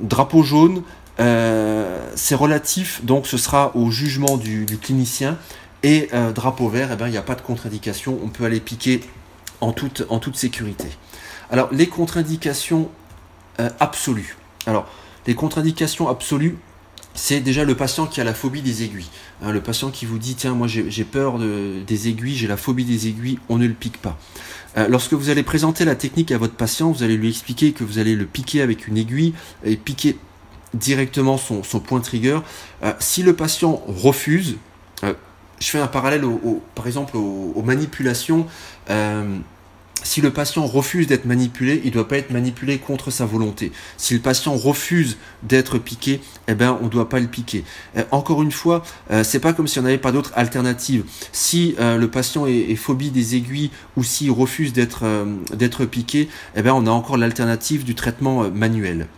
Drapeau 0.00 0.42
jaune, 0.42 0.82
c'est 1.18 2.34
relatif, 2.34 3.02
donc 3.02 3.26
ce 3.26 3.38
sera 3.38 3.74
au 3.74 3.90
jugement 3.90 4.36
du, 4.36 4.66
clinicien. 4.82 5.38
Et 5.82 6.10
drapeau 6.34 6.68
vert, 6.68 6.90
eh 6.92 6.96
ben, 6.96 7.06
il 7.08 7.12
n'y 7.12 7.16
a 7.16 7.22
pas 7.22 7.34
de 7.34 7.40
contre-indication, 7.40 8.18
on 8.22 8.28
peut 8.28 8.44
aller 8.44 8.60
piquer 8.60 9.00
en 9.62 9.72
toute, 9.72 10.04
en 10.10 10.18
toute 10.18 10.36
sécurité. 10.36 10.88
Alors, 11.50 11.70
les 11.72 11.86
contre-indications 11.86 12.90
euh, 13.60 13.70
absolues. 13.80 14.36
Alors, 14.66 14.86
les 15.26 15.34
contre-indications 15.34 16.08
absolues, 16.08 16.56
c'est 17.14 17.40
déjà 17.40 17.64
le 17.64 17.74
patient 17.74 18.06
qui 18.06 18.20
a 18.20 18.24
la 18.24 18.34
phobie 18.34 18.62
des 18.62 18.82
aiguilles. 18.82 19.08
Hein, 19.42 19.52
le 19.52 19.60
patient 19.60 19.90
qui 19.90 20.04
vous 20.04 20.18
dit, 20.18 20.34
tiens, 20.34 20.54
moi 20.54 20.66
j'ai 20.66 21.04
peur 21.04 21.38
de, 21.38 21.82
des 21.86 22.08
aiguilles, 22.08 22.36
j'ai 22.36 22.46
la 22.46 22.56
phobie 22.56 22.84
des 22.84 23.08
aiguilles, 23.08 23.38
on 23.48 23.56
ne 23.56 23.66
le 23.66 23.72
pique 23.72 24.00
pas. 24.00 24.18
Euh, 24.76 24.88
lorsque 24.88 25.14
vous 25.14 25.30
allez 25.30 25.42
présenter 25.42 25.84
la 25.84 25.94
technique 25.94 26.30
à 26.32 26.38
votre 26.38 26.54
patient, 26.54 26.90
vous 26.90 27.02
allez 27.02 27.16
lui 27.16 27.30
expliquer 27.30 27.72
que 27.72 27.84
vous 27.84 27.98
allez 27.98 28.14
le 28.14 28.26
piquer 28.26 28.60
avec 28.60 28.86
une 28.86 28.98
aiguille 28.98 29.32
et 29.64 29.76
piquer 29.76 30.18
directement 30.74 31.38
son, 31.38 31.62
point 31.80 32.00
trigger. 32.00 32.40
Euh, 32.82 32.92
si 32.98 33.22
le 33.22 33.34
patient 33.34 33.82
refuse, 33.86 34.56
je 35.02 35.70
fais 35.70 35.78
un 35.78 35.86
parallèle, 35.86 36.24
par 36.74 36.86
exemple, 36.86 37.16
aux, 37.16 37.62
manipulations. 37.62 38.46
Euh, 39.96 40.04
si 40.06 40.20
le 40.20 40.30
patient 40.30 40.66
refuse 40.66 41.06
d'être 41.06 41.24
manipulé, 41.24 41.80
il 41.84 41.88
ne 41.88 41.94
doit 41.94 42.08
pas 42.08 42.18
être 42.18 42.30
manipulé 42.30 42.78
contre 42.78 43.10
sa 43.10 43.26
volonté. 43.26 43.72
Si 43.96 44.14
le 44.14 44.20
patient 44.20 44.56
refuse 44.56 45.16
d'être 45.42 45.78
piqué, 45.78 46.20
eh 46.48 46.54
ben 46.54 46.78
on 46.80 46.84
ne 46.84 46.90
doit 46.90 47.08
pas 47.08 47.20
le 47.20 47.26
piquer. 47.26 47.64
Euh, 47.96 48.04
encore 48.10 48.42
une 48.42 48.52
fois, 48.52 48.82
euh, 49.10 49.24
c'est 49.24 49.40
pas 49.40 49.52
comme 49.52 49.68
si 49.68 49.78
on 49.78 49.82
n'avait 49.82 49.98
pas 49.98 50.12
d'autre 50.12 50.32
alternative. 50.36 51.04
Si 51.32 51.74
le 51.78 52.06
patient 52.06 52.46
est, 52.46 52.74
phobie 52.76 53.10
des 53.10 53.36
aiguilles 53.36 53.70
ou 53.96 54.04
s'il 54.04 54.30
refuse 54.30 54.72
d'être 54.72 55.04
d'être 55.54 55.84
piqué, 55.84 56.28
eh 56.54 56.62
ben 56.62 56.72
on 56.72 56.86
a 56.86 56.90
encore 56.90 57.16
l'alternative 57.16 57.84
du 57.84 57.94
traitement 57.94 58.50
manuel. 58.50 59.08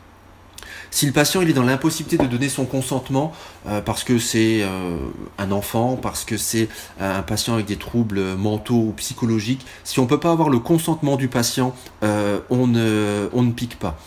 Si 0.90 1.06
le 1.06 1.12
patient 1.12 1.42
il 1.42 1.50
est 1.50 1.54
dans 1.54 1.62
l'impossibilité 1.62 2.22
de 2.22 2.28
donner 2.28 2.48
son 2.48 2.64
consentement 2.64 3.32
euh, 3.66 3.80
parce 3.80 4.04
que 4.04 4.18
c'est 4.18 4.62
euh, 4.62 4.96
un 5.38 5.50
enfant, 5.50 5.96
parce 5.96 6.24
que 6.24 6.36
c'est 6.36 6.68
euh, 7.00 7.18
un 7.18 7.22
patient 7.22 7.54
avec 7.54 7.66
des 7.66 7.76
troubles 7.76 8.20
mentaux 8.36 8.86
ou 8.88 8.94
psychologiques, 8.96 9.66
si 9.84 9.98
on 10.00 10.04
ne 10.04 10.08
peut 10.08 10.20
pas 10.20 10.32
avoir 10.32 10.48
le 10.48 10.58
consentement 10.58 11.16
du 11.16 11.28
patient, 11.28 11.74
on, 12.02 12.66
ne, 12.66 13.52
pique 13.54 13.78
pas. 13.78 13.98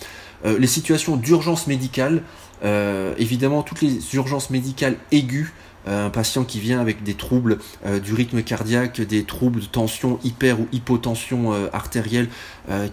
les 0.46 0.68
situations 0.68 1.16
d'urgence 1.16 1.68
médicale, 1.68 2.24
évidemment 3.18 3.64
toutes 3.64 3.82
les 3.82 4.16
urgences 4.16 4.50
médicales 4.50 4.98
aiguës, 5.12 5.52
un 5.88 6.10
patient 6.10 6.44
qui 6.44 6.60
vient 6.60 6.80
avec 6.80 7.04
des 7.04 7.14
troubles 7.14 7.58
euh, 7.86 8.00
du 8.00 8.14
rythme 8.14 8.42
cardiaque, 8.44 9.02
des 9.02 9.24
troubles 9.24 9.62
de 9.62 9.66
tension 9.66 10.20
hyper 10.24 10.60
ou 10.60 10.68
hypotension 10.72 11.54
euh, 11.54 11.68
artérielle, 11.74 12.30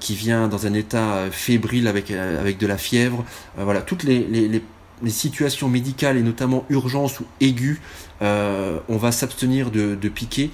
qui 0.00 0.14
vient 0.14 0.48
dans 0.48 0.66
un 0.66 0.72
état 0.72 1.30
fébrile 1.30 1.86
avec, 1.86 2.10
avec 2.10 2.58
de 2.58 2.66
la 2.66 2.78
fièvre. 2.78 3.24
voilà, 3.56 3.80
toutes 3.80 4.02
les, 4.02 4.20
les, 4.20 4.62
situations 5.08 5.68
médicales 5.68 6.16
et 6.16 6.22
notamment 6.22 6.64
urgence 6.68 7.20
ou 7.20 7.24
aiguës, 7.40 7.78
on 8.20 8.96
va 8.96 9.12
s'abstenir 9.12 9.70
de, 9.70 9.94
de, 9.94 10.08
piquer. 10.08 10.50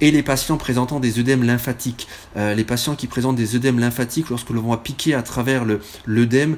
Et 0.00 0.10
les 0.10 0.22
patients 0.22 0.58
présentant 0.58 1.00
des 1.00 1.18
œdèmes 1.18 1.42
lymphatiques. 1.42 2.06
les 2.36 2.64
patients 2.64 2.94
qui 2.94 3.06
présentent 3.08 3.36
des 3.36 3.56
œdèmes 3.56 3.80
lymphatiques, 3.80 4.28
lorsque 4.28 4.50
l'on 4.50 4.70
va 4.70 4.76
piquer 4.76 5.14
à 5.14 5.22
travers 5.22 5.64
l'œdème, 6.06 6.56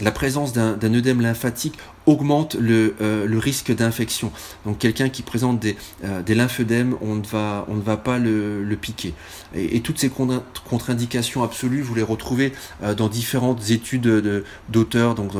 la 0.00 0.10
présence 0.10 0.52
d'un 0.52 0.94
œdème 0.94 1.20
lymphatique 1.20 1.74
augmente 2.06 2.54
le, 2.54 2.94
euh, 3.00 3.26
le 3.26 3.38
risque 3.38 3.74
d'infection. 3.74 4.30
Donc 4.64 4.78
quelqu'un 4.78 5.08
qui 5.08 5.22
présente 5.22 5.58
des, 5.58 5.76
euh, 6.04 6.22
des 6.22 6.34
lymphedèmes, 6.34 6.96
on 7.00 7.16
ne 7.16 7.22
va, 7.24 7.96
pas 7.96 8.18
le, 8.18 8.76
piquer. 8.80 9.14
Et, 9.54 9.80
toutes 9.80 9.98
ces 9.98 10.10
contre-indications 10.10 11.42
absolues, 11.42 11.82
vous 11.82 11.94
les 11.94 12.02
retrouvez 12.02 12.52
euh, 12.82 12.94
dans 12.94 13.08
différentes 13.08 13.70
études 13.70 14.44
d'auteurs, 14.68 15.14
donc 15.14 15.32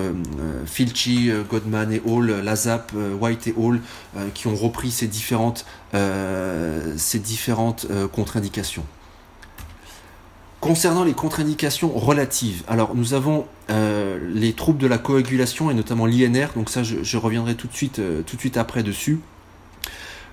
Filchi, 0.66 1.30
Godman 1.48 1.92
et 1.92 2.00
Hall, 2.04 2.30
Lazap, 2.42 2.92
White 3.20 3.46
et 3.46 3.54
Hall, 3.56 3.80
qui 4.34 4.46
ont 4.46 4.56
repris 4.56 4.90
ces 4.90 5.06
différentes 5.06 5.66
contre-indications. 8.12 8.84
Concernant 10.66 11.04
les 11.04 11.12
contre-indications 11.12 11.92
relatives, 11.96 12.64
alors 12.66 12.96
nous 12.96 13.14
avons 13.14 13.46
euh, 13.70 14.18
les 14.34 14.52
troubles 14.52 14.80
de 14.80 14.88
la 14.88 14.98
coagulation 14.98 15.70
et 15.70 15.74
notamment 15.74 16.06
l'INR, 16.06 16.48
donc 16.56 16.70
ça 16.70 16.82
je, 16.82 17.16
reviendrai 17.16 17.54
tout 17.54 17.68
de 17.68 17.72
suite, 17.72 18.00
euh, 18.00 18.22
tout 18.22 18.34
de 18.34 18.40
suite 18.40 18.56
après 18.56 18.82
dessus. 18.82 19.20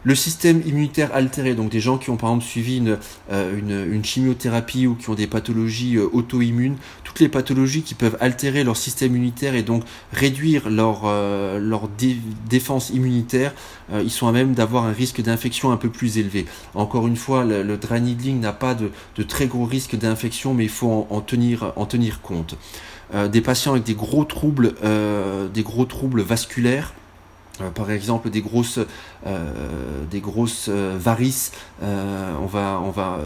Le 0.06 0.16
système 0.16 0.62
immunitaire 0.66 1.16
altéré, 1.16 1.56
donc 1.56 1.72
des 1.72 1.80
gens 1.80 1.98
qui 1.98 2.10
ont 2.10 2.18
par 2.18 2.30
exemple 2.32 2.46
suivi 2.46 2.78
une, 2.78 2.98
euh, 3.32 4.04
chimiothérapie 4.04 4.86
ou 4.86 4.96
qui 4.96 5.10
ont 5.10 5.14
des 5.16 5.28
pathologies 5.28 5.96
euh, 5.96 6.10
auto-immunes, 6.12 6.76
toutes 7.06 7.22
les 7.22 7.30
pathologies 7.30 7.84
qui 7.84 7.94
peuvent 7.94 8.18
altérer 8.20 8.66
leur 8.66 8.76
système 8.76 9.16
immunitaire 9.16 9.56
et 9.56 9.64
donc 9.64 9.84
réduire 10.12 10.70
leur, 10.70 11.04
euh, 11.06 11.78
défense 12.50 12.90
immunitaire, 12.90 13.54
ils 13.94 14.12
sont 14.12 14.28
à 14.28 14.32
même 14.32 14.54
d'avoir 14.54 14.86
un 14.86 14.92
risque 14.92 15.22
d'infection 15.22 15.72
un 15.72 15.78
peu 15.78 15.90
plus 15.90 16.18
élevé. 16.18 16.46
Encore 16.74 17.08
une 17.08 17.16
fois, 17.16 17.44
le, 17.46 17.64
le 17.64 17.78
n'a 18.34 18.54
pas 18.54 18.76
de, 18.76 18.92
très 19.24 19.48
gros 19.48 19.66
risques 19.66 19.96
d'infection, 19.96 20.54
mais 20.54 20.64
il 20.64 20.70
faut 20.70 21.08
en, 21.10 21.22
tenir, 21.22 21.74
en 21.76 21.86
tenir 21.86 22.22
compte. 22.22 22.56
des 23.32 23.42
patients 23.42 23.74
avec 23.74 23.84
des 23.84 23.94
gros 23.94 24.24
troubles, 24.26 24.74
des 25.54 25.64
gros 25.64 25.86
troubles 25.86 26.22
vasculaires, 26.22 26.94
par 27.76 27.92
exemple 27.92 28.30
des 28.30 28.42
grosses, 28.42 28.80
euh, 29.28 30.04
des 30.10 30.20
grosses 30.20 30.68
euh, 30.70 30.98
varices, 31.00 31.52
on 31.82 32.46
va, 32.46 32.82
on 32.84 32.90
va, 32.90 33.20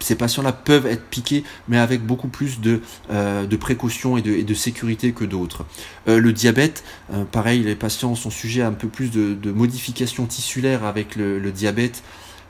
ces 0.00 0.14
patients-là 0.14 0.52
peuvent 0.52 0.86
être 0.86 1.04
piqués, 1.04 1.44
mais 1.68 1.78
avec 1.78 2.04
beaucoup 2.04 2.28
plus 2.28 2.60
de, 2.60 2.80
de 3.10 3.56
précautions 3.56 4.16
et 4.16 4.22
de, 4.22 4.42
de, 4.42 4.54
sécurité 4.54 5.12
que 5.12 5.24
d'autres. 5.24 5.64
le 6.06 6.32
diabète, 6.32 6.84
pareil, 7.32 7.62
les 7.62 7.74
patients 7.74 8.14
sont 8.14 8.30
sujets 8.30 8.62
à 8.62 8.68
un 8.68 8.72
peu 8.72 8.88
plus 8.88 9.10
de, 9.10 9.34
de 9.34 9.50
modifications 9.50 10.26
tissulaires 10.26 10.84
avec 10.84 11.16
le, 11.16 11.38
le 11.38 11.52
diabète. 11.52 12.02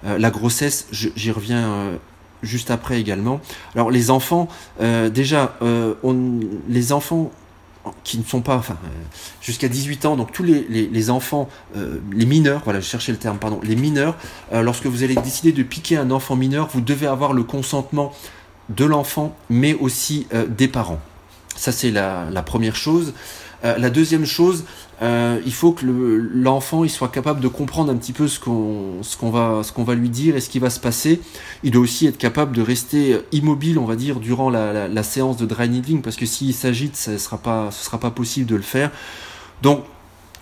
la 0.05 0.31
grossesse, 0.31 0.89
j'y 0.93 1.31
reviens 1.31 1.99
juste 2.43 2.71
après 2.71 3.01
également. 3.01 3.41
Alors 3.75 3.91
les 3.91 4.11
enfants, 4.11 4.49
déjà, 4.81 5.57
on, 6.03 6.41
les 6.69 6.93
enfants 6.93 7.31
qui 8.05 8.19
ne 8.19 8.25
sont 8.25 8.41
pas, 8.41 8.57
enfin, 8.57 8.77
euh, 8.85 8.89
jusqu'à 9.41 9.69
18 9.69 10.07
ans, 10.07 10.17
donc 10.17 10.33
tous 10.33 10.43
les, 10.43 11.11
enfants, 11.11 11.49
euh, 11.77 11.99
les 12.13 12.27
mineurs, 12.27 12.63
voilà, 12.65 12.81
je 12.81 12.87
cherchais 12.87 13.13
le 13.13 13.19
terme, 13.19 13.39
pardon, 13.39 13.61
les 13.63 13.77
mineurs, 13.77 14.17
euh, 14.53 14.63
lorsque 14.63 14.87
vous 14.87 15.03
allez 15.03 15.15
décider 15.15 15.53
de 15.53 15.63
piquer 15.63 15.97
un 15.97 16.11
enfant 16.11 16.37
mineur, 16.37 16.69
vous 16.73 16.81
devez 16.81 17.07
avoir 17.07 17.33
le 17.33 17.43
consentement 17.43 18.13
de 18.69 18.85
l'enfant, 18.85 19.35
mais 19.49 19.73
aussi 19.75 20.27
des 20.49 20.69
parents. 20.69 21.01
Ça, 21.57 21.73
c'est 21.73 21.91
la, 21.91 22.29
la, 22.31 22.43
première 22.43 22.77
chose. 22.77 23.15
la 23.63 23.89
deuxième 23.89 24.27
chose, 24.27 24.67
euh, 25.01 25.41
il 25.47 25.53
faut 25.53 25.73
que 25.73 25.87
l'enfant 25.87 26.83
il 26.83 26.91
soit 26.91 27.09
capable 27.09 27.41
de 27.41 27.49
comprendre 27.49 27.93
un 27.93 27.97
petit 27.97 28.13
peu 28.13 28.27
ce 28.27 28.41
qu'on 28.41 29.03
ce 29.03 29.17
qu'on 29.17 29.31
va 29.31 29.63
ce 29.63 29.73
qu'on 29.73 29.85
va 29.85 29.95
lui 29.95 30.09
dire 30.09 30.37
et 30.37 30.41
ce 30.41 30.49
qui 30.49 30.59
va 30.59 30.71
se 30.71 30.81
passer. 30.81 31.21
Il 31.63 31.71
doit 31.71 31.83
aussi 31.83 32.07
être 32.07 32.19
capable 32.19 32.55
de 32.57 32.63
rester 32.63 33.19
immobile, 33.33 33.79
on 33.79 33.85
va 33.85 33.97
dire, 33.97 34.19
durant 34.21 34.51
la, 34.51 34.89
la, 34.89 35.03
séance 35.03 35.37
de 35.37 35.47
dry 35.47 35.69
needling 35.69 36.03
parce 36.03 36.17
que 36.17 36.27
s'il 36.27 36.53
s'agite, 36.53 36.97
ce 36.97 37.19
sera 37.19 37.39
pas 37.39 37.71
ce 37.71 37.85
sera 37.85 37.99
pas 37.99 38.11
possible 38.11 38.47
de 38.47 38.57
le 38.57 38.63
faire. 38.63 38.91
Donc 39.63 39.85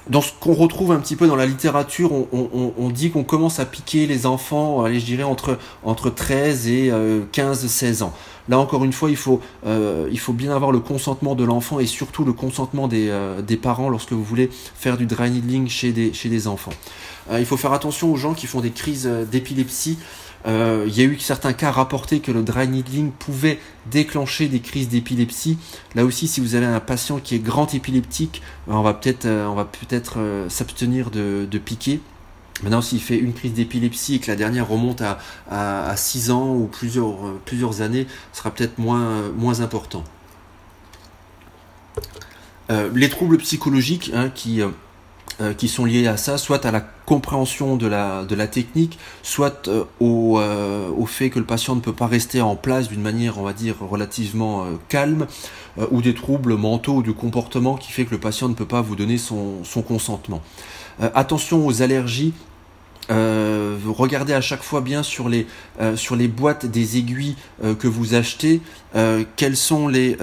dans 0.08 0.20
ce 0.20 0.30
qu'on 0.38 0.54
retrouve 0.54 0.92
un 0.92 1.00
petit 1.00 1.16
peu 1.16 1.26
dans 1.26 1.36
la 1.36 1.46
littérature, 1.46 2.10
on, 2.12 2.90
dit 2.90 3.10
qu'on 3.10 3.24
commence 3.24 3.58
à 3.58 3.64
piquer 3.64 4.06
les 4.06 4.26
enfants, 4.26 4.84
allez, 4.84 5.00
je 5.00 5.04
dirais 5.04 5.24
entre, 5.24 5.58
entre 5.82 6.10
13 6.10 6.68
et 6.68 6.92
15-16 7.32 8.02
ans. 8.02 8.12
Là 8.48 8.58
encore 8.58 8.84
une 8.84 8.92
fois, 8.92 9.10
il 9.10 9.16
faut, 9.16 9.40
il 9.66 10.18
faut 10.18 10.32
bien 10.32 10.54
avoir 10.54 10.70
le 10.70 10.78
consentement 10.78 11.34
de 11.34 11.42
l'enfant 11.44 11.80
et 11.80 11.86
surtout 11.86 12.24
le 12.24 12.32
consentement 12.32 12.86
des, 12.86 13.12
des, 13.46 13.56
parents 13.56 13.88
lorsque 13.88 14.12
vous 14.12 14.22
voulez 14.22 14.48
faire 14.52 14.96
du 14.96 15.06
dry 15.06 15.30
needling 15.30 15.68
chez 15.68 15.90
des, 15.92 16.12
chez 16.12 16.28
des 16.28 16.46
enfants. 16.46 16.72
il 17.32 17.44
faut 17.44 17.56
faire 17.56 17.72
attention 17.72 18.12
aux 18.12 18.16
gens 18.16 18.34
qui 18.34 18.46
font 18.46 18.60
des 18.60 18.70
crises 18.70 19.10
d'épilepsie. 19.30 19.98
Euh, 20.46 20.84
il 20.86 20.96
y 20.96 21.00
a 21.02 21.04
eu 21.04 21.18
certains 21.18 21.52
cas 21.52 21.70
rapportés 21.70 22.20
que 22.20 22.30
le 22.30 22.42
dry 22.42 22.68
needling 22.68 23.10
pouvait 23.10 23.58
déclencher 23.90 24.46
des 24.48 24.60
crises 24.60 24.88
d'épilepsie. 24.88 25.58
Là 25.94 26.04
aussi, 26.04 26.28
si 26.28 26.40
vous 26.40 26.54
avez 26.54 26.66
un 26.66 26.80
patient 26.80 27.18
qui 27.18 27.34
est 27.34 27.40
grand 27.40 27.74
épileptique, 27.74 28.42
on 28.68 28.82
va 28.82 28.94
peut-être 28.94 29.26
euh, 29.26 29.64
euh, 30.16 30.48
s'abstenir 30.48 31.10
de, 31.10 31.58
piquer. 31.58 32.00
Maintenant, 32.62 32.80
s'il 32.80 33.00
fait 33.00 33.18
une 33.18 33.34
crise 33.34 33.54
d'épilepsie 33.54 34.14
et 34.14 34.18
que 34.20 34.30
la 34.30 34.36
dernière 34.36 34.68
remonte 34.68 35.02
à, 35.02 35.18
à, 35.50 35.96
6 35.96 36.30
ans 36.30 36.54
ou 36.54 36.66
plusieurs, 36.66 37.34
plusieurs 37.44 37.82
années, 37.82 38.06
ce 38.32 38.38
sera 38.38 38.50
peut-être 38.50 38.78
moins, 38.78 39.28
moins 39.36 39.60
important. 39.60 40.04
les 42.70 43.08
troubles 43.10 43.38
psychologiques 43.38 44.10
hein, 44.14 44.30
qui, 44.34 44.62
euh, 45.42 45.52
qui 45.52 45.68
sont 45.68 45.84
liés 45.84 46.06
à 46.06 46.16
ça, 46.16 46.38
soit 46.38 46.64
à 46.64 46.70
la 46.70 46.80
compréhension 46.80 47.76
de 47.76 47.86
la, 47.86 48.24
de 48.24 48.34
la 48.34 48.46
technique, 48.46 48.98
soit 49.22 49.68
euh, 49.68 49.84
au, 50.00 50.40
euh, 50.40 50.88
au, 50.96 51.04
fait 51.04 51.28
que 51.28 51.38
le 51.38 51.44
patient 51.44 51.74
ne 51.74 51.80
peut 51.80 51.92
pas 51.92 52.06
rester 52.06 52.40
en 52.40 52.56
place 52.56 52.88
d'une 52.88 53.02
manière, 53.02 53.38
on 53.38 53.42
va 53.42 53.52
dire, 53.52 53.76
relativement 53.80 54.64
calme, 54.88 55.26
ou 55.90 56.00
des 56.00 56.14
troubles 56.14 56.56
mentaux 56.56 56.94
ou 56.94 57.02
du 57.02 57.12
comportement 57.12 57.76
qui 57.76 57.92
fait 57.92 58.06
que 58.06 58.12
le 58.12 58.18
patient 58.18 58.48
ne 58.48 58.54
peut 58.54 58.64
pas 58.64 58.80
vous 58.80 58.96
donner 58.96 59.18
son, 59.18 59.62
son 59.62 59.82
consentement. 59.82 60.40
attention 61.00 61.66
aux 61.66 61.82
allergies 61.82 62.32
euh, 63.10 63.78
regardez 63.86 64.32
à 64.32 64.40
chaque 64.40 64.62
fois 64.62 64.80
bien 64.80 65.02
sur 65.02 65.28
les, 65.28 65.46
euh, 65.80 65.96
sur 65.96 66.16
les 66.16 66.28
boîtes 66.28 66.66
des 66.66 66.98
aiguilles 66.98 67.36
euh, 67.62 67.74
que 67.74 67.86
vous 67.86 68.14
achetez 68.14 68.60
quels, 69.36 69.58
sont 69.58 69.88
les, 69.88 70.16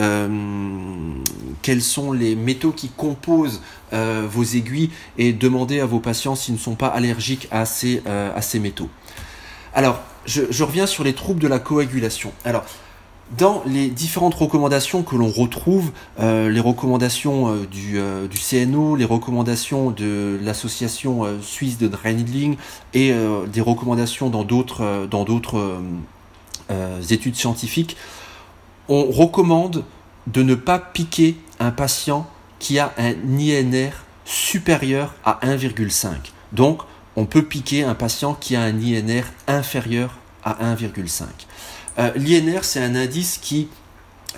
quels 1.62 1.82
sont 1.84 2.12
les 2.12 2.36
métaux 2.36 2.72
qui 2.72 2.90
composent 2.90 3.62
vos 3.92 4.44
aiguilles? 4.44 4.90
Et 5.20 5.32
demandez 5.32 5.80
à 5.80 5.86
vos 5.86 6.00
patients 6.00 6.34
s'ils 6.34 6.56
ne 6.56 6.60
sont 6.60 6.74
pas 6.74 6.88
allergiques 6.88 7.48
à 7.52 7.66
ces, 7.66 8.02
à 8.08 8.42
ces 8.42 8.58
métaux. 8.58 8.90
Alors, 9.76 10.00
je, 10.26 10.42
je, 10.50 10.64
reviens 10.64 10.88
sur 10.88 11.04
les 11.04 11.14
troubles 11.14 11.40
de 11.40 11.48
la 11.48 11.60
coagulation. 11.60 12.32
Alors, 12.46 12.66
dans 13.38 13.64
les 13.66 13.88
différentes 13.90 14.36
recommandations 14.36 15.04
que 15.04 15.16
l'on 15.16 15.30
retrouve, 15.30 15.92
euh, 16.20 16.50
les 16.50 16.60
recommandations 16.60 17.50
euh, 17.50 17.66
du, 17.66 17.98
euh, 17.98 18.28
CNO, 18.28 18.96
les 18.96 19.06
recommandations 19.06 19.92
de 19.92 20.40
l'association 20.42 21.26
suisse 21.42 21.78
de 21.78 21.88
dry 21.88 22.14
needling 22.14 22.58
et 22.94 23.14
des 23.52 23.62
recommandations 23.62 24.30
dans 24.30 24.44
d'autres 24.44 25.08
dans 25.10 25.24
d'autres 25.24 25.82
études 27.10 27.36
scientifiques, 27.36 27.96
on 28.90 29.06
recommande 29.06 29.84
de 30.28 30.44
ne 30.44 30.56
pas 30.56 30.80
piquer 30.80 31.38
un 31.60 31.72
patient 31.72 32.28
qui 32.60 32.80
a 32.80 32.94
un 32.98 33.14
INR 33.38 33.92
supérieur 34.26 35.14
à 35.26 35.40
1,5. 35.44 36.10
Donc, 36.52 36.82
on 37.16 37.26
peut 37.26 37.44
piquer 37.44 37.84
un 37.84 37.96
patient 37.96 38.34
qui 38.34 38.56
a 38.56 38.62
un 38.62 38.80
INR 38.80 39.24
inférieur 39.48 40.18
à 40.44 40.76
1,5. 40.76 41.26
Euh, 42.00 42.12
L'INR, 42.16 42.64
c'est 42.64 42.84
un 42.84 42.96
indice 42.96 43.40
qui, 43.42 43.68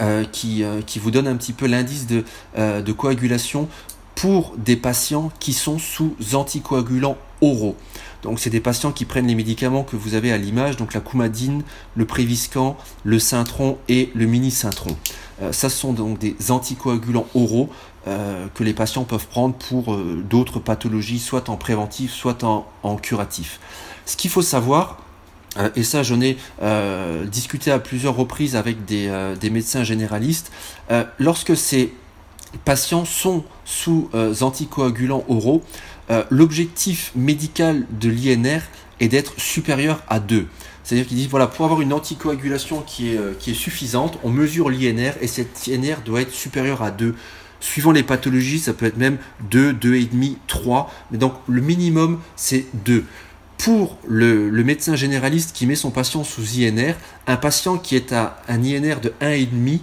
euh, 0.02 0.26
qui, 0.32 0.64
euh, 0.64 0.82
qui, 0.82 1.00
vous 1.00 1.12
donne 1.12 1.28
un 1.28 1.36
petit 1.36 1.54
peu 1.54 1.68
l'indice 1.68 2.08
de, 2.08 2.24
de 2.58 2.92
coagulation 2.92 3.68
pour 4.16 4.56
des 4.58 4.76
patients 4.76 5.32
qui 5.40 5.54
sont 5.54 5.78
sous 5.78 6.16
anticoagulants 6.34 7.18
oraux. 7.42 7.76
Donc 8.24 8.40
c'est 8.40 8.50
des 8.50 8.62
patients 8.62 8.92
qui 8.92 9.06
prennent 9.06 9.28
les 9.28 9.36
médicaments 9.36 9.84
que 9.84 9.96
vous 9.96 10.16
avez 10.16 10.32
à 10.32 10.38
l'image, 10.38 10.78
donc 10.78 10.94
la 10.94 11.02
coumadine, 11.02 11.64
le 11.96 12.06
préviscan, 12.06 12.78
le 13.04 13.20
cintron 13.20 13.78
et 13.88 14.10
le 14.16 14.26
mini-cintron. 14.26 14.96
ça 15.52 15.70
sont 15.70 15.94
donc 15.94 16.18
des 16.18 16.36
anticoagulants 16.50 17.28
oraux 17.36 17.70
que 18.06 18.64
les 18.64 18.74
patients 18.74 19.04
peuvent 19.04 19.28
prendre 19.28 19.54
pour 19.54 19.96
d'autres 19.98 20.60
pathologies, 20.60 21.20
soit 21.20 21.50
en 21.50 21.58
préventif, 21.58 22.12
soit 22.12 22.44
en, 22.46 22.66
en 22.84 22.96
curatif. 22.96 23.60
Ce 24.06 24.16
qu'il 24.16 24.32
faut 24.32 24.42
savoir, 24.42 25.05
et 25.76 25.84
ça, 25.84 26.04
j'en 26.04 26.22
ai 26.22 26.38
euh, 26.62 27.26
discuté 27.26 27.72
à 27.72 27.80
plusieurs 27.80 28.16
reprises 28.16 28.56
avec 28.56 28.86
des, 28.86 29.08
euh, 29.08 29.36
médecins 29.52 29.84
généralistes. 29.84 30.52
lorsque 31.20 31.56
ces 31.56 31.94
patients 32.64 33.06
sont 33.06 33.44
sous 33.64 34.10
anticoagulants 34.42 35.26
oraux, 35.28 35.64
l'objectif 36.30 37.12
médical 37.16 37.86
de 38.00 38.10
l'INR 38.10 38.62
est 39.00 39.08
d'être 39.08 39.34
supérieur 39.38 40.04
à 40.08 40.20
2. 40.20 40.48
C'est-à-dire 40.84 41.08
qu'ils 41.08 41.18
disent, 41.18 41.30
voilà, 41.30 41.48
pour 41.48 41.66
avoir 41.66 41.82
une 41.82 41.94
anticoagulation 41.94 42.82
qui 42.82 43.10
est, 43.10 43.40
qui 43.40 43.52
est 43.52 43.56
suffisante, 43.56 44.18
on 44.24 44.30
mesure 44.30 44.70
l'INR 44.70 45.14
et 45.22 45.28
cet 45.28 45.68
INR 45.68 45.98
doit 46.06 46.22
être 46.22 46.34
supérieur 46.34 46.82
à 46.82 46.92
2. 46.92 47.16
Suivant 47.60 47.92
les 47.92 48.04
pathologies, 48.04 48.60
ça 48.60 48.74
peut 48.74 48.86
être 48.86 48.98
même 48.98 49.18
2, 49.50 49.74
2,5, 49.74 50.36
3. 50.48 50.92
Mais 51.12 51.18
donc 51.18 51.34
le 51.48 51.62
minimum, 51.62 52.20
c'est 52.36 52.66
2 52.86 53.06
pour 53.58 53.98
le, 54.08 54.50
médecin 54.64 54.96
généraliste 54.96 55.56
qui 55.56 55.66
met 55.66 55.76
son 55.76 55.92
patient 55.92 56.24
sous 56.24 56.60
INR, 56.60 56.96
un 57.28 57.38
patient 57.38 57.78
qui 57.78 57.96
est 57.96 58.12
à 58.14 58.38
un 58.48 58.64
INR 58.64 59.00
de 59.02 59.14
1,5, 59.22 59.80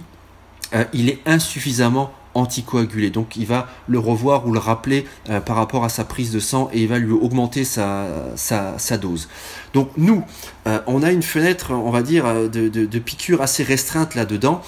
euh, 0.73 0.85
il 0.93 1.09
est 1.09 1.19
insuffisamment 1.25 2.11
anticoagulé. 2.33 3.09
Donc 3.09 3.35
il 3.35 3.45
va 3.45 3.67
le 3.87 3.99
revoir 3.99 4.47
ou 4.47 4.53
le 4.53 4.59
rappeler 4.59 5.05
euh, 5.29 5.39
par 5.39 5.55
rapport 5.55 5.83
à 5.83 5.89
sa 5.89 6.03
prise 6.03 6.31
de 6.31 6.39
sang 6.39 6.69
et 6.73 6.81
il 6.81 6.87
va 6.87 6.97
lui 6.97 7.11
augmenter 7.11 7.63
sa, 7.63 8.97
dose. 8.99 9.29
Donc 9.73 9.89
nous, 9.97 10.23
euh, 10.67 10.79
on 10.87 11.03
a 11.03 11.11
une 11.11 11.23
fenêtre, 11.23 11.71
on 11.71 11.91
va 11.91 12.01
dire, 12.01 12.49
de, 12.49 12.69
de 12.69 12.99
piqûre 12.99 13.41
assez 13.41 13.63
restreinte 13.63 14.15
là-dedans 14.15 14.61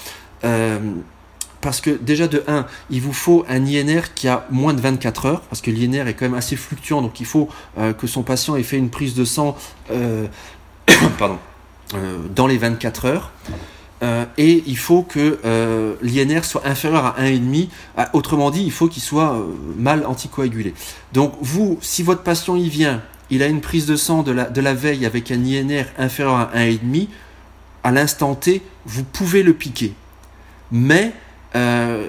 parce 1.66 1.80
que 1.80 1.90
déjà 1.90 2.28
de 2.28 2.44
1, 2.46 2.64
il 2.90 3.00
vous 3.00 3.12
faut 3.12 3.44
un 3.48 3.66
INR 3.66 4.14
qui 4.14 4.28
a 4.28 4.46
moins 4.52 4.72
de 4.72 4.80
24 4.80 5.26
heures, 5.26 5.40
parce 5.40 5.60
que 5.60 5.72
l'INR 5.72 6.06
est 6.06 6.14
quand 6.14 6.26
même 6.26 6.38
assez 6.38 6.54
fluctuant, 6.54 7.02
donc 7.02 7.18
il 7.18 7.26
faut 7.26 7.48
euh, 7.76 7.92
que 7.92 8.06
son 8.06 8.22
patient 8.22 8.54
ait 8.54 8.62
fait 8.62 8.76
une 8.76 8.88
prise 8.88 9.14
de 9.14 9.24
sang 9.24 9.56
euh, 9.90 10.28
pardon, 11.18 11.40
euh, 11.94 12.18
dans 12.32 12.46
les 12.46 12.56
24 12.56 13.06
heures. 13.06 13.32
et 14.38 14.62
il 14.64 14.78
faut 14.78 15.02
que 15.02 15.40
l'INR 16.02 16.44
soit 16.44 16.64
inférieur 16.64 17.04
à 17.04 17.16
1,5. 17.20 17.68
Ah, 17.96 18.10
autrement 18.12 18.52
dit, 18.52 18.62
il 18.62 18.70
faut 18.70 18.86
qu'il 18.86 19.02
soit 19.02 19.36
mal 19.76 20.06
anticoagulé. 20.06 20.72
Donc 21.14 21.32
vous, 21.40 21.78
si 21.80 22.04
votre 22.04 22.22
patient 22.22 22.54
y 22.54 22.68
vient, 22.68 23.02
il 23.28 23.42
a 23.42 23.48
une 23.48 23.60
prise 23.60 23.86
de 23.86 23.96
sang 23.96 24.22
de 24.22 24.30
la, 24.30 24.44
de 24.44 24.60
la 24.60 24.72
veille 24.72 25.04
avec 25.04 25.32
un 25.32 25.44
INR 25.44 25.86
inférieur 25.98 26.36
à 26.36 26.52
1,5, 26.54 27.08
à 27.82 27.90
l'instant 27.90 28.36
T, 28.36 28.62
vous 28.84 29.02
pouvez 29.02 29.42
le 29.42 29.52
piquer. 29.52 29.94
Mais 30.70 31.12
euh, 31.56 32.06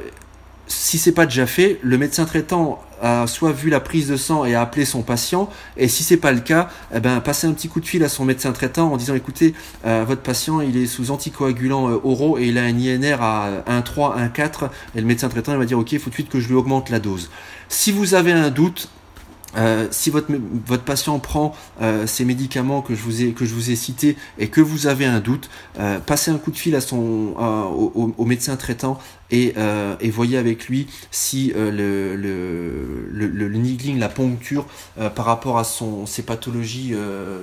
si 0.68 0.98
c'est 0.98 1.14
pas 1.14 1.26
déjà 1.26 1.48
fait, 1.48 1.80
le 1.82 1.98
médecin 1.98 2.26
traitant 2.26 2.84
a 3.02 3.28
soit 3.28 3.52
vu 3.52 3.70
la 3.70 3.80
prise 3.80 4.08
de 4.08 4.18
sang 4.18 4.44
et 4.44 4.56
a 4.56 4.62
appelé 4.62 4.84
son 4.84 5.02
patient, 5.02 5.50
et 5.78 5.88
si 5.88 6.04
c'est 6.04 6.18
pas 6.18 6.32
le 6.32 6.40
cas, 6.40 6.70
eh 6.94 7.00
ben, 7.00 7.16
un 7.16 7.22
petit 7.22 7.70
coup 7.70 7.80
de 7.80 7.86
fil 7.86 8.04
à 8.04 8.10
son 8.10 8.26
médecin 8.26 8.52
traitant 8.52 8.92
en 8.92 8.98
disant 8.98 9.16
écoutez, 9.16 9.54
euh, 9.86 10.04
votre 10.06 10.22
patient 10.22 10.62
il 10.62 10.76
est 10.78 10.88
sous 10.88 11.12
anticoagulant 11.12 11.90
euh, 11.90 12.00
oraux 12.04 12.38
et 12.38 12.48
il 12.48 12.58
a 12.58 12.64
un 12.64 12.78
INR 12.78 13.22
à 13.22 13.64
1,3, 13.68 14.32
1,4, 14.34 14.70
et 14.96 15.02
le 15.02 15.08
médecin 15.08 15.30
traitant 15.30 15.58
va 15.58 15.66
dire 15.66 15.80
ok, 15.80 15.92
il 15.92 16.00
faut 16.00 16.06
tout 16.06 16.10
de 16.10 16.16
suite 16.16 16.30
que 16.30 16.40
je 16.40 16.48
lui 16.48 16.56
augmente 16.56 16.90
la 16.90 17.00
dose. 17.00 17.30
Si 17.70 17.92
vous 17.92 18.14
avez 18.14 18.32
un 18.32 18.50
doute, 18.50 18.90
euh, 19.56 19.88
si 19.92 20.10
votre, 20.10 20.32
votre 20.66 20.84
patient 20.84 21.18
prend 21.20 21.56
ces 22.06 22.26
médicaments 22.26 22.82
que 22.82 22.96
je, 22.96 23.02
vous 23.02 23.24
ai, 23.24 23.32
que 23.32 23.46
je 23.46 23.54
vous 23.54 23.72
ai 23.72 23.76
cités 23.76 24.18
et 24.38 24.50
que 24.50 24.62
vous 24.62 24.88
avez 24.88 25.06
un 25.06 25.20
doute, 25.20 25.50
passez 26.06 26.32
un 26.32 26.38
coup 26.38 26.52
de 26.52 26.58
fil 26.58 26.76
à 26.76 26.82
son, 26.82 27.34
au, 28.18 28.26
médecin 28.26 28.56
traitant 28.56 29.00
et, 29.32 29.56
et, 30.00 30.10
voyez 30.10 30.38
avec 30.38 30.68
lui 30.68 30.88
si 31.12 31.54
le, 31.56 32.16
le, 32.16 33.08
le, 33.12 33.28
le, 33.28 33.58
niggling, 33.58 34.00
la 34.00 34.10
poncture, 34.10 34.66
par 35.16 35.26
rapport 35.26 35.58
à 35.58 35.64
son, 35.64 36.06
ses 36.06 36.24
pathologies 36.24 36.94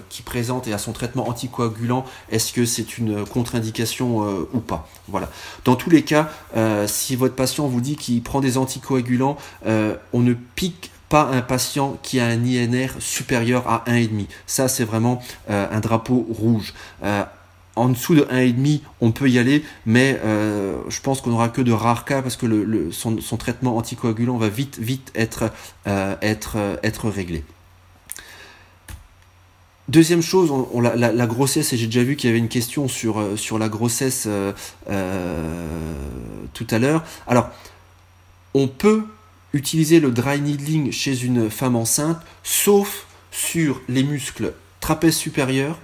qu'il 0.08 0.24
présente 0.24 0.66
et 0.66 0.72
à 0.72 0.78
son 0.78 0.92
traitement 0.92 1.28
anticoagulant, 1.28 2.04
est-ce 2.30 2.52
que 2.52 2.64
c'est 2.64 2.98
une 2.98 3.24
contre-indication 3.24 4.46
ou 4.52 4.60
pas? 4.60 4.88
Voilà. 5.08 5.30
Dans 5.64 5.76
tous 5.76 5.90
les 5.90 6.02
cas, 6.02 6.30
si 6.86 7.16
votre 7.16 7.34
patient 7.34 7.66
vous 7.66 7.80
dit 7.80 7.96
qu'il 7.96 8.22
prend 8.22 8.40
des 8.40 8.58
anticoagulants, 8.58 9.36
on 9.64 10.20
ne 10.20 10.34
pique 10.54 10.90
pas 11.08 11.28
un 11.30 11.42
patient 11.42 11.98
qui 12.02 12.20
a 12.20 12.26
un 12.26 12.44
INR 12.44 12.88
supérieur 12.98 13.68
à 13.68 13.84
1,5. 13.86 14.26
Ça, 14.46 14.68
c'est 14.68 14.84
vraiment 14.84 15.22
euh, 15.50 15.66
un 15.70 15.80
drapeau 15.80 16.26
rouge. 16.28 16.74
Euh, 17.76 17.80
en 17.80 17.88
dessous 17.88 18.14
de 18.14 18.22
1,5, 18.22 18.80
on 19.00 19.12
peut 19.12 19.28
y 19.28 19.38
aller, 19.38 19.64
mais 19.86 20.20
euh, 20.24 20.76
je 20.88 21.00
pense 21.00 21.20
qu'on 21.20 21.30
n'aura 21.30 21.48
que 21.48 21.60
de 21.60 21.72
rares 21.72 22.04
cas 22.04 22.22
parce 22.22 22.36
que 22.36 22.90
son, 22.92 23.36
traitement 23.36 23.76
anticoagulant 23.76 24.36
va 24.36 24.48
vite, 24.48 24.78
vite 24.78 25.12
être, 25.14 25.50
être, 25.86 27.08
réglé. 27.08 27.44
Deuxième 29.88 30.22
chose, 30.22 30.50
la, 30.80 31.26
grossesse, 31.26 31.72
et 31.72 31.76
j'ai 31.76 31.86
déjà 31.86 32.02
vu 32.02 32.16
qu'il 32.16 32.28
y 32.28 32.30
avait 32.30 32.38
une 32.38 32.48
question 32.48 32.88
sur 32.88 33.58
la 33.58 33.68
grossesse 33.68 34.28
tout 34.86 36.66
à 36.70 36.78
l'heure. 36.78 37.04
Alors, 37.26 37.50
on 38.54 38.68
peut 38.68 39.04
utiliser 39.52 40.00
le 40.00 40.10
dry 40.10 40.40
needling 40.40 40.90
chez 40.92 41.24
une 41.24 41.50
femme 41.50 41.76
enceinte, 41.76 42.18
sauf 42.42 43.06
sur 43.30 43.80
les 43.88 44.02
muscles 44.02 44.52
trapèze 44.80 45.16
supérieur, 45.16 45.78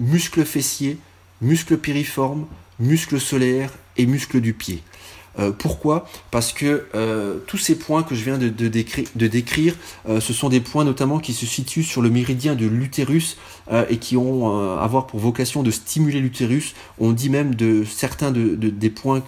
muscles 0.00 0.44
fessiers, 0.44 0.98
muscles 1.44 1.76
piriformes, 1.76 2.46
muscles 2.80 3.20
solaires 3.20 3.70
et 3.96 4.06
muscles 4.06 4.40
du 4.40 4.54
pied. 4.54 4.82
Euh, 5.38 5.50
pourquoi? 5.50 6.08
Parce 6.30 6.52
que 6.52 6.86
euh, 6.94 7.38
tous 7.46 7.58
ces 7.58 7.76
points 7.76 8.02
que 8.02 8.14
je 8.14 8.24
viens 8.24 8.38
de, 8.38 8.48
décrire, 8.48 9.74
euh, 10.08 10.20
ce 10.20 10.32
sont 10.32 10.48
des 10.48 10.60
points 10.60 10.84
notamment 10.84 11.18
qui 11.18 11.32
se 11.32 11.46
situent 11.46 11.82
sur 11.82 12.02
le 12.02 12.10
méridien 12.10 12.54
de 12.54 12.66
l'utérus 12.66 13.36
et 13.88 13.96
qui 13.96 14.18
ont 14.18 14.78
avoir 14.78 15.06
pour 15.06 15.20
vocation 15.20 15.62
de 15.62 15.70
stimuler 15.70 16.20
l'utérus. 16.20 16.74
On 16.98 17.12
dit 17.12 17.30
même 17.30 17.54
de 17.54 17.82
certains 17.84 18.30
des 18.30 18.90
points 18.90 19.22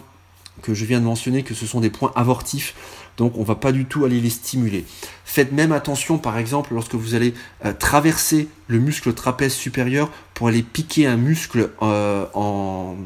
que 0.61 0.75
je 0.75 0.85
viens 0.85 1.01
de 1.01 1.07
mentionner 1.07 1.43
que 1.43 1.55
ce 1.55 1.67
sont 1.67 1.81
des 1.81 1.89
points 1.89 2.13
avortifs. 2.15 2.75
Donc 3.17 3.39
on 3.39 3.43
va 3.43 3.55
pas 3.55 3.73
du 3.73 3.87
tout 3.87 4.05
aller 4.05 4.21
les 4.21 4.31
stimuler. 4.31 4.85
Faites 5.25 5.53
même 5.53 5.73
attention 5.73 6.19
par 6.19 6.39
exemple 6.39 6.75
lorsque 6.75 6.95
vous 6.95 7.15
allez 7.15 7.35
euh, 7.65 7.73
traverser 7.73 8.49
le 8.69 8.79
muscle 8.79 9.13
trapèze 9.13 9.55
supérieur 9.55 10.11
pour 10.35 10.49
aller 10.49 10.63
piquer 10.63 11.07
un 11.07 11.17
muscle 11.17 11.71
euh, 11.83 12.27
en, 12.35 12.97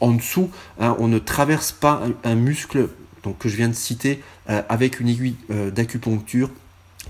dessous. 0.00 0.50
Hein. 0.80 0.96
on 0.98 1.08
ne 1.08 1.18
traverse 1.18 1.72
pas 1.72 2.02
un, 2.24 2.34
muscle 2.34 2.88
donc, 3.22 3.38
que 3.38 3.48
je 3.48 3.56
viens 3.56 3.68
de 3.68 3.74
citer 3.74 4.22
euh, 4.48 4.62
avec 4.68 5.00
une 5.00 5.08
aiguille 5.08 5.36
d'acupuncture 5.48 6.50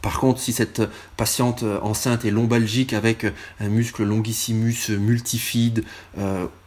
par 0.03 0.19
contre, 0.19 0.41
si 0.41 0.53
cette 0.53 0.81
patiente 1.17 1.63
enceinte 1.83 2.25
est 2.25 2.31
lombalgique 2.31 2.95
avec 2.95 3.27
un 3.59 3.69
muscle 3.69 4.05
longissimus 4.05 4.89
multifide, 4.89 5.85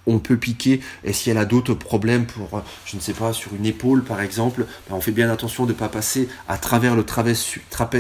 on 0.07 0.19
peut 0.19 0.37
piquer. 0.37 0.81
Et 1.03 1.13
si 1.13 1.29
elle 1.29 1.37
a 1.37 1.45
d'autres 1.45 1.73
problèmes 1.73 2.25
pour, 2.25 2.61
je 2.85 2.95
ne 2.95 3.01
sais 3.01 3.13
pas, 3.13 3.33
sur 3.33 3.53
une 3.55 3.65
épaule 3.65 4.03
par 4.03 4.21
exemple, 4.21 4.65
ben, 4.89 4.95
on 4.95 5.01
fait 5.01 5.11
bien 5.11 5.29
attention 5.29 5.65
de 5.65 5.73
ne 5.73 5.77
pas 5.77 5.89
passer 5.89 6.27
à 6.47 6.57
travers 6.57 6.95
le 6.95 7.03
trapèze, 7.03 7.43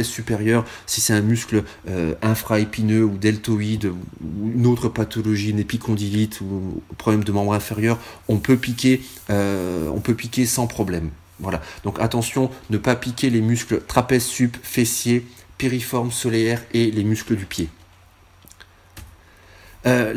supérieur 0.03 0.65
si 0.85 1.01
c'est 1.01 1.13
un 1.13 1.21
muscle 1.21 1.63
euh, 1.87 2.13
infraépineux 2.21 3.03
ou 3.03 3.17
deltoïde 3.17 3.85
ou 3.85 4.51
une 4.53 4.65
autre 4.65 4.89
pathologie, 4.89 5.51
une 5.51 5.59
épicondylite 5.59 6.41
ou 6.41 6.81
problème 6.97 7.23
de 7.23 7.31
membre 7.31 7.53
inférieur, 7.53 7.99
on 8.27 8.37
peut 8.37 8.57
piquer, 8.57 9.01
euh, 9.29 9.89
on 9.93 9.99
peut 9.99 10.15
piquer 10.15 10.45
sans 10.45 10.67
problème. 10.67 11.09
Voilà. 11.39 11.61
Donc 11.83 11.99
attention, 11.99 12.49
ne 12.69 12.77
pas 12.77 12.95
piquer 12.95 13.29
les 13.29 13.41
muscles 13.41 13.81
trapèze 13.81 14.23
sup, 14.23 14.57
fessiers, 14.61 15.25
piriformes, 15.57 16.11
solaires 16.11 16.61
et 16.73 16.91
les 16.91 17.03
muscles 17.03 17.35
du 17.35 17.45
pied. 17.45 17.69
Euh, 19.85 20.13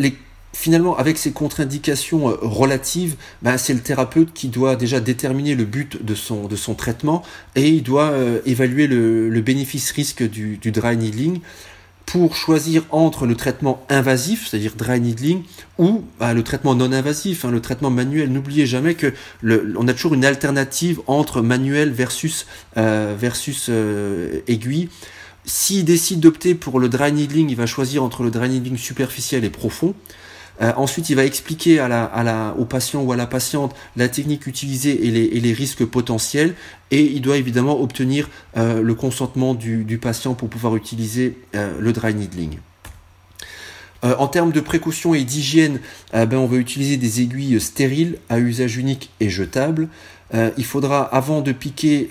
finalement, 0.57 0.97
avec 0.97 1.19
ces 1.19 1.33
contre-indications 1.33 2.31
euh, 2.31 2.37
relatives, 2.41 3.17
ben, 3.43 3.59
c'est 3.59 3.75
le 3.75 3.81
thérapeute 3.81 4.33
qui 4.33 4.49
doit 4.49 4.75
déjà 4.75 5.01
déterminer 5.01 5.55
le 5.55 5.65
but 5.65 6.05
de 6.05 6.15
son, 6.15 6.47
de 6.49 6.57
son 6.57 6.75
traitement 6.75 7.23
et 7.55 7.69
il 7.69 7.83
doit 7.83 8.11
euh, 8.11 8.41
évaluer 8.47 8.87
le, 8.87 9.41
bénéfice-risque 9.41 10.29
du, 10.29 10.57
du 10.57 10.73
dry 10.73 10.97
needling 10.97 11.41
pour 12.07 12.37
choisir 12.37 12.85
entre 12.91 13.27
le 13.27 13.35
traitement 13.35 13.85
invasif, 13.91 14.49
c'est-à-dire 14.49 14.75
dry 14.77 15.01
needling, 15.01 15.43
ou 15.79 16.05
bah, 16.19 16.33
le 16.33 16.43
traitement 16.43 16.75
non 16.75 16.91
invasif, 16.93 17.45
hein, 17.45 17.51
le 17.51 17.61
traitement 17.61 17.91
manuel. 17.91 18.33
N'oubliez 18.33 18.65
jamais 18.65 18.95
que 18.95 19.13
le, 19.43 19.75
on 19.77 19.87
a 19.89 19.93
toujours 19.93 20.15
une 20.15 20.25
alternative 20.25 21.01
entre 21.07 21.43
manuel 21.43 21.91
versus 21.91 22.47
euh, 22.77 23.15
versus 23.19 23.67
euh, 23.69 24.41
aiguille. 24.47 24.89
S'il 25.45 25.85
décide 25.85 26.21
d'opter 26.21 26.55
pour 26.55 26.81
le 26.81 26.89
dry 26.89 27.13
needling, 27.13 27.51
il 27.51 27.57
va 27.57 27.67
choisir 27.67 28.03
entre 28.03 28.23
le 28.23 28.31
dry 28.31 28.49
needling 28.49 28.79
superficiel 28.79 29.45
et 29.45 29.51
profond. 29.51 29.95
Euh, 30.63 30.73
ensuite, 30.77 31.11
il 31.11 31.17
va 31.17 31.25
expliquer 31.25 31.81
à 31.81 31.89
la, 31.89 32.05
à 32.05 32.23
la, 32.23 32.55
au 32.59 32.65
patient 32.65 33.03
ou 33.03 33.13
à 33.13 33.17
la 33.17 33.27
patiente 33.27 33.75
la 33.97 34.09
technique 34.09 34.47
utilisée 34.47 35.07
et 35.07 35.11
les, 35.11 35.25
et 35.25 35.41
les 35.41 35.53
risques 35.53 35.85
potentiels. 35.85 36.55
Et 36.91 37.03
il 37.03 37.21
doit 37.21 37.37
évidemment 37.37 37.81
obtenir 37.81 38.29
euh, 38.57 38.83
le 38.83 38.95
consentement 38.95 39.55
du, 39.55 39.85
du, 39.85 39.99
patient 39.99 40.35
pour 40.35 40.49
pouvoir 40.49 40.77
utiliser 40.77 41.37
euh, 41.55 41.73
le 41.79 41.93
dry 41.93 42.15
needling. 42.15 42.59
en 44.03 44.29
termes 44.29 44.53
de 44.53 44.61
précaution 44.61 45.15
et 45.15 45.25
d'hygiène, 45.25 45.81
ben, 46.13 46.35
on 46.35 46.47
va 46.47 46.59
utiliser 46.59 46.97
des 46.97 47.23
aiguilles 47.23 47.61
stériles 47.61 48.19
à 48.29 48.39
usage 48.39 48.77
unique 48.77 49.11
et 49.19 49.29
jetable. 49.29 49.89
il 50.33 50.65
faudra, 50.65 51.03
avant 51.03 51.41
de 51.41 51.51
piquer, 51.51 52.09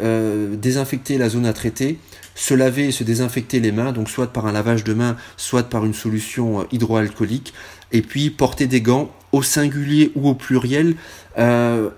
désinfecter 0.58 1.18
la 1.18 1.30
zone 1.30 1.46
à 1.46 1.54
traiter, 1.54 1.98
se 2.36 2.54
laver 2.54 2.88
et 2.88 2.92
se 2.92 3.06
désinfecter 3.06 3.62
les 3.62 3.72
mains, 3.72 3.94
donc 3.94 4.10
soit 4.10 4.34
par 4.34 4.46
un 4.46 4.52
lavage 4.52 4.84
de 4.84 4.94
mains, 4.94 5.16
soit 5.38 5.64
par 5.70 5.86
une 5.86 5.94
solution 5.94 6.68
hydroalcoolique 6.72 7.54
et 7.92 8.02
puis 8.02 8.30
porter 8.30 8.68
des 8.68 8.82
gants 8.82 9.10
au 9.32 9.44
singulier 9.44 10.12
ou 10.16 10.30
au 10.30 10.34
pluriel. 10.34 10.96
Euh, 11.38 11.90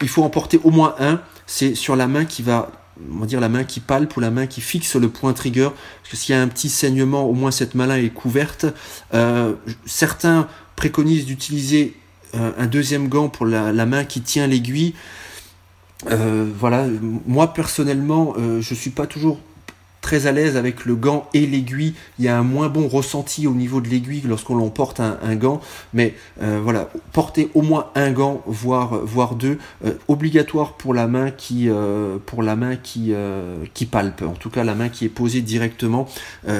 il 0.00 0.08
faut 0.08 0.22
en 0.22 0.30
porter 0.30 0.60
au 0.62 0.70
moins 0.70 0.94
un. 0.98 1.20
C'est 1.46 1.74
sur 1.74 1.96
la 1.96 2.06
main 2.06 2.24
qui 2.24 2.42
va, 2.42 2.70
on 3.12 3.20
va 3.20 3.26
dire 3.26 3.40
la 3.40 3.48
main 3.48 3.64
qui 3.64 3.80
palpe 3.80 4.16
ou 4.16 4.20
la 4.20 4.30
main 4.30 4.46
qui 4.46 4.60
fixe 4.60 4.94
le 4.96 5.08
point 5.08 5.32
trigger. 5.32 5.70
Parce 6.02 6.10
que 6.10 6.16
s'il 6.16 6.34
y 6.34 6.38
a 6.38 6.42
un 6.42 6.48
petit 6.48 6.68
saignement, 6.68 7.24
au 7.24 7.32
moins 7.32 7.50
cette 7.50 7.74
main-là 7.74 8.00
est 8.00 8.10
couverte. 8.10 8.66
Euh, 9.12 9.54
certains 9.86 10.48
préconisent 10.76 11.26
d'utiliser 11.26 11.96
euh, 12.34 12.52
un 12.58 12.66
deuxième 12.66 13.08
gant 13.08 13.28
pour 13.28 13.46
la, 13.46 13.72
main 13.86 14.04
qui 14.04 14.20
tient 14.20 14.46
l'aiguille. 14.46 14.94
voilà, 16.06 16.86
moi 17.26 17.54
personnellement, 17.54 18.34
je 18.60 18.74
suis 18.74 18.90
pas 18.90 19.06
toujours 19.06 19.40
très 20.04 20.26
à 20.26 20.32
l'aise 20.32 20.58
avec 20.58 20.84
le 20.84 20.96
gant 20.96 21.30
et 21.32 21.46
l'aiguille. 21.46 21.94
Il 22.18 22.26
y 22.26 22.28
a 22.28 22.38
un 22.38 22.42
moins 22.42 22.68
bon 22.68 22.88
ressenti 22.88 23.46
au 23.46 23.54
niveau 23.54 23.80
de 23.80 23.88
l'aiguille 23.88 24.22
lorsqu'on 24.28 24.54
l'on 24.54 24.68
porte 24.68 25.00
un, 25.00 25.34
gant. 25.34 25.62
Mais 25.94 26.14
euh, 26.42 26.60
voilà, 26.62 26.90
porter 27.12 27.48
au 27.54 27.62
moins 27.62 27.90
un 27.94 28.12
gant, 28.12 28.42
voire, 28.46 28.98
voire 28.98 29.34
deux, 29.34 29.58
euh, 29.86 29.94
obligatoire 30.06 30.74
pour 30.74 30.92
la 30.92 31.06
main 31.06 31.30
qui, 31.30 31.70
euh, 31.70 32.18
pour 32.26 32.42
la 32.42 32.54
main 32.54 32.76
qui, 32.76 33.14
qui 33.72 33.86
palpe. 33.86 34.20
En 34.20 34.34
tout 34.34 34.50
cas, 34.50 34.62
la 34.62 34.74
main 34.74 34.90
qui 34.90 35.06
est 35.06 35.08
posée 35.08 35.40
directement. 35.40 36.06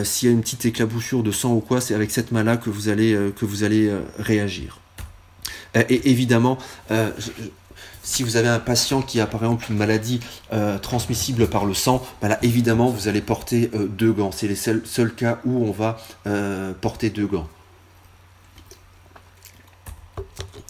S'il 0.05 0.29
y 0.29 0.33
a 0.33 0.35
une 0.35 0.41
petite 0.41 0.65
éclaboussure 0.65 1.23
de 1.23 1.31
sang 1.31 1.53
ou 1.53 1.61
quoi, 1.61 1.83
c'est 1.83 1.95
avec 1.95 2.11
cette 2.11 2.33
main-là 2.33 2.57
que 2.57 2.71
vous 2.71 2.89
allez, 2.89 3.12
que 3.37 3.45
vous 3.45 3.62
allez 3.62 3.93
réagir. 4.19 4.81
et 5.75 6.11
évidemment, 6.11 6.57
si 8.05 8.22
vous 8.22 8.36
avez 8.36 8.48
un 8.48 8.60
patient 8.60 9.02
qui 9.02 9.18
a 9.20 9.26
par 9.26 9.43
exemple 9.43 9.64
une 9.70 9.78
maladie 9.78 10.20
euh, 10.52 10.78
transmissible 10.78 11.48
par 11.48 11.64
le 11.64 11.74
sang, 11.74 12.06
bah 12.20 12.28
là 12.28 12.39
évidemment 12.43 12.90
vous 12.90 13.09
allez 13.09 13.22
porter 13.22 13.70
euh, 13.74 13.86
deux 13.86 14.12
gants. 14.12 14.31
C'est 14.31 14.47
les 14.47 14.55
seuls, 14.55 15.14
cas 15.14 15.40
où 15.44 15.64
on 15.64 15.72
va 15.72 15.97
euh, 16.26 16.72
porter 16.81 17.10
deux 17.10 17.26
gants. 17.26 17.48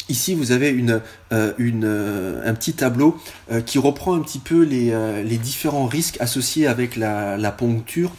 Ici, 0.08 0.34
vous 0.34 0.52
avez 0.52 0.68
un 1.30 2.54
petit 2.54 2.74
tableau 2.74 3.18
qui 3.64 3.78
reprend 3.78 4.14
un 4.14 4.20
petit 4.20 4.38
peu 4.38 4.62
les, 4.62 5.38
différents 5.38 5.86
risques 5.86 6.20
associés 6.20 6.66
avec 6.66 6.94
la, 6.94 7.50
poncture. 7.52 8.12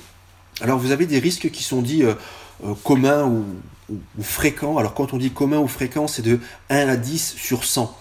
Alors, 0.61 0.79
vous 0.79 0.89
avez 0.91 1.05
des 1.05 1.19
risques 1.19 1.51
qui 1.51 1.63
sont 1.63 1.83
dits 1.83 2.03
communs 2.83 3.25
ou, 3.25 3.45
ou, 3.91 4.23
fréquents. 4.23 4.79
Alors, 4.79 4.95
quand 4.95 5.13
on 5.13 5.17
dit 5.17 5.29
commun 5.29 5.59
ou 5.59 5.67
fréquent, 5.67 6.07
c'est 6.07 6.23
de 6.23 6.39
1 6.71 6.87
à 6.89 6.95
10 6.97 7.35
sur 7.37 7.63
100. 7.63 7.95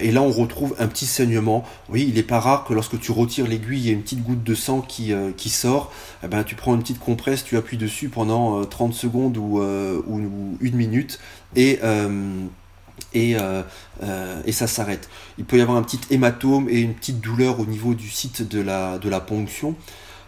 Et 0.00 0.10
là, 0.10 0.22
on 0.22 0.30
retrouve 0.30 0.74
un 0.78 0.86
petit 0.86 1.06
saignement. 1.06 1.64
Oui, 1.88 2.06
il 2.08 2.14
n'est 2.14 2.22
pas 2.22 2.40
rare 2.40 2.64
que 2.64 2.72
lorsque 2.72 2.98
tu 2.98 3.12
retires 3.12 3.46
l'aiguille, 3.46 3.80
il 3.80 3.86
y 3.86 3.90
a 3.90 3.92
une 3.92 4.02
petite 4.02 4.22
goutte 4.22 4.42
de 4.42 4.54
sang 4.54 4.80
qui, 4.80 5.12
euh, 5.12 5.30
sort. 5.46 5.92
Eh 6.22 6.28
ben, 6.28 6.42
tu 6.42 6.54
prends 6.54 6.74
une 6.74 6.80
petite 6.80 6.98
compresse, 6.98 7.44
tu 7.44 7.56
appuies 7.56 7.76
dessus 7.76 8.08
pendant 8.08 8.64
30 8.64 8.90
euh, 8.90 8.94
secondes 8.94 9.36
ou, 9.36 9.60
euh, 9.60 10.00
ou, 10.06 10.56
une 10.60 10.76
minute 10.76 11.20
et, 11.54 11.80
et, 13.12 13.36
et 14.44 14.52
ça 14.52 14.66
s'arrête. 14.66 15.08
Il 15.38 15.44
peut 15.44 15.58
y 15.58 15.60
avoir 15.60 15.76
un 15.76 15.82
petit 15.82 16.00
hématome 16.10 16.68
et 16.68 16.80
une 16.80 16.94
petite 16.94 17.20
douleur 17.20 17.60
au 17.60 17.66
niveau 17.66 17.94
du 17.94 18.08
site 18.08 18.48
de 18.48 18.60
la, 18.60 18.98
de 18.98 19.08
la 19.08 19.20
ponction. 19.20 19.76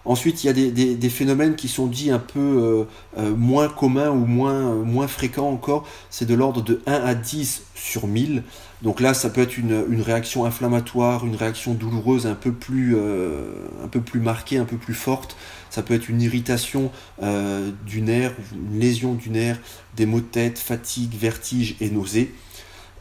Ensuite, 0.06 0.44
il 0.44 0.46
y 0.46 0.50
a 0.50 0.52
des, 0.52 1.10
phénomènes 1.10 1.56
qui 1.56 1.68
sont 1.68 1.86
dits 1.86 2.10
un 2.10 2.18
peu 2.18 2.86
moins 3.16 3.68
communs 3.68 4.10
ou 4.10 4.24
moins, 4.24 4.74
moins 4.76 5.08
fréquents 5.08 5.50
encore. 5.50 5.86
C'est 6.10 6.26
de 6.26 6.34
l'ordre 6.34 6.62
de 6.62 6.80
1 6.86 6.92
à 6.92 7.14
10 7.14 7.64
sur 7.74 8.06
1000. 8.06 8.42
Donc 8.82 9.00
là, 9.00 9.14
ça 9.14 9.30
peut 9.30 9.40
être 9.40 9.56
une, 9.56 10.02
réaction 10.02 10.44
inflammatoire, 10.44 11.26
une 11.26 11.36
réaction 11.36 11.74
douloureuse 11.74 12.26
un 12.26 12.34
peu 12.34 12.52
plus, 12.52 12.94
euh, 12.96 13.66
un 13.82 13.88
peu 13.88 14.00
plus 14.00 14.20
marquée, 14.20 14.58
un 14.58 14.64
peu 14.64 14.76
plus 14.76 14.94
forte. 14.94 15.36
Ça 15.70 15.82
peut 15.82 15.94
être 15.94 16.08
une 16.08 16.20
irritation 16.20 16.90
euh, 17.22 17.70
du 17.86 18.02
nerf, 18.02 18.32
une 18.52 18.78
lésion 18.78 19.14
du 19.14 19.30
nerf, 19.30 19.58
des 19.96 20.06
maux 20.06 20.20
de 20.20 20.26
tête, 20.26 20.58
fatigue, 20.58 21.14
vertige 21.14 21.76
et 21.80 21.90
nausées. 21.90 22.34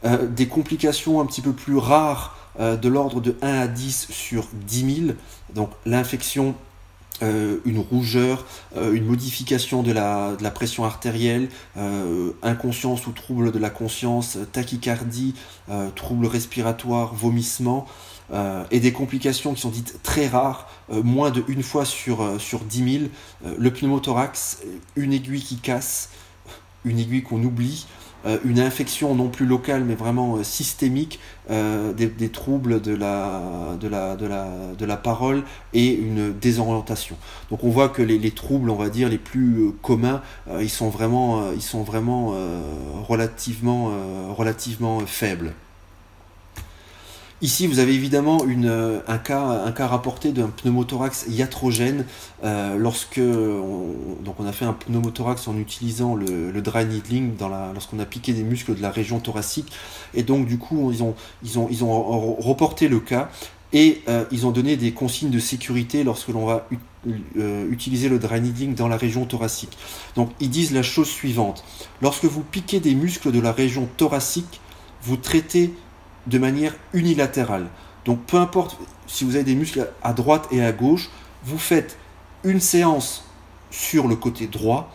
Euh, 0.04 0.26
des 0.26 0.46
complications 0.46 1.20
un 1.20 1.26
petit 1.26 1.42
peu 1.42 1.52
plus 1.52 1.76
rares 1.76 2.36
de 2.58 2.88
l'ordre 2.88 3.20
de 3.20 3.36
1 3.42 3.52
à 3.52 3.66
10 3.68 4.06
sur 4.08 4.48
10 4.66 5.04
000. 5.08 5.16
Donc 5.54 5.68
l'infection 5.84 6.54
euh, 7.22 7.58
une 7.64 7.78
rougeur, 7.78 8.44
euh, 8.76 8.92
une 8.92 9.06
modification 9.06 9.82
de 9.82 9.90
la, 9.90 10.36
pression 10.54 10.84
artérielle, 10.84 11.48
euh, 11.78 12.32
inconscience 12.42 13.06
ou 13.06 13.12
trouble 13.12 13.52
de 13.52 13.58
la 13.58 13.70
conscience, 13.70 14.38
tachycardie, 14.52 15.34
trouble 15.94 16.26
respiratoire, 16.26 17.14
vomissement, 17.14 17.86
et 18.70 18.80
des 18.80 18.92
complications 18.92 19.54
qui 19.54 19.60
sont 19.60 19.70
dites 19.70 20.00
très 20.02 20.26
rares, 20.26 20.68
moins 20.90 21.30
de 21.30 21.44
une 21.48 21.62
fois 21.62 21.84
sur, 21.84 22.40
sur 22.40 22.60
10 22.60 23.10
000, 23.44 23.54
le 23.58 23.70
pneumothorax, 23.70 24.62
une 24.96 25.12
aiguille 25.12 25.42
qui 25.42 25.56
casse, 25.56 26.10
une 26.84 26.98
aiguille 26.98 27.22
qu'on 27.22 27.42
oublie, 27.42 27.86
une 28.44 28.60
infection 28.60 29.14
non 29.14 29.28
plus 29.28 29.46
locale 29.46 29.84
mais 29.84 29.94
vraiment 29.94 30.42
systémique 30.42 31.20
des, 31.48 32.28
troubles 32.30 32.80
de 32.80 32.94
la, 32.94 33.76
de, 33.80 33.88
la, 33.88 34.16
de, 34.16 34.26
la, 34.26 34.48
de 34.76 34.84
la 34.84 34.96
parole 34.96 35.42
et 35.74 35.94
une 35.94 36.32
désorientation. 36.32 37.16
Donc 37.50 37.62
on 37.64 37.70
voit 37.70 37.88
que 37.88 38.02
les, 38.02 38.18
les 38.18 38.30
troubles, 38.32 38.70
on 38.70 38.76
va 38.76 38.88
dire, 38.88 39.08
les 39.08 39.18
plus 39.18 39.72
communs, 39.82 40.22
ils 40.60 40.70
sont 40.70 40.88
vraiment, 40.88 41.52
ils 41.52 41.62
sont 41.62 41.82
vraiment 41.82 42.34
relativement, 43.08 43.92
relativement 44.36 45.00
faibles. 45.00 45.52
Ici, 47.42 47.66
vous 47.66 47.80
avez 47.80 47.92
évidemment 47.92 48.38
euh, 48.48 49.00
un, 49.06 49.18
cas, 49.18 49.42
un 49.42 49.72
cas 49.72 49.86
rapporté 49.86 50.32
d'un 50.32 50.48
pneumothorax 50.48 51.26
iatrogène 51.28 52.06
euh, 52.44 52.78
lorsque 52.78 53.20
on, 53.20 54.22
donc 54.24 54.36
on 54.40 54.46
a 54.46 54.52
fait 54.52 54.64
un 54.64 54.72
pneumothorax 54.72 55.46
en 55.46 55.58
utilisant 55.58 56.14
le, 56.14 56.50
dry 56.62 56.86
needling 56.86 57.32
lorsqu'on 57.74 57.98
a 57.98 58.06
piqué 58.06 58.32
des 58.32 58.42
muscles 58.42 58.74
de 58.74 58.80
la 58.80 58.90
région 58.90 59.20
thoracique 59.20 59.70
et 60.14 60.22
donc 60.22 60.46
du 60.46 60.56
coup 60.56 60.90
ils 60.90 61.02
ont, 61.02 61.14
ils 61.44 61.58
ont, 61.58 61.68
ils 61.70 61.84
ont 61.84 62.34
reporté 62.36 62.88
le 62.88 63.00
cas 63.00 63.28
et 63.74 64.00
euh, 64.08 64.24
ils 64.30 64.46
ont 64.46 64.50
donné 64.50 64.76
des 64.76 64.92
consignes 64.92 65.30
de 65.30 65.38
sécurité 65.38 66.04
lorsque 66.04 66.28
l'on 66.28 66.46
va 66.46 66.66
utiliser 67.70 68.08
le 68.08 68.18
dry 68.18 68.40
needling 68.40 68.74
dans 68.74 68.88
la 68.88 68.96
région 68.96 69.26
thoracique. 69.26 69.76
Donc 70.14 70.30
ils 70.40 70.48
disent 70.48 70.72
la 70.72 70.82
chose 70.82 71.08
suivante 71.08 71.64
lorsque 72.00 72.24
vous 72.24 72.42
piquez 72.42 72.80
des 72.80 72.94
muscles 72.94 73.30
de 73.30 73.40
la 73.40 73.52
région 73.52 73.86
thoracique, 73.98 74.60
vous 75.02 75.18
traitez 75.18 75.74
de 76.26 76.38
manière 76.38 76.74
unilatérale. 76.92 77.66
Donc 78.04 78.20
peu 78.26 78.36
importe 78.36 78.78
si 79.06 79.24
vous 79.24 79.34
avez 79.34 79.44
des 79.44 79.54
muscles 79.54 79.88
à 80.02 80.12
droite 80.12 80.48
et 80.50 80.62
à 80.62 80.72
gauche, 80.72 81.10
vous 81.44 81.58
faites 81.58 81.96
une 82.44 82.60
séance 82.60 83.24
sur 83.70 84.08
le 84.08 84.16
côté 84.16 84.46
droit 84.46 84.94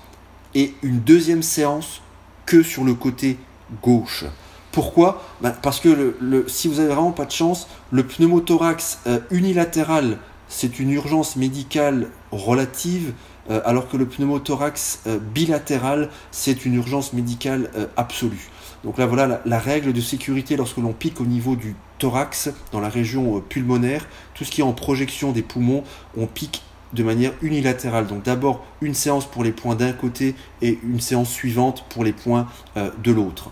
et 0.56 0.74
une 0.82 1.00
deuxième 1.00 1.44
séance 1.44 2.02
que 2.46 2.64
sur 2.64 2.84
le 2.84 2.94
côté 2.94 3.38
gauche. 3.82 4.26
Pourquoi? 4.72 5.22
Ben, 5.42 5.52
Parce 5.62 5.80
que 5.80 6.16
si 6.48 6.68
vous 6.68 6.80
avez 6.80 6.90
vraiment 6.90 7.12
pas 7.12 7.26
de 7.26 7.32
chance, 7.32 7.68
le 7.92 8.04
pneumothorax 8.04 9.00
euh, 9.08 9.20
unilatéral, 9.30 10.18
c'est 10.48 10.80
une 10.80 10.92
urgence 10.92 11.36
médicale 11.36 12.08
relative, 12.32 13.14
euh, 13.50 13.62
alors 13.66 13.90
que 13.90 13.98
le 13.98 14.06
pneumothorax 14.06 15.02
euh, 15.08 15.20
bilatéral, 15.20 16.10
c'est 16.32 16.66
une 16.66 16.76
urgence 16.76 17.12
médicale 17.14 17.70
absolue. 17.98 18.50
Donc 18.84 18.98
là, 18.98 19.06
voilà 19.06 19.42
la, 19.46 19.60
règle 19.60 19.94
de 19.94 20.02
sécurité 20.02 20.56
lorsque 20.56 20.78
l'on 20.78 20.94
pique 20.94 21.22
au 21.22 21.26
niveau 21.26 21.56
du 21.56 21.76
thorax, 22.00 22.50
dans 22.72 22.80
la 22.80 22.90
région 22.90 23.38
euh, 23.38 23.40
pulmonaire, 23.40 24.08
tout 24.34 24.44
ce 24.44 24.52
qui 24.52 24.62
est 24.62 24.64
en 24.64 24.74
projection 24.74 25.32
des 25.32 25.44
poumons, 25.44 25.84
on 26.18 26.26
pique 26.26 26.64
de 26.94 27.04
manière 27.04 27.34
unilatérale. 27.42 28.08
Donc 28.08 28.24
d'abord 28.24 28.66
une 28.82 28.96
séance 28.96 29.30
pour 29.30 29.44
les 29.44 29.52
points 29.52 29.76
d'un 29.76 29.94
côté 29.94 30.36
et 30.62 30.80
une 30.84 31.00
séance 31.00 31.30
suivante 31.30 31.86
pour 31.90 32.04
les 32.04 32.12
points 32.12 32.48
euh, 32.76 32.90
de 33.04 33.12
l'autre. 33.12 33.52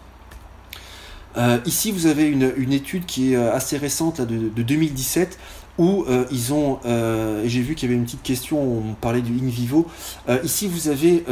Euh, 1.38 1.60
ici, 1.66 1.92
vous 1.92 2.08
avez 2.08 2.26
une, 2.26 2.74
étude 2.74 3.06
qui 3.06 3.34
est 3.34 3.36
assez 3.36 3.78
récente, 3.78 4.20
de, 4.20 4.50
2017, 4.50 5.38
où 5.80 6.06
ils 6.32 6.54
ont, 6.54 6.80
j'ai 7.46 7.62
vu 7.62 7.74
qu'il 7.74 7.90
y 7.90 7.92
avait 7.92 8.00
une 8.00 8.06
petite 8.06 8.22
question, 8.22 8.62
on 8.62 8.94
parlait 8.94 9.22
du 9.22 9.32
in 9.32 9.50
vivo, 9.50 9.88
ici 10.44 10.68
vous 10.68 10.90
avez 10.90 11.24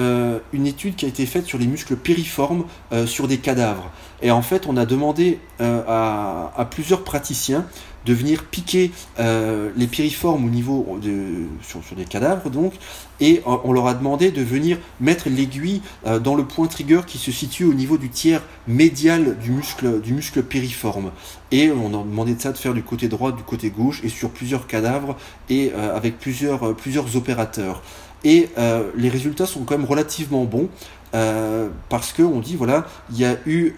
une 0.54 0.66
étude 0.66 0.96
qui 0.96 1.06
a 1.06 1.10
été 1.10 1.26
faite 1.26 1.46
sur 1.46 1.60
les 1.60 1.68
muscles 1.68 1.96
périformes 1.96 2.64
sur 3.06 3.28
des 3.28 3.38
cadavres. 3.38 3.92
Et 4.22 4.32
en 4.32 4.42
fait, 4.42 4.66
on 4.68 4.78
a 4.78 4.86
demandé 4.86 5.40
à, 5.60 6.68
plusieurs 6.72 7.04
praticiens 7.04 7.66
de 8.08 8.14
venir 8.14 8.46
piquer 8.46 8.92
euh, 9.20 9.70
les 9.76 9.86
piriformes 9.86 10.46
au 10.46 10.50
niveau 10.50 10.98
de, 11.02 11.46
sur, 11.62 11.82
des 11.96 12.06
cadavres 12.06 12.50
donc, 12.50 12.74
et 13.20 13.42
on 13.46 13.74
leur 13.74 13.88
a 13.88 13.94
demandé 13.94 14.32
de 14.32 14.42
venir 14.42 14.78
mettre 15.02 15.30
l'aiguille 15.30 15.82
euh, 16.06 16.18
dans 16.18 16.36
le 16.36 16.46
point 16.46 16.68
trigger 16.68 17.02
qui 17.06 17.18
se 17.18 17.32
situe 17.32 17.66
au 17.66 17.74
niveau 17.74 17.98
du 17.98 18.10
tiers 18.10 18.42
médial 18.68 19.38
du 19.40 19.52
muscle, 19.52 20.00
du 20.02 20.14
muscle 20.14 20.42
piriforme. 20.42 21.12
Et 21.52 21.72
on 21.72 21.88
a 21.88 22.04
demandé 22.04 22.36
de 22.36 22.42
ça 22.42 22.52
de 22.52 22.58
faire 22.58 22.74
du 22.74 22.84
côté 22.84 23.08
droit, 23.08 23.32
du 23.32 23.44
côté 23.44 23.70
gauche 23.70 24.02
et 24.04 24.10
sur 24.10 24.30
plusieurs 24.32 24.68
cadavres 24.68 25.16
et 25.50 25.72
euh, 25.74 25.96
avec 25.96 26.20
plusieurs, 26.20 26.76
plusieurs 26.76 27.16
opérateurs. 27.16 27.82
Et 28.24 28.50
les 28.96 29.10
résultats 29.10 29.46
sont 29.46 29.64
quand 29.64 29.78
même 29.78 29.88
relativement 29.88 30.44
bons. 30.44 30.70
parce 31.12 32.14
qu'on 32.14 32.40
dit 32.40 32.56
voilà, 32.56 32.88
il 33.12 33.20
y 33.20 33.26
a 33.26 33.38
eu 33.46 33.76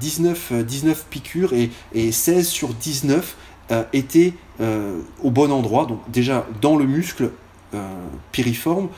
19, 0.00 0.64
19 0.64 1.06
piqûres 1.08 1.52
et, 1.54 1.70
et 1.94 2.10
16 2.12 2.48
sur 2.48 2.74
19 2.74 3.36
euh, 3.72 3.82
était 3.92 4.32
euh, 4.60 5.00
au 5.24 5.32
bon 5.32 5.50
endroit, 5.50 5.86
donc 5.86 5.98
déjà 6.08 6.46
dans 6.60 6.76
le 6.76 6.84
muscle 6.84 7.30
euh, 7.74 7.84
piriforme, 8.30 8.88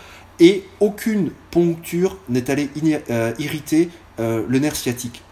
et 0.40 0.62
aucune 0.78 1.30
poncture 1.50 2.18
n'est 2.28 2.50
allée 2.50 2.68
irriter 3.38 3.88
le 4.18 4.58
nerf 4.58 4.76
sciatique. 4.76 5.22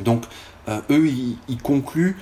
Donc 0.00 0.24
eux, 0.68 1.08
ils 1.48 1.62
concluent 1.62 2.16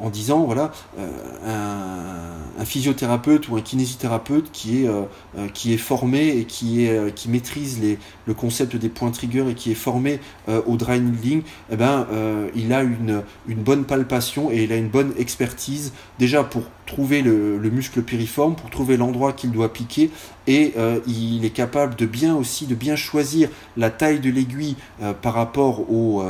en 0.00 0.10
disant 0.10 0.44
voilà 0.44 0.72
euh, 0.98 2.40
un, 2.58 2.64
physiothérapeute 2.64 3.48
ou 3.48 3.56
un 3.56 3.60
kinésithérapeute 3.60 4.50
qui 4.50 4.82
est, 4.82 4.88
euh, 4.88 5.02
euh, 5.36 5.48
qui 5.48 5.74
est 5.74 5.78
formé 5.78 6.28
et 6.28 6.44
qui, 6.44 6.86
est, 6.86 7.14
qui 7.14 7.28
maîtrise 7.28 7.78
les, 7.80 7.98
le 8.26 8.34
concept 8.34 8.76
des 8.76 8.88
points 8.88 9.10
trigger 9.10 9.44
et 9.50 9.54
qui 9.54 9.70
est 9.70 9.76
formé 9.76 10.20
au 10.66 10.76
dry 10.76 11.00
needling, 11.00 11.42
eh 11.70 11.76
ben, 11.76 12.06
il 12.54 12.72
a 12.72 12.82
une, 12.82 13.22
une 13.48 13.62
bonne 13.62 13.84
palpation 13.84 14.50
et 14.50 14.64
il 14.64 14.72
a 14.72 14.76
une 14.76 14.88
bonne 14.88 15.12
expertise 15.18 15.92
déjà 16.18 16.42
pour 16.44 16.62
trouver 16.86 17.22
le, 17.22 17.58
le 17.58 17.70
muscle 17.70 18.02
piriforme, 18.02 18.54
pour 18.54 18.70
trouver 18.70 18.96
l'endroit 18.96 19.32
qu'il 19.32 19.52
doit 19.52 19.72
piquer 19.72 20.10
et 20.46 20.74
il 21.06 21.44
est 21.44 21.50
capable 21.50 21.96
de 21.96 22.06
bien 22.06 22.34
aussi 22.34 22.66
de 22.66 22.74
bien 22.74 22.96
choisir 22.96 23.48
la 23.76 23.90
taille 23.90 24.20
de 24.20 24.30
l'aiguille 24.30 24.76
par 25.22 25.34
rapport 25.34 25.90
au 25.90 26.22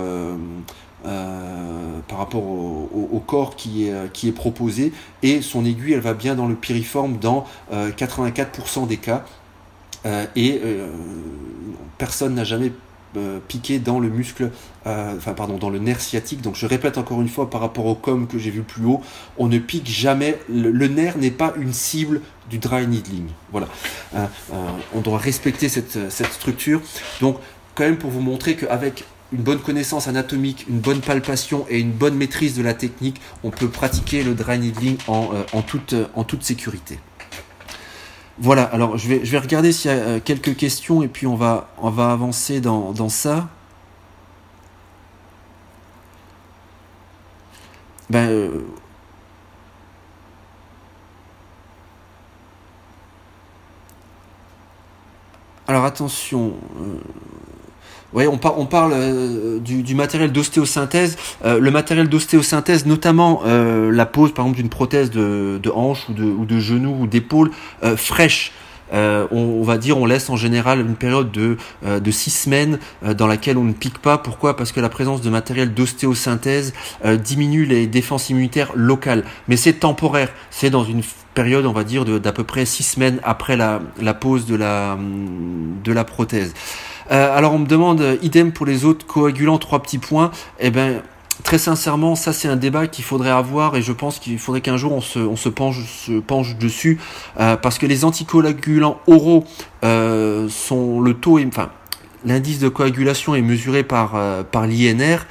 euh, 1.07 1.99
par 2.09 2.17
rapport 2.17 2.43
au, 2.43 3.23
corps 3.27 3.57
qui 3.57 3.87
est, 3.87 3.93
euh, 3.93 4.07
qui 4.11 4.27
est 4.27 4.33
proposé 4.33 4.91
et 5.23 5.43
son 5.43 5.67
aiguille 5.67 5.93
elle 5.93 6.01
va 6.01 6.15
bien 6.15 6.35
dans 6.35 6.47
le 6.47 6.55
piriforme 6.55 7.19
dans 7.19 7.47
84% 7.71 8.85
euh, 8.85 8.87
des 8.87 8.97
cas 8.97 9.25
et 10.35 10.61
personne 11.99 12.35
n'a 12.35 12.45
jamais 12.45 12.73
piqué 13.49 13.79
dans 13.79 14.01
le 14.01 14.09
muscle, 14.11 14.51
enfin 14.85 15.33
pardon, 15.35 15.57
dans 15.57 15.71
le 15.71 15.79
nerf 15.79 16.01
sciatique. 16.01 16.43
Donc 16.43 16.57
je 16.57 16.67
répète 16.67 16.99
encore 16.99 17.23
une 17.23 17.29
fois 17.29 17.49
par 17.49 17.63
rapport 17.63 17.87
au 17.87 17.95
com 17.95 18.27
que 18.27 18.39
j'ai 18.39 18.51
vu 18.51 18.63
plus 18.63 18.85
haut, 18.85 19.01
on 19.39 19.49
ne 19.49 19.59
pique 19.59 19.89
jamais. 19.89 20.39
Le, 20.51 20.89
nerf 20.89 21.17
n'est 21.17 21.31
pas 21.31 21.55
une 21.59 21.73
cible 21.73 22.21
du 22.51 22.59
dry 22.59 22.87
needling. 22.87 23.29
Voilà, 23.51 23.69
on 24.95 25.01
doit 25.01 25.19
respecter 25.19 25.71
cette, 25.71 26.11
cette 26.11 26.33
structure. 26.33 26.83
Donc 27.23 27.39
quand 27.75 27.85
même 27.85 27.97
pour 27.97 28.11
vous 28.11 28.21
montrer 28.21 28.57
qu'avec 28.57 29.05
une 29.35 29.43
bonne 29.43 29.59
connaissance 29.59 30.07
anatomique, 30.07 30.65
une 30.69 30.79
bonne 30.79 31.01
palpation 31.01 31.67
et 31.69 31.81
une 31.81 31.91
bonne 31.91 32.15
maîtrise 32.15 32.57
de 32.57 32.63
la 32.63 32.73
technique, 32.73 33.21
on 33.43 33.51
peut 33.51 33.69
pratiquer 33.69 34.23
le 34.23 34.35
dry 34.35 34.61
needling 34.61 34.97
en, 35.09 35.31
euh, 35.35 35.43
euh, 35.93 36.23
toute 36.23 36.43
sécurité. 36.45 37.01
Voilà, 38.39 38.63
alors 38.63 38.97
je 38.97 39.09
vais, 39.09 39.39
regarder 39.39 39.73
s'il 39.73 39.91
y 39.91 39.95
a 39.95 39.97
euh, 39.97 40.21
quelques 40.25 40.57
questions 40.57 41.03
et 41.03 41.09
puis 41.09 41.27
on 41.27 41.35
va, 41.35 41.69
avancer 41.83 42.61
dans, 42.61 42.93
dans 42.93 43.09
ça. 43.09 43.49
Ben, 48.09 48.51
Alors 55.67 55.87
attention, 55.87 56.53
oui, 58.15 58.29
on, 58.29 58.39
on 58.57 58.67
parle 58.67 58.93
euh, 58.95 59.59
du, 59.59 59.95
matériel 59.95 60.31
d'ostéosynthèse. 60.31 61.17
Euh, 61.45 61.59
le 61.59 61.71
matériel 61.73 62.09
d'ostéosynthèse, 62.09 62.87
notamment 62.87 63.43
euh, 63.45 63.91
la 63.91 64.07
pose 64.07 64.33
par 64.33 64.45
exemple 64.45 64.61
d'une 64.61 64.71
prothèse 64.71 65.11
de, 65.11 65.61
hanche 65.75 66.09
ou 66.09 66.13
de, 66.13 66.23
ou 66.23 66.45
de 66.45 66.61
genou 66.61 66.97
ou 67.01 67.07
d'épaule 67.07 67.51
fraîche. 67.97 68.53
On, 68.93 69.63
va 69.65 69.77
dire 69.77 69.99
on 69.99 70.07
laisse 70.07 70.31
en 70.31 70.37
général 70.37 70.79
une 70.79 70.95
période 70.95 71.33
de, 71.33 71.57
de 71.83 72.11
six 72.13 72.31
semaines 72.31 72.79
dans 73.03 73.27
laquelle 73.27 73.59
on 73.59 73.65
ne 73.65 73.73
pique 73.73 73.99
pas. 73.99 74.19
Pourquoi? 74.19 74.55
Parce 74.55 74.71
que 74.71 74.79
la 74.79 74.89
présence 74.89 75.21
de 75.21 75.31
matériel 75.31 75.75
d'ostéosynthèse 75.75 76.73
diminue 77.05 77.65
les 77.65 77.89
défenses 77.89 78.31
immunitaires 78.31 78.71
locales. 78.77 79.25
Mais 79.49 79.57
c'est 79.57 79.73
temporaire. 79.73 80.29
C'est 80.51 80.71
dans 80.71 80.85
une 80.85 81.03
période, 81.35 81.67
on 81.67 81.73
va 81.73 81.85
dire, 81.85 82.05
d'à 82.05 82.33
peu 82.33 82.45
près 82.45 82.65
six 82.65 82.85
semaines 82.85 83.21
après 83.25 83.57
la, 83.57 83.81
la 84.01 84.15
pose 84.15 84.47
de 84.47 84.55
la, 84.55 84.97
de 84.97 85.93
la 85.93 86.05
prothèse. 86.05 86.55
Euh, 87.11 87.37
alors 87.37 87.53
on 87.53 87.59
me 87.59 87.67
demande, 87.67 88.01
euh, 88.01 88.17
idem 88.23 88.53
pour 88.53 88.67
les 88.67 88.85
autres 88.85 89.07
coagulants, 89.07 89.59
trois 89.59 89.83
petits 89.83 89.99
points. 89.99 90.31
Eh 90.59 90.71
ben, 90.71 91.03
très 91.43 91.59
sincèrement, 91.59 92.15
ça 92.15 92.33
c'est 92.33 92.49
un 92.49 92.57
débat 92.57 92.87
qu'il 92.87 93.05
faudrait 93.05 93.31
avoir 93.31 93.77
et 93.77 93.83
je 93.83 93.93
pense 93.93 94.19
qu'il 94.19 94.39
faudrait 94.39 94.63
qu'un 94.63 94.77
jour 94.77 94.93
on 94.93 95.01
se, 95.01 95.19
on 95.19 95.37
se, 95.37 95.49
penche, 95.49 95.85
se 95.85 96.13
penche 96.21 96.57
dessus 96.57 96.99
euh, 97.39 97.57
parce 97.57 97.79
que 97.79 97.87
les 97.87 98.05
anticoagulants 98.05 99.01
oraux 99.07 99.45
sont 99.83 101.01
le 101.01 101.13
taux, 101.13 101.39
enfin 101.47 101.69
l'indice 102.25 102.59
de 102.59 102.71
coagulation 102.71 103.35
est 103.35 103.43
mesuré 103.43 103.83
par, 103.83 104.19
par 104.51 104.67
l'INR. 104.67 105.27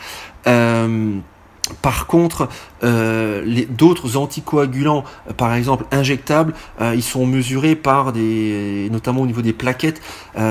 Par 1.81 2.07
contre, 2.07 2.49
euh, 2.83 3.63
d'autres 3.69 4.17
anticoagulants, 4.17 5.05
euh, 5.29 5.33
par 5.33 5.53
exemple 5.53 5.85
injectables, 5.91 6.53
euh, 6.81 6.93
ils 6.93 7.03
sont 7.03 7.25
mesurés 7.25 7.75
par 7.75 8.11
des, 8.11 8.89
notamment 8.91 9.21
au 9.21 9.25
niveau 9.25 9.41
des 9.41 9.53
plaquettes. 9.53 10.01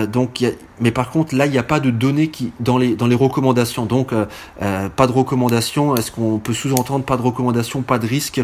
donc, 0.09 0.45
mais 0.81 0.91
par 0.91 1.11
contre, 1.11 1.35
là, 1.35 1.47
il 1.47 1.53
n'y 1.53 1.59
a 1.59 1.63
pas 1.63 1.81
de 1.81 1.91
données 1.91 2.29
qui 2.29 2.53
dans 2.61 2.79
les 2.79 2.97
dans 2.97 3.07
les 3.07 3.15
recommandations. 3.15 3.85
Donc, 3.85 4.13
pas 4.59 5.07
de 5.07 5.13
recommandation. 5.13 5.95
Est-ce 5.97 6.11
qu'on 6.11 6.39
peut 6.39 6.55
sous-entendre 6.55 7.05
pas 7.05 7.17
de 7.17 7.23
recommandation, 7.23 7.83
pas 7.83 7.99
de 7.99 8.07
risque 8.07 8.43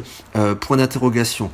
Point 0.60 0.76
d'interrogation. 0.76 1.50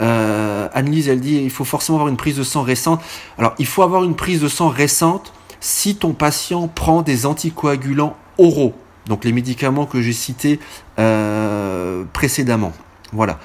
Euh, 0.00 0.68
Annelise, 0.72 1.08
elle 1.08 1.20
dit 1.20 1.36
il 1.36 1.50
faut 1.50 1.64
forcément 1.64 1.98
avoir 1.98 2.08
une 2.08 2.16
prise 2.16 2.36
de 2.36 2.42
sang 2.42 2.62
récente. 2.62 3.00
Alors, 3.38 3.54
il 3.58 3.66
faut 3.66 3.82
avoir 3.82 4.04
une 4.04 4.16
prise 4.16 4.40
de 4.40 4.48
sang 4.48 4.68
récente 4.68 5.32
si 5.60 5.96
ton 5.96 6.12
patient 6.12 6.68
prend 6.68 7.02
des 7.02 7.26
anticoagulants 7.26 8.16
oraux 8.38 8.74
donc 9.06 9.24
les 9.24 9.32
médicaments 9.32 9.86
que 9.86 10.00
j'ai 10.00 10.12
cités 10.12 10.58
euh, 10.98 12.04
précédemment. 12.12 12.72
Voilà. 13.12 13.38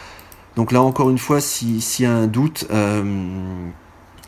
Donc 0.56 0.72
là 0.72 0.82
encore 0.82 1.10
une 1.10 1.18
fois, 1.18 1.40
s'il 1.40 1.80
y 2.00 2.06
a 2.06 2.12
un 2.12 2.28
doute, 2.28 2.68
euh, 2.72 3.04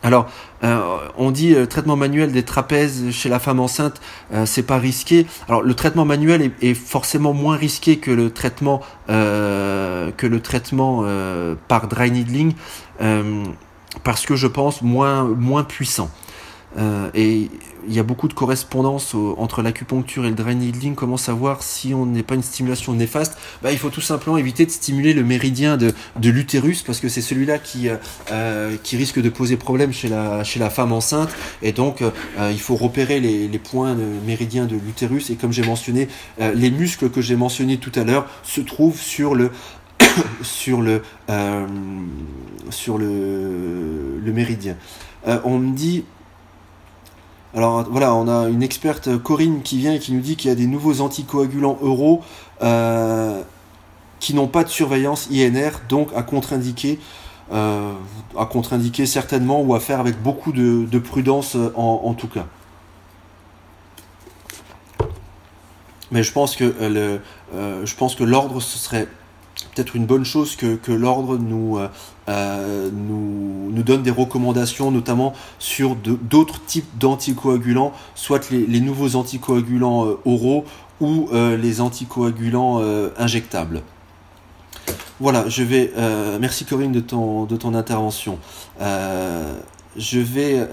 alors 0.02 0.28
euh, 0.62 0.80
on 1.18 1.30
dit 1.30 1.54
traitement 1.68 1.96
manuel 1.96 2.32
des 2.32 2.44
trapèzes 2.44 3.10
chez 3.10 3.28
la 3.28 3.38
femme 3.38 3.60
enceinte, 3.60 4.00
c'est 4.46 4.62
pas 4.62 4.78
risqué. 4.78 5.26
Alors 5.48 5.62
le 5.62 5.74
traitement 5.74 6.04
manuel 6.04 6.52
est, 6.62 6.74
forcément 6.74 7.34
moins 7.34 7.56
risqué 7.56 7.98
que 7.98 8.10
le 8.10 8.30
traitement 8.30 8.80
que 9.08 10.26
le 10.26 10.40
traitement 10.40 11.04
par 11.68 11.88
dry 11.88 12.10
needling 12.10 12.54
parce 14.02 14.24
que 14.26 14.36
je 14.36 14.46
pense 14.46 14.82
moins 14.82 15.24
moins 15.24 15.64
puissant. 15.64 16.10
Euh, 16.78 17.10
et 17.14 17.48
il 17.86 17.94
y 17.94 17.98
a 17.98 18.02
beaucoup 18.02 18.28
de 18.28 18.34
correspondance 18.34 19.14
entre 19.36 19.60
l'acupuncture 19.60 20.24
et 20.24 20.30
le 20.30 20.34
dry 20.34 20.56
needling. 20.56 20.94
Comment 20.94 21.18
savoir 21.18 21.62
si 21.62 21.92
on 21.92 22.06
n'est 22.06 22.22
pas 22.22 22.34
une 22.34 22.42
stimulation 22.42 22.94
néfaste? 22.94 23.36
Bah, 23.62 23.72
Il 23.72 23.78
faut 23.78 23.90
tout 23.90 24.00
simplement 24.00 24.38
éviter 24.38 24.64
de 24.64 24.70
stimuler 24.70 25.12
le 25.12 25.22
méridien 25.22 25.76
de, 25.76 25.92
de 26.18 26.30
l'utérus 26.30 26.82
parce 26.82 27.00
que 27.00 27.08
c'est 27.08 27.20
celui-là 27.20 27.58
qui, 27.58 27.88
euh, 27.88 27.96
euh 28.32 28.76
qui 28.82 28.96
risque 28.96 29.20
de 29.20 29.28
poser 29.28 29.56
problème 29.56 29.92
chez 29.92 30.08
la, 30.08 30.44
chez 30.44 30.58
la 30.58 30.70
femme 30.70 30.92
enceinte. 30.92 31.30
Et 31.62 31.72
donc, 31.72 32.02
il 32.38 32.60
faut 32.60 32.76
repérer 32.76 33.20
les, 33.20 33.48
les 33.48 33.58
points 33.58 33.96
méridiens 34.26 34.64
de 34.64 34.76
l'utérus. 34.76 35.30
Et 35.30 35.36
comme 35.36 35.52
j'ai 35.52 35.62
mentionné, 35.62 36.08
les 36.38 36.70
muscles 36.70 37.10
que 37.10 37.20
j'ai 37.20 37.36
mentionnés 37.36 37.78
tout 37.78 37.92
à 37.94 38.04
l'heure 38.04 38.26
se 38.42 38.60
trouvent 38.60 39.00
sur 39.00 39.34
le 39.34 39.50
sur 40.42 40.80
le 40.80 41.02
sur 42.70 42.98
le, 42.98 44.18
le 44.22 44.32
méridien. 44.32 44.76
on 45.44 45.58
me 45.58 45.74
dit 45.74 46.04
alors 47.54 47.84
voilà, 47.88 48.14
on 48.14 48.26
a 48.26 48.48
une 48.48 48.62
experte 48.62 49.08
euh, 49.08 49.18
Corinne 49.18 49.62
qui 49.62 49.78
vient 49.78 49.92
et 49.92 50.00
qui 50.00 50.12
nous 50.12 50.20
dit 50.20 50.34
qu'il 50.34 50.48
y 50.48 50.52
a 50.52 50.56
des 50.56 50.66
nouveaux 50.66 51.00
anticoagulants 51.00 51.78
euros 51.82 52.22
euh, 52.62 53.42
qui 54.18 54.34
n'ont 54.34 54.48
pas 54.48 54.64
de 54.64 54.68
surveillance 54.68 55.28
INR, 55.30 55.70
donc 55.88 56.08
à 56.16 56.22
contre-indiquer, 56.22 56.98
euh, 57.52 57.92
à 58.36 58.46
contre-indiquer 58.46 59.06
certainement 59.06 59.60
ou 59.60 59.74
à 59.74 59.80
faire 59.80 60.00
avec 60.00 60.20
beaucoup 60.20 60.50
de, 60.50 60.98
prudence 60.98 61.56
en, 61.76 62.14
tout 62.14 62.28
cas. 62.28 62.46
Mais 66.10 66.22
je 66.22 66.32
pense 66.32 66.56
que 66.56 67.20
je 67.52 67.94
pense 67.96 68.14
que 68.14 68.24
l'ordre 68.24 68.60
ce 68.60 68.78
serait 68.78 69.08
peut-être 69.74 69.96
une 69.96 70.06
bonne 70.06 70.24
chose 70.24 70.56
que, 70.56 70.92
l'ordre 70.92 71.36
nous, 71.38 71.78
euh, 71.78 71.88
euh, 72.28 72.90
nous, 72.92 73.70
nous, 73.70 73.82
donne 73.82 74.02
des 74.02 74.10
recommandations, 74.10 74.90
notamment 74.90 75.34
sur 75.58 75.96
d'autres 75.96 76.64
types 76.64 76.98
d'anticoagulants, 76.98 77.92
soit 78.14 78.50
les, 78.50 78.80
nouveaux 78.80 79.16
anticoagulants 79.16 80.06
euh, 80.06 80.18
oraux 80.24 80.64
ou 81.00 81.28
les 81.32 81.80
anticoagulants 81.80 82.80
injectables. 83.18 83.82
Voilà, 85.18 85.48
je 85.48 85.64
vais. 85.64 85.92
merci 86.40 86.64
Corinne 86.64 86.92
de 86.92 87.00
ton, 87.00 87.44
de 87.44 87.56
ton 87.56 87.74
intervention. 87.74 88.38
je 88.78 90.18
vais 90.20 90.66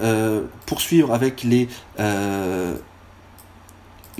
poursuivre 0.64 1.12
avec 1.12 1.42
les 1.42 1.68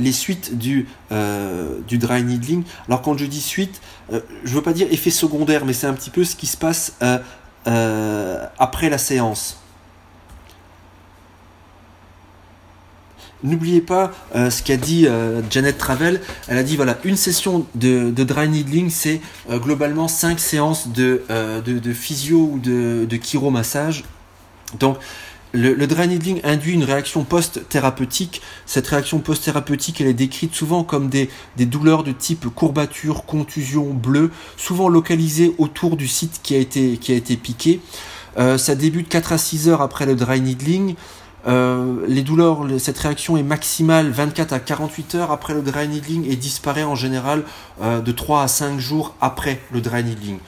les 0.02 0.12
suites 0.12 0.58
du, 0.58 0.88
euh, 1.10 1.78
du 1.86 1.98
dry 1.98 2.22
needling. 2.22 2.64
Alors 2.88 3.02
quand 3.02 3.16
je 3.16 3.26
dis 3.26 3.40
suite, 3.40 3.80
euh, 4.12 4.20
je 4.44 4.54
veux 4.54 4.62
pas 4.62 4.72
dire 4.72 4.88
effet 4.90 5.10
secondaire, 5.10 5.64
mais 5.64 5.72
c'est 5.72 5.86
un 5.86 5.94
petit 5.94 6.10
peu 6.10 6.24
ce 6.24 6.36
qui 6.36 6.46
se 6.46 6.56
passe 6.56 6.94
euh, 7.02 8.46
après 8.58 8.90
la 8.90 8.98
séance. 8.98 9.58
N'oubliez 13.44 13.80
pas 13.80 14.12
ce 14.32 14.62
qu'a 14.62 14.76
dit 14.76 15.08
Janet 15.50 15.76
Travel. 15.76 16.20
Elle 16.46 16.58
a 16.58 16.62
dit 16.62 16.76
voilà, 16.76 16.96
une 17.02 17.16
session 17.16 17.66
de, 17.74 18.12
dry 18.22 18.48
needling, 18.48 18.88
c'est 18.88 19.20
globalement 19.50 20.06
5 20.06 20.38
séances 20.38 20.86
de, 20.86 21.24
de, 21.66 21.92
physio 21.92 22.50
ou 22.52 22.60
de, 22.60 23.04
de 23.04 23.16
chiromassage. 23.16 24.04
Donc, 24.78 24.98
le, 25.52 25.86
dry 25.86 26.08
needling 26.08 26.40
induit 26.44 26.72
une 26.72 26.84
réaction 26.84 27.24
post-thérapeutique. 27.24 28.40
Cette 28.66 28.86
réaction 28.86 29.18
post-thérapeutique, 29.18 30.00
elle 30.00 30.06
est 30.06 30.14
décrite 30.14 30.54
souvent 30.54 30.84
comme 30.84 31.08
des, 31.08 31.28
douleurs 31.58 32.04
de 32.04 32.12
type 32.12 32.48
courbature, 32.48 33.24
contusion 33.24 33.92
bleue, 33.92 34.30
souvent 34.56 34.88
localisées 34.88 35.54
autour 35.58 35.96
du 35.96 36.08
site 36.08 36.40
qui 36.42 36.54
a 36.54 36.58
été, 36.58 36.96
qui 36.96 37.12
a 37.12 37.16
été 37.16 37.36
piqué. 37.36 37.80
Euh, 38.38 38.56
ça 38.56 38.74
débute 38.74 39.08
4 39.08 39.32
à 39.32 39.38
6 39.38 39.68
heures 39.68 39.82
après 39.82 40.06
le 40.06 40.14
dry 40.14 40.40
needling. 40.40 40.94
Euh, 41.46 42.04
les 42.06 42.22
douleurs, 42.22 42.64
cette 42.78 42.98
réaction 42.98 43.36
est 43.36 43.42
maximale 43.42 44.10
24 44.10 44.52
à 44.52 44.60
48 44.60 45.16
heures 45.16 45.32
après 45.32 45.54
le 45.54 45.62
dry 45.62 45.88
needling 45.88 46.30
et 46.30 46.36
disparaît 46.36 46.84
en 46.84 46.94
général 46.94 47.42
euh, 47.82 48.00
de 48.00 48.12
3 48.12 48.44
à 48.44 48.48
5 48.48 48.78
jours 48.78 49.16
après 49.20 49.60
le 49.70 49.82
dry 49.82 50.04
needling. 50.04 50.38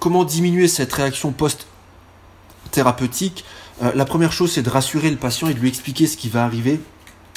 Comment 0.00 0.24
diminuer 0.24 0.66
cette 0.68 0.92
réaction 0.92 1.32
post-thérapeutique? 1.32 3.44
Euh, 3.82 3.92
la 3.94 4.04
première 4.04 4.32
chose, 4.32 4.52
c'est 4.52 4.62
de 4.62 4.70
rassurer 4.70 5.10
le 5.10 5.16
patient 5.16 5.48
et 5.48 5.54
de 5.54 5.58
lui 5.58 5.68
expliquer 5.68 6.06
ce 6.06 6.16
qui 6.16 6.28
va 6.28 6.44
arriver, 6.44 6.80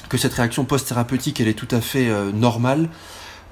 que 0.10 0.18
cette 0.18 0.34
réaction 0.34 0.66
post-thérapeutique, 0.66 1.40
elle 1.40 1.48
est 1.48 1.54
tout 1.54 1.68
à 1.72 1.82
fait 1.82 2.10
euh, 2.10 2.32
normale. 2.32 2.90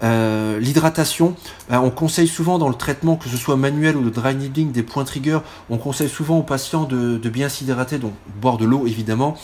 Euh, 0.04 0.60
l'hydratation, 0.60 1.36
on 1.70 1.90
conseille 1.90 2.28
souvent 2.28 2.58
dans 2.58 2.68
le 2.68 2.76
traitement, 2.76 3.16
que 3.16 3.30
ce 3.30 3.38
soit 3.38 3.56
manuel 3.56 3.96
ou 3.96 4.04
de 4.04 4.10
dry 4.10 4.36
needling, 4.36 4.72
des 4.72 4.84
points 4.84 5.06
trigger, 5.06 5.40
on 5.70 5.78
conseille 5.78 6.10
souvent 6.10 6.40
aux 6.40 6.44
patients 6.44 6.84
de 6.84 7.30
bien 7.30 7.48
s'hydrater, 7.48 8.00
donc 8.00 8.14
boire 8.42 8.58
de 8.58 8.66
l'eau 8.66 8.86
évidemment. 8.86 9.38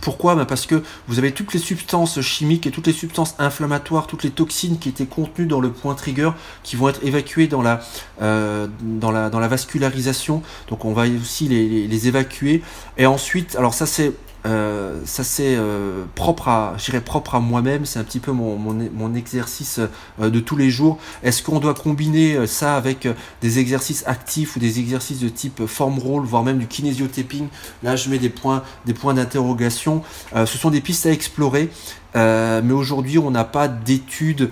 Pourquoi? 0.00 0.34
Ben 0.34 0.44
Parce 0.44 0.66
que 0.66 0.82
vous 1.08 1.18
avez 1.18 1.32
toutes 1.32 1.52
les 1.54 1.60
substances 1.60 2.20
chimiques 2.20 2.66
et 2.66 2.70
toutes 2.70 2.86
les 2.86 2.92
substances 2.92 3.34
inflammatoires, 3.38 4.06
toutes 4.06 4.22
les 4.22 4.30
toxines 4.30 4.78
qui 4.78 4.88
étaient 4.88 5.06
contenues 5.06 5.46
dans 5.46 5.60
le 5.60 5.70
point 5.70 5.94
trigger 5.94 6.30
qui 6.62 6.76
vont 6.76 6.88
être 6.88 7.04
évacuées 7.04 7.46
dans 7.46 7.62
la, 7.62 7.80
euh, 8.22 8.66
dans 8.80 9.10
la, 9.10 9.30
dans 9.30 9.40
la 9.40 9.48
vascularisation. 9.48 10.42
Donc 10.68 10.84
on 10.84 10.92
va 10.92 11.04
aussi 11.06 11.48
les, 11.48 11.86
les 11.86 12.08
évacuer. 12.08 12.62
Et 12.98 13.06
ensuite, 13.06 13.56
alors 13.56 13.74
ça 13.74 13.86
c'est 13.86 14.12
euh, 14.46 15.00
ça 15.06 15.24
c'est 15.24 15.56
euh, 15.56 16.04
propre 16.14 16.48
à, 16.48 16.76
propre 17.04 17.34
à 17.34 17.40
moi-même. 17.40 17.86
C'est 17.86 17.98
un 17.98 18.04
petit 18.04 18.20
peu 18.20 18.32
mon, 18.32 18.56
mon, 18.56 18.88
mon 18.92 19.14
exercice 19.14 19.80
euh, 20.20 20.30
de 20.30 20.40
tous 20.40 20.56
les 20.56 20.70
jours. 20.70 20.98
Est-ce 21.22 21.42
qu'on 21.42 21.60
doit 21.60 21.74
combiner 21.74 22.46
ça 22.46 22.76
avec 22.76 23.08
des 23.40 23.58
exercices 23.58 24.04
actifs 24.06 24.56
ou 24.56 24.58
des 24.58 24.78
exercices 24.78 25.20
de 25.20 25.28
type 25.28 25.66
form 25.66 25.98
roll, 25.98 26.24
voire 26.24 26.42
même 26.42 26.58
du 26.58 26.66
kinésiotaping 26.66 27.48
Là, 27.82 27.96
je 27.96 28.08
mets 28.10 28.18
des 28.18 28.28
points, 28.28 28.62
des 28.86 28.94
points 28.94 29.14
d'interrogation. 29.14 30.02
ce 30.34 30.58
sont 30.58 30.70
des 30.70 30.80
pistes 30.80 31.06
à 31.06 31.10
explorer. 31.10 31.70
mais 32.14 32.72
aujourd'hui, 32.72 33.18
on 33.18 33.30
n'a 33.30 33.44
pas 33.44 33.68
d'études 33.68 34.50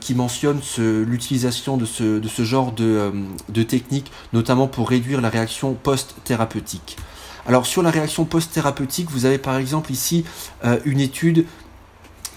qui 0.00 0.14
mentionnent 0.14 0.60
l'utilisation 0.78 1.76
de 1.76 1.84
ce, 1.84 2.18
de 2.18 2.28
ce 2.28 2.44
genre 2.44 2.72
de, 2.72 3.12
de 3.48 3.62
technique, 3.62 4.10
notamment 4.32 4.66
pour 4.66 4.88
réduire 4.88 5.20
la 5.20 5.28
réaction 5.28 5.74
post-thérapeutique. 5.74 6.96
Alors 7.48 7.64
sur 7.64 7.82
la 7.82 7.90
réaction 7.90 8.24
post-thérapeutique, 8.24 9.08
vous 9.10 9.24
avez 9.24 9.38
par 9.38 9.56
exemple 9.56 9.92
ici 9.92 10.24
euh, 10.64 10.80
une 10.84 10.98
étude 10.98 11.46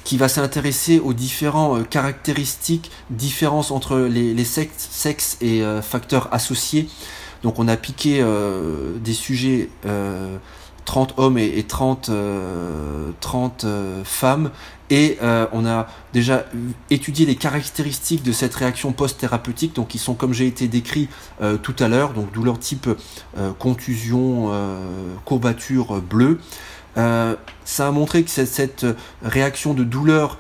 qui 0.04 0.18
va 0.18 0.30
s'intéresser 0.30 1.00
aux 1.00 1.14
différentes 1.14 1.80
euh, 1.80 1.84
caractéristiques, 1.84 2.92
différences 3.10 3.72
entre 3.72 3.98
les, 3.98 4.44
sexes, 4.46 5.38
et 5.42 5.64
euh, 5.64 5.82
facteurs 5.82 6.32
associés. 6.32 6.88
Donc 7.42 7.58
on 7.58 7.68
a 7.68 7.78
piqué 7.78 8.22
des 9.02 9.14
sujets 9.14 9.70
30 10.84 11.14
hommes 11.16 11.38
et, 11.38 11.64
30, 11.64 12.12
30 13.22 13.66
femmes 14.04 14.52
et 14.90 15.18
euh, 15.22 15.46
on 15.52 15.66
a 15.66 15.88
déjà 16.14 16.46
étudié 16.90 17.26
les 17.26 17.36
caractéristiques 17.36 18.24
de 18.24 18.32
cette 18.32 18.56
réaction 18.56 18.92
post-thérapeutique, 18.92 19.76
donc 19.76 19.90
qui 19.90 19.98
sont 19.98 20.16
comme 20.16 20.34
j'ai 20.34 20.48
été 20.48 20.68
décrit 20.68 21.10
euh, 21.42 21.58
tout 21.58 21.76
à 21.80 21.88
l'heure, 21.88 22.14
donc 22.14 22.32
douleur 22.32 22.60
type 22.60 22.90
euh, 23.38 23.52
contusion, 23.58 24.52
courbature 25.26 26.02
bleue. 26.02 26.40
Ça 26.96 27.88
a 27.88 27.92
montré 27.92 28.24
que 28.24 28.30
cette, 28.30 28.86
réaction 29.24 29.74
de 29.74 29.84
douleur 29.84 30.38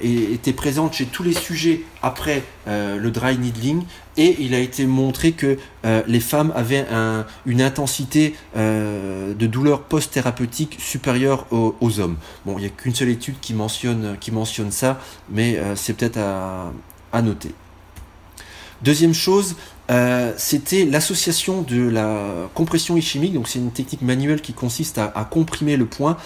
était 0.00 0.52
présente 0.52 0.92
chez 0.94 1.06
tous 1.06 1.22
les 1.22 1.32
sujets 1.32 1.82
après 2.02 2.44
le 2.66 3.08
dry 3.08 3.38
needling 3.38 3.84
et 4.16 4.36
il 4.40 4.54
a 4.54 4.58
été 4.58 4.86
montré 4.86 5.32
que 5.32 5.58
les 6.06 6.20
femmes 6.20 6.52
avaient 6.54 6.86
une 7.46 7.62
intensité 7.62 8.34
de 8.54 9.46
douleur 9.46 9.82
post-thérapeutique 9.82 10.76
supérieure 10.78 11.46
aux, 11.50 12.00
hommes. 12.00 12.16
Bon, 12.46 12.56
il 12.58 12.62
n'y 12.62 12.66
a 12.66 12.70
qu'une 12.70 12.94
seule 12.94 13.08
étude 13.08 13.36
qui 13.40 13.54
mentionne, 13.54 14.16
qui 14.20 14.30
mentionne 14.30 14.70
ça, 14.70 15.00
mais 15.30 15.58
c'est 15.74 15.94
peut-être 15.94 16.18
à 16.18 17.22
noter. 17.22 17.54
Deuxième 18.84 19.14
chose, 19.14 19.56
euh, 19.90 20.32
c'était 20.36 20.84
l'association 20.84 21.62
de 21.62 21.88
la 21.88 22.50
compression 22.54 22.96
ischémique. 22.96 23.32
Donc 23.32 23.48
c'est 23.48 23.58
une 23.58 23.70
technique 23.70 24.02
manuelle 24.02 24.40
qui 24.40 24.52
consiste 24.52 24.98
à, 24.98 25.28
comprimer 25.30 25.76
le 25.76 25.86
point. 25.86 26.16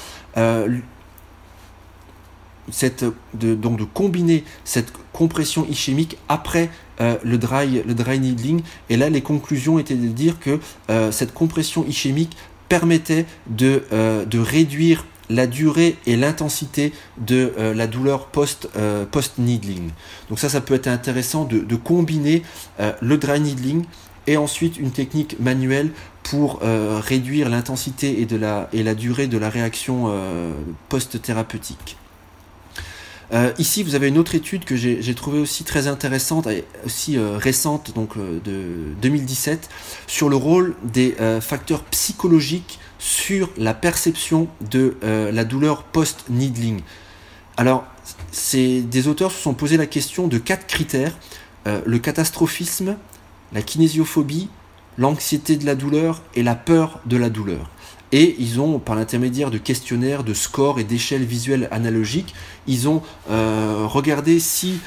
Euh, 2.83 3.11
de, 3.35 3.55
donc 3.55 3.79
de 3.79 3.85
combiner 3.85 4.45
cette 4.65 4.93
compression 5.13 5.67
ischémique 5.69 6.17
après 6.29 6.71
euh, 7.01 7.17
le, 7.23 7.39
dry, 7.39 7.83
le 7.87 7.95
dry 7.95 8.19
needling. 8.19 8.63
Et 8.91 8.97
là, 8.97 9.11
les 9.11 9.21
conclusions 9.23 9.79
étaient 9.79 9.95
de 9.95 10.09
dire 10.09 10.39
que 10.41 10.61
cette 11.11 11.33
compression 11.35 11.85
ischémique 11.87 12.37
permettait 12.69 13.27
de, 13.49 13.83
de 14.27 14.39
réduire 14.39 15.05
la 15.31 15.47
durée 15.47 15.97
et 16.07 16.17
l'intensité 16.17 16.93
de 17.19 17.53
euh, 17.59 17.75
la 17.75 17.87
douleur 17.87 18.27
post, 18.27 18.69
euh, 18.77 19.05
post 19.05 19.39
needling. 19.39 19.91
Donc 20.29 20.39
ça, 20.39 20.49
ça 20.49 20.61
peut 20.61 20.75
être 20.75 20.89
intéressant 20.89 21.45
de, 21.45 21.77
combiner 21.77 22.43
euh, 22.81 22.93
le 23.01 23.17
dry 23.19 23.41
needling 23.41 23.85
et 24.27 24.37
ensuite 24.37 24.79
une 24.79 24.91
technique 24.91 25.39
manuelle 25.41 25.91
pour 26.23 26.61
réduire 26.61 27.49
l'intensité 27.49 28.21
et, 28.21 28.27
de 28.27 28.37
la, 28.37 28.69
et 28.75 28.83
la 28.83 28.95
durée 28.95 29.27
de 29.27 29.39
la 29.39 29.49
réaction 29.49 30.13
post-thérapeutique. 30.91 31.97
Ici, 33.59 33.83
vous 33.83 33.95
avez 33.95 34.09
une 34.09 34.19
autre 34.19 34.35
étude 34.35 34.65
que 34.65 34.77
j'ai 34.77 35.15
trouvée 35.15 35.39
aussi 35.39 35.65
très 35.65 35.87
intéressante 35.87 36.47
et 36.47 36.65
aussi 36.87 37.19
récente, 37.19 37.93
donc 37.95 38.17
de 38.17 38.95
2017, 39.03 39.69
sur 40.07 40.29
le 40.29 40.37
rôle 40.37 40.75
des 40.83 41.15
facteurs 41.41 41.83
psychologiques 41.85 42.79
sur 42.99 43.51
la 43.57 43.75
perception 43.75 44.49
de 44.71 44.97
euh, 45.05 45.31
la 45.33 45.45
douleur 45.45 45.85
post-needling. 45.85 46.81
Alors, 47.57 47.85
des 48.53 49.09
auteurs 49.09 49.33
se 49.33 49.41
sont 49.41 49.55
posé 49.55 49.77
la 49.77 49.87
question 49.87 50.29
de 50.29 50.39
quatre 50.39 50.67
critères 50.67 51.17
euh, 51.67 51.81
le 51.85 51.99
catastrophisme, 51.99 52.97
la 53.53 53.63
kinésiophobie, 53.63 54.49
l'anxiété 54.97 55.57
de 55.57 55.67
la 55.67 55.75
douleur 55.75 56.23
et 56.35 56.43
la 56.43 56.55
peur 56.55 57.01
de 57.07 57.17
la 57.17 57.31
douleur. 57.31 57.71
Et 58.13 58.37
ils 58.39 58.61
ont, 58.61 58.79
par 58.79 58.97
l'intermédiaire 58.97 59.51
de 59.51 59.59
questionnaires, 59.59 60.25
de 60.25 60.35
scores 60.35 60.81
et 60.81 60.85
d'échelles 60.85 61.25
visuelles 61.25 61.69
analogiques, 61.71 62.35
ils 62.67 62.89
ont 62.89 63.03
euh, 63.31 63.85
regardé 63.87 64.39
si, 64.39 64.81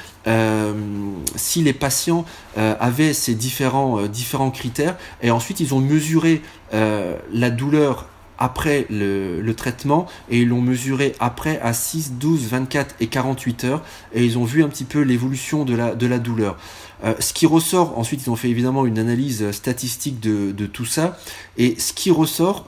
si 1.34 1.62
les 1.62 1.72
patients 1.72 2.24
avaient 2.56 3.12
ces 3.12 3.34
différents, 3.34 4.06
différents 4.06 4.52
critères, 4.52 4.96
et 5.20 5.32
ensuite 5.32 5.58
ils 5.58 5.74
ont 5.74 5.80
mesuré 5.80 6.42
la 6.72 7.50
douleur 7.50 8.06
après 8.42 8.86
le, 8.90 9.52
traitement 9.52 10.06
et 10.28 10.40
ils 10.40 10.48
l'ont 10.48 10.60
mesuré 10.60 11.14
après 11.20 11.60
à 11.60 11.72
6, 11.72 12.14
12, 12.14 12.48
24 12.48 12.96
et 13.00 13.06
48 13.06 13.64
heures. 13.64 13.82
Et 14.12 14.24
ils 14.24 14.36
ont 14.36 14.44
vu 14.44 14.64
un 14.64 14.68
petit 14.68 14.84
peu 14.84 15.00
l'évolution 15.00 15.64
de 15.64 15.76
la, 15.76 15.94
de 15.94 16.06
la 16.06 16.18
douleur. 16.18 16.56
Euh, 17.04 17.14
ce 17.20 17.32
qui 17.32 17.46
ressort, 17.46 17.98
ensuite 17.98 18.22
ils 18.26 18.30
ont 18.30 18.36
fait 18.36 18.48
évidemment 18.48 18.84
une 18.84 18.98
analyse 18.98 19.50
statistique 19.52 20.18
de, 20.20 20.66
tout 20.66 20.84
ça. 20.84 21.18
Et 21.56 21.78
ce 21.78 21.92
qui 21.92 22.10
ressort 22.10 22.66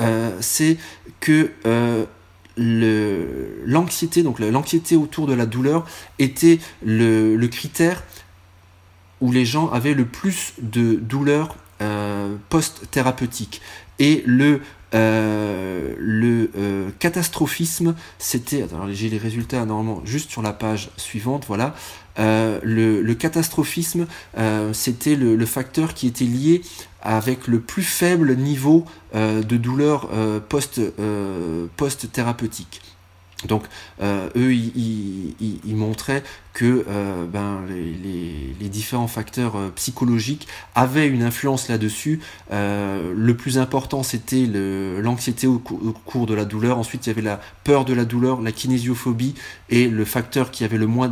euh, 0.00 0.36
c'est 0.40 0.76
que 1.20 1.50
euh, 1.66 2.04
l'anxiété, 2.56 4.22
donc 4.22 4.38
l'anxiété 4.40 4.96
autour 4.96 5.26
de 5.26 5.34
la 5.34 5.46
douleur 5.46 5.86
était 6.18 6.58
le, 6.84 7.36
le, 7.36 7.48
critère 7.48 8.02
où 9.20 9.32
les 9.32 9.44
gens 9.44 9.70
avaient 9.70 9.94
le 9.94 10.04
plus 10.04 10.54
de 10.60 10.94
douleur 10.94 11.56
post-thérapeutique. 12.50 13.62
Et 13.98 14.22
le 14.26 14.60
euh, 14.92 15.94
le 15.98 16.50
euh, 16.56 16.90
catastrophisme, 16.98 17.94
c'était, 18.18 18.66
j'ai 18.90 19.08
les 19.08 19.18
résultats 19.18 19.64
normalement 19.64 20.02
juste 20.04 20.30
sur 20.30 20.42
la 20.42 20.52
page 20.52 20.90
suivante, 20.96 21.44
voilà. 21.46 21.74
Euh, 22.18 22.58
le, 22.62 23.14
catastrophisme, 23.14 24.06
c'était 24.72 25.14
le, 25.14 25.46
facteur 25.46 25.94
qui 25.94 26.06
était 26.06 26.24
lié 26.24 26.62
avec 27.02 27.46
le 27.46 27.60
plus 27.60 27.82
faible 27.82 28.36
niveau 28.36 28.84
de 29.14 29.56
douleur 29.56 30.08
post, 30.48 30.80
post-thérapeutique. 31.76 32.82
Donc 33.46 33.64
eux, 34.02 34.54
ils, 34.54 35.76
montraient 35.76 36.22
que 36.52 36.84
euh, 36.88 37.26
ben, 37.26 37.60
les, 37.68 38.68
différents 38.68 39.08
facteurs 39.08 39.56
euh, 39.56 39.72
psychologiques 39.74 40.46
avaient 40.74 41.08
une 41.08 41.22
influence 41.22 41.68
là-dessus. 41.68 42.20
Euh, 42.52 43.12
le 43.16 43.36
plus 43.36 43.58
important, 43.58 44.02
c'était 44.02 44.46
l'anxiété 45.02 45.46
au, 45.46 45.58
cours 45.58 46.26
de 46.26 46.34
la 46.34 46.44
douleur. 46.44 46.78
Ensuite, 46.78 47.06
il 47.06 47.10
y 47.10 47.12
avait 47.12 47.22
la 47.22 47.40
peur 47.64 47.84
de 47.84 47.92
la 47.92 48.04
douleur, 48.04 48.40
la 48.42 48.52
kinésiophobie, 48.52 49.34
et 49.70 49.88
le 49.88 50.04
facteur 50.04 50.50
qui 50.50 50.64
avait 50.64 50.78
le 50.78 50.86
moins 50.86 51.10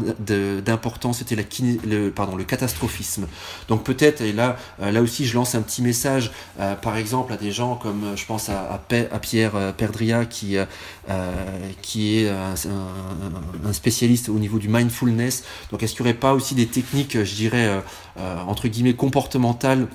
d'importance, 0.64 1.18
c'était 1.18 1.36
le, 1.36 2.12
le 2.12 2.44
catastrophisme. 2.44 3.26
Donc 3.68 3.82
peut-être, 3.84 4.20
et 4.20 4.32
là, 4.32 4.56
là 4.80 5.02
aussi, 5.02 5.26
je 5.26 5.34
lance 5.34 5.54
un 5.54 5.62
petit 5.62 5.82
message, 5.82 6.30
par 6.82 6.96
exemple, 6.96 7.32
à 7.32 7.36
des 7.36 7.50
gens 7.50 7.76
comme, 7.76 8.16
je 8.16 8.24
pense 8.24 8.48
à, 8.48 8.72
à, 8.72 9.18
Pierre 9.18 9.74
Perdria, 9.76 10.24
qui, 10.26 10.56
qui 11.82 12.18
est 12.18 12.28
un 12.28 13.72
spécialiste 13.72 14.28
au 14.28 14.38
niveau 14.38 14.58
du 14.58 14.68
mindfulness 14.68 15.27
donc 15.70 15.82
est-ce 15.82 15.94
qu'il 15.94 16.04
n'y 16.04 16.10
aurait 16.10 16.18
pas 16.18 16.34
aussi 16.34 16.54
des 16.54 16.66
techniques, 16.66 17.22
je 17.22 17.34
dirais, 17.34 17.66
euh, 17.66 17.80
euh, 18.18 18.36
entre 18.46 18.68
guillemets, 18.68 18.94
comportementales 18.94 19.88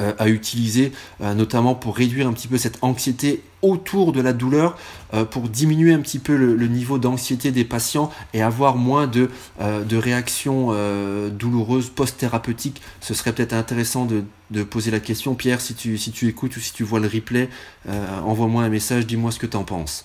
euh, 0.00 0.12
à 0.18 0.28
utiliser, 0.28 0.92
notamment 1.20 1.74
pour 1.74 1.96
réduire 1.96 2.26
un 2.26 2.32
petit 2.32 2.48
peu 2.48 2.58
cette 2.58 2.78
anxiété 2.82 3.42
autour 3.62 4.12
de 4.12 4.20
la 4.20 4.32
douleur, 4.32 4.76
pour 5.30 5.48
diminuer 5.48 5.94
un 5.94 6.00
petit 6.00 6.18
peu 6.18 6.36
le, 6.36 6.66
niveau 6.66 6.98
d'anxiété 6.98 7.50
des 7.50 7.64
patients 7.64 8.10
et 8.34 8.42
avoir 8.42 8.76
moins 8.76 9.06
de, 9.06 9.30
réactions 9.96 10.74
douloureuses 11.30 11.88
post-thérapeutiques? 11.88 12.82
Ce 13.00 13.14
serait 13.14 13.32
peut-être 13.32 13.54
intéressant 13.54 14.06
de, 14.50 14.62
poser 14.64 14.90
la 14.90 15.00
question. 15.00 15.34
Pierre, 15.34 15.60
si 15.60 15.74
tu, 15.74 15.96
si 15.96 16.10
tu 16.10 16.28
écoutes 16.28 16.56
ou 16.56 16.60
si 16.60 16.72
tu 16.74 16.82
vois 16.82 17.00
le 17.00 17.08
replay, 17.08 17.48
envoie-moi 18.24 18.64
un 18.64 18.68
message, 18.68 19.06
dis-moi 19.06 19.30
ce 19.30 19.38
que 19.38 19.46
tu 19.46 19.56
en 19.56 19.64
penses. 19.64 20.04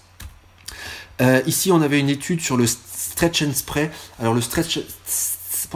ici, 1.45 1.71
on 1.71 1.81
avait 1.81 1.99
une 1.99 2.09
étude 2.09 2.39
sur 2.39 2.55
le 2.55 2.65
stretch 3.11 3.41
and 3.43 3.53
spray. 3.53 3.91
Alors 4.19 4.33
le 4.33 4.41
stretch, 4.41 4.79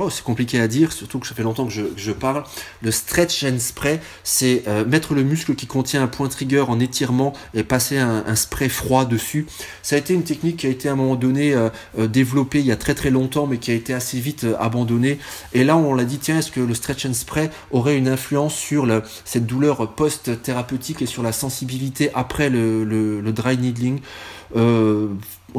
c'est 0.09 0.23
compliqué 0.23 0.59
à 0.59 0.67
dire, 0.67 0.91
surtout 0.91 1.19
que 1.19 1.27
ça 1.27 1.35
fait 1.35 1.43
longtemps 1.43 1.65
que 1.65 1.73
je, 1.95 2.11
parle. 2.11 2.43
Le 2.81 2.91
stretch 2.91 3.43
and 3.43 3.59
spray, 3.59 3.99
c'est 4.23 4.63
euh, 4.67 4.85
mettre 4.85 5.13
le 5.13 5.23
muscle 5.23 5.55
qui 5.55 5.67
contient 5.67 6.03
un 6.03 6.07
point 6.07 6.27
trigger 6.27 6.65
en 6.67 6.79
étirement 6.79 7.33
et 7.53 7.63
passer 7.63 7.97
un, 7.97 8.35
spray 8.35 8.69
froid 8.69 9.05
dessus. 9.05 9.45
Ça 9.83 9.95
a 9.95 9.99
été 9.99 10.13
une 10.13 10.23
technique 10.23 10.57
qui 10.57 10.67
a 10.67 10.69
été 10.69 10.89
à 10.89 10.93
un 10.93 10.95
moment 10.95 11.15
donné 11.15 11.53
euh, 11.53 11.69
euh, 11.97 12.07
développée 12.07 12.59
il 12.59 12.65
y 12.65 12.71
a 12.71 12.75
très 12.75 12.95
très 12.95 13.09
longtemps, 13.09 13.47
mais 13.47 13.57
qui 13.57 13.71
a 13.71 13.73
été 13.73 13.93
assez 13.93 14.19
vite 14.19 14.45
abandonnée. 14.59 15.19
Et 15.53 15.63
là, 15.63 15.77
on 15.77 15.93
l'a 15.93 16.05
dit, 16.05 16.17
tiens, 16.17 16.39
est-ce 16.39 16.51
que 16.51 16.59
le 16.59 16.73
stretch 16.73 17.05
and 17.05 17.13
spray 17.13 17.49
aurait 17.71 17.97
une 17.97 18.07
influence 18.07 18.55
sur 18.55 18.87
cette 19.23 19.45
douleur 19.45 19.93
post-thérapeutique 19.93 21.01
et 21.01 21.05
sur 21.05 21.23
la 21.23 21.31
sensibilité 21.31 22.11
après 22.13 22.49
le, 22.49 23.21
dry 23.31 23.57
needling? 23.57 23.99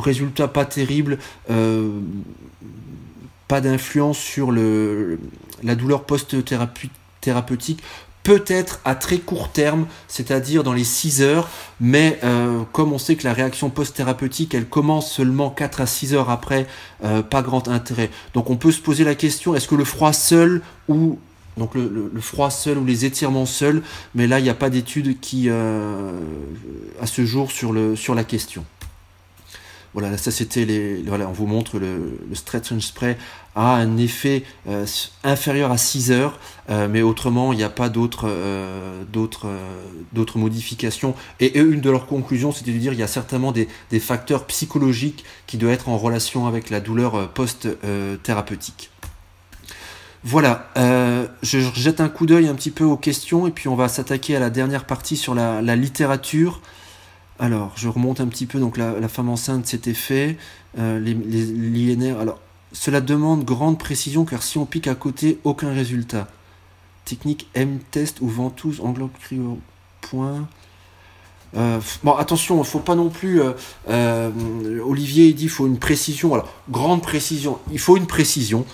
Résultat 0.00 0.48
pas 0.48 0.64
terrible, 0.64 1.18
euh, 1.50 2.00
pas 3.48 3.60
d'influence 3.60 4.18
sur 4.18 4.50
le, 4.50 5.18
la 5.62 5.74
douleur 5.74 6.04
post-thérapeutique, 6.04 7.82
peut-être 8.22 8.80
à 8.84 8.96
très 8.96 9.18
court 9.18 9.50
terme, 9.50 9.86
c'est-à-dire 10.08 10.64
dans 10.64 10.72
les 10.72 10.84
6 10.84 11.22
heures, 11.22 11.48
mais 11.80 12.18
euh, 12.24 12.62
comme 12.72 12.92
on 12.92 12.98
sait 12.98 13.14
que 13.14 13.24
la 13.24 13.32
réaction 13.32 13.70
post-thérapeutique, 13.70 14.54
elle 14.54 14.66
commence 14.66 15.12
seulement 15.12 15.48
4 15.50 15.80
à 15.80 15.86
6 15.86 16.14
heures 16.14 16.30
après, 16.30 16.66
euh, 17.04 17.22
pas 17.22 17.42
grand 17.42 17.68
intérêt. 17.68 18.10
Donc 18.34 18.50
on 18.50 18.56
peut 18.56 18.72
se 18.72 18.80
poser 18.80 19.04
la 19.04 19.14
question, 19.14 19.54
est-ce 19.54 19.68
que 19.68 19.76
le 19.76 19.84
froid 19.84 20.12
seul 20.12 20.62
ou 20.88 21.18
donc 21.56 21.74
le, 21.74 22.10
froid 22.20 22.50
seul 22.50 22.76
ou 22.76 22.84
les 22.84 23.06
étirements 23.06 23.46
seuls, 23.46 23.82
mais 24.14 24.26
là 24.26 24.40
il 24.40 24.42
n'y 24.42 24.50
a 24.50 24.54
pas 24.54 24.68
d'études 24.68 25.18
qui 25.20 25.48
à 25.48 27.06
ce 27.06 27.24
jour 27.24 27.50
sur, 27.50 27.72
le, 27.72 27.96
sur 27.96 28.14
la 28.14 28.24
question. 28.24 28.66
Voilà, 29.96 30.18
ça 30.18 30.30
c'était 30.30 30.66
les. 30.66 31.02
On 31.08 31.32
vous 31.32 31.46
montre 31.46 31.78
le, 31.78 32.18
stretch 32.34 32.70
and 32.70 32.80
spray 32.80 33.16
a 33.54 33.76
un 33.76 33.96
effet 33.96 34.44
euh, 34.68 34.84
inférieur 35.24 35.72
à 35.72 35.78
6 35.78 36.12
heures, 36.12 36.38
euh, 36.68 36.86
mais 36.86 37.00
autrement 37.00 37.54
il 37.54 37.56
n'y 37.56 37.64
a 37.64 37.70
pas 37.70 37.88
d'autres 37.88 38.26
euh, 38.28 39.02
modifications. 40.34 41.14
Et 41.40 41.58
une 41.58 41.80
de 41.80 41.88
leurs 41.88 42.04
conclusions, 42.04 42.52
c'était 42.52 42.72
de 42.72 42.76
dire 42.76 42.92
il 42.92 42.98
y 42.98 43.02
a 43.02 43.06
certainement 43.06 43.52
des, 43.52 43.68
facteurs 43.98 44.44
psychologiques 44.44 45.24
qui 45.46 45.56
doivent 45.56 45.72
être 45.72 45.88
en 45.88 45.96
relation 45.96 46.46
avec 46.46 46.68
la 46.68 46.80
douleur 46.80 47.30
post-thérapeutique. 47.30 48.90
Voilà, 50.24 50.68
je 51.42 51.58
jette 51.74 52.02
un 52.02 52.10
coup 52.10 52.26
d'œil 52.26 52.48
un 52.48 52.54
petit 52.54 52.70
peu 52.70 52.84
aux 52.84 52.98
questions 52.98 53.46
et 53.46 53.50
puis 53.50 53.68
on 53.68 53.76
va 53.76 53.88
s'attaquer 53.88 54.36
à 54.36 54.40
la 54.40 54.50
dernière 54.50 54.84
partie 54.84 55.16
sur 55.16 55.34
la 55.34 55.76
littérature. 55.76 56.60
Alors, 57.38 57.72
je 57.76 57.88
remonte 57.88 58.20
un 58.20 58.26
petit 58.26 58.46
peu. 58.46 58.58
Donc, 58.58 58.76
la, 58.76 59.08
femme 59.08 59.28
enceinte, 59.28 59.66
c'était 59.66 59.94
fait. 59.94 60.36
Euh, 60.78 60.98
les, 60.98 61.14
l'INR. 61.14 62.18
Alors, 62.18 62.38
cela 62.72 63.00
demande 63.00 63.44
grande 63.44 63.78
précision 63.78 64.24
car 64.24 64.42
si 64.42 64.58
on 64.58 64.66
pique 64.66 64.88
à 64.88 64.94
côté, 64.94 65.38
aucun 65.44 65.72
résultat. 65.72 66.28
Technique 67.04 67.48
M-test 67.54 68.20
ou 68.20 68.28
ventouse, 68.28 68.80
englobe 68.80 69.12
cryo 69.22 69.58
point. 70.00 70.48
Euh, 71.56 71.80
bon, 72.02 72.12
attention, 72.12 72.58
il 72.58 72.66
faut 72.66 72.80
pas 72.80 72.94
non 72.94 73.08
plus. 73.08 73.40
Euh, 73.88 74.30
Olivier 74.84 75.28
il 75.28 75.34
dit 75.34 75.44
il 75.44 75.50
faut 75.50 75.66
une 75.66 75.78
précision. 75.78 76.34
Alors, 76.34 76.52
grande 76.70 77.02
précision. 77.02 77.58
Il 77.70 77.78
faut 77.78 77.96
une 77.96 78.06
précision. 78.06 78.66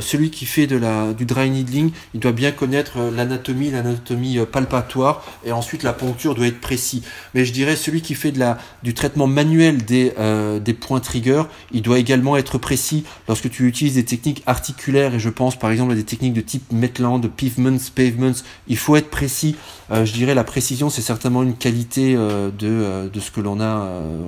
Celui 0.00 0.30
qui 0.30 0.46
fait 0.46 0.66
de 0.66 0.76
la, 0.76 1.12
du 1.12 1.26
dry 1.26 1.50
needling, 1.50 1.90
il 2.14 2.20
doit 2.20 2.32
bien 2.32 2.52
connaître 2.52 2.98
l'anatomie, 3.14 3.70
l'anatomie 3.70 4.38
palpatoire, 4.50 5.24
et 5.44 5.52
ensuite 5.52 5.82
la 5.82 5.92
poncture 5.92 6.34
doit 6.34 6.46
être 6.46 6.60
précis. 6.60 7.02
Mais 7.34 7.44
je 7.44 7.52
dirais 7.52 7.76
celui 7.76 8.02
qui 8.02 8.14
fait 8.14 8.32
de 8.32 8.38
la, 8.38 8.58
du 8.82 8.94
traitement 8.94 9.26
manuel 9.26 9.84
des, 9.84 10.12
des 10.60 10.74
points 10.74 11.00
trigger, 11.00 11.42
il 11.72 11.82
doit 11.82 11.98
également 11.98 12.36
être 12.36 12.58
précis 12.58 13.04
lorsque 13.28 13.50
tu 13.50 13.66
utilises 13.66 13.94
des 13.94 14.04
techniques 14.04 14.42
articulaires, 14.46 15.14
et 15.14 15.18
je 15.18 15.28
pense 15.28 15.58
par 15.58 15.70
exemple 15.70 15.92
à 15.92 15.96
des 15.96 16.04
techniques 16.04 16.34
de 16.34 16.40
type 16.40 16.70
Metland, 16.72 17.20
Pavements, 17.28 17.78
Pavements. 17.94 18.42
Il 18.68 18.76
faut 18.76 18.96
être 18.96 19.10
précis. 19.10 19.56
je 19.90 20.12
dirais 20.12 20.34
la 20.34 20.44
précision, 20.44 20.90
c'est 20.90 21.02
certainement 21.02 21.42
une 21.42 21.56
qualité 21.56 22.14
euh, 22.16 22.50
euh, 22.62 23.08
de, 23.08 23.20
ce 23.20 23.30
que 23.30 23.40
l'on 23.40 23.60
a 23.60 23.64
euh, 23.64 24.26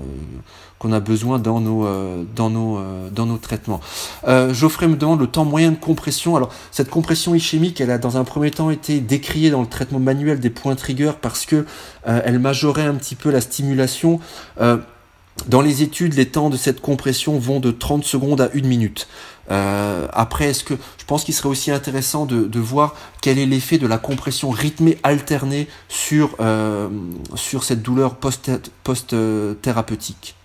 qu'on 0.79 0.93
a 0.93 1.01
besoin 1.01 1.39
dans 1.39 1.61
nos, 1.61 1.87
dans 2.35 2.51
nos, 2.51 2.81
dans 3.11 3.27
nos 3.27 3.39
traitements. 3.39 3.81
Geoffrey 4.27 4.89
me 4.89 4.97
demande 4.97 5.21
le 5.21 5.27
temps 5.27 5.45
moyen 5.45 5.71
de 5.71 5.77
compression. 5.77 6.37
Alors, 6.37 6.53
cette 6.71 6.91
compression 6.91 7.35
ischémique, 7.35 7.81
elle 7.81 7.91
a 7.91 7.99
dans 7.99 8.17
un 8.17 8.25
premier 8.25 8.51
temps 8.51 8.71
été 8.71 9.01
décriée 9.01 9.51
dans 9.51 9.63
le 9.63 9.69
traitement 9.69 9.99
manuel 9.99 10.41
des 10.41 10.51
points 10.51 10.75
trigger 10.75 11.13
parce 11.21 11.47
que 11.47 11.67
elle 12.05 12.39
majorait 12.39 12.85
un 12.85 12.95
petit 12.95 13.15
peu 13.15 13.31
la 13.31 13.41
stimulation. 13.41 14.21
dans 14.59 15.61
les 15.61 15.83
études, 15.83 16.15
les 16.15 16.27
temps 16.27 16.51
de 16.51 16.57
cette 16.57 16.81
compression 16.81 17.39
vont 17.39 17.61
de 17.61 17.71
30 17.71 18.05
secondes 18.05 18.41
à 18.41 18.51
1 18.55 18.67
minute. 18.67 19.09
Euh, 19.51 20.07
après, 20.13 20.47
est-ce 20.47 20.65
que 20.65 20.75
je 20.99 21.05
pense 21.05 21.23
qu'il 21.25 21.35
serait 21.35 21.49
aussi 21.49 21.71
intéressant 21.71 22.27
de, 22.27 22.45
de 22.45 22.61
voir 22.61 22.95
quel 23.23 23.39
est 23.39 23.47
l'effet 23.47 23.79
de 23.79 23.87
la 23.87 23.97
compression 23.99 24.51
rythmée 24.51 24.99
alternée 25.03 25.69
sur, 25.89 26.35
euh, 26.41 26.89
sur 27.35 27.65
cette 27.65 27.83
douleur 27.83 28.17
post-thérapeutique. 28.17 30.36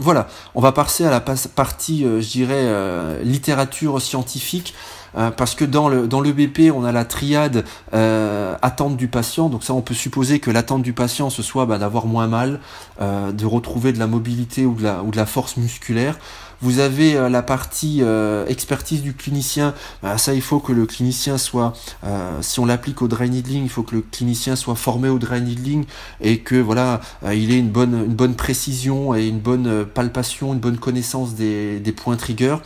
Voilà, 0.00 0.28
on 0.54 0.60
va 0.60 0.72
passer 0.72 1.04
à 1.04 1.10
la 1.10 1.20
partie, 1.20 2.04
euh, 2.04 2.20
je 2.20 2.30
dirais, 2.30 2.54
euh, 2.56 3.22
littérature 3.22 4.00
scientifique. 4.00 4.74
Euh, 5.18 5.32
parce 5.32 5.56
que 5.56 5.64
dans 5.64 5.88
le, 5.88 6.06
dans 6.06 6.22
on 6.22 6.84
a 6.84 6.92
la 6.92 7.04
triade 7.04 7.64
attente 7.90 8.96
du 8.96 9.08
patient. 9.08 9.48
Donc 9.48 9.64
ça, 9.64 9.74
on 9.74 9.80
peut 9.80 9.94
supposer 9.94 10.38
que 10.38 10.52
l'attente 10.52 10.82
du 10.82 10.92
patient, 10.92 11.30
ce 11.30 11.42
soit 11.42 11.66
bah, 11.66 11.78
d'avoir 11.78 12.06
moins 12.06 12.28
mal, 12.28 12.60
de 13.00 13.46
retrouver 13.46 13.92
de 13.92 13.98
la 13.98 14.06
mobilité 14.06 14.66
ou 14.66 14.74
de 14.74 14.84
la, 14.84 15.02
ou 15.02 15.10
de 15.10 15.16
la 15.16 15.26
force 15.26 15.56
musculaire. 15.56 16.16
Vous 16.62 16.78
avez 16.78 17.16
euh, 17.16 17.28
la 17.28 17.42
partie 17.42 17.98
euh, 18.02 18.46
expertise 18.46 19.02
du 19.02 19.14
clinicien. 19.14 19.74
Bah, 20.02 20.18
ça, 20.18 20.34
il 20.34 20.42
faut 20.42 20.60
que 20.60 20.72
le 20.72 20.86
clinicien 20.86 21.38
soit, 21.38 21.72
euh, 22.04 22.42
si 22.42 22.60
on 22.60 22.66
l'applique 22.66 23.00
au 23.02 23.08
dry 23.08 23.30
needling, 23.30 23.64
il 23.64 23.70
faut 23.70 23.82
que 23.82 23.94
le 23.94 24.02
clinicien 24.02 24.56
soit 24.56 24.74
formé 24.74 25.08
au 25.08 25.18
dry 25.18 25.40
needling 25.40 25.84
et 26.20 26.40
que 26.40 26.56
voilà, 26.56 27.00
il 27.32 27.52
ait 27.52 27.58
une 27.58 27.70
bonne, 27.70 27.94
une 27.94 28.14
bonne 28.14 28.34
précision 28.34 29.14
et 29.14 29.26
une 29.26 29.38
bonne 29.38 29.86
palpation, 29.86 30.52
une 30.52 30.60
bonne 30.60 30.78
connaissance 30.78 31.34
des, 31.34 31.80
des 31.80 31.92
points 31.92 32.16
trigger 32.16 32.56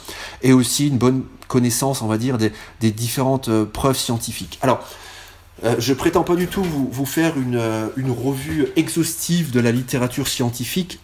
et 0.42 0.52
aussi 0.52 0.88
une 0.88 0.98
bonne 0.98 1.22
connaissance, 1.46 2.02
on 2.02 2.08
va 2.08 2.18
dire, 2.18 2.38
des, 2.38 2.52
des 2.80 2.90
différentes 2.90 3.50
preuves 3.64 3.98
scientifiques. 3.98 4.58
Alors, 4.62 4.84
euh, 5.62 5.76
je 5.78 5.94
prétends 5.94 6.24
pas 6.24 6.34
du 6.34 6.48
tout 6.48 6.64
vous, 6.64 6.88
vous 6.90 7.06
faire 7.06 7.36
une, 7.36 7.60
une, 7.96 8.10
revue 8.10 8.66
exhaustive 8.76 9.52
de 9.52 9.60
la 9.60 9.70
littérature 9.70 10.26
scientifique. 10.26 10.98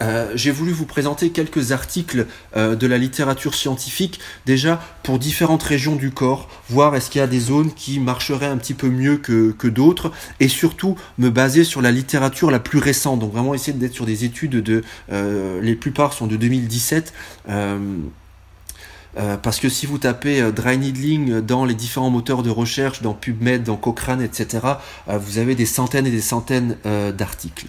Euh, 0.00 0.32
j'ai 0.34 0.50
voulu 0.50 0.72
vous 0.72 0.86
présenter 0.86 1.30
quelques 1.30 1.72
articles 1.72 2.26
euh, 2.56 2.74
de 2.76 2.86
la 2.86 2.98
littérature 2.98 3.54
scientifique, 3.54 4.20
déjà 4.46 4.80
pour 5.02 5.18
différentes 5.18 5.62
régions 5.62 5.96
du 5.96 6.10
corps, 6.10 6.48
voir 6.68 6.96
est-ce 6.96 7.10
qu'il 7.10 7.20
y 7.20 7.22
a 7.22 7.26
des 7.26 7.40
zones 7.40 7.72
qui 7.72 8.00
marcheraient 8.00 8.46
un 8.46 8.56
petit 8.56 8.74
peu 8.74 8.88
mieux 8.88 9.16
que, 9.16 9.52
que 9.52 9.68
d'autres, 9.68 10.12
et 10.40 10.48
surtout 10.48 10.96
me 11.18 11.30
baser 11.30 11.64
sur 11.64 11.82
la 11.82 11.90
littérature 11.90 12.50
la 12.50 12.58
plus 12.58 12.78
récente, 12.78 13.20
donc 13.20 13.32
vraiment 13.32 13.54
essayer 13.54 13.76
d'être 13.76 13.94
sur 13.94 14.06
des 14.06 14.24
études 14.24 14.62
de... 14.62 14.82
Euh, 15.10 15.60
les 15.60 15.74
plupart 15.74 16.12
sont 16.12 16.26
de 16.26 16.36
2017. 16.36 17.12
Euh, 17.48 19.36
parce 19.42 19.60
que 19.60 19.68
si 19.68 19.84
vous 19.84 19.98
tapez 19.98 20.40
dry 20.52 20.78
needling 20.78 21.40
dans 21.40 21.66
les 21.66 21.74
différents 21.74 22.08
moteurs 22.08 22.42
de 22.42 22.48
recherche, 22.48 23.02
dans 23.02 23.12
PubMed, 23.12 23.62
dans 23.62 23.76
Cochrane, 23.76 24.22
etc., 24.22 24.60
vous 25.06 25.36
avez 25.36 25.54
des 25.54 25.66
centaines 25.66 26.06
et 26.06 26.10
des 26.10 26.22
centaines 26.22 26.78
d'articles. 27.14 27.66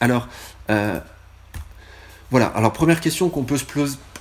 Alors, 0.00 0.28
voilà. 2.30 2.46
Alors, 2.46 2.72
première 2.72 3.00
question 3.00 3.28
qu'on 3.28 3.44
peut 3.44 3.58
se 3.58 3.64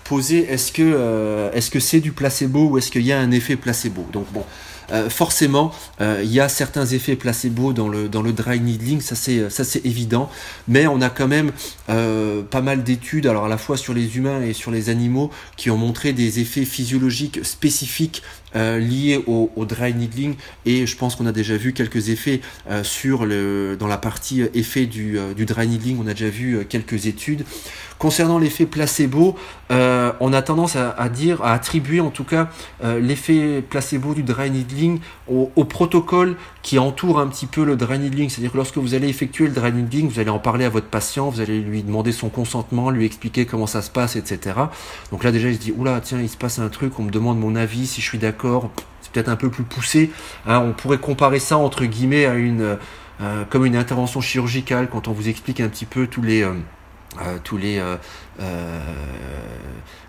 poser, 0.03 0.51
est-ce 0.51 0.71
que 0.71 1.51
est-ce 1.53 1.69
que 1.69 1.79
c'est 1.79 1.99
du 1.99 2.11
placebo 2.11 2.69
ou 2.69 2.77
est-ce 2.77 2.91
qu'il 2.91 3.03
y 3.03 3.11
a 3.11 3.19
un 3.19 3.31
effet 3.31 3.55
placebo? 3.55 4.07
Donc 4.11 4.31
bon, 4.31 4.43
euh, 4.91 5.09
forcément, 5.09 5.71
euh, 6.01 6.21
il 6.23 6.31
y 6.31 6.39
a 6.39 6.49
certains 6.49 6.85
effets 6.85 7.15
placebo 7.15 7.73
dans 7.73 7.87
le, 7.87 8.07
dry 8.31 8.59
needling, 8.59 9.01
ça 9.01 9.15
c'est, 9.15 9.85
évident, 9.85 10.29
mais 10.67 10.87
on 10.87 11.01
a 11.01 11.09
quand 11.09 11.27
même 11.27 11.51
euh, 11.89 12.41
pas 12.41 12.61
mal 12.61 12.83
d'études, 12.83 13.27
alors 13.27 13.45
à 13.45 13.49
la 13.49 13.57
fois 13.57 13.77
sur 13.77 13.93
les 13.93 14.17
humains 14.17 14.41
et 14.41 14.53
sur 14.53 14.71
les 14.71 14.89
animaux, 14.89 15.31
qui 15.57 15.69
ont 15.69 15.77
montré 15.77 16.13
des 16.13 16.39
effets 16.39 16.65
physiologiques 16.65 17.43
spécifiques 17.43 18.23
liés 18.55 19.23
au, 19.27 19.51
dry 19.65 19.93
needling. 19.93 20.33
Et 20.65 20.87
je 20.87 20.97
pense 20.97 21.15
qu'on 21.15 21.27
a 21.27 21.31
déjà 21.31 21.55
vu 21.55 21.71
quelques 21.71 22.09
effets 22.09 22.41
sur 22.81 23.27
le, 23.27 23.77
dans 23.79 23.85
la 23.85 23.99
partie 23.99 24.41
effet 24.55 24.87
du, 24.87 25.19
dry 25.45 25.67
needling, 25.67 25.99
on 26.03 26.07
a 26.07 26.13
déjà 26.13 26.29
vu 26.29 26.65
quelques 26.67 27.05
études. 27.05 27.45
Concernant 27.99 28.39
l'effet 28.39 28.65
placebo, 28.65 29.35
on 29.69 30.33
a 30.33 30.41
tendance 30.41 30.75
à, 30.75 31.09
dire, 31.09 31.43
à 31.43 31.53
attribuer 31.53 31.99
en 31.99 32.09
tout 32.09 32.23
cas 32.23 32.49
l'effet 32.81 33.61
placebo 33.69 34.15
du 34.15 34.23
dry 34.23 34.49
needling 34.49 34.78
au, 35.27 35.63
protocole 35.65 36.35
qui 36.61 36.79
entoure 36.79 37.19
un 37.19 37.27
petit 37.27 37.45
peu 37.45 37.63
le 37.63 37.75
dry 37.75 37.99
needling. 37.99 38.29
C'est-à-dire 38.29 38.51
que 38.51 38.57
lorsque 38.57 38.77
vous 38.77 38.93
allez 38.93 39.07
effectuer 39.07 39.47
le 39.47 39.53
dry 39.53 39.71
needling, 39.71 40.09
vous 40.09 40.19
allez 40.19 40.29
en 40.29 40.39
parler 40.39 40.65
à 40.65 40.69
votre 40.69 40.87
patient, 40.87 41.29
vous 41.29 41.41
allez 41.41 41.59
lui 41.59 41.83
demander 41.83 42.11
son 42.11 42.29
consentement, 42.29 42.89
lui 42.89 43.05
expliquer 43.05 43.45
comment 43.45 43.67
ça 43.67 43.81
se 43.81 43.89
passe, 43.89 44.15
etc. 44.15 44.55
Donc 45.11 45.23
là 45.23 45.31
déjà 45.31 45.49
il 45.49 45.55
se 45.55 45.59
dit, 45.59 45.73
oula, 45.75 45.99
tiens, 46.01 46.19
il 46.21 46.29
se 46.29 46.37
passe 46.37 46.59
un 46.59 46.69
truc, 46.69 46.99
on 46.99 47.03
me 47.03 47.11
demande 47.11 47.39
mon 47.39 47.55
avis, 47.55 47.87
si 47.87 48.01
je 48.01 48.07
suis 48.07 48.19
d'accord, 48.19 48.69
c'est 49.01 49.11
peut-être 49.11 49.29
un 49.29 49.35
peu 49.35 49.49
plus 49.49 49.63
poussé. 49.63 50.11
Hein. 50.45 50.59
on 50.59 50.73
pourrait 50.73 50.99
comparer 50.99 51.39
ça 51.39 51.57
entre 51.57 51.85
guillemets 51.85 52.25
à 52.25 52.33
une... 52.35 52.77
Euh, 53.21 53.43
comme 53.49 53.65
une 53.65 53.75
intervention 53.75 54.21
chirurgicale 54.21 54.87
quand 54.89 55.09
on 55.09 55.11
vous 55.11 55.27
explique 55.27 55.59
un 55.59 55.67
petit 55.67 55.85
peu 55.85 56.07
tous 56.07 56.21
les... 56.21 56.45
Euh, 57.17 57.37
tous 57.43 57.57
les, 57.57 57.79
euh, 57.79 57.97
euh, 58.39 58.79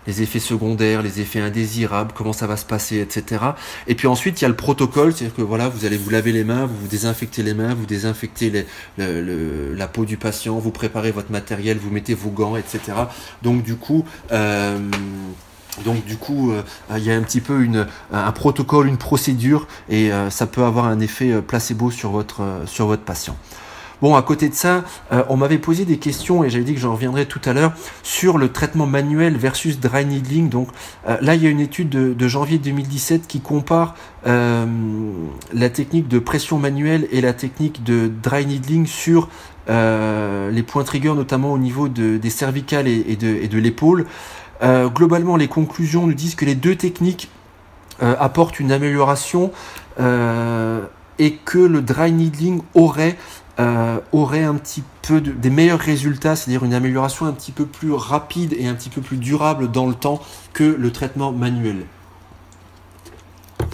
les 0.07 0.21
effets 0.21 0.39
secondaires, 0.39 1.01
les 1.01 1.21
effets 1.21 1.39
indésirables, 1.39 2.11
comment 2.15 2.33
ça 2.33 2.47
va 2.47 2.57
se 2.57 2.65
passer, 2.65 2.99
etc. 2.99 3.41
Et 3.87 3.95
puis 3.95 4.07
ensuite, 4.07 4.41
il 4.41 4.43
y 4.43 4.45
a 4.45 4.49
le 4.49 4.55
protocole, 4.55 5.13
c'est-à-dire 5.13 5.35
que 5.35 5.41
voilà, 5.41 5.69
vous 5.69 5.85
allez 5.85 5.97
vous 5.97 6.09
laver 6.09 6.31
les 6.31 6.43
mains, 6.43 6.65
vous 6.65 6.75
vous 6.81 6.87
désinfectez 6.87 7.43
les 7.43 7.53
mains, 7.53 7.73
vous 7.73 7.85
désinfectez 7.85 8.65
la 8.97 9.87
peau 9.87 10.05
du 10.05 10.17
patient, 10.17 10.57
vous 10.59 10.71
préparez 10.71 11.11
votre 11.11 11.31
matériel, 11.31 11.77
vous 11.77 11.91
mettez 11.91 12.13
vos 12.13 12.29
gants, 12.29 12.55
etc. 12.55 12.79
Donc 13.41 13.63
du 13.63 13.75
coup, 13.75 14.05
euh, 14.31 14.77
donc 15.85 16.05
du 16.05 16.17
coup, 16.17 16.53
il 16.95 17.03
y 17.03 17.11
a 17.11 17.15
un 17.15 17.21
petit 17.23 17.41
peu 17.41 17.61
une, 17.61 17.87
un 18.11 18.31
protocole, 18.31 18.87
une 18.87 18.97
procédure, 18.97 19.67
et 19.89 20.11
ça 20.29 20.45
peut 20.45 20.63
avoir 20.63 20.85
un 20.85 20.99
effet 20.99 21.41
placebo 21.41 21.91
sur 21.91 22.11
votre, 22.11 22.41
sur 22.65 22.87
votre 22.87 23.03
patient. 23.03 23.37
Bon, 24.01 24.15
à 24.15 24.23
côté 24.23 24.49
de 24.49 24.55
ça, 24.55 24.83
euh, 25.11 25.23
on 25.29 25.37
m'avait 25.37 25.59
posé 25.59 25.85
des 25.85 25.97
questions, 25.97 26.43
et 26.43 26.49
j'avais 26.49 26.63
dit 26.63 26.73
que 26.73 26.79
j'en 26.79 26.93
reviendrai 26.93 27.27
tout 27.27 27.41
à 27.45 27.53
l'heure, 27.53 27.73
sur 28.01 28.39
le 28.39 28.51
traitement 28.51 28.87
manuel 28.87 29.37
versus 29.37 29.79
dry 29.79 30.05
needling. 30.05 30.49
Donc 30.49 30.69
euh, 31.07 31.17
là, 31.21 31.35
il 31.35 31.43
y 31.43 31.47
a 31.47 31.49
une 31.51 31.59
étude 31.59 31.89
de, 31.89 32.27
janvier 32.27 32.57
2017 32.57 33.27
qui 33.27 33.41
compare 33.41 33.93
euh, 34.25 34.65
la 35.53 35.69
technique 35.69 36.07
de 36.07 36.17
pression 36.17 36.57
manuelle 36.57 37.07
et 37.11 37.21
la 37.21 37.33
technique 37.33 37.83
de 37.83 38.11
dry 38.21 38.45
needling 38.45 38.87
sur 38.87 39.29
les 39.67 40.63
points 40.63 40.83
trigger, 40.83 41.13
notamment 41.13 41.53
au 41.53 41.57
niveau 41.57 41.87
des 41.87 42.29
cervicales 42.29 42.87
et 42.87 43.15
de 43.15 43.57
l'épaule. 43.57 44.05
globalement, 44.61 45.37
les 45.37 45.47
conclusions 45.47 46.07
nous 46.07 46.13
disent 46.13 46.35
que 46.35 46.43
les 46.43 46.55
deux 46.55 46.75
techniques 46.75 47.29
apportent 48.01 48.59
une 48.59 48.73
amélioration 48.73 49.51
et 51.19 51.33
que 51.45 51.59
le 51.59 51.81
dry 51.81 52.11
needling 52.11 52.61
aurait 52.73 53.15
euh, 53.59 53.99
aurait 54.13 54.43
un 54.43 54.55
petit 54.55 54.81
peu 55.01 55.19
des 55.19 55.49
meilleurs 55.49 55.79
résultats, 55.79 56.35
c'est-à-dire 56.37 56.63
une 56.63 56.73
amélioration 56.73 57.25
un 57.25 57.33
petit 57.33 57.51
peu 57.51 57.65
plus 57.65 57.91
rapide 57.91 58.55
et 58.57 58.67
un 58.67 58.73
petit 58.73 58.89
peu 58.89 59.01
plus 59.01 59.17
durable 59.17 59.69
dans 59.69 59.87
le 59.87 59.93
temps 59.93 60.21
que 60.53 60.63
le 60.63 60.91
traitement 60.91 61.33
manuel. 61.33 61.85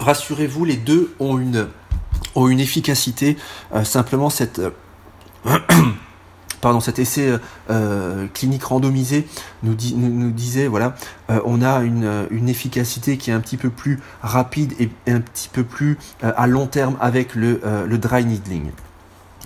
Rassurez-vous, 0.00 0.64
les 0.64 0.76
deux 0.76 1.14
ont 1.20 1.38
une, 1.38 1.68
ont 2.34 2.48
une 2.48 2.58
efficacité. 2.58 3.36
Euh, 3.72 3.84
simplement, 3.84 4.30
cette, 4.30 4.58
euh, 4.58 4.70
cet 6.80 6.98
essai 6.98 7.34
clinique 8.34 8.64
randomisé 8.64 9.28
nous, 9.62 9.76
nous, 9.94 10.30
disait, 10.32 10.66
voilà, 10.66 10.96
on 11.44 11.62
a 11.62 11.82
une, 11.82 12.26
une, 12.30 12.48
efficacité 12.48 13.16
qui 13.16 13.30
est 13.30 13.32
un 13.32 13.40
petit 13.40 13.56
peu 13.56 13.70
plus 13.70 14.00
rapide 14.22 14.74
et 14.80 14.90
un 15.06 15.20
petit 15.20 15.48
peu 15.48 15.62
plus 15.62 15.98
à 16.20 16.48
long 16.48 16.66
terme 16.66 16.96
avec 17.00 17.36
le, 17.36 17.60
le 17.86 17.98
dry 17.98 18.24
needling. 18.24 18.72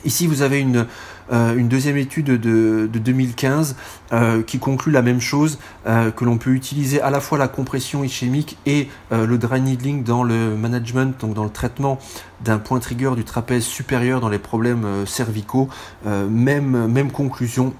Ici, 0.04 0.26
vous 0.26 0.42
avez 0.42 0.60
une, 0.60 0.86
euh, 1.32 1.56
une 1.56 1.68
deuxième 1.68 1.96
étude 1.96 2.26
de, 2.26 2.86
2015 2.92 3.76
euh, 4.12 4.42
qui 4.42 4.58
conclut 4.58 4.92
la 4.92 5.02
même 5.02 5.20
chose, 5.20 5.58
euh, 5.86 6.10
que 6.10 6.24
l'on 6.24 6.38
peut 6.38 6.50
utiliser 6.50 7.00
à 7.00 7.10
la 7.10 7.20
fois 7.20 7.38
la 7.38 7.48
compression 7.48 8.04
ischémique 8.04 8.58
et 8.66 8.88
le 9.10 9.38
dry 9.38 9.60
needling 9.60 10.02
dans 10.04 10.24
le 10.24 10.56
management, 10.56 11.20
donc 11.20 11.34
dans 11.34 11.44
le 11.44 11.50
traitement 11.50 11.98
d'un 12.40 12.58
point 12.58 12.78
trigger 12.80 13.12
du 13.16 13.24
trapèze 13.24 13.64
supérieur 13.64 14.20
dans 14.20 14.28
les 14.28 14.38
problèmes 14.38 15.06
cervicaux. 15.06 15.68
même, 16.04 17.10
conclusion. 17.12 17.74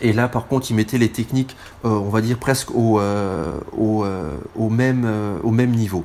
Et 0.00 0.12
là, 0.12 0.28
par 0.28 0.46
contre, 0.48 0.70
il 0.70 0.74
mettait 0.74 0.98
les 0.98 1.10
techniques, 1.10 1.56
on 1.84 2.08
va 2.08 2.20
dire 2.20 2.38
presque 2.38 2.70
au 2.74 3.00
même 4.70 5.70
niveau. 5.70 6.04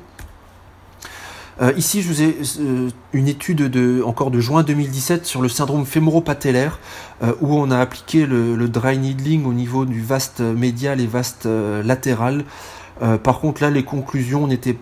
Euh, 1.60 1.72
ici, 1.76 2.02
je 2.02 2.08
vous 2.08 2.22
ai 2.22 2.36
euh, 2.60 2.88
une 3.12 3.26
étude 3.26 3.62
de, 3.62 4.02
encore 4.04 4.30
de 4.30 4.38
juin 4.40 4.62
2017 4.62 5.26
sur 5.26 5.42
le 5.42 5.48
syndrome 5.48 5.84
fémoro-patellaire, 5.84 6.78
euh, 7.22 7.32
où 7.40 7.54
on 7.56 7.70
a 7.70 7.78
appliqué 7.78 8.26
le, 8.26 8.68
dry 8.68 8.98
needling 8.98 9.44
au 9.44 9.52
niveau 9.52 9.84
du 9.84 10.00
vaste 10.00 10.40
médial 10.40 11.00
et 11.00 11.06
vaste 11.06 11.48
latéral. 11.84 12.44
par 13.22 13.40
contre, 13.40 13.62
là, 13.62 13.70
les 13.70 13.82
conclusions 13.82 14.46
n'étaient 14.46 14.76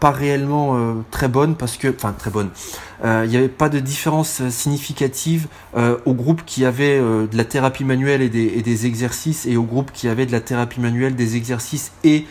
pas 0.00 0.10
réellement 0.10 0.78
très 1.10 1.28
bonnes 1.28 1.56
parce 1.56 1.76
que, 1.76 1.88
enfin 1.88 2.14
très 2.16 2.30
bonnes. 2.30 2.48
Il 3.04 3.28
n'y 3.28 3.36
avait 3.36 3.48
pas 3.48 3.68
de 3.68 3.80
différence 3.80 4.48
significative 4.48 5.46
au 5.76 6.14
groupe 6.14 6.42
qui 6.46 6.64
avait 6.64 6.98
de 6.98 7.36
la 7.36 7.44
thérapie 7.44 7.84
manuelle 7.84 8.22
et 8.22 8.30
des, 8.30 8.46
et 8.56 8.62
des, 8.62 8.86
exercices 8.86 9.44
et 9.44 9.58
au 9.58 9.64
groupe 9.64 9.90
qui 9.92 10.08
avait 10.08 10.24
de 10.24 10.32
la 10.32 10.40
thérapie 10.40 10.80
manuelle, 10.80 11.16
des 11.16 11.36
exercices 11.36 11.92
et 12.02 12.26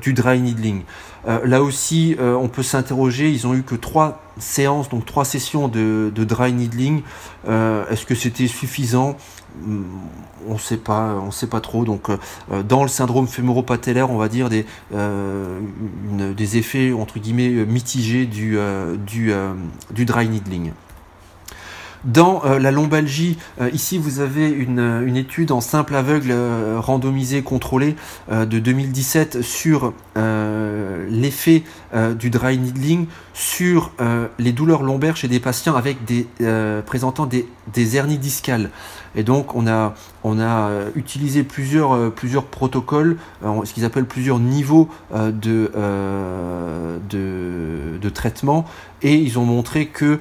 du 0.00 0.14
dry 0.14 0.40
needling. 0.40 0.82
Euh, 1.26 1.40
là 1.44 1.62
aussi, 1.62 2.16
euh, 2.18 2.34
on 2.34 2.48
peut 2.48 2.62
s'interroger. 2.62 3.30
Ils 3.30 3.46
ont 3.46 3.54
eu 3.54 3.62
que 3.62 3.74
trois 3.74 4.22
séances, 4.38 4.88
donc 4.88 5.06
trois 5.06 5.24
sessions 5.24 5.68
de, 5.68 6.12
dry 6.16 6.52
needling. 6.52 7.02
Euh, 7.48 7.84
est-ce 7.90 8.06
que 8.06 8.14
c'était 8.14 8.46
suffisant? 8.46 9.16
Hmm, 9.62 9.82
On 10.48 10.54
ne 10.54 10.58
sait 10.58 10.76
pas, 10.76 11.14
on 11.14 11.30
sait 11.30 11.46
pas 11.46 11.60
trop. 11.60 11.84
Donc, 11.84 12.10
dans 12.68 12.82
le 12.82 12.88
syndrome 12.88 13.26
fémoro-patellaire, 13.26 14.10
on 14.10 14.18
va 14.18 14.28
dire 14.28 14.48
des 14.48 14.66
effets 16.56 16.92
entre 16.92 17.18
guillemets 17.18 17.48
mitigés 17.66 18.26
du 18.26 18.58
dry 19.90 20.28
needling. 20.28 20.72
Dans 22.06 22.44
euh, 22.44 22.60
la 22.60 22.70
lombalgie, 22.70 23.36
euh, 23.60 23.68
ici 23.70 23.98
vous 23.98 24.20
avez 24.20 24.48
une, 24.48 24.78
euh, 24.78 25.04
une, 25.04 25.16
étude 25.16 25.50
en 25.50 25.60
simple 25.60 25.96
aveugle 25.96 26.32
randomisée 26.76 27.42
contrôlée 27.42 27.96
de 28.30 28.44
2017 28.44 29.42
sur 29.42 29.92
l'effet 30.14 31.64
du 32.18 32.30
dry 32.30 32.58
needling 32.58 33.06
sur 33.32 33.92
les 34.38 34.52
douleurs 34.52 34.82
lombaires 34.82 35.16
chez 35.16 35.28
des 35.28 35.40
patients 35.40 35.74
avec 35.74 36.04
des 36.04 36.26
présentant 36.84 37.26
des, 37.26 37.96
hernies 37.96 38.18
discales. 38.18 38.70
Et 39.14 39.22
donc 39.22 39.54
on 39.54 39.66
a, 39.66 39.94
on 40.22 40.38
a 40.38 40.70
utilisé 40.94 41.42
plusieurs, 41.42 42.12
plusieurs 42.12 42.44
protocoles, 42.44 43.16
ce 43.42 43.72
qu'ils 43.72 43.84
appellent 43.84 44.06
plusieurs 44.06 44.38
niveaux 44.38 44.88
de, 45.14 45.70
de, 47.08 48.08
traitement, 48.10 48.66
et 49.02 49.14
ils 49.14 49.38
ont 49.38 49.44
montré 49.44 49.86
que 49.86 50.20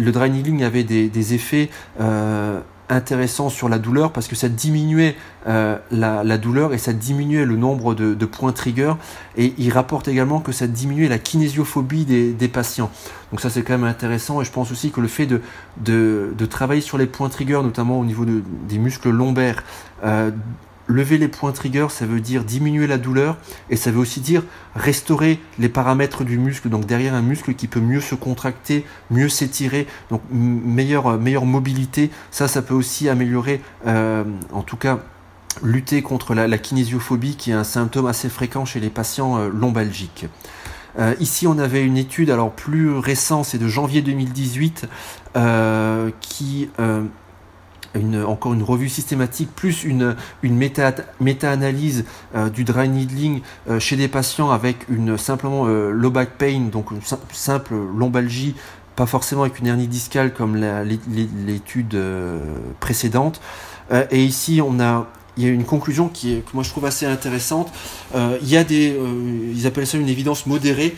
le 0.00 0.12
dry 0.12 0.30
avait 0.64 0.84
des, 0.84 1.34
effets 1.34 1.70
euh, 2.00 2.60
intéressants 2.88 3.48
sur 3.48 3.68
la 3.68 3.78
douleur 3.78 4.12
parce 4.12 4.26
que 4.26 4.34
ça 4.34 4.48
diminuait 4.48 5.16
euh, 5.46 5.76
la, 5.90 6.38
douleur 6.38 6.74
et 6.74 6.78
ça 6.78 6.92
diminuait 6.92 7.44
le 7.44 7.56
nombre 7.56 7.94
de, 7.94 8.26
points 8.26 8.52
trigger 8.52 8.94
et 9.36 9.54
il 9.58 9.72
rapporte 9.72 10.08
également 10.08 10.40
que 10.40 10.52
ça 10.52 10.66
diminuait 10.66 11.08
la 11.08 11.18
kinésiophobie 11.18 12.04
des, 12.04 12.48
patients. 12.48 12.90
Donc 13.30 13.40
ça 13.40 13.50
c'est 13.50 13.62
quand 13.62 13.74
même 13.74 13.84
intéressant 13.84 14.40
et 14.40 14.44
je 14.44 14.50
pense 14.50 14.72
aussi 14.72 14.90
que 14.90 15.00
le 15.00 15.08
fait 15.08 15.26
de, 15.26 15.40
de, 15.80 16.46
travailler 16.46 16.80
sur 16.80 16.98
les 16.98 17.06
points 17.06 17.28
trigger 17.28 17.60
notamment 17.62 18.00
au 18.00 18.04
niveau 18.04 18.24
des 18.24 18.78
muscles 18.78 19.10
lombaires 19.10 19.62
euh, 20.04 20.30
lever 20.90 21.18
les 21.18 21.28
points 21.28 21.52
trigger, 21.52 21.86
ça 21.88 22.04
veut 22.04 22.20
dire 22.20 22.44
diminuer 22.44 22.86
la 22.86 22.98
douleur 22.98 23.36
et 23.70 23.76
ça 23.76 23.90
veut 23.90 23.98
aussi 23.98 24.20
dire 24.20 24.42
restaurer 24.74 25.38
les 25.58 25.68
paramètres 25.68 26.24
du 26.24 26.38
muscle. 26.38 26.68
Donc 26.68 26.86
derrière 26.86 27.14
un 27.14 27.22
muscle 27.22 27.54
qui 27.54 27.68
peut 27.68 27.80
mieux 27.80 28.00
se 28.00 28.14
contracter, 28.14 28.84
mieux 29.10 29.28
s'étirer, 29.28 29.86
donc 30.10 30.20
meilleure, 30.30 31.18
meilleure 31.18 31.46
mobilité. 31.46 32.10
Ça, 32.30 32.48
ça 32.48 32.62
peut 32.62 32.74
aussi 32.74 33.08
améliorer, 33.08 33.62
euh, 33.86 34.24
en 34.52 34.62
tout 34.62 34.76
cas, 34.76 34.98
lutter 35.62 36.02
contre 36.02 36.34
la, 36.34 36.58
kinésiophobie 36.58 37.36
qui 37.36 37.50
est 37.50 37.54
un 37.54 37.64
symptôme 37.64 38.06
assez 38.06 38.28
fréquent 38.28 38.64
chez 38.64 38.80
les 38.80 38.90
patients 38.90 39.38
euh, 39.38 39.48
lombalgiques. 39.48 40.26
Euh, 40.98 41.14
ici, 41.20 41.46
on 41.46 41.58
avait 41.58 41.84
une 41.84 41.96
étude 41.96 42.30
alors 42.30 42.50
plus 42.50 42.90
récente, 42.90 43.44
c'est 43.44 43.58
de 43.58 43.68
janvier 43.68 44.02
2018, 44.02 44.88
qui 46.20 46.68
encore 48.26 48.54
une 48.54 48.62
revue 48.62 48.88
systématique, 48.88 49.50
plus 49.54 49.84
une, 49.84 50.16
une 50.42 50.56
méta-analyse 50.56 52.06
euh, 52.34 52.48
du 52.48 52.64
dry 52.64 52.88
needling 52.88 53.42
euh, 53.68 53.78
chez 53.80 53.96
des 53.96 54.08
patients 54.08 54.50
avec 54.50 54.88
une 54.88 55.18
simplement 55.18 55.66
euh, 55.66 55.90
low 55.90 56.10
back 56.10 56.30
pain, 56.38 56.68
donc 56.72 56.90
une 56.90 57.02
simple 57.32 57.74
lombalgie, 57.96 58.54
pas 58.96 59.06
forcément 59.06 59.42
avec 59.42 59.58
une 59.58 59.66
hernie 59.66 59.88
discale 59.88 60.32
comme 60.32 60.56
l'étude 60.56 61.98
précédente. 62.80 63.40
et 64.10 64.22
ici, 64.22 64.60
on 64.62 64.78
a 64.78 65.06
il 65.36 65.44
y 65.44 65.46
a 65.46 65.50
une 65.52 65.64
conclusion 65.64 66.08
qui 66.08 66.34
est, 66.34 66.40
que 66.40 66.50
moi 66.52 66.64
je 66.64 66.70
trouve 66.70 66.84
assez 66.84 67.06
intéressante. 67.06 67.72
il 68.14 68.48
y 68.48 68.58
a 68.58 68.64
des, 68.64 68.94
ils 69.54 69.66
appellent 69.66 69.86
ça 69.86 69.96
une 69.96 70.08
évidence 70.08 70.44
modérée 70.44 70.94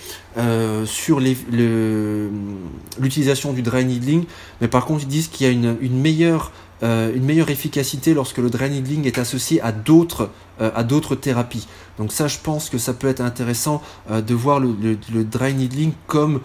sur 0.84 1.20
l'utilisation 1.20 3.52
du 3.52 3.62
dry 3.62 3.84
needling, 3.84 4.24
mais 4.60 4.66
par 4.66 4.84
contre 4.84 5.04
ils 5.04 5.08
disent 5.08 5.28
qu'il 5.28 5.46
y 5.46 5.50
a 5.50 5.52
une, 5.52 5.76
une 5.80 6.00
meilleure 6.00 6.50
euh, 6.82 7.14
une 7.14 7.24
meilleure 7.24 7.50
efficacité 7.50 8.12
lorsque 8.12 8.38
le 8.38 8.50
dry 8.50 8.68
needling 8.68 9.06
est 9.06 9.18
associé 9.18 9.60
à 9.60 9.70
d'autres 9.70 10.30
euh, 10.60 10.70
à 10.74 10.82
d'autres 10.82 11.14
thérapies. 11.14 11.68
Donc 11.98 12.12
ça, 12.12 12.26
je 12.26 12.38
pense 12.42 12.70
que 12.70 12.78
ça 12.78 12.92
peut 12.92 13.08
être 13.08 13.20
intéressant 13.20 13.82
euh, 14.10 14.20
de 14.20 14.34
voir 14.34 14.58
le, 14.58 14.96
dry 15.24 15.54
needling 15.54 15.92
comme 16.06 16.40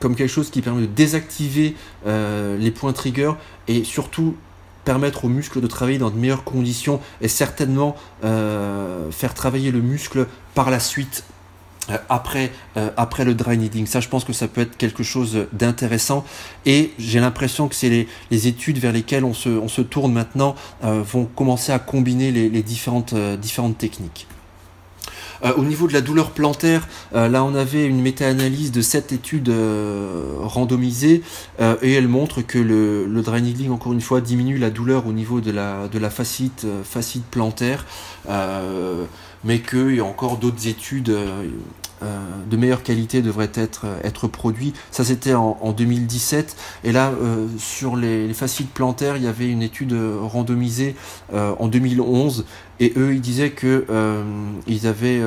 comme 0.00 0.16
quelque 0.16 0.28
chose 0.28 0.50
qui 0.50 0.60
permet 0.60 0.82
de 0.82 0.86
désactiver 0.86 1.76
les 2.04 2.70
points 2.70 2.92
trigger 2.92 3.32
et 3.68 3.84
surtout 3.84 4.36
permettre 4.84 5.24
aux 5.24 5.28
muscles 5.30 5.62
de 5.62 5.66
travailler 5.66 5.96
dans 5.96 6.10
de 6.10 6.18
meilleures 6.18 6.44
conditions 6.44 7.00
et 7.22 7.28
certainement 7.28 7.96
faire 8.22 9.32
travailler 9.34 9.70
le 9.70 9.80
muscle 9.80 10.26
par 10.54 10.70
la 10.70 10.78
suite 10.78 11.24
après, 12.08 12.52
euh, 12.76 12.90
après 12.96 13.24
le 13.24 13.34
dry 13.34 13.58
needling. 13.58 13.86
Ça, 13.86 14.00
je 14.00 14.08
pense 14.08 14.24
que 14.24 14.32
ça 14.32 14.48
peut 14.48 14.62
être 14.62 14.76
quelque 14.76 15.02
chose 15.02 15.46
d'intéressant. 15.52 16.24
Et 16.66 16.92
j'ai 16.98 17.20
l'impression 17.20 17.68
que 17.68 17.74
c'est 17.74 17.88
les, 17.88 18.08
les, 18.30 18.46
études 18.46 18.78
vers 18.78 18.92
lesquelles 18.92 19.24
on 19.24 19.34
se, 19.34 19.48
on 19.48 19.68
se 19.68 19.82
tourne 19.82 20.12
maintenant 20.12 20.54
euh, 20.84 21.02
vont 21.02 21.24
commencer 21.24 21.72
à 21.72 21.78
combiner 21.78 22.32
les, 22.32 22.48
les 22.48 22.62
différentes, 22.62 23.14
différentes 23.14 23.78
techniques. 23.78 24.26
au 25.56 25.64
niveau 25.64 25.86
de 25.86 25.92
la 25.92 26.00
douleur 26.00 26.30
plantaire, 26.30 26.88
là 27.12 27.44
on 27.44 27.54
avait 27.54 27.84
une 27.86 28.00
méta-analyse 28.00 28.72
de 28.72 28.80
cette 28.80 29.12
étude 29.12 29.52
randomisée 30.40 31.22
et 31.82 31.92
elle 31.92 32.08
montre 32.08 32.42
que 32.42 32.58
le, 32.58 33.06
le, 33.06 33.22
dry 33.22 33.42
needling, 33.42 33.70
encore 33.70 33.92
une 33.92 34.00
fois, 34.00 34.20
diminue 34.20 34.58
la 34.58 34.70
douleur 34.70 35.06
au 35.06 35.12
niveau 35.12 35.40
de 35.40 35.50
la, 35.50 35.88
de 35.88 35.98
la 35.98 36.10
facite, 36.10 36.66
facite 36.84 37.24
plantaire 37.24 37.84
mais 39.44 39.60
qu'il 39.60 39.96
y 39.96 40.00
a 40.00 40.04
encore 40.04 40.38
d'autres 40.38 40.66
études 40.66 41.10
euh, 41.10 41.48
euh, 42.02 42.18
de 42.50 42.56
meilleure 42.56 42.82
qualité 42.82 43.22
devraient 43.22 43.52
être, 43.54 43.82
euh, 43.84 44.00
être 44.02 44.26
produites. 44.26 44.76
Ça, 44.90 45.04
c'était 45.04 45.34
en, 45.34 45.72
2017. 45.72 46.56
Et 46.84 46.92
là, 46.92 47.12
sur 47.58 47.96
les, 47.96 48.26
les, 48.26 48.34
plantaires, 48.74 49.16
il 49.16 49.24
y 49.24 49.26
avait 49.26 49.48
une 49.48 49.62
étude 49.62 49.94
randomisée 50.22 50.94
en 51.32 51.66
2011. 51.66 52.44
Et 52.80 52.92
eux, 52.96 53.14
ils 53.14 53.20
disaient 53.20 53.50
que 53.50 53.84
ils 54.66 54.86
avaient 54.86 55.20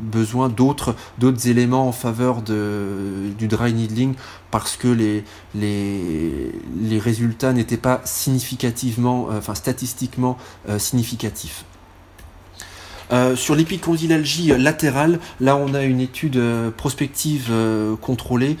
besoin 0.00 0.48
d'autres 0.48 0.94
d'autres 1.18 1.48
éléments 1.48 1.88
en 1.88 1.92
faveur 1.92 2.42
de, 2.42 3.30
du 3.36 3.48
dry 3.48 3.72
needling 3.72 4.14
parce 4.50 4.76
que 4.76 4.88
les, 4.88 5.24
les, 5.54 6.52
les 6.80 6.98
résultats 6.98 7.52
n'étaient 7.52 7.76
pas 7.76 8.00
significativement, 8.04 9.28
enfin 9.36 9.54
statistiquement 9.54 10.38
significatifs. 10.78 11.64
Euh, 13.12 13.36
sur 13.36 13.54
l'épicondylalgie 13.54 14.48
latérale, 14.58 15.18
là 15.40 15.56
on 15.56 15.74
a 15.74 15.82
une 15.82 16.00
étude 16.00 16.36
euh, 16.36 16.70
prospective 16.70 17.48
euh, 17.50 17.96
contrôlée 17.96 18.56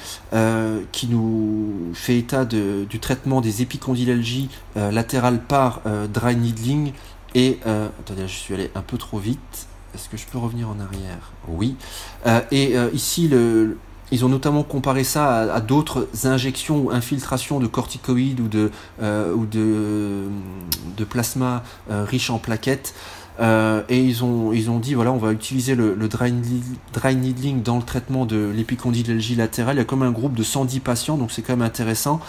qui 0.92 1.06
nous 1.06 1.92
fait 1.94 2.18
état 2.18 2.44
du 2.44 2.98
traitement 3.00 3.40
des 3.40 3.62
épicondylalgies 3.62 4.48
latérales 4.74 5.40
par 5.40 5.82
dry 6.12 6.34
needling. 6.36 6.92
Et 7.34 7.58
attendez, 7.64 8.26
je 8.26 8.34
suis 8.34 8.54
allé 8.54 8.70
un 8.74 8.80
peu 8.80 8.98
trop 8.98 9.18
vite. 9.18 9.66
Est-ce 9.94 10.08
que 10.08 10.16
je 10.16 10.26
peux 10.26 10.38
revenir 10.38 10.68
en 10.68 10.80
arrière? 10.80 11.32
Oui. 11.48 11.76
et 12.50 12.74
ici, 12.92 13.30
ils 14.10 14.24
ont 14.24 14.28
notamment 14.28 14.64
comparé 14.64 15.04
ça 15.04 15.54
à, 15.54 15.60
d'autres 15.60 16.08
injections 16.24 16.86
ou 16.86 16.90
infiltrations 16.90 17.60
de 17.60 17.66
corticoïdes 17.66 18.40
ou 18.40 18.48
de, 18.48 18.70
ou 19.00 19.46
de, 19.46 20.24
de 20.96 21.04
plasma 21.04 21.62
riche 21.88 22.30
en 22.30 22.38
plaquettes. 22.38 22.94
Et 23.40 23.98
ils 23.98 24.24
ont, 24.24 24.52
ils 24.52 24.70
ont 24.70 24.78
dit 24.78 24.94
voilà, 24.94 25.12
on 25.12 25.18
va 25.18 25.32
utiliser 25.32 25.74
le, 25.74 25.96
dry, 26.08 26.32
needling 27.16 27.62
dans 27.62 27.76
le 27.76 27.82
traitement 27.82 28.26
de 28.26 28.52
l'épicondylalgie 28.54 29.34
latérale. 29.34 29.76
Il 29.76 29.78
y 29.78 29.82
a 29.82 29.84
comme 29.84 30.02
un 30.02 30.12
groupe 30.12 30.34
de 30.34 30.42
110 30.42 30.80
patients, 30.80 31.16
donc 31.16 31.32
c'est 31.32 31.42
quand 31.42 31.56
même 31.56 31.66
intéressant 31.66 32.20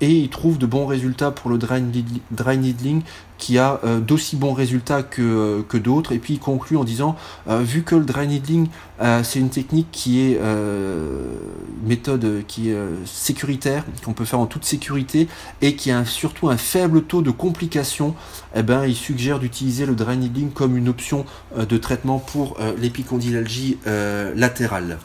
et 0.00 0.10
il 0.10 0.28
trouve 0.28 0.58
de 0.58 0.66
bons 0.66 0.86
résultats 0.86 1.30
pour 1.30 1.50
le 1.50 1.58
dry, 1.58 1.80
needling 1.80 3.02
qui 3.38 3.58
a 3.58 3.80
euh, 3.84 4.00
d'aussi 4.00 4.36
bons 4.36 4.52
résultats 4.52 5.02
que, 5.02 5.22
euh, 5.22 5.62
que 5.62 5.76
d'autres. 5.76 6.12
Et 6.12 6.18
puis 6.18 6.34
il 6.34 6.38
conclut 6.38 6.76
en 6.76 6.84
disant 6.84 7.16
euh, 7.48 7.60
vu 7.60 7.82
que 7.82 7.94
le 7.94 8.04
dry 8.04 8.26
needling 8.26 8.68
c'est 9.24 9.40
une 9.40 9.50
technique 9.50 9.88
qui 9.92 10.22
est 10.22 10.40
méthode 11.84 12.44
qui 12.48 12.70
est 12.70 12.78
sécuritaire 13.04 13.84
qu'on 14.02 14.14
peut 14.14 14.24
faire 14.24 14.38
en 14.38 14.46
toute 14.46 14.64
sécurité 14.64 15.28
et 15.60 15.76
qui 15.76 15.90
a 15.90 16.06
surtout 16.06 16.48
un 16.48 16.56
faible 16.56 17.02
taux 17.02 17.20
de 17.20 17.30
complications 17.30 18.14
eh 18.54 18.62
ben 18.62 18.86
il 18.86 18.94
suggère 18.94 19.38
d'utiliser 19.38 19.84
le 19.84 19.94
dry 19.94 20.16
needling 20.16 20.50
comme 20.50 20.78
une 20.78 20.88
option 20.88 21.26
de 21.58 21.76
traitement 21.76 22.18
pour 22.18 22.56
l'épicondylalgie 22.80 23.76
latérale 24.34 24.96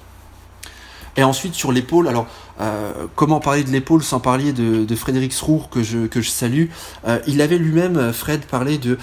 et 1.18 1.24
ensuite 1.24 1.54
sur 1.54 1.72
l'épaule, 1.72 2.08
alors 2.08 2.28
euh, 2.62 3.08
comment 3.16 3.40
parler 3.40 3.64
de 3.64 3.72
l'épaule 3.72 4.04
sans 4.04 4.20
parler 4.20 4.54
de, 4.54 4.96
Frédéric 4.96 5.34
Srour 5.34 5.70
que 5.70 5.82
je, 5.82 6.06
que 6.06 6.22
je 6.22 6.30
salue? 6.30 6.66
Euh, 7.08 7.20
Il 7.28 7.42
avait 7.42 7.58
lui-même, 7.58 7.98
euh, 7.98 8.14
Fred, 8.14 8.42
parlé 8.46 8.78
de, 8.78 8.98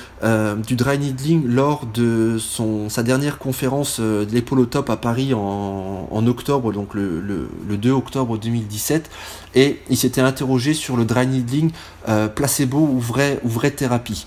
du 0.66 0.76
dry 0.76 0.98
needling 0.98 1.47
lors 1.47 1.86
de 1.86 2.39
son, 2.39 2.89
sa 2.89 3.02
dernière 3.02 3.39
conférence 3.39 4.01
de 4.01 4.28
l'épaule 4.30 4.60
au 4.60 4.66
top 4.66 4.90
à 4.90 4.97
Paris 4.97 5.35
en, 5.35 6.09
en 6.10 6.26
octobre, 6.26 6.72
donc 6.72 6.94
le, 6.94 7.20
le, 7.20 7.48
le, 7.68 7.76
2 7.76 7.90
octobre 7.90 8.39
2017. 8.39 9.10
Et 9.55 9.80
il 9.90 9.97
s'était 9.97 10.20
interrogé 10.20 10.74
sur 10.74 10.97
le 10.97 11.05
dry 11.05 11.26
needling 11.26 11.70
placebo 12.35 12.78
ou 12.78 13.01
vraie, 13.01 13.40
ou 13.44 13.48
vraie 13.48 13.70
thérapie 13.70 14.26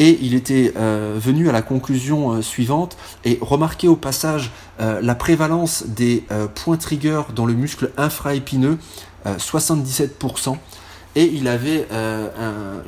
et 0.00 0.18
il 0.22 0.34
était 0.34 0.72
euh, 0.76 1.18
venu 1.20 1.50
à 1.50 1.52
la 1.52 1.60
conclusion 1.60 2.32
euh, 2.32 2.42
suivante 2.42 2.96
et 3.26 3.38
remarqué 3.42 3.86
au 3.86 3.96
passage 3.96 4.50
euh, 4.80 4.98
la 5.02 5.14
prévalence 5.14 5.84
des 5.86 6.24
points 6.54 6.78
trigger 6.78 7.22
dans 7.36 7.44
le 7.44 7.52
muscle 7.52 7.90
infraépineux, 7.98 8.78
77%. 9.26 10.56
Et 11.16 11.24
il 11.24 11.48
avait 11.48 11.86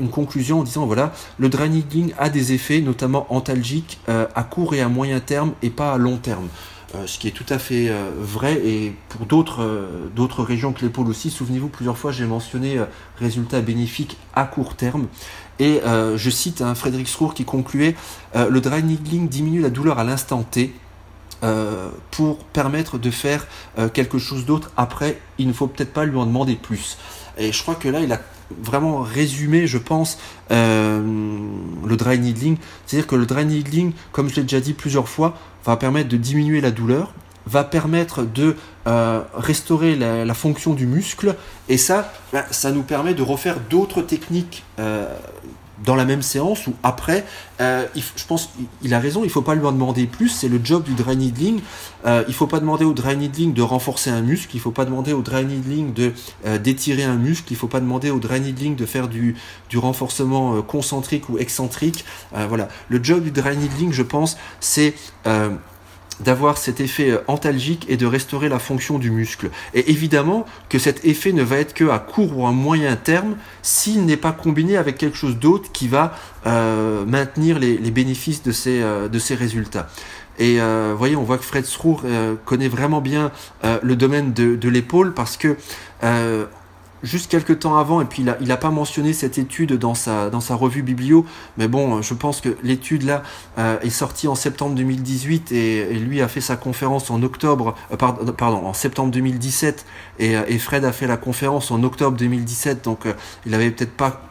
une 0.01 0.09
conclusion 0.09 0.61
en 0.61 0.63
disant 0.63 0.87
voilà, 0.87 1.13
le 1.39 1.49
needling 1.49 2.15
a 2.19 2.31
des 2.31 2.53
effets 2.53 2.81
notamment 2.81 3.27
antalgiques 3.29 4.01
à 4.07 4.43
court 4.45 4.75
et 4.75 4.81
à 4.81 4.89
moyen 4.89 5.21
terme 5.21 5.53
et 5.61 5.71
pas 5.71 5.93
à 5.93 5.99
long 5.99 6.17
terme. 6.17 6.49
ce 7.05 7.19
qui 7.19 7.29
est 7.29 7.33
tout 7.33 7.47
à 7.49 7.59
fait 7.59 7.93
vrai 8.17 8.55
et 8.65 8.95
pour 9.11 9.27
d'autres 9.27 9.69
d'autres 10.15 10.43
régions 10.45 10.73
que 10.73 10.83
l'épaule 10.83 11.09
aussi. 11.09 11.31
Souvenez-vous, 11.31 11.69
plusieurs 11.69 11.99
fois 11.99 12.13
j'ai 12.13 12.25
mentionné 12.25 12.79
résultats 13.19 13.61
bénéfiques 13.61 14.17
à 14.35 14.45
court 14.45 14.77
terme. 14.77 15.09
Et 15.63 15.81
euh, 15.85 16.19
je 16.19 16.29
cite 16.29 16.61
un 16.61 16.75
Frédéric 16.75 17.07
Srour 17.07 17.35
qui 17.35 17.45
concluait 17.45 17.95
euh, 18.35 18.51
Le 18.51 18.61
dry 18.61 18.83
needling 18.83 19.29
diminue 19.29 19.61
la 19.61 19.71
douleur 19.71 20.01
à 20.01 20.05
l'instant 20.05 20.43
T. 20.43 20.75
Euh, 21.45 21.89
pour 22.11 22.39
permettre 22.39 22.99
de 22.99 23.11
faire 23.11 23.47
quelque 23.95 24.19
chose 24.19 24.45
d'autre 24.45 24.71
après, 24.77 25.21
il 25.39 25.47
ne 25.47 25.53
faut 25.53 25.69
peut-être 25.69 25.93
pas 25.93 26.05
lui 26.05 26.17
en 26.17 26.27
demander 26.27 26.57
plus. 26.57 26.99
Et 27.39 27.53
je 27.53 27.63
crois 27.63 27.77
que 27.77 27.89
là, 27.89 28.01
il 28.01 28.13
a 28.13 28.21
vraiment 28.61 29.01
résumé, 29.01 29.69
je 29.69 29.79
pense, 29.79 30.19
le 30.51 31.97
dry 31.97 32.19
needling. 32.19 32.59
C'est-à-dire 32.87 33.07
que 33.07 33.17
le 33.17 33.27
dry 33.27 33.45
needling, 33.45 33.93
comme 34.11 34.29
je 34.29 34.37
l'ai 34.37 34.43
déjà 34.43 34.61
dit 34.61 34.73
plusieurs 34.73 35.09
fois, 35.09 35.37
va 35.65 35.77
permettre 35.77 36.09
de 36.09 36.17
diminuer 36.17 36.61
la 36.61 36.71
douleur, 36.71 37.13
va 37.47 37.65
permettre 37.65 38.23
de 38.23 38.57
euh, 38.87 39.23
restaurer 39.35 39.97
la, 39.97 40.35
fonction 40.35 40.75
du 40.75 40.87
muscle 40.87 41.37
et 41.69 41.77
ça, 41.77 42.13
ben, 42.33 42.45
ça 42.51 42.73
nous 42.73 42.83
permet 42.83 43.15
de 43.15 43.23
refaire 43.23 43.59
d'autres 43.71 44.03
techniques 44.03 44.65
euh, 44.81 45.07
dans 45.85 45.95
la 45.95 46.05
même 46.05 46.23
séance 46.23 46.67
ou 46.67 46.75
après. 46.83 47.25
Euh, 47.61 47.87
je 47.95 48.25
pense 48.27 48.51
il 48.83 48.95
a 48.95 48.99
raison, 48.99 49.23
il 49.25 49.31
faut 49.31 49.43
pas 49.43 49.55
lui 49.55 49.65
en 49.65 49.73
demander 49.73 50.07
plus, 50.07 50.31
c'est 50.31 50.49
le 50.49 50.61
job 50.63 50.83
du 50.85 50.95
dry 50.95 51.17
needling. 51.17 51.61
il 52.05 52.35
faut 52.35 52.47
pas 52.47 52.61
demander 52.61 52.85
au 52.85 52.93
dry 52.93 53.17
needling 53.17 53.53
de 53.53 53.63
renforcer 53.63 54.11
un 54.11 54.23
muscle, 54.23 54.51
il 54.55 54.61
faut 54.61 54.71
pas 54.71 54.85
demander 54.85 55.13
au 55.13 55.23
dry 55.23 55.45
needling 55.45 55.93
de 55.93 56.13
d'étirer 56.59 57.05
un 57.05 57.17
muscle, 57.17 57.53
il 57.53 57.57
faut 57.57 57.69
pas 57.69 57.81
demander 57.81 58.11
au 58.11 58.19
dry 58.19 58.41
needling 58.41 58.75
de 58.75 58.87
faire 58.87 59.09
du, 59.09 59.37
du 59.69 59.79
renforcement 59.79 60.63
concentrique 60.63 61.29
ou 61.29 61.39
excentrique. 61.39 62.05
voilà, 62.33 62.69
le 62.89 63.03
job 63.03 63.23
du 63.23 63.31
dry 63.31 63.57
needling, 63.57 63.93
je 63.93 64.03
pense, 64.03 64.37
c'est 64.61 64.95
d'avoir 66.21 66.59
cet 66.59 66.81
effet 66.81 67.11
euh, 67.11 67.19
antalgique 67.27 67.87
et 67.89 67.97
de 67.97 68.07
restaurer 68.07 68.49
la 68.49 68.59
fonction 68.59 68.99
du 68.99 69.11
muscle. 69.11 69.51
Et 69.75 69.91
évidemment 69.91 70.47
que 70.69 70.79
cet 70.79 71.05
effet 71.05 71.33
ne 71.33 71.43
va 71.43 71.57
être 71.57 71.75
que 71.75 71.89
à 71.89 71.99
court 71.99 72.39
ou 72.39 72.47
à 72.47 72.53
moyen 72.53 72.97
terme 72.97 73.37
s'il 73.63 74.05
n'est 74.05 74.17
pas 74.17 74.33
combiné 74.33 74.77
avec 74.77 74.99
quelque 74.99 75.17
chose 75.17 75.39
d'autre 75.39 75.71
qui 75.73 75.89
va 75.89 76.17
euh, 76.47 77.05
maintenir 77.05 77.59
les, 77.59 77.77
bénéfices 77.91 78.43
de 78.43 78.53
ces, 78.53 78.83
euh, 78.83 79.09
de 79.09 79.19
ces 79.19 79.35
résultats. 79.35 79.89
Et 80.39 80.61
euh, 80.61 80.95
voyez, 80.97 81.15
on 81.15 81.23
voit 81.23 81.39
que 81.39 81.45
Fred 81.45 81.65
Srour 81.67 82.03
connaît 82.47 82.69
vraiment 82.69 83.01
bien 83.01 83.31
le 83.83 83.97
domaine 83.97 84.33
de, 84.33 84.57
de 84.57 84.69
l'épaule 84.69 85.13
parce 85.13 85.37
que 85.37 85.57
juste 87.03 87.31
quelques 87.31 87.61
temps 87.61 87.77
avant, 87.77 88.01
et 88.01 88.05
puis 88.05 88.23
il 88.23 88.47
n'a 88.47 88.55
a 88.55 88.57
pas 88.57 88.71
mentionné 88.71 89.13
cette 89.13 89.39
étude 89.39 89.73
dans 89.75 89.95
sa, 89.95 90.31
dans 90.31 90.41
sa 90.41 90.55
revue 90.55 90.83
biblio, 90.83 91.27
mais 91.59 91.69
bon, 91.69 92.03
je 92.03 92.15
pense 92.15 92.41
que 92.41 92.57
l'étude 92.63 93.03
là 93.03 93.23
euh, 93.59 93.79
est 93.81 93.91
sortie 93.91 94.29
en 94.29 94.35
septembre 94.35 94.75
2018 94.75 95.53
et, 95.53 95.95
lui 95.95 96.21
a 96.21 96.29
fait 96.29 96.41
sa 96.41 96.57
conférence 96.57 97.11
en 97.11 97.23
octobre, 97.23 97.75
euh, 97.93 97.97
pardon, 97.97 98.67
en 98.67 98.73
septembre 98.73 99.11
2017 99.11 99.87
et, 100.19 100.59
Fred 100.59 100.85
a 100.85 100.93
fait 100.93 101.07
la 101.07 101.17
conférence 101.17 101.71
en 101.71 101.83
octobre 101.83 102.17
2017, 102.17 102.85
donc 102.85 103.07
euh, 103.07 103.15
il 103.47 103.55
avait 103.55 103.71
peut-être 103.71 103.97
pas 103.97 104.23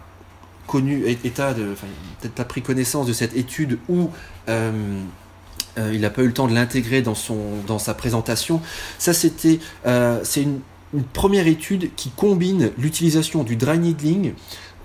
connu 0.68 1.04
état 1.26 1.54
peut-être 1.54 2.34
pas 2.34 2.46
pris 2.46 2.62
connaissance 2.62 3.06
de 3.06 3.12
cette 3.12 3.36
étude 3.36 3.78
où 3.90 4.10
il 4.48 6.02
n'a 6.02 6.10
pas 6.10 6.22
eu 6.22 6.28
le 6.28 6.34
temps 6.34 6.48
de 6.48 6.54
l'intégrer 6.54 7.02
dans 7.02 7.16
son 7.16 7.38
dans 7.68 7.80
sa 7.80 7.94
présentation. 7.94 8.62
Ça 8.98 9.14
c'était 9.14 9.60
c'est 9.84 10.44
une 10.44 10.62
une 10.94 11.04
première 11.04 11.48
étude 11.48 11.92
qui 11.96 12.10
combine 12.10 12.72
l'utilisation 12.78 13.44
du 13.44 13.56
dry 13.56 13.80
needling, 13.80 14.34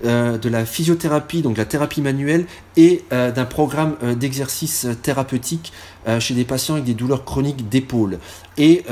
euh, 0.05 0.37
de 0.37 0.47
la 0.47 0.63
physiothérapie, 0.63 1.41
donc 1.41 1.57
la 1.57 1.65
thérapie 1.65 2.01
manuelle, 2.01 2.45
et 2.75 3.03
euh, 3.11 3.31
d'un 3.31 3.45
programme 3.45 3.95
euh, 4.03 4.13
d'exercice 4.13 4.85
thérapeutique 5.01 5.73
chez 6.19 6.35
des 6.35 6.45
patients 6.45 6.75
avec 6.75 6.85
des 6.85 6.93
douleurs 6.93 7.25
chroniques 7.25 7.67
d'épaule. 7.67 8.19
Et 8.57 8.85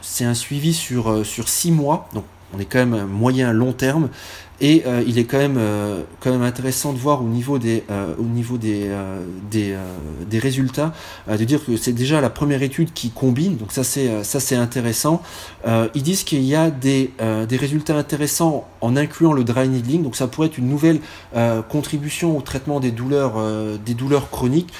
c'est 0.00 0.24
un 0.24 0.34
suivi 0.34 0.74
sur, 0.74 1.24
sur 1.24 1.48
six 1.48 1.70
mois, 1.70 2.08
donc 2.12 2.24
on 2.52 2.58
est 2.58 2.64
quand 2.64 2.84
même 2.84 3.06
moyen 3.06 3.52
long 3.52 3.72
terme, 3.72 4.08
et 4.62 4.84
euh, 4.86 5.02
il 5.06 5.18
est 5.18 5.24
quand 5.24 5.38
même, 5.38 5.56
euh, 5.58 6.02
quand 6.20 6.30
même 6.30 6.42
intéressant 6.42 6.92
de 6.92 6.98
voir 6.98 7.20
au 7.20 7.26
niveau 7.26 7.58
des, 7.58 7.82
euh, 7.90 8.14
au 8.16 8.22
niveau 8.22 8.56
des, 8.56 8.88
des, 9.50 9.74
des, 10.30 10.38
résultats, 10.38 10.92
de 11.28 11.44
dire 11.44 11.64
que 11.64 11.76
c'est 11.76 11.92
déjà 11.92 12.20
la 12.20 12.30
première 12.30 12.62
étude 12.62 12.92
qui 12.92 13.10
combine, 13.10 13.56
donc 13.56 13.72
ça 13.72 13.82
c'est, 13.82 14.22
ça 14.22 14.38
c'est 14.38 14.54
intéressant. 14.54 15.20
ils 15.66 16.02
disent 16.02 16.22
qu'il 16.22 16.44
y 16.44 16.54
a 16.54 16.70
des, 16.70 17.10
des 17.48 17.56
résultats 17.56 17.96
intéressants 17.96 18.68
en 18.80 18.96
incluant 18.96 19.32
le 19.32 19.42
dry 19.42 19.68
needling, 19.68 20.04
donc 20.04 20.14
ça 20.14 20.28
pourrait 20.28 20.46
être 20.46 20.58
une 20.58 20.68
nouvelle 20.68 21.00
contribution 21.68 22.36
au 22.36 22.40
traitement 22.40 22.78
des 22.78 22.92
douleurs, 22.92 23.34
des 23.84 23.94
douleurs 23.94 24.30
chroniques. 24.30 24.72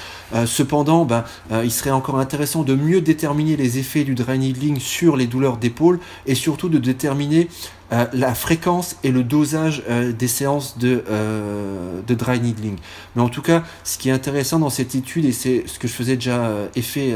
cependant, 0.45 1.03
ben, 1.03 1.25
il 1.63 1.71
serait 1.71 1.91
encore 1.91 2.19
intéressant 2.19 2.63
de 2.63 2.75
mieux 2.75 3.01
déterminer 3.01 3.57
les 3.57 3.79
effets 3.79 4.05
du 4.05 4.15
dry 4.15 4.39
needling 4.39 4.79
sur 4.79 5.17
les 5.17 5.27
douleurs 5.27 5.57
d'épaule 5.57 5.99
et 6.25 6.35
surtout 6.35 6.69
de 6.69 6.77
déterminer 6.77 7.49
euh, 7.93 8.07
la 8.11 8.33
fréquence 8.33 8.97
et 9.03 9.11
le 9.11 9.23
dosage 9.23 9.83
euh, 9.87 10.11
des 10.11 10.27
séances 10.27 10.79
de, 10.79 11.03
euh, 11.09 12.01
de 12.07 12.15
dry 12.15 12.39
needling. 12.39 12.77
Mais 13.15 13.21
en 13.21 13.29
tout 13.29 13.43
cas, 13.43 13.63
ce 13.83 13.99
qui 13.99 14.09
est 14.09 14.11
intéressant 14.11 14.57
dans 14.57 14.71
cette 14.71 14.95
étude, 14.95 15.25
et 15.25 15.31
c'est 15.31 15.67
ce 15.67 15.77
que 15.77 15.87
je 15.87 15.93
faisais 15.93 16.15
déjà 16.15 16.51
effet 16.75 17.13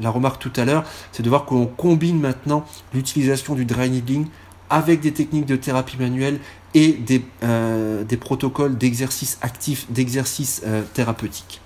la 0.00 0.10
remarque 0.10 0.40
tout 0.40 0.52
à 0.56 0.64
l'heure, 0.64 0.84
c'est 1.12 1.22
de 1.22 1.28
voir 1.28 1.44
qu'on 1.44 1.66
combine 1.66 2.20
maintenant 2.20 2.64
l'utilisation 2.94 3.54
du 3.54 3.64
dry 3.64 3.90
needling 3.90 4.26
avec 4.68 5.00
des 5.00 5.12
techniques 5.12 5.46
de 5.46 5.56
thérapie 5.56 5.96
manuelle 5.98 6.38
et 6.74 6.92
des, 6.92 7.24
des 8.08 8.16
protocoles 8.16 8.78
d'exercice 8.78 9.38
actif, 9.42 9.90
d'exercice 9.90 10.62
thérapeutique. 10.94 11.60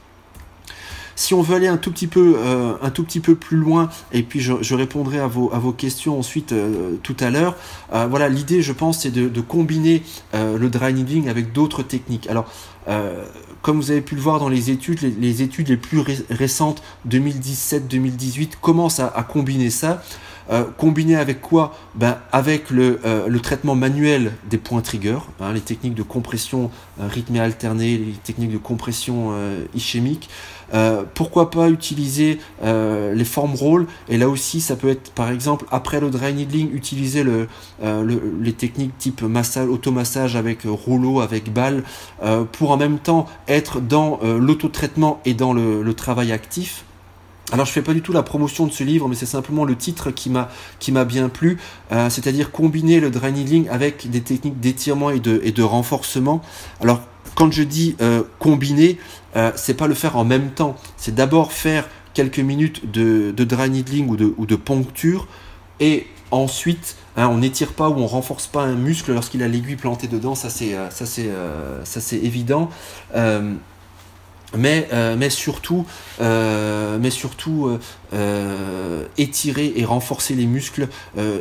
Si 1.16 1.34
on 1.34 1.42
veut 1.42 1.56
aller 1.56 1.68
un 1.68 1.76
tout 1.76 1.92
petit 1.92 2.06
peu, 2.06 2.36
euh, 2.38 2.74
un 2.82 2.90
tout 2.90 3.04
petit 3.04 3.20
peu 3.20 3.34
plus 3.34 3.56
loin, 3.56 3.88
et 4.12 4.22
puis 4.22 4.40
je, 4.40 4.74
répondrai 4.74 5.20
à 5.20 5.26
vos, 5.26 5.52
à 5.52 5.58
vos 5.58 5.72
questions 5.72 6.18
ensuite 6.18 6.52
euh, 6.52 6.96
tout 7.02 7.16
à 7.20 7.30
l'heure. 7.30 7.56
Euh, 7.92 8.06
voilà, 8.08 8.28
l'idée, 8.28 8.62
je 8.62 8.72
pense, 8.72 9.02
c'est 9.02 9.10
de, 9.10 9.40
combiner 9.40 10.02
le 10.32 10.68
dry 10.68 10.94
needling 10.94 11.28
avec 11.28 11.52
d'autres 11.52 11.82
techniques. 11.82 12.28
Alors, 12.28 12.46
comme 13.62 13.76
vous 13.76 13.90
avez 13.90 14.00
pu 14.00 14.14
le 14.14 14.20
voir 14.20 14.40
dans 14.40 14.48
les 14.48 14.70
études, 14.70 15.00
les, 15.20 15.42
études 15.42 15.68
les 15.68 15.76
plus 15.76 16.00
récentes, 16.30 16.82
2017-2018, 17.08 18.52
commencent 18.60 19.00
à, 19.00 19.26
combiner 19.28 19.70
ça. 19.70 20.02
combiné 20.78 21.16
avec 21.16 21.40
quoi? 21.40 21.74
Ben, 21.94 22.18
Avec 22.32 22.70
le, 22.70 23.00
le, 23.28 23.40
traitement 23.40 23.74
manuel 23.74 24.32
des 24.48 24.58
points 24.58 24.80
trigger, 24.80 25.18
hein, 25.40 25.52
les 25.52 25.60
techniques 25.60 25.94
de 25.94 26.02
compression 26.02 26.70
rythmée 26.98 27.40
alternée, 27.40 27.98
les 27.98 28.12
techniques 28.24 28.52
de 28.52 28.58
compression 28.58 29.34
ischémique. 29.74 30.30
Euh, 30.72 31.04
pourquoi 31.14 31.50
pas 31.50 31.68
utiliser 31.68 32.38
euh, 32.62 33.14
les 33.14 33.24
formes 33.24 33.54
rôles 33.54 33.86
et 34.08 34.16
là 34.16 34.28
aussi 34.28 34.60
ça 34.60 34.76
peut 34.76 34.88
être 34.88 35.12
par 35.12 35.30
exemple 35.30 35.66
après 35.70 36.00
le 36.00 36.10
dry 36.10 36.32
needling 36.32 36.74
utiliser 36.74 37.24
euh, 37.82 38.20
les 38.40 38.52
techniques 38.52 38.96
type 38.98 39.22
massage 39.22 39.68
automassage 39.68 40.36
avec 40.36 40.60
rouleau 40.64 41.20
avec 41.20 41.52
balle 41.52 41.82
pour 42.52 42.70
en 42.70 42.76
même 42.76 42.98
temps 42.98 43.26
être 43.48 43.80
dans 43.80 44.20
l'autotraitement 44.22 45.20
et 45.24 45.34
dans 45.34 45.52
le, 45.52 45.94
travail 45.94 46.32
actif. 46.32 46.84
Alors 47.52 47.66
je 47.66 47.72
fais 47.72 47.82
pas 47.82 47.94
du 47.94 48.02
tout 48.02 48.12
la 48.12 48.22
promotion 48.22 48.66
de 48.66 48.72
ce 48.72 48.82
livre, 48.82 49.08
mais 49.08 49.14
c'est 49.14 49.26
simplement 49.26 49.64
le 49.64 49.76
titre 49.76 50.10
qui 50.10 50.30
m'a 50.30 51.04
bien 51.04 51.28
plu, 51.28 51.58
c'est-à-dire 51.90 52.50
combiner 52.50 53.00
le 53.00 53.10
dry 53.10 53.32
needling 53.32 53.68
avec 53.68 54.10
des 54.10 54.22
techniques 54.22 54.60
d'étirement 54.60 55.10
et 55.10 55.20
de 55.20 55.62
renforcement. 55.62 56.42
Alors 56.80 57.00
quand 57.34 57.50
je 57.52 57.62
dis 57.62 57.96
combiner, 58.38 58.98
euh, 59.36 59.52
c'est 59.56 59.74
pas 59.74 59.86
le 59.86 59.94
faire 59.94 60.16
en 60.16 60.24
même 60.24 60.50
temps. 60.50 60.76
C'est 60.96 61.14
d'abord 61.14 61.52
faire 61.52 61.88
quelques 62.12 62.38
minutes 62.38 62.90
de, 62.90 63.32
dry 63.36 63.70
needling 63.70 64.08
ou 64.08 64.16
de, 64.16 64.32
ou 64.36 64.46
de 64.46 64.56
poncture 64.56 65.26
et 65.80 66.06
ensuite 66.30 66.96
hein, 67.16 67.28
on 67.28 67.38
n'étire 67.38 67.72
pas 67.72 67.88
ou 67.88 67.94
on 67.94 68.06
renforce 68.06 68.46
pas 68.46 68.62
un 68.62 68.74
muscle 68.74 69.12
lorsqu'il 69.12 69.42
a 69.42 69.48
l'aiguille 69.48 69.76
plantée 69.76 70.06
dedans. 70.06 70.34
Ça 70.34 70.50
c'est 70.50 70.74
euh, 70.74 70.90
ça 70.90 71.06
c'est 71.06 71.28
euh, 71.28 71.84
ça 71.84 72.00
c'est 72.00 72.18
évident 72.18 72.70
mais, 74.56 74.88
mais 75.18 75.30
surtout, 75.30 75.84
mais 76.20 77.10
surtout 77.10 77.76
euh, 78.14 79.04
étirer 79.18 79.72
et 79.76 79.84
renforcer 79.84 80.34
les 80.34 80.46
muscles 80.46 80.88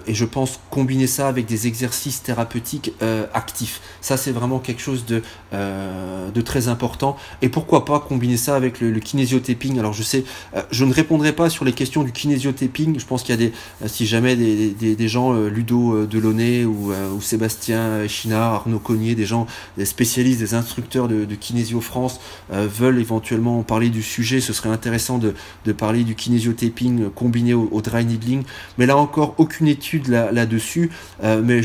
et 0.08 0.14
je 0.14 0.26
pense 0.26 0.60
combiner 0.70 1.08
ça 1.08 1.28
avec 1.28 1.46
des 1.46 1.68
exercices 1.68 2.24
thérapeutiques 2.24 2.92
actifs. 3.34 3.82
Ça 4.02 4.18
c'est 4.18 4.32
vraiment 4.32 4.60
quelque 4.60 4.82
chose 4.82 5.06
de, 5.06 5.22
de 5.52 6.42
très 6.42 6.68
important 6.68 7.16
et 7.42 7.50
pourquoi 7.50 7.86
pas 7.86 8.00
combiner 8.00 8.38
ça 8.38 8.56
avec 8.56 8.82
le, 8.82 8.92
le 8.92 9.00
kinésiotaping. 9.00 9.80
Alors 9.80 9.94
je 9.94 10.04
sais, 10.04 10.24
je 10.72 10.86
ne 10.86 10.94
répondrai 10.94 11.34
pas 11.34 11.50
sur 11.50 11.66
les 11.66 11.74
questions 11.74 12.04
du 12.04 12.12
kinésiotaping. 12.12 13.00
Je 13.00 13.06
pense 13.06 13.24
qu'il 13.24 13.40
y 13.40 13.44
a 13.44 13.50
des, 13.50 13.54
si 13.88 14.06
jamais 14.06 14.36
des, 14.36 14.70
des, 14.70 14.96
des 14.96 15.08
gens, 15.08 15.34
Ludo 15.34 16.06
Delaunay 16.06 16.66
ou, 16.66 16.92
ou 16.92 17.22
Sébastien 17.22 18.08
Chinard, 18.08 18.54
Arnaud 18.54 18.80
Cognier, 18.80 19.16
des 19.16 19.26
gens, 19.26 19.48
des 19.78 19.86
spécialistes, 19.86 20.40
des 20.40 20.54
instructeurs 20.54 21.08
de, 21.08 21.26
de 21.26 21.36
Kinésio 21.36 21.82
France 21.82 22.20
veulent 22.52 23.00
éventuellement 23.00 23.64
parler 23.64 23.90
du 23.90 24.04
sujet, 24.04 24.42
ce 24.42 24.54
serait 24.54 24.70
intéressant 24.70 25.20
de, 25.20 25.34
parler 25.74 26.04
du 26.04 26.16
kinésiotaping 26.16 26.63
combiné 27.16 27.54
au, 27.54 27.82
dry 27.82 28.06
needling. 28.06 28.44
Mais 28.78 28.86
là 28.86 28.98
encore, 28.98 29.36
aucune 29.38 29.68
étude 29.68 30.08
là-dessus. 30.08 30.92
Euh, 31.24 31.42
mais 31.44 31.62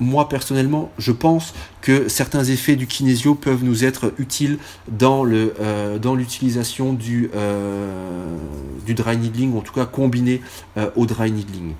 moi 0.00 0.28
personnellement, 0.28 0.90
je 0.98 1.12
pense 1.12 1.54
que 1.80 2.08
certains 2.08 2.44
effets 2.44 2.76
du 2.76 2.86
kinésio 2.86 3.34
peuvent 3.34 3.62
nous 3.62 3.84
être 3.84 4.12
utiles 4.18 4.58
dans 4.88 5.24
euh, 5.26 5.98
l'utilisation 6.16 6.92
du 6.92 7.30
euh, 7.36 8.36
du 8.84 8.94
dry 8.94 9.16
needling, 9.16 9.56
en 9.56 9.60
tout 9.60 9.72
cas 9.72 9.86
combiné 9.86 10.40
au 10.96 11.06
dry 11.06 11.30
needling. 11.30 11.74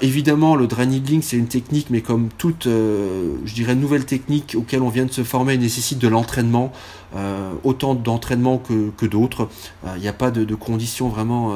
Évidemment, 0.00 0.56
le 0.56 0.66
dry 0.66 0.86
needling, 0.86 1.20
c'est 1.20 1.36
une 1.36 1.48
technique, 1.48 1.88
mais 1.90 2.00
comme 2.00 2.30
toute, 2.38 2.64
je 2.64 3.54
dirais, 3.54 3.74
nouvelle 3.74 4.06
technique 4.06 4.54
auquel 4.56 4.80
on 4.80 4.88
vient 4.88 5.04
de 5.04 5.12
se 5.12 5.24
former, 5.24 5.58
nécessite 5.58 5.98
de 5.98 6.08
l'entraînement, 6.08 6.72
autant 7.62 7.94
d'entraînement 7.94 8.58
que, 8.58 9.06
d'autres. 9.06 9.48
Il 9.96 10.00
n'y 10.00 10.08
a 10.08 10.12
pas 10.12 10.30
de, 10.30 10.54
conditions 10.54 11.08
vraiment 11.08 11.54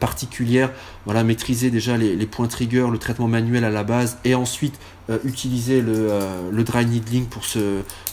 particulières. 0.00 0.70
Voilà, 1.04 1.24
maîtriser 1.24 1.70
déjà 1.70 1.96
les, 1.96 2.26
points 2.26 2.48
trigger, 2.48 2.88
le 2.90 2.98
traitement 2.98 3.28
manuel 3.28 3.64
à 3.64 3.70
la 3.70 3.84
base, 3.84 4.18
et 4.24 4.34
ensuite 4.34 4.78
utiliser 5.24 5.80
le, 5.82 6.62
dry 6.64 6.86
needling 6.86 7.26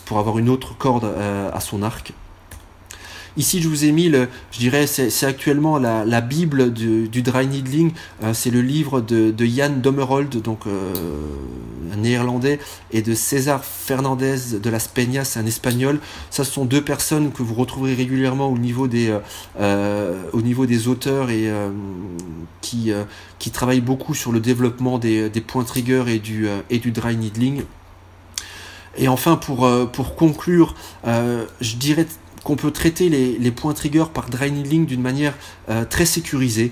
pour 0.05 0.19
avoir 0.19 0.37
une 0.37 0.49
autre 0.49 0.77
corde 0.77 1.05
à 1.05 1.59
son 1.59 1.83
arc. 1.83 2.13
Ici, 3.35 3.63
je 3.63 3.67
vous 3.67 3.83
ai 3.83 3.91
mis, 3.91 4.09
le, 4.09 4.27
je 4.51 4.59
dirais, 4.59 4.85
c'est 4.85 5.25
actuellement 5.25 5.79
la, 5.79 6.05
la, 6.05 6.21
bible 6.21 6.71
du, 6.71 7.09
du 7.09 7.23
dry 7.23 7.47
needling. 7.47 7.91
Euh, 8.21 8.31
c'est 8.31 8.51
le 8.51 8.61
livre 8.61 9.01
de, 9.01 9.31
de 9.31 9.45
Jan 9.45 9.71
Dommerold, 9.71 10.39
donc 10.43 10.67
euh, 10.67 10.93
un 11.91 11.97
néerlandais, 11.97 12.59
et 12.91 13.01
de 13.01 13.15
César 13.15 13.65
Fernandez 13.65 14.59
de 14.61 14.69
Las 14.69 14.87
Peñas, 14.87 15.35
un 15.35 15.47
espagnol. 15.47 15.99
Ça, 16.29 16.43
ce 16.43 16.51
sont 16.51 16.65
deux 16.65 16.83
personnes 16.83 17.31
que 17.31 17.41
vous 17.41 17.55
retrouverez 17.55 17.95
régulièrement 17.95 18.49
au 18.49 18.57
niveau 18.59 18.87
des, 18.87 19.11
euh, 19.59 20.23
au 20.31 20.43
niveau 20.43 20.67
des 20.67 20.87
auteurs 20.87 21.31
et 21.31 21.49
qui, 22.61 22.91
qui 23.39 23.49
travaillent 23.49 23.81
beaucoup 23.81 24.13
sur 24.13 24.31
le 24.31 24.41
développement 24.41 24.99
des, 24.99 25.29
des 25.29 25.41
points 25.41 25.63
trigger 25.63 26.03
et 26.07 26.19
du, 26.19 26.47
et 26.69 26.77
du 26.77 26.91
dry 26.91 27.15
needling. 27.15 27.63
Et 28.95 29.07
enfin, 29.07 29.37
pour, 29.37 29.67
pour 29.91 30.15
conclure, 30.15 30.75
je 31.05 31.75
dirais 31.75 32.05
qu'on 32.43 32.55
peut 32.55 32.71
traiter 32.71 33.09
les, 33.09 33.51
points 33.51 33.73
trigger 33.73 34.05
par 34.13 34.29
dry 34.29 34.51
needling 34.51 34.85
d'une 34.85 35.01
manière 35.01 35.33
euh, 35.69 35.85
très 35.85 36.05
sécurisée. 36.05 36.71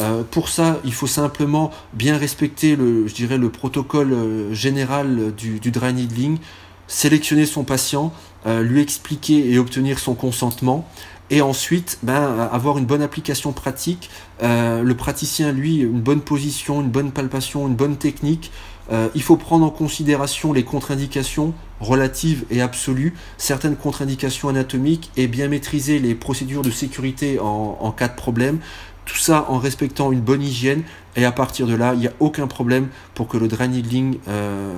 Euh, 0.00 0.22
pour 0.22 0.48
ça, 0.48 0.78
il 0.84 0.92
faut 0.92 1.08
simplement 1.08 1.72
bien 1.92 2.16
respecter 2.16 2.76
le, 2.76 3.08
je 3.08 3.14
dirais, 3.14 3.36
le 3.38 3.50
protocole 3.50 4.12
euh, 4.12 4.54
général 4.54 5.34
du, 5.36 5.58
du 5.58 5.70
dry 5.72 5.92
needling, 5.92 6.38
sélectionner 6.86 7.46
son 7.46 7.64
patient, 7.64 8.12
lui 8.46 8.80
expliquer 8.80 9.52
et 9.52 9.58
obtenir 9.58 9.98
son 9.98 10.14
consentement, 10.14 10.88
et 11.28 11.42
ensuite 11.42 11.98
ben, 12.02 12.48
avoir 12.50 12.78
une 12.78 12.86
bonne 12.86 13.02
application 13.02 13.52
pratique, 13.52 14.08
le 14.40 14.92
praticien 14.94 15.52
lui 15.52 15.80
une 15.80 16.00
bonne 16.00 16.22
position, 16.22 16.80
une 16.80 16.88
bonne 16.88 17.12
palpation, 17.12 17.66
une 17.66 17.74
bonne 17.74 17.98
technique, 17.98 18.50
euh, 18.90 19.08
il 19.14 19.22
faut 19.22 19.36
prendre 19.36 19.66
en 19.66 19.70
considération 19.70 20.52
les 20.52 20.64
contre-indications 20.64 21.52
relatives 21.80 22.44
et 22.50 22.60
absolues, 22.60 23.14
certaines 23.36 23.76
contre-indications 23.76 24.48
anatomiques 24.48 25.10
et 25.16 25.26
bien 25.26 25.48
maîtriser 25.48 25.98
les 25.98 26.14
procédures 26.14 26.62
de 26.62 26.70
sécurité 26.70 27.38
en, 27.40 27.92
cas 27.92 28.08
de 28.08 28.14
problème. 28.14 28.58
Tout 29.04 29.16
ça 29.16 29.46
en 29.48 29.58
respectant 29.58 30.12
une 30.12 30.20
bonne 30.20 30.42
hygiène 30.42 30.82
et 31.16 31.24
à 31.24 31.32
partir 31.32 31.66
de 31.66 31.74
là, 31.74 31.94
il 31.94 32.00
n'y 32.00 32.06
a 32.06 32.12
aucun 32.20 32.46
problème 32.46 32.88
pour 33.14 33.28
que 33.28 33.36
le 33.36 33.48
dry 33.48 33.68
needling 33.68 34.18
euh, 34.28 34.72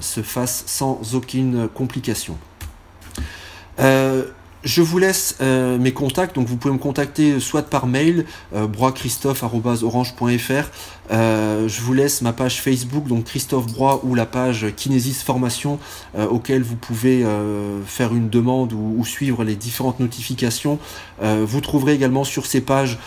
se 0.00 0.22
fasse 0.22 0.64
sans 0.66 1.14
aucune 1.14 1.68
complication. 1.68 2.36
Euh, 3.80 4.24
je 4.64 4.82
vous 4.82 4.98
laisse 4.98 5.36
euh, 5.40 5.78
mes 5.78 5.92
contacts, 5.92 6.34
donc 6.34 6.46
vous 6.46 6.56
pouvez 6.56 6.74
me 6.74 6.78
contacter 6.78 7.38
soit 7.40 7.62
par 7.62 7.86
mail, 7.86 8.24
euh. 8.54 8.66
Euh, 11.10 11.68
je 11.68 11.80
vous 11.80 11.92
laisse 11.94 12.22
ma 12.22 12.32
page 12.32 12.60
Facebook, 12.60 13.06
donc 13.06 13.24
Christophe 13.24 13.66
Broy, 13.72 14.00
ou 14.02 14.14
la 14.14 14.26
page 14.26 14.66
Kinésis 14.76 15.22
Formation, 15.22 15.78
euh, 16.16 16.26
auquel 16.26 16.62
vous 16.62 16.76
pouvez 16.76 17.24
faire 17.86 18.14
une 18.14 18.28
demande 18.28 18.72
ou, 18.72 19.04
suivre 19.04 19.44
les 19.44 19.54
différentes 19.54 20.00
notifications. 20.00 20.78
vous 21.22 21.60
trouverez 21.60 21.94
également 21.94 22.24
sur 22.24 22.46
ces 22.46 22.60
pages 22.60 22.98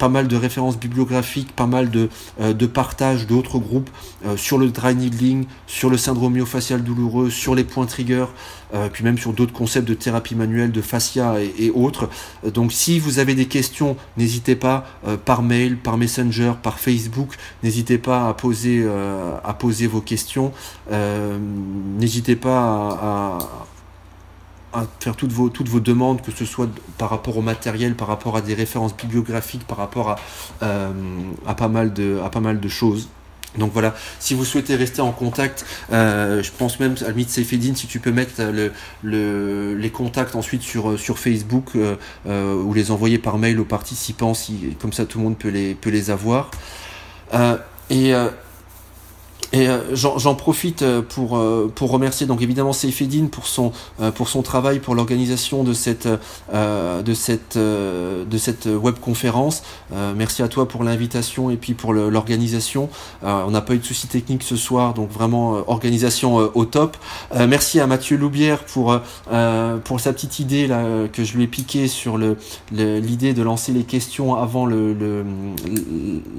pas 0.00 0.08
mal 0.08 0.28
de 0.28 0.36
références 0.36 0.78
bibliographiques, 0.78 1.54
pas 1.54 1.66
mal 1.66 1.90
de, 1.90 2.08
euh, 2.40 2.54
de 2.54 2.66
partages 2.66 3.26
d'autres 3.26 3.58
groupes 3.58 3.90
euh, 4.24 4.34
sur 4.38 4.56
le 4.56 4.70
dry 4.70 4.94
needling, 4.96 5.44
sur 5.66 5.90
le 5.90 5.98
syndrome 5.98 6.32
myofascial 6.32 6.82
douloureux, 6.82 7.28
sur 7.28 7.54
les 7.54 7.64
points 7.64 7.84
trigger, 7.84 8.24
euh, 8.72 8.88
puis 8.90 9.04
même 9.04 9.18
sur 9.18 9.34
d'autres 9.34 9.52
concepts 9.52 9.86
de 9.86 9.92
thérapie 9.92 10.34
manuelle, 10.34 10.72
de 10.72 10.80
fascia 10.80 11.34
et, 11.40 11.70
autres. 11.70 12.08
Donc 12.54 12.72
si 12.72 12.98
vous 12.98 13.18
avez 13.18 13.34
des 13.34 13.44
questions, 13.44 13.94
n'hésitez 14.16 14.56
pas 14.56 14.86
par 15.26 15.42
mail, 15.42 15.76
par 15.76 15.98
messenger, 15.98 16.52
par 16.62 16.80
Facebook, 16.80 17.36
n'hésitez 17.62 17.98
pas 17.98 18.26
à 18.28 18.32
poser, 18.32 18.84
à 19.44 19.54
poser 19.54 19.86
vos 19.86 20.00
questions, 20.00 20.52
n'hésitez 21.98 22.36
pas 22.36 22.98
à 23.02 23.38
faire 25.00 25.16
toutes 25.16 25.32
vos, 25.32 25.48
toutes 25.48 25.68
vos 25.68 25.80
demandes, 25.80 26.22
que 26.22 26.32
ce 26.32 26.44
soit 26.44 26.68
par 26.98 27.10
rapport 27.10 27.36
au 27.36 27.42
matériel, 27.42 27.94
par 27.94 28.08
rapport 28.08 28.36
à 28.36 28.40
des 28.40 28.54
références 28.54 28.96
bibliographiques, 28.96 29.66
par 29.66 29.78
rapport 29.78 30.10
à, 30.10 30.16
euh, 30.62 30.92
à, 31.46 31.54
pas, 31.54 31.68
mal 31.68 31.92
de, 31.92 32.20
à 32.24 32.30
pas 32.30 32.40
mal 32.40 32.60
de 32.60 32.68
choses. 32.68 33.08
Donc 33.58 33.72
voilà, 33.72 33.94
si 34.20 34.34
vous 34.34 34.44
souhaitez 34.44 34.76
rester 34.76 35.02
en 35.02 35.10
contact, 35.10 35.66
euh, 35.92 36.40
je 36.40 36.50
pense 36.52 36.78
même 36.78 36.94
à 37.04 37.10
la 37.10 37.24
Seyfedine, 37.26 37.74
si 37.74 37.88
tu 37.88 37.98
peux 37.98 38.12
mettre 38.12 38.40
le, 38.42 38.72
le, 39.02 39.74
les 39.74 39.90
contacts 39.90 40.36
ensuite 40.36 40.62
sur, 40.62 40.98
sur 40.98 41.18
Facebook 41.18 41.70
euh, 41.74 41.96
euh 42.26 42.54
ou 42.54 42.72
les 42.74 42.92
envoyer 42.92 43.18
par 43.18 43.38
mail 43.38 43.58
aux 43.58 43.64
participants, 43.64 44.34
si, 44.34 44.76
comme 44.80 44.92
ça 44.92 45.04
tout 45.04 45.18
le 45.18 45.24
monde 45.24 45.38
peut 45.38 45.48
les, 45.48 45.74
peut 45.74 45.90
les 45.90 46.10
avoir. 46.10 46.50
Euh, 47.34 47.56
et 47.90 48.12
Et 49.52 49.68
euh, 49.68 49.96
j'en 49.96 50.34
profite 50.36 50.82
euh, 50.82 51.02
pour 51.02 51.36
euh, 51.36 51.70
pour 51.74 51.90
remercier 51.90 52.26
donc 52.26 52.40
évidemment 52.40 52.72
Seifedine 52.72 53.30
pour 53.30 53.46
son 53.46 53.72
pour 54.14 54.28
son 54.28 54.42
travail 54.42 54.78
pour 54.78 54.94
l'organisation 54.94 55.64
de 55.64 55.72
cette 55.72 56.08
de 56.52 57.14
cette 57.14 57.56
de 57.56 58.38
cette 58.38 58.66
web 58.66 58.96
conférence. 59.00 59.62
merci 60.16 60.42
à 60.42 60.48
toi 60.48 60.68
pour 60.68 60.84
l'invitation 60.84 61.50
et 61.50 61.56
puis 61.56 61.74
pour 61.74 61.92
l'organisation. 61.92 62.88
on 63.22 63.50
n'a 63.50 63.60
pas 63.60 63.74
eu 63.74 63.78
de 63.78 63.84
soucis 63.84 64.08
techniques 64.08 64.42
ce 64.42 64.56
soir 64.56 64.94
donc 64.94 65.10
vraiment 65.10 65.62
organisation 65.68 66.36
au 66.36 66.64
top. 66.64 66.96
merci 67.48 67.80
à 67.80 67.86
Mathieu 67.86 68.16
Loubière 68.16 68.64
pour 68.64 68.98
pour 69.84 70.00
sa 70.00 70.12
petite 70.12 70.38
idée 70.38 70.66
là 70.66 71.08
que 71.12 71.24
je 71.24 71.36
lui 71.36 71.44
ai 71.44 71.48
piqué 71.48 71.88
sur 71.88 72.18
le 72.18 72.36
l'idée 72.72 73.32
de 73.32 73.42
lancer 73.42 73.72
les 73.72 73.84
questions 73.84 74.34
avant 74.34 74.66
le, 74.66 74.94
le 74.94 75.24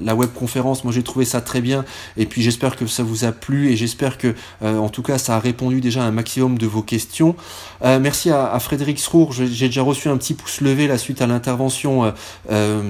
la 0.02 0.14
web 0.14 0.30
conférence. 0.34 0.84
Moi 0.84 0.92
j'ai 0.92 1.02
trouvé 1.02 1.24
ça 1.24 1.40
très 1.40 1.60
bien 1.60 1.84
et 2.16 2.26
puis 2.26 2.42
j'espère 2.42 2.76
que 2.76 2.86
ça 2.86 3.01
vous 3.02 3.24
a 3.24 3.32
plu 3.32 3.70
et 3.70 3.76
j'espère 3.76 4.18
que, 4.18 4.34
euh, 4.62 4.78
en 4.78 4.88
tout 4.88 5.02
cas, 5.02 5.18
ça 5.18 5.36
a 5.36 5.38
répondu 5.38 5.80
déjà 5.80 6.04
à 6.04 6.06
un 6.06 6.10
maximum 6.10 6.58
de 6.58 6.66
vos 6.66 6.82
questions. 6.82 7.36
Euh, 7.84 7.98
merci 8.00 8.30
à, 8.30 8.58
Frédéric 8.60 8.98
Srour. 8.98 9.32
J'ai 9.32 9.66
déjà 9.66 9.82
reçu 9.82 10.08
un 10.08 10.16
petit 10.16 10.34
pouce 10.34 10.60
levé 10.60 10.86
la 10.86 10.98
suite 10.98 11.20
à 11.20 11.26
l'intervention 11.26 12.12
euh, 12.50 12.82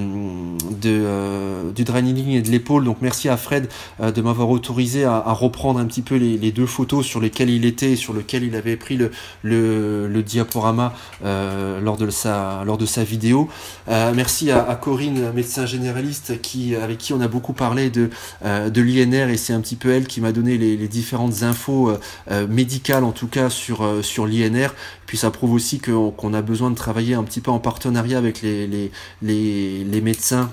du 1.74 1.84
draining 1.84 2.28
et 2.30 2.42
de 2.42 2.50
l'épaule. 2.50 2.84
Donc 2.84 2.98
merci 3.00 3.28
à 3.28 3.36
Fred 3.36 3.68
de 4.00 4.22
m'avoir 4.22 4.50
autorisé 4.50 5.04
à, 5.04 5.32
reprendre 5.32 5.80
un 5.80 5.86
petit 5.86 6.02
peu 6.02 6.16
les, 6.16 6.52
deux 6.52 6.66
photos 6.66 7.06
sur 7.06 7.20
lesquelles 7.20 7.50
il 7.50 7.64
était 7.64 7.92
et 7.92 7.96
sur 7.96 8.12
lesquelles 8.12 8.42
il 8.42 8.54
avait 8.54 8.76
pris 8.76 8.98
le, 9.42 10.22
diaporama 10.22 10.92
lors 11.22 11.96
de 11.96 12.10
sa 12.10 12.62
lors 12.64 12.78
de 12.78 12.86
sa 12.86 13.04
vidéo. 13.04 13.48
merci 13.88 14.50
à, 14.50 14.78
Corinne, 14.80 15.32
médecin 15.34 15.64
généraliste, 15.64 16.40
qui 16.42 16.76
avec 16.76 16.98
qui 16.98 17.12
on 17.12 17.20
a 17.20 17.28
beaucoup 17.28 17.54
parlé 17.54 17.90
de 17.90 18.10
de 18.44 18.82
l'INR 18.82 19.30
et 19.30 19.36
c'est 19.36 19.52
un 19.52 19.60
petit 19.60 19.76
peu 19.76 19.90
elle 19.90 20.01
qui 20.06 20.20
m'a 20.20 20.32
donné 20.32 20.58
les, 20.58 20.88
différentes 20.88 21.42
infos 21.42 21.90
euh, 21.90 21.98
euh, 22.30 22.46
médicales 22.46 23.04
en 23.04 23.12
tout 23.12 23.28
cas 23.28 23.50
sur, 23.50 23.82
euh, 23.82 24.02
l'INR. 24.26 24.74
Puis 25.06 25.18
ça 25.18 25.30
prouve 25.30 25.52
aussi 25.52 25.80
qu'on 25.80 26.34
a 26.34 26.42
besoin 26.42 26.70
de 26.70 26.76
travailler 26.76 27.14
un 27.14 27.24
petit 27.24 27.40
peu 27.40 27.50
en 27.50 27.58
partenariat 27.58 28.18
avec 28.18 28.42
les 28.42 28.90
médecins 30.02 30.50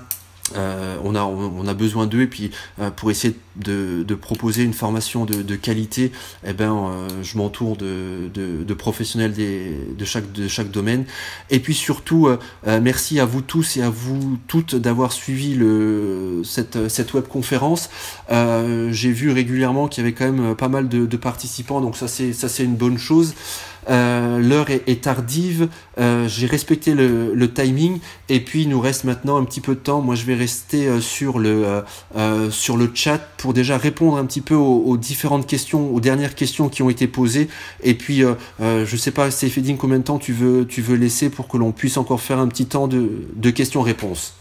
euh, 0.56 0.96
on, 1.04 1.14
a, 1.14 1.22
on 1.22 1.66
a 1.66 1.74
besoin 1.74 2.06
d'eux 2.06 2.22
et 2.22 2.26
puis 2.26 2.50
euh, 2.80 2.90
pour 2.90 3.10
essayer 3.10 3.36
de, 3.56 4.02
de, 4.02 4.14
proposer 4.14 4.62
une 4.62 4.72
formation 4.72 5.24
de, 5.24 5.42
de 5.42 5.56
qualité, 5.56 6.12
eh 6.46 6.52
ben, 6.52 6.72
euh, 6.72 7.08
je 7.22 7.36
m'entoure 7.36 7.76
de, 7.76 8.30
de, 8.32 8.74
professionnels 8.74 9.32
des, 9.32 9.76
de, 9.96 10.04
chaque, 10.04 10.32
de 10.32 10.48
chaque 10.48 10.70
domaine. 10.70 11.04
Et 11.50 11.60
puis 11.60 11.74
surtout, 11.74 12.28
merci 12.66 13.20
à 13.20 13.26
vous 13.26 13.42
tous 13.42 13.76
et 13.76 13.82
à 13.82 13.90
vous 13.90 14.38
toutes 14.46 14.74
d'avoir 14.74 15.12
suivi 15.12 15.54
le, 15.54 16.42
cette, 16.44 16.88
cette 16.88 17.12
web 17.14 17.26
conférence. 17.26 17.90
J'ai 18.30 19.12
vu 19.12 19.30
régulièrement 19.30 19.88
qu'il 19.88 20.02
y 20.02 20.06
avait 20.06 20.14
quand 20.14 20.30
même 20.30 20.54
pas 20.54 20.68
mal 20.68 20.88
de, 20.88 21.16
participants, 21.16 21.80
donc 21.80 21.96
ça 21.96 22.08
c'est 22.08 22.64
une 22.64 22.76
bonne 22.76 22.98
chose. 22.98 23.34
Euh, 23.90 24.38
l'heure 24.38 24.70
est, 24.70 25.02
tardive, 25.02 25.68
euh, 25.98 26.28
j'ai 26.28 26.46
respecté 26.46 26.94
le, 26.94 27.52
timing 27.52 27.98
et 28.28 28.38
puis 28.38 28.62
il 28.62 28.68
nous 28.68 28.80
reste 28.80 29.02
maintenant 29.04 29.36
un 29.36 29.44
petit 29.44 29.60
peu 29.60 29.74
de 29.74 29.80
temps. 29.80 30.00
Moi 30.00 30.14
je 30.14 30.24
vais 30.24 30.34
rester 30.34 30.86
euh, 30.86 31.00
sur, 31.00 31.38
le, 31.38 31.82
sur 32.50 32.76
le 32.76 32.90
chat 32.94 33.18
pour 33.36 33.52
déjà 33.52 33.76
répondre 33.76 34.16
un 34.16 34.24
petit 34.24 34.40
peu 34.40 34.54
aux, 34.54 34.96
différentes 34.96 35.46
questions, 35.46 35.92
aux 35.92 36.00
dernières 36.00 36.34
questions 36.34 36.68
qui 36.68 36.82
ont 36.82 36.90
été 36.90 37.08
posées. 37.08 37.48
Et 37.82 37.94
puis 37.94 38.22
je 38.60 38.96
sais 38.96 39.10
pas, 39.10 39.30
Seyfedine, 39.30 39.76
combien 39.76 39.98
de 39.98 40.04
temps 40.04 40.18
tu 40.18 40.32
veux, 40.32 40.66
tu 40.66 40.82
veux 40.82 40.96
laisser 40.96 41.30
pour 41.30 41.48
que 41.48 41.56
l'on 41.56 41.72
puisse 41.72 41.96
encore 41.96 42.20
faire 42.20 42.38
un 42.38 42.48
petit 42.48 42.66
temps 42.66 42.86
de, 42.86 43.26
de 43.34 43.50
questions-réponses? 43.50 44.39